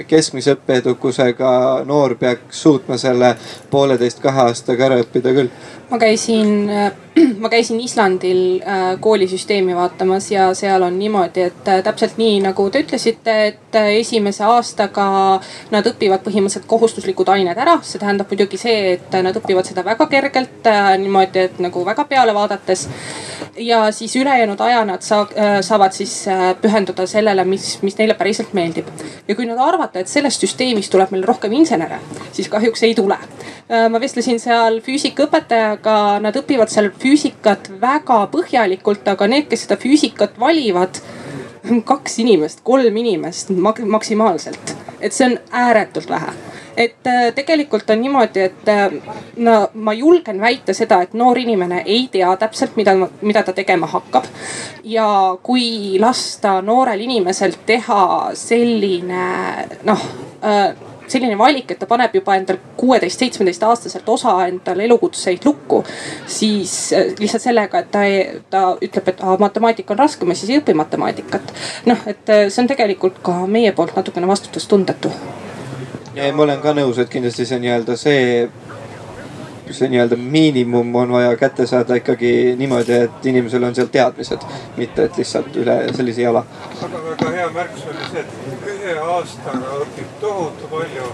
keskmise 0.07 0.53
õppeedukusega 0.55 1.49
noor 1.89 2.15
peaks 2.21 2.61
suutma 2.61 2.97
selle 2.97 3.33
pooleteist-kahe 3.71 4.45
aastaga 4.45 4.85
ära 4.85 5.01
õppida 5.01 5.33
küll 5.35 5.49
ma 5.89 5.97
käisin, 5.97 6.69
ma 7.43 7.49
käisin 7.49 7.79
Islandil 7.79 8.61
äh, 8.61 8.99
koolisüsteemi 8.99 9.75
vaatamas 9.75 10.31
ja 10.31 10.53
seal 10.53 10.81
on 10.81 10.99
niimoodi, 10.99 11.41
et 11.41 11.67
äh, 11.67 11.83
täpselt 11.83 12.17
nii 12.17 12.39
nagu 12.45 12.69
te 12.69 12.83
ütlesite, 12.83 13.35
et 13.47 13.75
äh, 13.75 13.89
esimese 14.01 14.45
aastaga 14.45 15.07
nad 15.71 15.89
õpivad 15.89 16.21
põhimõtteliselt 16.25 16.69
kohustuslikud 16.69 17.29
ained 17.33 17.57
ära. 17.57 17.79
see 17.81 17.99
tähendab 17.99 18.29
muidugi 18.29 18.57
see, 18.61 18.93
et 18.93 19.17
nad 19.23 19.35
õpivad 19.35 19.65
seda 19.65 19.85
väga 19.85 20.05
kergelt 20.11 20.69
niimoodi, 21.01 21.47
et 21.49 21.59
nagu 21.59 21.85
väga 21.85 22.05
peale 22.05 22.33
vaadates. 22.33 22.87
ja 23.57 23.91
siis 23.91 24.15
ülejäänud 24.15 24.61
aja 24.61 24.85
nad 24.85 25.01
saa, 25.01 25.27
saavad 25.61 25.93
siis 25.93 26.25
pühenduda 26.61 27.07
sellele, 27.07 27.43
mis, 27.43 27.79
mis 27.81 27.97
neile 27.97 28.13
päriselt 28.13 28.53
meeldib. 28.53 28.87
ja 29.27 29.35
kui 29.35 29.45
nüüd 29.45 29.59
arvata, 29.59 29.99
et 29.99 30.07
sellest 30.07 30.41
süsteemist 30.45 30.91
tuleb 30.91 31.11
meil 31.11 31.23
rohkem 31.23 31.53
insenere, 31.53 31.99
siis 32.31 32.49
kahjuks 32.49 32.83
ei 32.83 32.95
tule. 32.95 33.17
ma 33.89 33.99
vestlesin 34.01 34.39
seal 34.39 34.79
füüsikaõpetajaga 34.85 35.78
aga 35.79 36.19
nad 36.23 36.35
õpivad 36.35 36.71
seal 36.71 36.91
füüsikat 36.99 37.71
väga 37.81 38.25
põhjalikult, 38.33 39.07
aga 39.07 39.27
need, 39.31 39.49
kes 39.49 39.65
seda 39.65 39.79
füüsikat 39.79 40.37
valivad, 40.39 41.01
kaks 41.89 42.19
inimest, 42.23 42.63
kolm 42.63 43.01
inimest 43.03 43.51
maksimaalselt. 43.55 44.75
et 44.99 45.15
see 45.15 45.29
on 45.29 45.37
ääretult 45.55 46.09
vähe 46.11 46.33
et 46.79 47.07
äh, 47.07 47.33
tegelikult 47.35 47.89
on 47.89 48.01
niimoodi, 48.01 48.39
et 48.39 48.69
äh, 48.71 48.93
no 49.37 49.55
ma 49.73 49.93
julgen 49.93 50.39
väita 50.41 50.73
seda, 50.73 51.01
et 51.03 51.13
noor 51.13 51.37
inimene 51.37 51.83
ei 51.85 52.07
tea 52.11 52.31
täpselt, 52.39 52.77
mida, 52.79 52.95
mida 53.21 53.43
ta 53.43 53.53
tegema 53.53 53.87
hakkab. 53.87 54.27
ja 54.83 55.07
kui 55.43 55.99
lasta 55.99 56.61
noorel 56.61 57.01
inimesel 57.03 57.57
teha 57.65 58.31
selline 58.33 59.25
noh 59.83 60.05
äh, 60.43 60.88
selline 61.11 61.37
valik, 61.37 61.71
et 61.71 61.79
ta 61.79 61.87
paneb 61.89 62.15
juba 62.15 62.35
endal 62.39 62.59
kuueteist, 62.77 63.19
seitsmeteist 63.19 63.63
aastaselt 63.63 64.09
osa 64.09 64.35
endale 64.47 64.85
elukutseid 64.85 65.45
lukku. 65.45 65.83
siis 66.25 66.93
äh, 66.93 67.13
lihtsalt 67.19 67.43
sellega, 67.43 67.79
et 67.79 67.91
ta, 67.91 68.05
ta 68.49 68.63
ütleb, 68.81 69.07
et 69.13 69.23
matemaatika 69.39 69.93
on 69.93 69.99
raskem 69.99 70.29
ja 70.29 70.35
siis 70.35 70.49
ei 70.53 70.61
õpi 70.61 70.73
matemaatikat. 70.73 71.53
noh, 71.85 72.07
et 72.07 72.29
äh, 72.29 72.47
see 72.49 72.63
on 72.63 72.71
tegelikult 72.71 73.21
ka 73.23 73.45
meie 73.47 73.71
poolt 73.71 73.95
natukene 73.95 74.27
vastutustundetu. 74.27 75.11
ja 76.15 76.33
ma 76.33 76.43
olen 76.43 76.61
ka 76.61 76.73
nõus, 76.73 76.99
et 76.99 77.09
kindlasti 77.09 77.45
see 77.45 77.59
nii-öelda 77.59 77.97
see 77.97 78.49
see 79.73 79.89
nii-öelda 79.89 80.15
miinimum 80.15 80.95
on 80.95 81.11
vaja 81.11 81.35
kätte 81.37 81.67
saada 81.67 81.95
ikkagi 81.95 82.55
niimoodi, 82.57 82.93
et 82.93 83.25
inimesel 83.25 83.63
on 83.63 83.75
seal 83.75 83.87
teadmised, 83.91 84.45
mitte 84.77 85.05
et 85.05 85.17
lihtsalt 85.17 85.55
üle 85.61 85.77
sellise 85.95 86.21
jala. 86.21 86.43
aga 86.81 87.03
väga 87.09 87.31
hea 87.35 87.49
märkus 87.53 87.85
oli 87.91 88.09
see, 88.11 88.21
et 88.21 88.68
ühe 88.93 89.05
aastaga 89.15 89.75
õpib 89.83 90.13
tohutu 90.21 90.69
palju. 90.71 91.09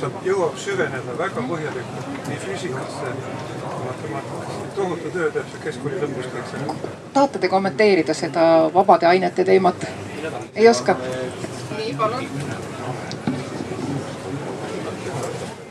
saab, 0.00 0.18
jõuab 0.26 0.58
süveneda 0.60 1.14
väga 1.18 1.42
põhjalikult 1.48 2.28
nii 2.28 2.40
füüsikasse 2.42 3.14
kui 3.14 3.86
matemaatikasse. 3.86 4.68
tohutu 4.76 5.10
töö 5.16 5.30
teeb 5.36 5.48
see 5.52 5.62
keskkooli 5.64 6.02
lõpus 6.02 6.28
kõik 6.34 6.52
see. 6.52 6.92
tahate 7.16 7.38
te 7.38 7.48
kommenteerida 7.48 8.14
seda 8.14 8.44
vabade 8.74 9.06
ainete 9.06 9.44
teemat? 9.44 9.88
ei 10.54 10.68
oska? 10.68 10.96
nii, 11.78 11.94
palun 11.98 12.28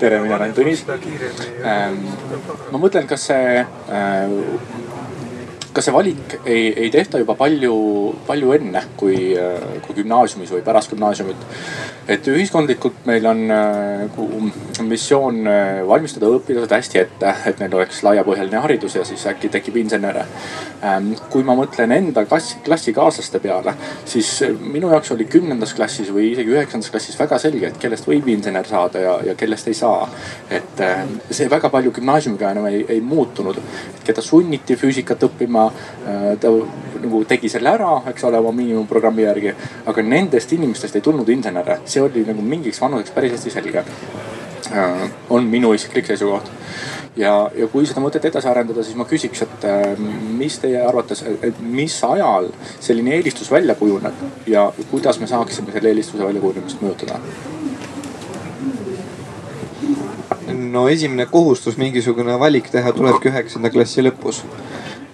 tere, 0.03 0.19
mina 0.19 0.35
olen 0.35 0.53
Tõnis. 0.57 0.83
Ähm, 1.63 1.99
ma 2.73 2.79
mõtlen, 2.81 3.05
kas 3.07 3.29
see, 3.29 3.61
äh, 3.63 4.33
kas 5.73 5.87
see 5.87 5.95
valik 5.95 6.37
ei, 6.45 6.67
ei 6.85 6.89
tehta 6.93 7.21
juba 7.21 7.35
palju, 7.39 7.73
palju 8.27 8.53
enne 8.59 8.83
kui, 8.99 9.33
äh, 9.37 9.81
kui 9.85 10.01
gümnaasiumis 10.01 10.53
või 10.53 10.65
pärast 10.65 10.93
gümnaasiumit 10.93 11.47
et 12.07 12.27
ühiskondlikult 12.27 13.05
meil 13.07 13.25
on 13.29 13.41
nagu 13.47 14.25
missioon 14.83 15.47
äh, 15.47 15.81
valmistada 15.87 16.27
õpilased 16.35 16.73
hästi 16.75 16.99
ette, 16.99 17.33
et 17.47 17.61
neil 17.61 17.75
oleks 17.77 18.01
laiapõhjaline 18.03 18.59
haridus 18.63 18.97
ja 18.97 19.05
siis 19.07 19.23
äkki 19.29 19.51
tekib 19.53 19.77
insenere. 19.79 20.25
Ähm, 20.83 21.13
kui 21.31 21.45
ma 21.47 21.55
mõtlen 21.55 21.93
enda 21.95 22.25
klassi, 22.27 22.59
klassikaaslaste 22.65 23.39
peale, 23.43 23.75
siis 24.09 24.29
minu 24.59 24.91
jaoks 24.91 25.13
oli 25.15 25.27
kümnendas 25.31 25.75
klassis 25.77 26.11
või 26.11 26.31
isegi 26.33 26.51
üheksandas 26.55 26.91
klassis 26.91 27.19
väga 27.19 27.39
selge, 27.39 27.71
et 27.71 27.79
kellest 27.79 28.07
võib 28.09 28.27
insener 28.33 28.67
saada 28.67 29.03
ja, 29.03 29.15
ja 29.29 29.37
kellest 29.39 29.71
ei 29.71 29.77
saa. 29.77 30.09
et 30.51 30.83
ähm, 30.83 31.17
see 31.31 31.47
väga 31.49 31.69
palju 31.71 31.93
gümnaasiumiga 31.95 32.51
enam 32.51 32.67
ei, 32.67 32.83
ei 32.89 33.01
muutunud, 33.01 33.59
keda 34.03 34.21
sunniti 34.21 34.75
füüsikat 34.75 35.23
õppima. 35.29 35.62
Äh, 35.67 36.33
ta 36.39 36.51
nagu 37.03 37.23
tegi 37.27 37.49
selle 37.51 37.73
ära, 37.73 37.97
eks 38.11 38.23
ole, 38.29 38.39
oma 38.39 38.53
miinimumprogrammi 38.55 39.25
järgi, 39.25 39.53
aga 39.91 40.05
nendest 40.07 40.51
inimestest 40.55 40.99
ei 40.99 41.05
tulnud 41.05 41.29
insenere 41.29 41.79
see 41.85 42.01
oli 42.03 42.25
nagu 42.27 42.41
mingiks 42.41 42.81
vanuseks 42.81 43.15
päris 43.15 43.37
hästi 43.37 43.53
selge. 43.53 43.85
Äh, 44.73 45.07
on 45.29 45.47
minu 45.51 45.73
isiklik 45.75 46.07
seisukoht 46.07 46.49
ja, 47.19 47.33
ja 47.55 47.67
kui 47.69 47.85
seda 47.85 48.01
mõtet 48.01 48.25
edasi 48.29 48.49
arendada, 48.49 48.83
siis 48.85 48.97
ma 48.97 49.05
küsiks, 49.09 49.43
et 49.45 49.65
äh, 49.69 49.99
mis 50.39 50.57
teie 50.61 50.81
arvates, 50.81 51.23
et 51.45 51.59
mis 51.61 51.95
ajal 52.07 52.49
selline 52.79 53.17
eelistus 53.17 53.51
välja 53.51 53.75
kujuneb 53.77 54.47
ja 54.49 54.69
kuidas 54.91 55.19
me 55.21 55.29
saaksime 55.29 55.75
selle 55.75 55.93
eelistuse 55.93 56.25
väljakujunemist 56.25 56.81
mõjutada? 56.83 57.19
no 60.53 60.87
esimene 60.89 61.25
kohustus 61.29 61.77
mingisugune 61.77 62.35
valik 62.39 62.69
teha 62.71 62.91
tulebki 62.95 63.29
üheksanda 63.31 63.71
klassi 63.73 64.03
lõpus. 64.05 64.43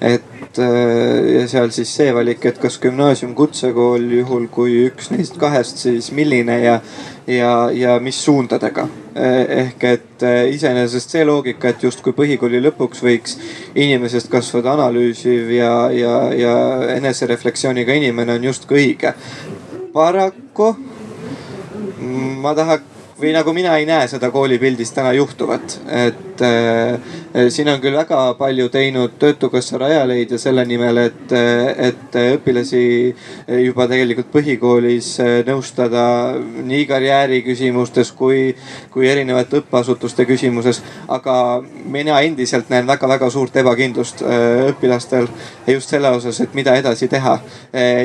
et 0.02 0.39
et 0.50 0.60
ja 1.34 1.44
seal 1.48 1.70
siis 1.74 1.92
see 1.94 2.10
valik, 2.14 2.42
et 2.46 2.58
kas 2.62 2.80
gümnaasium, 2.82 3.36
kutsekool, 3.38 4.06
juhul 4.20 4.48
kui 4.52 4.80
üks 4.88 5.12
neist 5.14 5.38
kahest, 5.38 5.78
siis 5.84 6.10
milline 6.16 6.58
ja, 6.64 6.80
ja, 7.30 7.54
ja 7.74 8.00
mis 8.02 8.18
suundadega. 8.24 8.88
ehk 9.20 9.84
et 9.84 10.24
iseenesest 10.54 11.12
see 11.12 11.26
loogika, 11.26 11.70
et 11.70 11.84
justkui 11.84 12.14
põhikooli 12.18 12.62
lõpuks 12.64 13.04
võiks 13.04 13.38
inimesest 13.76 14.30
kasvada 14.32 14.74
analüüsiv 14.78 15.52
ja, 15.52 15.74
ja, 15.92 16.14
ja 16.34 16.56
enesereflektsiooniga 16.96 17.94
inimene 17.94 18.38
on 18.40 18.50
justkui 18.50 18.80
õige. 18.86 19.14
paraku 19.94 20.76
ma 22.42 22.56
tahaks 22.56 22.98
või 23.20 23.34
nagu 23.36 23.54
mina 23.54 23.76
ei 23.78 23.86
näe 23.86 24.08
seda 24.08 24.32
koolipildis 24.32 24.94
täna 24.96 25.12
juhtuvat, 25.14 25.80
et 25.92 26.29
äh, 26.42 27.50
siin 27.50 27.70
on 27.72 27.82
küll 27.82 27.98
väga 27.98 28.22
palju 28.40 28.70
teinud 28.74 29.18
Töötukassa 29.20 29.78
Rajaleidja 29.82 30.40
selle 30.42 30.66
nimel, 30.66 30.98
et, 31.04 31.34
et 31.90 32.18
õpilasi 32.20 32.82
juba 33.66 33.88
tegelikult 33.90 34.32
põhikoolis 34.34 35.12
nõustada 35.48 36.04
nii 36.40 36.86
karjääri 36.90 37.42
küsimustes 37.46 38.12
kui, 38.16 38.56
kui 38.94 39.10
erinevate 39.10 39.62
õppeasutuste 39.62 40.26
küsimuses. 40.30 40.82
aga 41.08 41.64
mina 41.86 42.20
endiselt 42.22 42.70
näen 42.70 42.88
väga-väga 42.88 43.30
suurt 43.30 43.56
ebakindlust 43.58 44.24
õpilastel 44.70 45.28
just 45.68 45.90
selle 45.90 46.10
osas, 46.10 46.40
et 46.42 46.54
mida 46.54 46.76
edasi 46.76 47.08
teha. 47.08 47.40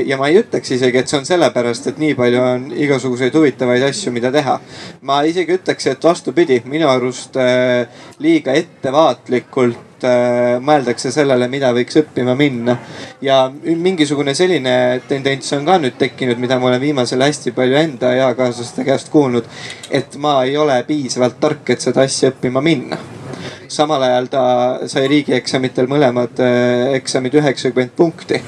Ja 0.06 0.16
ma 0.20 0.28
ei 0.28 0.40
ütleks 0.42 0.70
isegi, 0.76 0.98
et 0.98 1.08
see 1.08 1.18
on 1.18 1.26
sellepärast, 1.28 1.86
et 1.90 1.98
nii 1.98 2.14
palju 2.18 2.40
on 2.42 2.66
igasuguseid 2.72 3.34
huvitavaid 3.34 3.82
asju, 3.88 4.12
mida 4.12 4.32
teha 4.32 4.58
ma 5.04 5.20
isegi 5.28 5.58
ütleks, 5.58 5.86
et 5.90 6.04
vastupidi, 6.04 6.60
minu 6.70 6.88
arust 6.88 7.36
liiga 8.24 8.54
ettevaatlikult 8.56 10.06
äh, 10.08 10.56
mõeldakse 10.64 11.12
sellele, 11.14 11.48
mida 11.52 11.72
võiks 11.76 12.00
õppima 12.00 12.36
minna. 12.38 12.76
ja 13.22 13.42
mingisugune 13.64 14.34
selline 14.34 14.76
tendents 15.08 15.52
on 15.56 15.66
ka 15.68 15.78
nüüd 15.82 15.98
tekkinud, 16.00 16.40
mida 16.40 16.58
ma 16.58 16.72
olen 16.72 16.82
viimasel 16.82 17.24
hästi 17.24 17.54
palju 17.56 17.80
enda 17.80 18.14
eakaaslaste 18.20 18.84
käest 18.84 19.12
kuulnud. 19.12 19.50
et 19.90 20.16
ma 20.16 20.40
ei 20.44 20.56
ole 20.56 20.82
piisavalt 20.88 21.40
tark, 21.40 21.70
et 21.70 21.84
seda 21.84 22.06
asja 22.08 22.32
õppima 22.32 22.64
minna 22.64 23.00
samal 23.74 24.02
ajal 24.02 24.28
ta 24.30 24.42
sai 24.90 25.08
riigieksamitel 25.10 25.88
mõlemad 25.90 26.40
äh, 26.42 26.94
eksamid 26.98 27.34
üheksakümmend 27.40 27.94
punkti. 27.96 28.38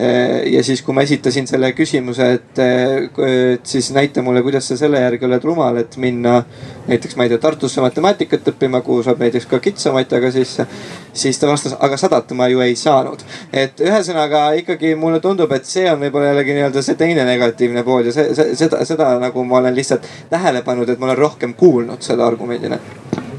Äh, 0.00 0.46
ja 0.54 0.62
siis, 0.64 0.82
kui 0.82 0.96
ma 0.96 1.04
esitasin 1.06 1.48
selle 1.50 1.72
küsimuse, 1.76 2.30
et, 2.38 2.62
äh, 2.62 3.52
et 3.54 3.66
siis 3.66 3.90
näita 3.96 4.24
mulle, 4.24 4.42
kuidas 4.46 4.70
sa 4.70 4.78
selle 4.80 5.02
järgi 5.02 5.28
oled 5.28 5.44
rumal, 5.44 5.80
et 5.82 5.96
minna 6.00 6.40
näiteks, 6.88 7.16
ma 7.16 7.26
ei 7.26 7.32
tea, 7.32 7.40
Tartusse 7.40 7.80
matemaatikat 7.84 8.48
õppima, 8.52 8.82
kuhu 8.86 9.04
saab 9.06 9.20
näiteks 9.22 9.48
ka 9.50 9.60
kitsamatjaga 9.62 10.32
sisse. 10.34 10.66
siis 11.12 11.38
ta 11.38 11.48
vastas, 11.48 11.74
aga 11.80 11.96
sadat 11.96 12.30
ma 12.38 12.48
ju 12.48 12.60
ei 12.60 12.76
saanud. 12.76 13.22
et 13.52 13.80
ühesõnaga 13.80 14.50
ikkagi 14.60 14.94
mulle 14.94 15.20
tundub, 15.20 15.52
et 15.52 15.66
see 15.66 15.90
on 15.90 16.00
võib-olla 16.00 16.30
jällegi 16.30 16.54
nii-öelda 16.56 16.82
see 16.82 16.94
teine 16.94 17.24
negatiivne 17.24 17.82
pool 17.84 18.06
ja 18.06 18.12
see, 18.12 18.34
see, 18.34 18.54
seda, 18.56 18.84
seda 18.84 19.12
nagu 19.18 19.44
ma 19.44 19.58
olen 19.58 19.74
lihtsalt 19.74 20.06
tähele 20.30 20.62
pannud, 20.62 20.88
et 20.88 20.98
ma 20.98 21.10
olen 21.10 21.18
rohkem 21.18 21.54
kuulnud 21.54 22.02
seda 22.06 22.26
argumendina 22.26 22.78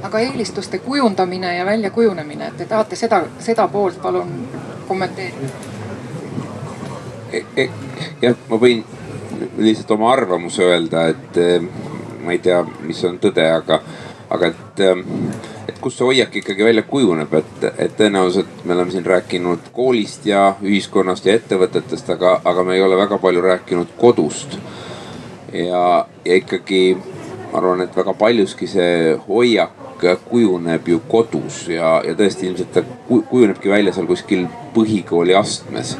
aga 0.03 0.19
eelistuste 0.19 0.77
kujundamine 0.77 1.55
ja 1.57 1.65
väljakujunemine, 1.65 2.47
et 2.47 2.57
te 2.57 2.65
tahate 2.65 2.95
seda, 2.95 3.23
seda 3.39 3.67
poolt 3.67 4.01
palun 4.01 4.31
kommenteerida 4.87 5.69
e,? 7.31 7.43
E, 7.55 7.69
jah, 8.21 8.35
ma 8.49 8.59
võin 8.59 8.83
lihtsalt 9.57 9.91
oma 9.95 10.11
arvamuse 10.13 10.65
öelda, 10.65 11.07
et 11.11 11.37
e, 11.37 11.59
ma 12.23 12.33
ei 12.35 12.41
tea, 12.43 12.61
mis 12.85 13.03
on 13.07 13.17
tõde, 13.21 13.45
aga, 13.55 13.79
aga 14.29 14.51
et, 14.51 14.81
et 15.69 15.79
kus 15.81 15.97
see 15.97 16.07
hoiak 16.07 16.35
ikkagi 16.41 16.65
välja 16.65 16.83
kujuneb, 16.87 17.33
et, 17.39 17.65
et 17.71 17.95
tõenäoliselt 17.97 18.65
me 18.65 18.75
oleme 18.75 18.93
siin 18.93 19.07
rääkinud 19.07 19.71
koolist 19.75 20.25
ja 20.29 20.51
ühiskonnast 20.61 21.25
ja 21.25 21.37
ettevõtetest, 21.39 22.13
aga, 22.17 22.39
aga 22.45 22.65
me 22.67 22.77
ei 22.77 22.85
ole 22.85 22.99
väga 22.99 23.17
palju 23.21 23.41
rääkinud 23.47 23.95
kodust. 23.97 24.57
ja, 25.53 26.05
ja 26.25 26.35
ikkagi 26.35 26.97
ma 27.51 27.59
arvan, 27.59 27.81
et 27.83 27.95
väga 27.95 28.13
paljuski 28.13 28.67
see 28.67 29.15
hoiak 29.27 29.80
kujuneb 30.29 30.87
ju 30.87 30.99
kodus 31.07 31.67
ja, 31.69 32.01
ja 32.05 32.15
tõesti 32.17 32.47
ilmselt 32.49 32.73
ta 32.73 32.83
kujunebki 33.07 33.69
välja 33.69 33.93
seal 33.93 34.07
kuskil 34.09 34.47
põhikooli 34.75 35.35
astmes. 35.37 35.97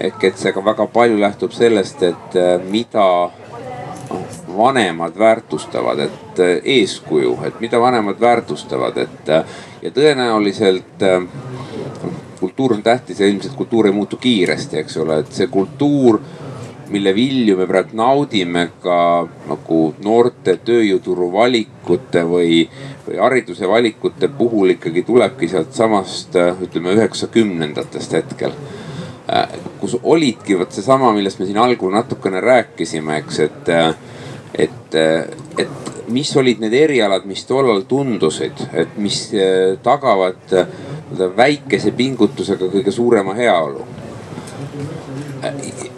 ehk 0.00 0.24
et 0.28 0.38
see 0.38 0.52
ka 0.52 0.60
väga 0.64 0.86
palju 0.92 1.16
lähtub 1.20 1.52
sellest, 1.56 2.02
et 2.02 2.36
äh, 2.36 2.60
mida 2.70 3.30
vanemad 4.56 5.16
väärtustavad, 5.18 5.98
et 5.98 6.40
äh, 6.40 6.58
eeskuju, 6.76 7.38
et 7.46 7.60
mida 7.60 7.80
vanemad 7.80 8.20
väärtustavad, 8.20 8.96
et 8.96 9.28
äh, 9.28 9.44
ja 9.82 9.90
tõenäoliselt 9.90 11.06
kultuur 12.40 12.74
on 12.76 12.82
tähtis 12.82 13.20
ja 13.20 13.26
ilmselt 13.26 13.56
kultuur 13.56 13.86
ei 13.86 13.92
muutu 13.92 14.16
kiiresti, 14.20 14.78
eks 14.82 14.96
ole, 15.00 15.22
et 15.24 15.32
see 15.32 15.48
kultuur 15.48 16.20
mille 16.88 17.14
vilju 17.14 17.56
me 17.56 17.66
praegu 17.66 17.96
naudime 17.98 18.68
ka 18.82 18.98
nagu 19.48 19.80
noorte 20.04 20.56
tööjõuturu 20.66 21.30
valikute 21.32 22.22
või, 22.28 22.66
või 23.06 23.18
hariduse 23.22 23.68
valikute 23.68 24.28
puhul 24.28 24.74
ikkagi 24.76 25.02
tulebki 25.06 25.48
sealtsamast 25.48 26.36
ütleme 26.66 26.94
üheksakümnendatest 26.96 28.12
hetkel. 28.18 28.54
Äh, 29.32 29.56
kus 29.80 29.96
olidki 30.02 30.58
vot 30.58 30.72
seesama, 30.72 31.12
millest 31.12 31.40
me 31.40 31.48
siin 31.48 31.58
algul 31.58 31.94
natukene 31.94 32.40
rääkisime, 32.40 33.16
eks, 33.22 33.40
et, 33.46 33.72
et, 34.66 34.98
et 35.58 35.90
mis 36.14 36.30
olid 36.36 36.62
need 36.62 36.76
erialad, 36.78 37.26
mis 37.26 37.42
tollal 37.46 37.82
tundusid, 37.88 38.62
et 38.72 38.94
mis 39.02 39.18
tagavad 39.82 40.54
väikese 41.36 41.90
pingutusega 41.96 42.70
kõige 42.70 42.94
suurema 42.94 43.34
heaolu. 43.34 43.82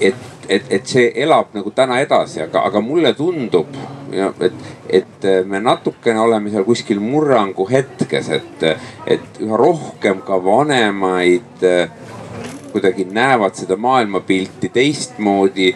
et 0.01 0.27
et, 0.49 0.65
et 0.71 0.87
see 0.87 1.13
elab 1.23 1.53
nagu 1.57 1.71
täna 1.77 2.01
edasi, 2.03 2.43
aga, 2.43 2.65
aga 2.69 2.81
mulle 2.85 3.13
tundub, 3.17 3.77
et, 4.13 4.53
et 4.89 5.27
me 5.45 5.61
natukene 5.61 6.21
oleme 6.21 6.51
seal 6.51 6.65
kuskil 6.65 7.01
murrangu 7.01 7.67
hetkes, 7.71 8.31
et, 8.39 8.67
et 9.07 9.41
üha 9.45 9.57
rohkem 9.57 10.23
ka 10.27 10.39
vanemaid 10.45 11.65
kuidagi 12.73 13.05
näevad 13.11 13.57
seda 13.57 13.77
maailmapilti 13.81 14.69
teistmoodi 14.69 15.73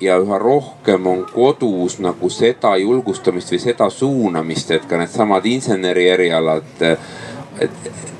ja 0.00 0.16
üha 0.18 0.38
rohkem 0.38 1.06
on 1.06 1.26
kodus 1.32 1.98
nagu 2.00 2.30
seda 2.32 2.76
julgustamist 2.80 3.52
või 3.52 3.60
seda 3.60 3.90
suunamist, 3.90 4.70
et 4.70 4.86
ka 4.88 4.98
needsamad 5.00 5.46
insenerierialad, 5.46 6.70
et, 6.80 7.68
et 7.68 8.19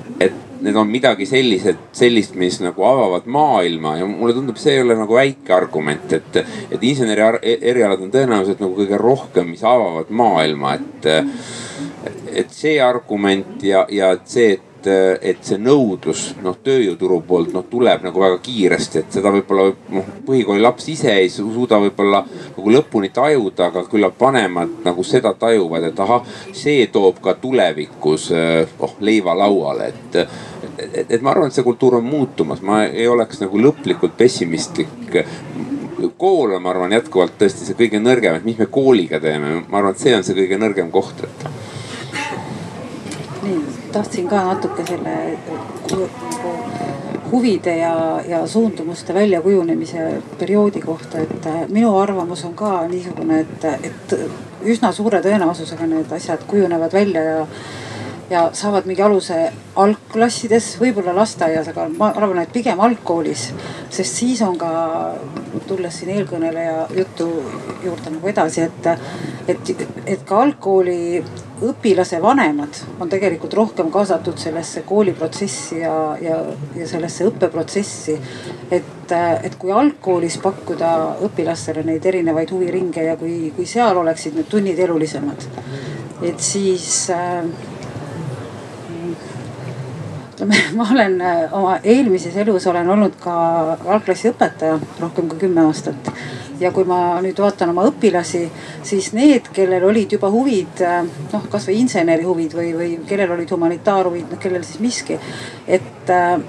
need 0.61 0.77
on 0.77 0.91
midagi 0.91 1.27
sellised, 1.29 1.79
sellist, 1.97 2.35
mis 2.39 2.61
nagu 2.63 2.85
avavad 2.87 3.29
maailma 3.31 3.97
ja 4.01 4.09
mulle 4.09 4.35
tundub, 4.37 4.59
see 4.61 4.77
ei 4.77 4.85
ole 4.85 4.97
nagu 4.99 5.17
väike 5.17 5.55
argument, 5.57 6.13
et, 6.17 6.41
et 6.71 6.87
inseneri 6.87 7.57
erialad 7.57 8.03
on 8.05 8.13
tõenäoliselt 8.13 8.63
nagu 8.63 8.77
kõige 8.79 9.01
rohkem, 9.01 9.53
mis 9.55 9.65
avavad 9.65 10.13
maailma, 10.13 10.77
et. 10.79 11.13
et 12.31 12.53
see 12.55 12.77
argument 12.81 13.63
ja, 13.65 13.83
ja 13.93 14.13
see, 14.29 14.55
et 14.55 14.70
et 14.87 15.43
see 15.45 15.59
nõudlus 15.61 16.31
noh 16.45 16.57
tööjõuturu 16.65 17.21
poolt 17.27 17.55
noh 17.55 17.67
tuleb 17.71 18.05
nagu 18.07 18.23
väga 18.23 18.39
kiiresti, 18.45 19.03
et 19.03 19.19
seda 19.19 19.33
võib-olla 19.35 19.71
noh 19.97 20.13
põhikooli 20.27 20.63
laps 20.63 20.89
ise 20.93 21.13
ei 21.13 21.29
suuda 21.33 21.81
võib-olla 21.83 22.23
nagu 22.27 22.77
lõpuni 22.77 23.13
tajuda, 23.15 23.71
aga 23.71 23.85
küllap 23.91 24.21
vanemad 24.21 24.81
nagu 24.85 25.05
seda 25.05 25.35
tajuvad, 25.39 25.91
et 25.91 26.01
ahah, 26.01 26.25
see 26.53 26.87
toob 26.93 27.21
ka 27.25 27.37
tulevikus 27.43 28.31
oh 28.81 28.97
leiva 29.01 29.37
lauale, 29.37 29.93
et 29.93 30.23
et, 30.81 31.11
et 31.11 31.23
ma 31.23 31.35
arvan, 31.35 31.51
et 31.51 31.57
see 31.57 31.67
kultuur 31.67 31.99
on 31.99 32.07
muutumas, 32.07 32.63
ma 32.65 32.85
ei 32.87 33.09
oleks 33.09 33.41
nagu 33.43 33.61
lõplikult 33.61 34.17
pessimistlik. 34.19 35.19
Kool 36.21 36.55
on, 36.55 36.63
ma 36.65 36.73
arvan, 36.73 36.95
jätkuvalt 36.97 37.37
tõesti 37.41 37.67
see 37.67 37.77
kõige 37.77 38.01
nõrgem, 38.01 38.39
et 38.39 38.47
mis 38.47 38.59
me 38.61 38.69
kooliga 38.73 39.21
teeme, 39.21 39.61
ma 39.69 39.81
arvan, 39.81 39.97
et 39.97 40.03
see 40.03 40.15
on 40.17 40.25
see 40.25 40.37
kõige 40.39 40.61
nõrgem 40.61 40.89
koht, 40.93 41.25
et. 41.27 41.47
nii, 43.45 43.80
tahtsin 43.93 44.29
ka 44.29 44.45
natuke 44.53 44.87
selle 44.87 45.17
nagu 45.91 46.09
huvide 47.31 47.77
ja, 47.77 48.21
ja 48.29 48.47
suundumuste 48.47 49.15
väljakujunemise 49.15 50.23
perioodi 50.39 50.81
kohta, 50.81 51.19
et 51.19 51.47
äh, 51.47 51.61
minu 51.69 51.93
arvamus 51.99 52.45
on 52.45 52.55
ka 52.55 52.73
niisugune, 52.89 53.41
et, 53.41 53.65
et 53.65 54.15
üsna 54.67 54.93
suure 54.93 55.21
tõenäosusega 55.23 55.87
need 55.87 56.13
asjad 56.13 56.43
kujunevad 56.51 56.93
välja 56.93 57.23
ja 57.23 57.47
ja 58.31 58.45
saavad 58.55 58.87
mingi 58.87 59.03
aluse 59.03 59.37
algklassides, 59.81 60.77
võib-olla 60.81 61.15
lasteaias, 61.17 61.69
aga 61.73 61.89
ma 61.97 62.13
arvan, 62.15 62.39
et 62.45 62.53
pigem 62.55 62.81
algkoolis. 62.81 63.51
sest 63.91 64.21
siis 64.23 64.43
on 64.47 64.57
ka, 64.59 64.71
tulles 65.67 65.99
siin 65.99 66.15
eelkõneleja 66.15 66.87
jutu 66.97 67.29
juurde 67.85 68.15
nagu 68.15 68.29
edasi, 68.31 68.69
et, 68.69 68.87
et, 69.49 69.73
et 70.07 70.23
ka 70.27 70.43
algkooli 70.45 71.25
õpilase 71.61 72.21
vanemad 72.23 72.79
on 73.01 73.11
tegelikult 73.11 73.55
rohkem 73.59 73.91
kaasatud 73.93 74.39
sellesse 74.41 74.85
kooliprotsessi 74.89 75.81
ja, 75.83 75.97
ja, 76.23 76.39
ja 76.77 76.87
sellesse 76.89 77.27
õppeprotsessi. 77.29 78.17
et, 78.71 79.13
et 79.43 79.59
kui 79.59 79.75
algkoolis 79.75 80.39
pakkuda 80.39 80.93
õpilastele 81.27 81.83
neid 81.85 82.07
erinevaid 82.07 82.55
huviringe 82.55 83.05
ja 83.11 83.19
kui, 83.19 83.51
kui 83.57 83.67
seal 83.67 83.99
oleksid 83.99 84.39
need 84.39 84.49
tunnid 84.49 84.79
elulisemad, 84.79 85.45
et 86.23 86.41
siis 86.41 87.11
äh, 87.11 87.45
ütleme, 90.41 90.57
ma 90.77 90.89
olen 90.93 91.21
äh, 91.21 91.53
oma 91.53 91.79
eelmises 91.85 92.37
elus 92.37 92.67
olen 92.67 92.89
olnud 92.89 93.17
ka 93.21 93.33
algklassi 93.87 94.31
õpetaja 94.33 94.79
rohkem 95.01 95.29
kui 95.29 95.39
kümme 95.39 95.65
aastat. 95.67 96.13
ja 96.61 96.73
kui 96.73 96.85
ma 96.85 97.21
nüüd 97.25 97.39
vaatan 97.41 97.71
oma 97.73 97.87
õpilasi, 97.89 98.43
siis 98.85 99.15
need, 99.17 99.47
kellel 99.57 99.85
olid 99.89 100.13
juba 100.13 100.31
huvid, 100.31 100.83
äh, 100.85 101.05
noh 101.33 101.47
kasvõi 101.53 101.79
inseneri 101.81 102.25
huvid 102.25 102.57
või, 102.57 102.73
või 102.77 102.91
kellel 103.09 103.33
olid 103.37 103.51
humanitaarhuvid, 103.51 104.29
noh 104.31 104.41
kellel 104.41 104.65
siis 104.65 104.81
miski. 104.81 105.19
et, 105.67 106.11
äh, 106.11 106.41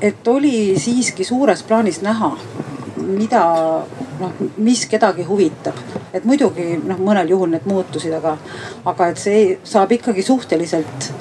et 0.00 0.28
oli 0.28 0.74
siiski 0.78 1.24
suures 1.24 1.62
plaanis 1.62 2.02
näha, 2.02 2.34
mida 3.00 3.44
noh, 4.20 4.32
mis 4.56 4.86
kedagi 4.86 5.24
huvitab. 5.24 5.74
et 6.12 6.24
muidugi 6.24 6.76
noh, 6.84 6.98
mõnel 6.98 7.30
juhul 7.30 7.50
need 7.50 7.66
muutusid, 7.66 8.14
aga, 8.14 8.36
aga 8.84 9.10
et 9.10 9.18
see 9.18 9.58
saab 9.64 9.92
ikkagi 9.98 10.22
suhteliselt 10.22 11.12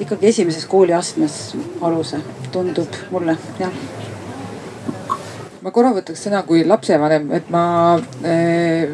ikkagi 0.00 0.28
esimeses 0.28 0.66
kooliastmes 0.66 1.56
aluse, 1.80 2.20
tundub 2.52 3.00
mulle 3.10 3.36
jah 3.58 3.72
ma 5.66 5.72
korra 5.74 5.90
võtaks 5.96 6.20
sõna 6.28 6.44
kui 6.46 6.62
lapsevanem, 6.62 7.30
et 7.34 7.48
ma 7.50 7.64
äh, 8.22 8.84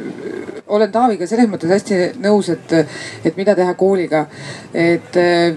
olen 0.72 0.92
Taaviga 0.92 1.26
selles 1.28 1.50
mõttes 1.52 1.68
hästi 1.74 1.98
nõus, 2.24 2.48
et, 2.54 2.72
et 3.24 3.36
mida 3.36 3.52
teha 3.58 3.74
kooliga. 3.76 4.24
et 4.72 5.16
äh, 5.20 5.52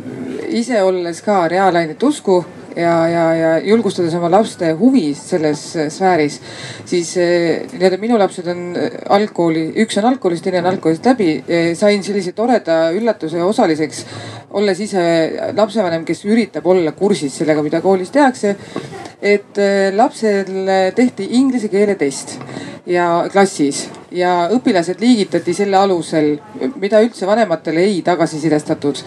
ise 0.49 0.81
olles 0.83 1.21
ka 1.23 1.45
reaalainet 1.47 2.03
usku 2.03 2.41
ja, 2.75 2.93
ja, 3.09 3.23
ja 3.35 3.51
julgustades 3.63 4.13
oma 4.17 4.29
laste 4.31 4.71
huvi 4.79 5.07
selles 5.17 5.61
sfääris, 5.93 6.39
siis 6.85 7.13
nii-öelda 7.17 7.99
minu 8.01 8.19
lapsed 8.19 8.47
on 8.51 8.63
algkooli, 9.15 9.67
üks 9.85 9.99
on 10.01 10.09
algkoolis, 10.11 10.43
teine 10.45 10.61
on 10.63 10.71
algkoolist 10.73 11.05
läbi. 11.05 11.29
sain 11.75 12.03
sellise 12.03 12.35
toreda 12.35 12.91
üllatuse 12.95 13.43
osaliseks, 13.43 14.05
olles 14.55 14.79
ise 14.79 15.05
lapsevanem, 15.55 16.05
kes 16.05 16.25
üritab 16.25 16.65
olla 16.67 16.91
kursis 16.95 17.37
sellega, 17.41 17.63
mida 17.63 17.81
koolis 17.81 18.11
tehakse. 18.11 18.55
Et 19.25 19.59
lapsel 19.95 20.69
tehti 20.95 21.25
inglise 21.39 21.69
keele 21.73 21.95
test 21.97 22.35
ja 22.85 23.25
klassis 23.31 23.87
ja 24.13 24.47
õpilased 24.53 25.01
liigitati 25.01 25.53
selle 25.57 25.77
alusel, 25.79 26.35
mida 26.79 27.01
üldse 27.03 27.27
vanematele 27.27 27.81
ei 27.81 28.01
tagasisidestatud. 28.05 29.01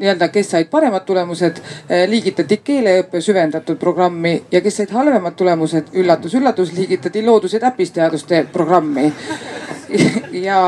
nii-öelda, 0.00 0.28
kes 0.32 0.50
said 0.54 0.70
paremad 0.72 1.04
tulemused, 1.04 1.60
liigitati 2.08 2.60
keeleõppe 2.64 3.20
süvendatud 3.20 3.78
programmi 3.78 4.34
ja 4.52 4.60
kes 4.64 4.80
said 4.80 4.96
halvemad 4.96 5.36
tulemused, 5.36 5.92
üllatus-üllatus, 5.92 6.72
liigitati 6.72 7.22
loodus- 7.26 7.52
ja 7.52 7.60
täppisteaduste 7.60 8.46
programmi 8.52 9.12
ja, 10.48 10.60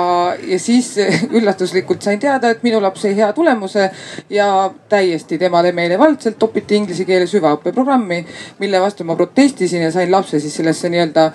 ja 0.46 0.59
siis 0.59 0.96
üllatuslikult 1.30 2.02
sain 2.02 2.20
teada, 2.20 2.50
et 2.50 2.62
minu 2.62 2.80
laps 2.82 3.02
sai 3.05 3.14
hea 3.16 3.30
tulemuse 3.32 3.88
ja 4.30 4.48
täiesti 4.88 5.38
temale 5.38 5.72
meelevaldselt 5.72 6.38
topiti 6.38 6.78
inglise 6.78 7.05
keele 7.09 7.26
süvaõppeprogrammi, 7.26 8.18
mille 8.59 8.81
vastu 8.81 9.05
ma 9.05 9.16
protestisin 9.16 9.82
ja 9.82 9.93
sain 9.93 10.12
lapse 10.12 10.40
siis 10.40 10.57
sellesse 10.57 10.89
nii-öelda 10.89 11.31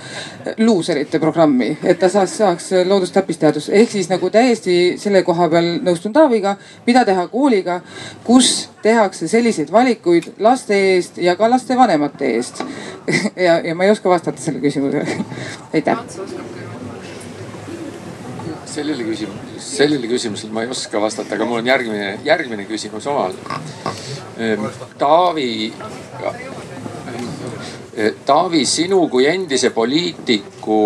luuserite 0.58 1.20
programmi, 1.20 1.78
et 1.84 2.00
ta 2.00 2.10
saaks, 2.10 2.38
saaks 2.38 2.70
loodus-täppisteadus. 2.86 3.70
ehk 3.70 3.92
siis 3.92 4.10
nagu 4.10 4.30
täiesti 4.30 4.96
selle 4.98 5.24
koha 5.24 5.50
peal 5.50 5.70
nõustun 5.84 6.14
Taaviga, 6.14 6.56
mida 6.88 7.06
teha 7.06 7.28
kooliga, 7.28 7.82
kus 8.24 8.70
tehakse 8.84 9.28
selliseid 9.28 9.72
valikuid 9.72 10.34
laste 10.40 10.78
eest 10.94 11.18
ja 11.18 11.36
ka 11.36 11.50
lastevanemate 11.50 12.36
eest 12.36 12.64
ja, 13.48 13.60
ja 13.60 13.76
ma 13.76 13.88
ei 13.88 13.96
oska 13.96 14.10
vastata 14.10 14.42
sellele 14.44 14.68
küsimusele 14.68 15.24
aitäh 15.74 15.98
sellele 18.74 19.06
küsimusele, 19.06 19.60
sellele 19.62 20.10
küsimusele 20.10 20.54
ma 20.54 20.64
ei 20.66 20.72
oska 20.74 21.02
vastata, 21.02 21.36
aga 21.36 21.46
mul 21.46 21.62
on 21.62 21.70
järgmine, 21.70 22.08
järgmine 22.26 22.66
küsimus 22.70 23.08
omal. 23.12 23.36
Ehm, 24.42 24.66
Taavi, 24.98 25.74
Taavi, 28.26 28.66
sinu 28.66 29.08
kui 29.08 29.28
endise 29.30 29.70
poliitiku 29.70 30.78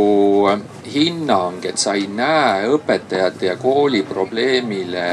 hinnang, 0.93 1.63
et 1.65 1.79
sa 1.79 1.93
ei 1.95 2.07
näe 2.11 2.67
õpetajate 2.75 3.47
ja 3.47 3.55
kooli 3.55 4.01
probleemile 4.03 5.05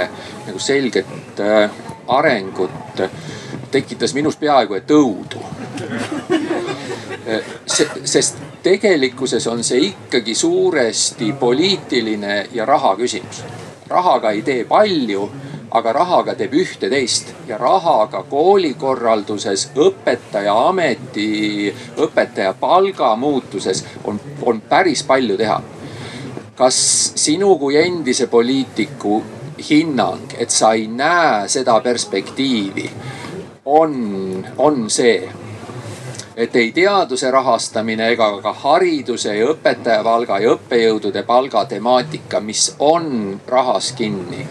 nagu 0.47 0.59
selget 0.59 1.39
eh, 1.39 1.71
arengut, 2.09 3.05
tekitas 3.71 4.15
minus 4.15 4.37
peaaegu 4.43 4.75
et 4.75 4.91
õudu 4.91 5.43
sest 8.05 8.37
tegelikkuses 8.63 9.47
on 9.47 9.65
see 9.65 9.81
ikkagi 9.89 10.35
suuresti 10.35 11.33
poliitiline 11.41 12.47
ja 12.53 12.65
raha 12.65 12.95
küsimus. 12.97 13.43
rahaga 13.89 14.31
ei 14.31 14.43
tee 14.43 14.65
palju, 14.65 15.31
aga 15.75 15.93
rahaga 15.93 16.35
teeb 16.39 16.53
ühte-teist 16.55 17.33
ja 17.49 17.59
rahaga 17.59 18.23
koolikorralduses, 18.31 19.69
õpetaja 19.75 20.55
ameti, 20.69 21.73
õpetaja 21.99 22.55
palga 22.61 23.15
muutuses 23.19 23.83
on, 24.05 24.21
on 24.43 24.61
päris 24.69 25.03
palju 25.03 25.37
teha. 25.37 25.63
kas 26.55 26.77
sinu 27.19 27.57
kui 27.59 27.75
endise 27.77 28.29
poliitiku 28.31 29.23
hinnang, 29.71 30.37
et 30.39 30.51
sa 30.51 30.73
ei 30.79 30.87
näe 30.87 31.49
seda 31.51 31.81
perspektiivi, 31.83 32.91
on, 33.65 33.97
on 34.59 34.87
see 34.91 35.17
et 36.37 36.57
ei 36.57 36.71
teaduse 36.75 37.31
rahastamine 37.31 38.07
ega 38.13 38.29
ka 38.43 38.53
hariduse 38.63 39.35
ja 39.35 39.51
õpetaja 39.51 40.03
palga 40.07 40.39
ja 40.39 40.55
õppejõudude 40.55 41.23
palga 41.27 41.65
temaatika, 41.67 42.41
mis 42.41 42.69
on 42.79 43.41
rahas 43.51 43.91
kinni 43.99 44.47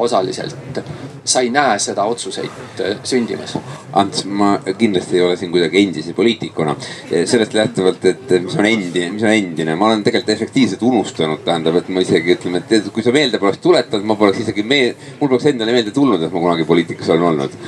osaliselt 0.00 0.80
sa 1.24 1.40
ei 1.40 1.50
näe 1.52 1.78
seda 1.82 2.04
otsuseid 2.08 2.80
äh, 2.80 2.96
sündimas? 3.04 3.56
Ants, 3.92 4.24
ma 4.24 4.52
kindlasti 4.78 5.18
ei 5.18 5.24
ole 5.24 5.36
siin 5.36 5.52
kuidagi 5.52 5.80
endise 5.82 6.14
poliitikuna. 6.14 6.76
sellest 7.24 7.54
lähtuvalt, 7.54 8.04
et 8.04 8.34
mis 8.42 8.56
on 8.56 8.66
endine, 8.66 9.10
mis 9.10 9.24
on 9.26 9.34
endine, 9.34 9.74
ma 9.76 9.90
olen 9.90 10.04
tegelikult 10.06 10.34
efektiivselt 10.36 10.82
unustanud, 10.86 11.42
tähendab, 11.44 11.80
et 11.80 11.88
ma 11.88 12.04
isegi 12.04 12.36
ütleme, 12.36 12.62
et 12.62 12.90
kui 12.94 13.02
sa 13.02 13.12
meelde 13.14 13.38
poleks 13.42 13.58
tuletanud, 13.62 14.06
ma 14.06 14.16
poleks 14.20 14.44
isegi 14.44 14.62
meel-, 14.62 14.94
mul 15.20 15.32
poleks 15.32 15.50
endale 15.50 15.74
meelde 15.74 15.94
tulnud, 15.94 16.22
et 16.22 16.32
ma 16.32 16.44
kunagi 16.46 16.68
poliitikas 16.68 17.10
olen 17.10 17.32
olnud 17.32 17.58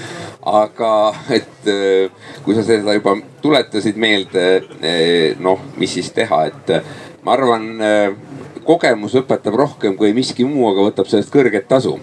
aga 0.43 0.93
et 1.31 1.69
äh, 1.71 2.31
kui 2.43 2.55
sa 2.57 2.65
seda 2.67 2.97
juba 2.97 3.17
tuletasid 3.43 3.99
meelde, 4.01 4.47
äh, 4.83 5.41
noh, 5.43 5.61
mis 5.79 5.99
siis 5.99 6.11
teha, 6.15 6.45
et 6.51 6.77
ma 7.23 7.37
arvan 7.37 7.69
kogemus 8.67 9.15
õpetab 9.21 9.57
rohkem 9.59 9.97
kui 9.99 10.13
miski 10.17 10.45
muu, 10.49 10.67
aga 10.71 10.87
võtab 10.89 11.09
sellest 11.11 11.33
kõrget 11.33 11.69
tasu. 11.69 11.99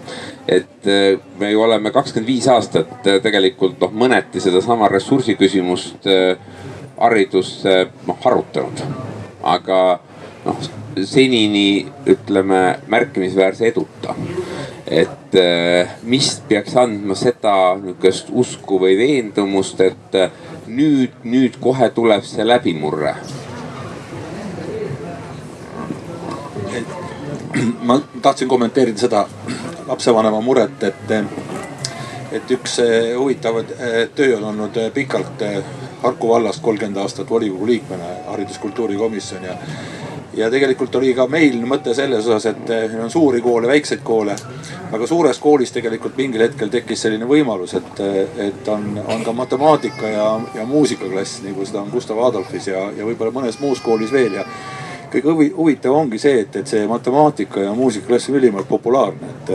et 0.48 0.86
äh, 0.86 1.20
me 1.38 1.50
ju 1.50 1.62
oleme 1.62 1.90
kakskümmend 1.90 2.28
viis 2.28 2.48
aastat 2.48 3.06
äh, 3.06 3.20
tegelikult 3.22 3.80
noh, 3.80 3.92
mõneti 3.92 4.40
sedasama 4.40 4.88
ressursi 4.88 5.36
küsimust 5.40 6.06
äh, 6.06 6.36
haridusse 6.98 7.88
noh 8.06 8.18
harutanud. 8.24 8.84
aga 9.42 10.00
noh, 10.44 10.62
senini 11.04 11.86
ütleme 12.06 12.78
märkimisväärse 12.88 13.66
eduta. 13.66 14.14
et 14.86 15.36
mis 16.02 16.40
peaks 16.48 16.74
andma 16.76 17.14
seda 17.14 17.76
nihukest 17.78 18.32
usku 18.34 18.80
või 18.82 18.96
veendumust, 18.98 19.80
et 19.80 20.16
nüüd, 20.66 21.14
nüüd 21.22 21.60
kohe 21.62 21.92
tuleb 21.94 22.26
see 22.26 22.46
läbimurre 22.46 23.14
ma 27.88 28.00
tahtsin 28.22 28.48
kommenteerida 28.48 28.98
seda 28.98 29.26
lapsevanema 29.88 30.40
muret, 30.40 30.82
et, 30.82 31.14
et 32.32 32.52
üks 32.56 32.78
eh, 32.84 33.14
huvitav 33.18 33.62
eh, 33.62 34.02
töö 34.14 34.36
on 34.38 34.52
olnud 34.54 34.76
eh, 34.76 34.92
pikalt 34.94 35.46
Harku 36.00 36.30
vallas 36.30 36.56
kolmkümmend 36.64 36.96
aastat 36.96 37.30
volikogu 37.30 37.66
liikmena 37.66 38.04
hariduskultuurikomisjon 38.30 39.42
ja 39.44 39.56
ja 40.34 40.46
tegelikult 40.50 40.94
oli 40.94 41.10
ka 41.14 41.26
meil 41.26 41.58
mõte 41.66 41.92
selles 41.94 42.26
osas, 42.26 42.46
et 42.52 42.68
meil 42.70 43.02
on 43.02 43.10
suuri 43.10 43.40
koole, 43.42 43.66
väikseid 43.68 44.00
koole. 44.06 44.36
aga 44.92 45.06
suures 45.06 45.38
koolis 45.38 45.72
tegelikult 45.72 46.16
mingil 46.16 46.42
hetkel 46.46 46.70
tekkis 46.70 47.02
selline 47.02 47.26
võimalus, 47.26 47.74
et, 47.74 48.00
et 48.46 48.68
on, 48.68 48.86
on 49.06 49.24
ka 49.26 49.32
matemaatika 49.32 50.08
ja, 50.08 50.28
ja 50.54 50.66
muusikaklass, 50.66 51.42
nagu 51.44 51.66
seda 51.66 51.82
on 51.82 51.90
Gustav 51.90 52.18
Adolfis 52.24 52.70
ja, 52.70 52.86
ja 52.96 53.06
võib-olla 53.06 53.34
mõnes 53.34 53.60
muus 53.60 53.82
koolis 53.82 54.12
veel 54.12 54.38
ja 54.38 54.46
kõige 55.12 55.50
huvitav 55.56 55.96
ongi 55.96 56.18
see, 56.18 56.44
et, 56.44 56.56
et 56.56 56.68
see 56.70 56.86
matemaatika 56.90 57.66
ja 57.66 57.74
muusikaklass 57.74 58.30
on 58.30 58.38
ülimalt 58.40 58.68
populaarne, 58.68 59.32
et, 59.34 59.54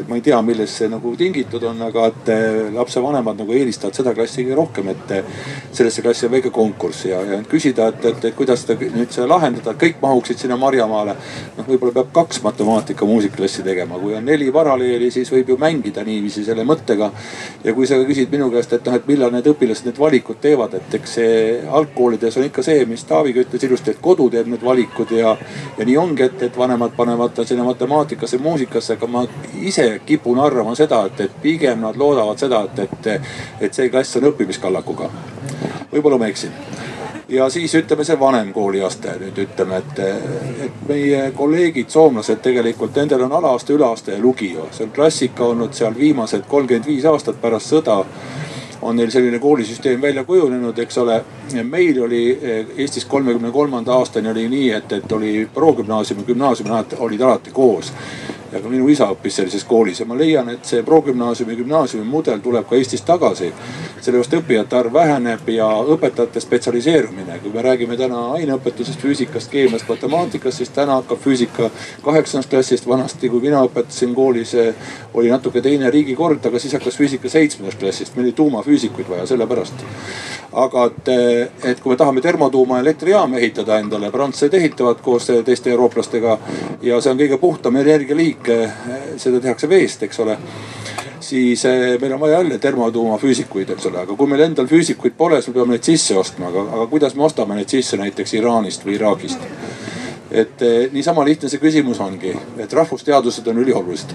et 0.00 0.08
ma 0.08 0.18
ei 0.18 0.24
tea, 0.24 0.40
millest 0.44 0.80
see 0.80 0.88
nagu 0.90 1.14
tingitud 1.18 1.64
on, 1.68 1.80
aga 1.86 2.06
et 2.10 2.30
lapsevanemad 2.74 3.40
nagu 3.40 3.56
eelistavad 3.56 3.96
seda 3.96 4.14
klassi 4.16 4.44
kõige 4.44 4.58
rohkem, 4.58 4.90
et 4.92 5.14
sellesse 5.76 6.02
klassi 6.04 6.26
on 6.26 6.34
väike 6.34 6.52
konkurss 6.54 7.06
ja, 7.08 7.20
ja 7.26 7.40
küsida, 7.48 7.90
et, 7.92 8.04
et, 8.10 8.24
et 8.30 8.36
kuidas 8.36 8.64
seda 8.64 8.76
nüüd 8.80 9.12
seda 9.14 9.28
lahendada, 9.30 9.74
et 9.74 9.80
kõik 9.80 10.00
mahuksid 10.02 10.40
sinna 10.40 10.56
Marjamaale. 10.60 11.16
noh, 11.56 11.66
võib-olla 11.68 11.94
peab 12.00 12.12
kaks 12.14 12.42
matemaatika 12.44 13.06
muusikaklassi 13.08 13.64
tegema, 13.66 13.98
kui 14.00 14.14
on 14.16 14.24
neli 14.24 14.50
paralleeli, 14.52 15.10
siis 15.10 15.30
võib 15.32 15.52
ju 15.52 15.58
mängida 15.60 16.04
niiviisi 16.06 16.44
selle 16.44 16.64
mõttega. 16.68 17.10
ja 17.64 17.74
kui 17.74 17.86
sa 17.86 17.98
küsid 18.06 18.32
minu 18.32 18.50
käest, 18.50 18.72
et 18.72 18.86
noh, 18.86 18.96
et 18.96 19.08
millal 19.08 19.32
need 19.34 19.46
õpilased 19.50 19.88
need 19.88 19.98
valikud 20.00 20.40
teevad, 20.40 20.74
et 20.74 20.94
eks 21.00 21.16
see 21.18 21.34
algkoolides 21.80 22.36
on 22.40 22.48
ikka 22.48 22.64
see, 22.66 22.84
mis 22.88 23.04
Taaviga 23.04 23.44
ütles 23.44 23.64
ilusti, 23.66 23.94
et 23.94 24.02
kodu 24.02 24.28
teeb 24.30 24.48
need 24.50 24.64
valikud 24.64 25.12
ja, 25.16 25.34
ja 25.78 25.86
nii 25.86 25.96
ongi, 26.00 26.26
et, 26.28 26.42
et 26.48 26.58
vanemad 26.58 26.94
panevad 26.96 27.42
sinna 27.44 27.64
matemaatikasse, 27.66 28.38
muusikasse, 28.38 28.96
aga 28.98 29.10
ma 29.10 29.24
ise 29.62 29.89
ise 29.90 30.00
kipun 30.06 30.38
arvama 30.38 30.74
seda, 30.74 31.04
et, 31.06 31.20
et 31.20 31.42
pigem 31.42 31.80
nad 31.80 31.96
loodavad 31.96 32.38
seda, 32.38 32.64
et, 32.64 32.78
et, 32.78 33.30
et 33.60 33.74
see 33.74 33.90
klass 33.90 34.16
on 34.16 34.30
õppimiskallakuga. 34.30 35.10
võib-olla 35.90 36.18
ma 36.18 36.28
eksin 36.30 36.52
ja 37.30 37.48
siis 37.50 37.74
ütleme 37.74 38.04
see 38.04 38.18
vanem 38.18 38.52
kooliaste 38.52 39.14
nüüd 39.20 39.38
ütleme, 39.38 39.78
et, 39.78 39.98
et 40.66 40.84
meie 40.88 41.30
kolleegid, 41.34 41.90
soomlased 41.90 42.42
tegelikult 42.42 42.96
nendel 42.96 43.26
on 43.26 43.34
alaaste, 43.38 43.74
üleaste 43.74 44.14
ja 44.16 44.22
Lugio. 44.22 44.68
see 44.70 44.86
on 44.86 44.94
klassika 44.94 45.44
olnud 45.44 45.74
seal 45.74 45.94
viimased 45.98 46.46
kolmkümmend 46.48 46.86
viis 46.86 47.04
aastat 47.04 47.40
pärast 47.42 47.74
sõda 47.74 48.04
on 48.82 48.96
neil 48.96 49.10
selline 49.12 49.38
koolisüsteem 49.38 50.00
välja 50.02 50.24
kujunenud, 50.24 50.78
eks 50.78 50.98
ole. 50.98 51.20
meil 51.62 52.02
oli 52.02 52.22
Eestis 52.78 53.04
kolmekümne 53.04 53.50
kolmanda 53.50 53.92
aastani 53.92 54.30
oli 54.30 54.48
nii, 54.48 54.70
et, 54.72 54.92
et 54.92 55.12
oli 55.12 55.48
progümnaasium 55.54 56.20
ja 56.20 56.26
gümnaasium 56.26 56.70
olid 56.98 57.20
alati 57.20 57.50
koos 57.50 57.92
ja 58.52 58.60
ka 58.60 58.68
minu 58.68 58.88
isa 58.90 59.06
õppis 59.12 59.36
sellises 59.40 59.64
koolis 59.64 60.00
ja 60.00 60.06
ma 60.06 60.16
leian, 60.18 60.48
et 60.50 60.64
see 60.66 60.82
progümnaasiumi, 60.86 61.56
gümnaasiumi 61.60 62.06
mudel 62.06 62.40
tuleb 62.42 62.66
ka 62.68 62.76
Eestis 62.76 63.02
tagasi. 63.06 63.52
sellepärast 64.00 64.34
õppijate 64.38 64.76
arv 64.76 64.92
väheneb 64.92 65.48
ja 65.52 65.66
õpetajate 65.94 66.40
spetsialiseerumine, 66.40 67.38
kui 67.42 67.52
me 67.52 67.62
räägime 67.62 67.96
täna 68.00 68.20
aineõpetusest, 68.38 69.00
füüsikast, 69.00 69.50
keemiast, 69.50 69.88
matemaatikast, 69.88 70.56
siis 70.56 70.72
täna 70.72 70.96
hakkab 71.02 71.20
füüsika 71.20 71.70
kaheksandast 72.02 72.50
klassist. 72.50 72.88
vanasti, 72.88 73.28
kui 73.28 73.40
mina 73.40 73.62
õpetasin 73.64 74.14
koolis, 74.14 74.56
oli 75.14 75.30
natuke 75.30 75.60
teine 75.60 75.90
riigikord, 75.90 76.46
aga 76.46 76.58
siis 76.58 76.72
hakkas 76.72 76.96
füüsika 76.96 77.28
seitsmendast 77.28 77.78
klassist, 77.78 78.16
meil 78.16 78.30
oli 78.30 78.32
tuumafüüsikuid 78.32 79.08
vaja 79.08 79.26
sellepärast. 79.26 79.84
Aga 80.52 80.84
et, 80.90 81.08
et 81.64 81.80
kui 81.80 81.92
me 81.92 81.96
tahame 81.96 82.20
termotuuma 82.20 82.80
elektrijaama 82.80 83.38
ehitada 83.38 83.78
endale, 83.78 84.10
prantslased 84.10 84.54
ehitavad 84.58 84.98
koos 85.04 85.28
teiste 85.44 85.70
eurooplastega 85.70 86.38
ja 86.82 87.00
see 87.00 87.12
on 87.12 87.20
kõige 87.20 87.38
puhtam 87.38 87.76
energialiik 87.76 88.40
kõik, 88.40 89.16
seda 89.20 89.40
tehakse 89.40 89.68
veest, 89.68 90.02
eks 90.06 90.20
ole 90.24 90.36
siis 91.20 91.64
eh, 91.64 91.98
meil 92.00 92.12
on 92.16 92.20
vaja 92.20 92.40
jälle 92.40 92.58
termotuumafüüsikuid, 92.58 93.70
eks 93.70 93.86
ole, 93.86 94.00
aga 94.02 94.16
kui 94.16 94.26
meil 94.26 94.40
endal 94.48 94.66
füüsikuid 94.66 95.14
pole, 95.16 95.38
siis 95.38 95.52
me 95.52 95.60
peame 95.60 95.76
neid 95.76 95.86
sisse 95.86 96.16
ostma, 96.18 96.48
aga, 96.48 96.64
aga 96.74 96.86
kuidas 96.90 97.14
me 97.14 97.22
ostame 97.22 97.54
neid 97.54 97.70
sisse 97.70 97.98
näiteks 98.00 98.34
Iraanist 98.40 98.86
või 98.86 98.96
Iraagist? 98.98 99.46
et 100.30 100.62
eh, 100.62 100.88
niisama 100.92 101.24
lihtne 101.26 101.48
see 101.50 101.58
küsimus 101.58 102.00
ongi, 102.00 102.32
et 102.58 102.72
rahvusteadused 102.72 103.46
on 103.50 103.62
üliolulised. 103.62 104.14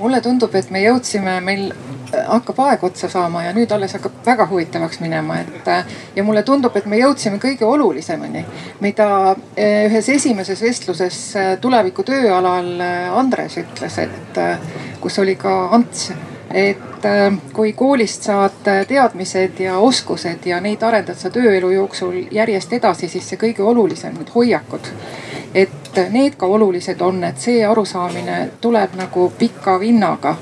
mulle 0.00 0.20
tundub, 0.20 0.54
et 0.54 0.70
me 0.70 0.82
jõudsime, 0.82 1.40
meil 1.40 1.70
hakkab 2.28 2.58
aeg 2.66 2.84
otsa 2.84 3.08
saama 3.08 3.42
ja 3.44 3.52
nüüd 3.56 3.72
alles 3.74 3.96
hakkab 3.96 4.20
väga 4.26 4.46
huvitavaks 4.50 5.00
minema, 5.00 5.40
et. 5.40 5.68
ja 6.16 6.24
mulle 6.24 6.42
tundub, 6.42 6.76
et 6.76 6.86
me 6.86 6.98
jõudsime 7.00 7.40
kõige 7.42 7.64
olulisemani, 7.64 8.44
mida 8.80 9.08
eh, 9.56 9.86
ühes 9.90 10.08
esimeses 10.14 10.62
vestluses 10.62 11.20
eh, 11.36 11.50
tuleviku 11.60 12.04
tööalal 12.06 12.72
eh, 12.80 13.18
Andres 13.18 13.58
ütles, 13.62 13.98
et 13.98 14.40
kus 15.00 15.18
oli 15.18 15.36
ka 15.36 15.68
Ants 15.76 16.10
et 16.56 17.06
kui 17.52 17.72
koolist 17.74 18.28
saad 18.28 18.68
teadmised 18.88 19.58
ja 19.60 19.80
oskused 19.82 20.46
ja 20.46 20.60
neid 20.62 20.82
arendad 20.86 21.18
sa 21.18 21.30
tööelu 21.34 21.72
jooksul 21.74 22.20
järjest 22.30 22.72
edasi, 22.78 23.08
siis 23.10 23.26
see 23.28 23.40
kõige 23.40 23.66
olulisem, 23.66 24.14
need 24.14 24.30
hoiakud. 24.34 24.92
et 25.54 25.98
need 26.12 26.36
ka 26.36 26.46
olulised 26.46 27.00
on, 27.00 27.24
et 27.24 27.38
see 27.40 27.64
arusaamine 27.66 28.38
tuleb 28.60 28.94
nagu 28.94 29.32
pika 29.38 29.80
vinnaga 29.80 30.36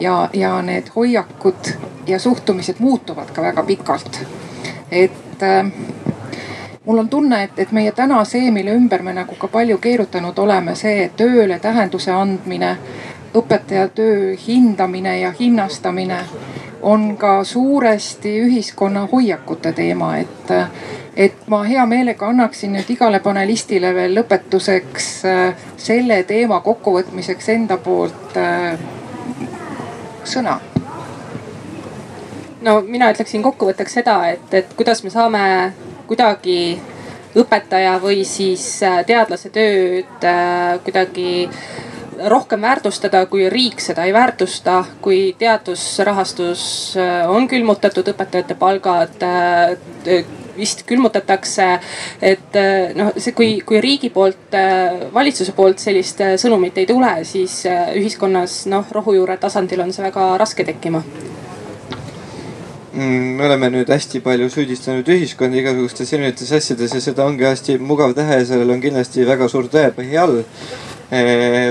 ja, 0.00 0.28
ja 0.32 0.62
need 0.62 0.90
hoiakud 0.96 1.72
ja 2.06 2.18
suhtumised 2.18 2.76
muutuvad 2.78 3.30
ka 3.34 3.42
väga 3.42 3.62
pikalt. 3.62 4.20
et 4.90 5.42
äh, 5.42 5.72
mul 6.84 6.98
on 6.98 7.08
tunne, 7.08 7.42
et, 7.42 7.58
et 7.58 7.72
meie 7.72 7.92
täna 7.92 8.24
see, 8.24 8.50
mille 8.50 8.72
ümber 8.72 9.02
me 9.02 9.12
nagu 9.12 9.34
ka 9.38 9.48
palju 9.48 9.78
keerutanud 9.78 10.38
oleme, 10.38 10.74
see 10.74 11.10
tööle 11.16 11.58
tähenduse 11.60 12.12
andmine, 12.12 12.76
õpetaja 13.36 13.88
töö 13.92 14.36
hindamine 14.46 15.18
ja 15.20 15.32
hinnastamine 15.40 16.22
on 16.82 17.16
ka 17.16 17.44
suuresti 17.44 18.38
ühiskonna 18.40 19.08
hoiakute 19.12 19.72
teema, 19.72 20.16
et, 20.16 20.52
et 21.16 21.44
ma 21.46 21.62
hea 21.68 21.84
meelega 21.86 22.28
annaksin 22.28 22.72
nüüd 22.72 22.88
igale 22.94 23.20
panelistile 23.20 23.92
veel 23.94 24.16
lõpetuseks 24.20 25.10
äh, 25.28 25.66
selle 25.76 26.22
teema 26.22 26.60
kokkuvõtmiseks 26.64 27.52
enda 27.58 27.76
poolt 27.76 28.38
äh, 28.40 28.78
sõna? 30.28 30.58
no 32.62 32.80
mina 32.86 33.10
ütleksin 33.14 33.42
kokkuvõtteks 33.42 34.00
seda, 34.00 34.20
et, 34.34 34.54
et 34.54 34.72
kuidas 34.76 35.04
me 35.04 35.12
saame 35.14 35.42
kuidagi 36.08 36.78
õpetaja 37.38 37.98
või 38.02 38.24
siis 38.26 38.64
äh, 38.86 39.02
teadlase 39.06 39.50
tööd 39.54 40.24
äh, 40.26 40.78
kuidagi 40.84 41.48
rohkem 42.28 42.64
väärtustada, 42.64 43.22
kui 43.30 43.46
riik 43.52 43.80
seda 43.82 44.08
ei 44.08 44.14
väärtusta, 44.16 44.80
kui 45.04 45.36
teadusrahastus 45.38 46.62
äh, 46.98 47.30
on 47.30 47.46
külmutatud, 47.50 48.10
õpetajate 48.14 48.58
palgad 48.58 49.28
vist 50.58 50.84
külmutatakse. 50.88 51.68
et 52.22 52.60
noh, 52.98 53.12
see, 53.16 53.32
kui, 53.36 53.50
kui 53.66 53.80
riigi 53.84 54.10
poolt, 54.14 54.54
valitsuse 55.14 55.54
poolt 55.56 55.80
sellist 55.82 56.22
sõnumit 56.40 56.78
ei 56.78 56.86
tule, 56.86 57.12
siis 57.28 57.60
ühiskonnas 57.96 58.64
noh, 58.70 58.86
rohujuure 58.92 59.38
tasandil 59.40 59.84
on 59.84 59.92
see 59.94 60.04
väga 60.04 60.30
raske 60.40 60.66
tekkima 60.66 61.02
mm, 62.98 63.36
me 63.38 63.46
oleme 63.46 63.70
nüüd 63.72 63.90
hästi 63.92 64.20
palju 64.24 64.48
süüdistanud 64.52 65.08
ühiskonda 65.14 65.60
igasugustes 65.60 66.12
erinevates 66.14 66.52
asjades 66.58 66.94
ja 66.96 67.00
seda 67.04 67.26
ongi 67.28 67.46
hästi 67.46 67.78
mugav 67.78 68.14
teha 68.18 68.40
ja 68.40 68.46
sellel 68.48 68.74
on 68.74 68.82
kindlasti 68.82 69.26
väga 69.28 69.48
suur 69.52 69.70
tõepõhi 69.72 70.20
all. 70.20 70.42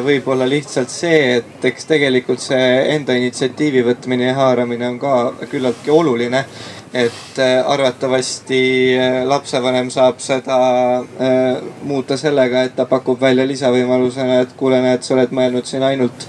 võib-olla 0.01 0.47
lihtsalt 0.49 0.89
see, 0.89 1.35
et 1.37 1.65
eks 1.69 1.85
tegelikult 1.85 2.41
see 2.41 2.69
enda 2.95 3.13
initsiatiivi 3.19 3.83
võtmine 3.85 4.31
ja 4.31 4.37
haaramine 4.39 4.87
on 4.89 4.97
ka 4.97 5.11
küllaltki 5.51 5.93
oluline 5.93 6.41
et 6.97 7.39
äh, 7.39 7.61
arvatavasti 7.65 8.59
äh, 8.97 9.23
lapsevanem 9.29 9.89
saab 9.93 10.21
seda 10.23 10.59
äh, 11.21 11.59
muuta 11.85 12.17
sellega, 12.17 12.63
et 12.65 12.75
ta 12.75 12.87
pakub 12.89 13.21
välja 13.21 13.45
lisavõimalusena, 13.47 14.41
et 14.41 14.55
kuule, 14.57 14.79
näed, 14.81 15.03
sa 15.05 15.13
oled 15.17 15.35
mõelnud 15.35 15.69
siin 15.69 15.85
ainult 15.85 16.25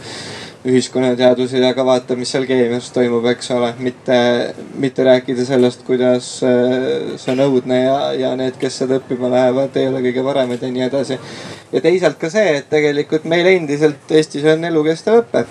ühiskonnateadusi, 0.69 1.63
aga 1.65 1.85
vaata, 1.87 2.17
mis 2.19 2.35
seal 2.35 2.45
keemias 2.45 2.91
toimub, 2.93 3.25
eks 3.31 3.49
ole. 3.55 3.71
mitte, 3.79 4.19
mitte 4.83 5.07
rääkida 5.07 5.47
sellest, 5.49 5.87
kuidas 5.87 6.27
see 6.43 7.33
on 7.33 7.45
õudne 7.47 7.79
ja, 7.85 7.97
ja 8.19 8.35
need, 8.37 8.59
kes 8.61 8.83
seda 8.83 8.99
õppima 8.99 9.31
lähevad, 9.33 9.79
ei 9.79 9.89
ole 9.89 10.03
kõige 10.05 10.27
paremad 10.27 10.67
ja 10.67 10.73
nii 10.75 10.85
edasi. 10.91 11.21
ja 11.73 11.81
teisalt 11.81 12.19
ka 12.21 12.29
see, 12.35 12.59
et 12.59 12.69
tegelikult 12.69 13.25
meil 13.25 13.49
endiselt 13.55 14.13
Eestis 14.19 14.45
on 14.51 14.69
elukestev 14.69 15.23
õpe 15.23 15.47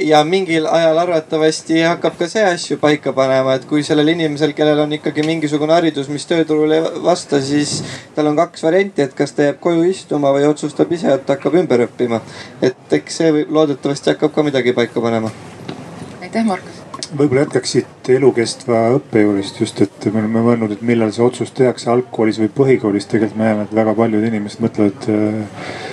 ja 0.00 0.24
mingil 0.24 0.66
ajal 0.66 0.98
arvatavasti 0.98 1.82
hakkab 1.82 2.16
ka 2.18 2.28
see 2.28 2.44
asju 2.46 2.78
paika 2.80 3.12
panema, 3.12 3.56
et 3.58 3.66
kui 3.68 3.82
sellel 3.84 4.08
inimesel, 4.14 4.54
kellel 4.56 4.80
on 4.86 4.96
ikkagi 4.96 5.24
mingisugune 5.26 5.76
haridus, 5.76 6.08
mis 6.08 6.24
tööturul 6.28 6.72
ei 6.72 6.84
vasta, 7.04 7.40
siis 7.44 7.80
tal 8.16 8.30
on 8.32 8.38
kaks 8.38 8.64
varianti, 8.64 9.04
et 9.04 9.16
kas 9.16 9.36
ta 9.36 9.50
jääb 9.50 9.60
koju 9.60 9.84
istuma 9.90 10.32
või 10.32 10.48
otsustab 10.48 10.92
ise, 10.96 11.12
et 11.12 11.34
hakkab 11.36 11.58
ümber 11.60 11.84
õppima. 11.88 12.22
et 12.62 12.96
eks 13.00 13.20
see 13.20 13.32
võib, 13.32 13.52
loodetavasti 13.52 14.14
hakkab 14.14 14.32
ka 14.34 14.46
midagi 14.48 14.72
paika 14.72 15.00
panema. 15.00 15.32
aitäh, 16.22 16.44
Markus 16.44 16.80
võib-olla 17.12 17.44
jätkaks 17.44 17.72
siit 17.74 18.08
elukestva 18.08 18.86
õppe 18.96 19.20
juurest 19.20 19.60
just, 19.60 19.80
et 19.84 20.06
me 20.12 20.22
oleme 20.22 20.42
mõelnud, 20.46 20.72
et 20.72 20.84
millal 20.86 21.12
see 21.12 21.24
otsus 21.24 21.52
tehakse 21.52 21.90
algkoolis 21.92 22.40
või 22.40 22.48
põhikoolis. 22.56 23.06
tegelikult 23.06 23.38
me 23.38 23.50
näeme, 23.50 23.66
et 23.68 23.74
väga 23.74 23.94
paljud 23.98 24.24
inimesed 24.24 24.64
mõtlevad 24.64 25.08
äh, 25.12 25.90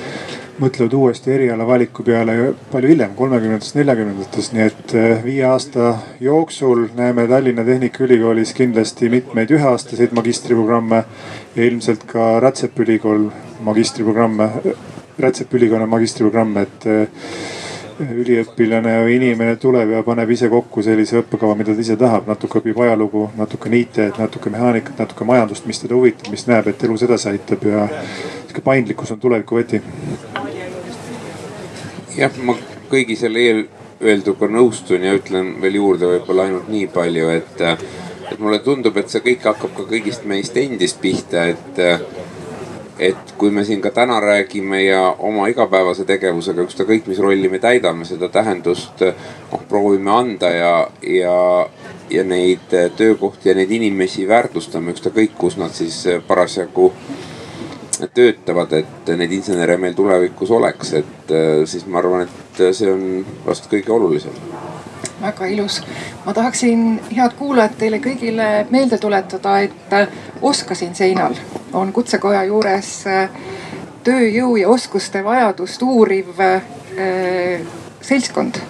mõtlevad 0.60 0.94
uuesti 0.94 1.32
eriala 1.32 1.68
valiku 1.68 2.04
peale 2.04 2.36
palju 2.72 2.92
hiljem, 2.92 3.14
kolmekümnendates, 3.16 3.76
neljakümnendates. 3.78 4.52
nii 4.56 4.66
et 4.66 4.96
eh, 4.96 5.24
viie 5.24 5.46
aasta 5.48 5.94
jooksul 6.20 6.88
näeme 6.98 7.28
Tallinna 7.28 7.64
Tehnikaülikoolis 7.66 8.54
kindlasti 8.58 9.10
mitmeid 9.10 9.52
üheaastaseid 9.56 10.16
magistriprogramme 10.16 11.04
ja 11.56 11.66
ilmselt 11.66 12.04
ka 12.08 12.40
Rätsepa 12.40 12.84
ülikool 12.84 13.30
magistriprogramme, 13.64 14.50
Rätsepa 15.20 15.58
ülikooli 15.58 15.88
magistriprogramme, 15.96 16.68
et 16.68 16.86
eh, 16.92 17.08
üliõpilane 18.00 18.94
või 19.04 19.16
inimene 19.18 19.56
tuleb 19.60 19.92
ja 19.92 20.04
paneb 20.08 20.30
ise 20.32 20.48
kokku 20.52 20.84
sellise 20.84 21.20
õppekava, 21.20 21.56
mida 21.60 21.76
ta 21.76 21.84
ise 21.84 21.98
tahab, 22.00 22.28
natuke 22.32 22.62
õpib 22.62 22.80
ajalugu, 22.84 23.26
natuke 23.38 23.72
IT-d, 23.76 24.12
natuke 24.20 24.52
mehaanikat, 24.54 25.00
natuke 25.00 25.28
majandust, 25.28 25.68
mis 25.68 25.84
teda 25.84 25.98
huvitab, 25.98 26.32
mis 26.32 26.48
näeb, 26.48 26.72
et 26.72 26.84
elus 26.88 27.04
edasi 27.08 27.34
aitab 27.34 27.66
ja 27.68 27.88
sihuke 27.90 28.64
paindlikkus 28.64 29.12
on 29.16 29.20
tuleviku 29.20 29.60
võti 29.60 29.82
jah, 32.20 32.40
ma 32.44 32.56
kõigi 32.90 33.18
selle 33.20 33.44
eelöelduga 33.46 34.50
nõustun 34.52 35.06
ja 35.06 35.16
ütlen 35.18 35.56
veel 35.62 35.80
juurde 35.80 36.10
võib-olla 36.14 36.48
ainult 36.48 36.70
nii 36.72 36.88
palju, 36.94 37.30
et, 37.36 37.62
et 38.32 38.40
mulle 38.40 38.60
tundub, 38.66 38.98
et 38.98 39.12
see 39.12 39.24
kõik 39.26 39.48
hakkab 39.52 39.78
ka 39.78 39.88
kõigist 39.94 40.28
meist 40.30 40.58
endist 40.60 41.02
pihta, 41.02 41.48
et 41.54 41.86
et 43.00 43.32
kui 43.40 43.48
me 43.56 43.64
siin 43.64 43.80
ka 43.80 43.94
täna 43.96 44.18
räägime 44.20 44.82
ja 44.84 45.16
oma 45.24 45.46
igapäevase 45.48 46.04
tegevusega, 46.04 46.66
ükskõik 46.68 47.08
mis 47.08 47.22
rolli 47.24 47.48
me 47.48 47.62
täidame, 47.64 48.04
seda 48.06 48.28
tähendust 48.28 49.00
noh 49.06 49.64
proovime 49.70 50.12
anda 50.12 50.50
ja, 50.52 50.74
ja, 51.08 51.38
ja 52.12 52.26
neid 52.28 52.76
töökohti 53.00 53.54
ja 53.54 53.56
neid 53.56 53.72
inimesi 53.72 54.28
väärtustame, 54.28 54.92
ükskõik 54.92 55.38
kus 55.40 55.56
nad 55.58 55.72
siis 55.72 56.02
parasjagu 56.28 56.92
töötavad, 58.08 58.74
et 58.74 59.12
neid 59.18 59.32
insenere 59.36 59.78
meil 59.78 59.94
tulevikus 59.98 60.52
oleks, 60.52 60.94
et 60.94 61.34
siis 61.70 61.86
ma 61.88 62.00
arvan, 62.00 62.28
et 62.28 62.64
see 62.76 62.92
on 62.92 63.26
vast 63.46 63.70
kõige 63.72 63.92
olulisem 63.96 64.36
väga 65.22 65.46
ilus. 65.46 65.82
ma 66.26 66.34
tahaksin, 66.34 67.00
head 67.16 67.34
kuulajad, 67.38 67.76
teile 67.78 68.00
kõigile 68.00 68.66
meelde 68.70 68.98
tuletada, 68.98 69.60
et 69.60 69.96
Oskasin 70.42 70.96
seinal 70.96 71.36
on 71.74 71.92
Kutsekoja 71.94 72.44
juures 72.48 73.04
tööjõu 74.04 74.56
ja 74.56 74.70
oskuste 74.70 75.24
vajadust 75.24 75.82
uuriv 75.84 76.40
seltskond 78.02 78.62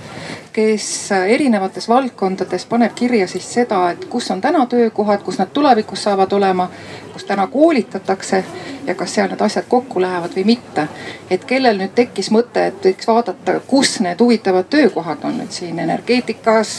kes 0.59 1.11
erinevates 1.11 1.89
valdkondades 1.89 2.65
paneb 2.65 2.91
kirja 2.95 3.27
siis 3.27 3.45
seda, 3.53 3.77
et 3.93 4.05
kus 4.11 4.31
on 4.31 4.41
täna 4.41 4.65
töökohad, 4.65 5.21
kus 5.23 5.37
nad 5.39 5.51
tulevikus 5.53 6.03
saavad 6.03 6.31
olema, 6.35 6.65
kus 7.13 7.23
täna 7.23 7.45
koolitatakse 7.47 8.43
ja 8.87 8.95
kas 8.95 9.13
seal 9.15 9.29
need 9.31 9.41
asjad 9.45 9.69
kokku 9.71 10.01
lähevad 10.01 10.35
või 10.35 10.43
mitte. 10.49 10.87
et 11.31 11.45
kellel 11.45 11.79
nüüd 11.79 11.93
tekkis 11.95 12.31
mõte, 12.35 12.65
et 12.67 12.87
võiks 12.89 13.07
vaadata, 13.07 13.59
kus 13.67 13.99
need 14.03 14.19
huvitavad 14.19 14.67
töökohad 14.69 15.23
on 15.23 15.37
nüüd 15.39 15.55
siin 15.55 15.79
energeetikas 15.79 16.73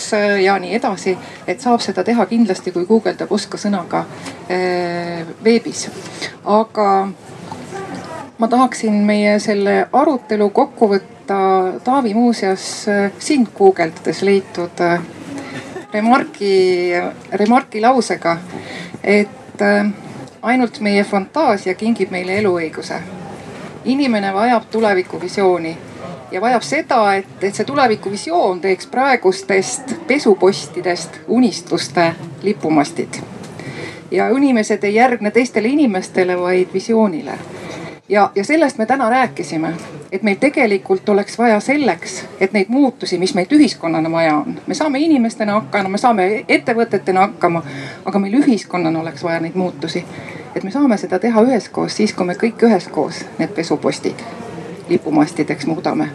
ja 0.45 0.59
nii 0.59 0.75
edasi. 0.77 1.17
et 1.47 1.61
saab 1.61 1.81
seda 1.81 2.05
teha 2.05 2.27
kindlasti, 2.27 2.73
kui 2.73 2.85
guugeldab 2.87 3.33
Oska 3.33 3.59
sõnaga 3.59 4.05
äh, 4.05 5.25
veebis. 5.45 5.89
aga 6.45 7.09
ma 8.39 8.49
tahaksin 8.49 8.93
meie 8.93 9.39
selle 9.39 9.87
arutelu 9.93 10.51
kokku 10.51 10.93
võtta 10.93 11.20
võtta 11.31 11.81
Taavi 11.85 12.15
muuseas 12.15 12.89
äh, 12.89 13.13
sind 13.19 13.49
guugeldades 13.55 14.23
leitud 14.23 14.81
äh, 14.81 15.01
remargi, 15.93 16.93
remargi 17.33 17.81
lausega, 17.81 18.37
et 19.03 19.63
äh, 19.63 19.87
ainult 20.43 20.81
meie 20.81 21.05
fantaasia 21.05 21.75
kingib 21.75 22.11
meile 22.11 22.39
eluõiguse. 22.39 23.01
inimene 23.85 24.35
vajab 24.35 24.65
tulevikuvisiooni 24.71 25.77
ja 26.33 26.41
vajab 26.41 26.63
seda, 26.63 27.15
et, 27.15 27.43
et 27.43 27.55
see 27.55 27.65
tulevikuvisioon 27.65 28.61
teeks 28.61 28.87
praegustest 28.87 29.95
pesupostidest 30.07 31.21
unistuste 31.29 32.15
lipumastid. 32.43 33.23
ja 34.11 34.29
inimesed 34.29 34.85
ei 34.85 34.95
järgne 34.95 35.31
teistele 35.31 35.69
inimestele, 35.69 36.37
vaid 36.41 36.69
visioonile 36.75 37.39
ja, 38.11 38.31
ja 38.35 38.45
sellest 38.45 38.79
me 38.79 38.87
täna 38.87 39.11
rääkisime, 39.11 39.73
et 40.13 40.23
meil 40.23 40.37
tegelikult 40.41 41.09
oleks 41.09 41.39
vaja 41.39 41.61
selleks, 41.61 42.25
et 42.41 42.53
neid 42.53 42.69
muutusi, 42.69 43.19
mis 43.19 43.35
meid 43.35 43.53
ühiskonnana 43.53 44.11
vaja 44.11 44.35
on, 44.37 44.59
me 44.67 44.75
saame 44.75 44.99
inimestena 44.99 45.53
hakkama, 45.61 45.89
me 45.89 45.99
saame 45.99 46.45
ettevõtetena 46.49 47.21
hakkama, 47.21 47.63
aga 48.05 48.19
meil 48.19 48.35
ühiskonnana 48.43 49.01
oleks 49.01 49.25
vaja 49.25 49.41
neid 49.41 49.55
muutusi. 49.55 50.05
et 50.55 50.65
me 50.65 50.71
saame 50.71 50.97
seda 50.99 51.19
teha 51.19 51.43
üheskoos, 51.43 51.97
siis 51.97 52.13
kui 52.13 52.27
me 52.27 52.35
kõik 52.35 52.63
üheskoos 52.67 53.25
need 53.39 53.55
pesupostid 53.55 54.23
lipumastideks 54.89 55.67
muudame 55.67 56.09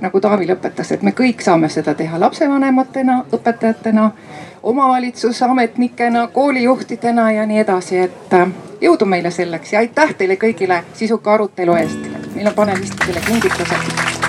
nagu 0.00 0.20
Taavi 0.20 0.46
lõpetas, 0.46 0.92
et 0.92 1.02
me 1.02 1.10
kõik 1.10 1.42
saame 1.42 1.68
seda 1.68 1.94
teha 1.94 2.20
lapsevanematena, 2.20 3.24
õpetajatena, 3.32 4.10
omavalitsusametnikena, 4.64 6.26
koolijuhtidena 6.26 7.30
ja 7.32 7.46
nii 7.46 7.58
edasi, 7.60 7.98
et 7.98 8.36
jõudu 8.80 9.04
meile 9.04 9.30
selleks 9.30 9.72
ja 9.72 9.84
aitäh 9.84 10.14
teile 10.18 10.40
kõigile 10.40 10.82
sisuka 10.94 11.34
arutelu 11.34 11.76
eest. 11.84 12.12
meil 12.34 12.46
on 12.50 12.54
panelistidele 12.54 13.20
kingitused 13.26 14.23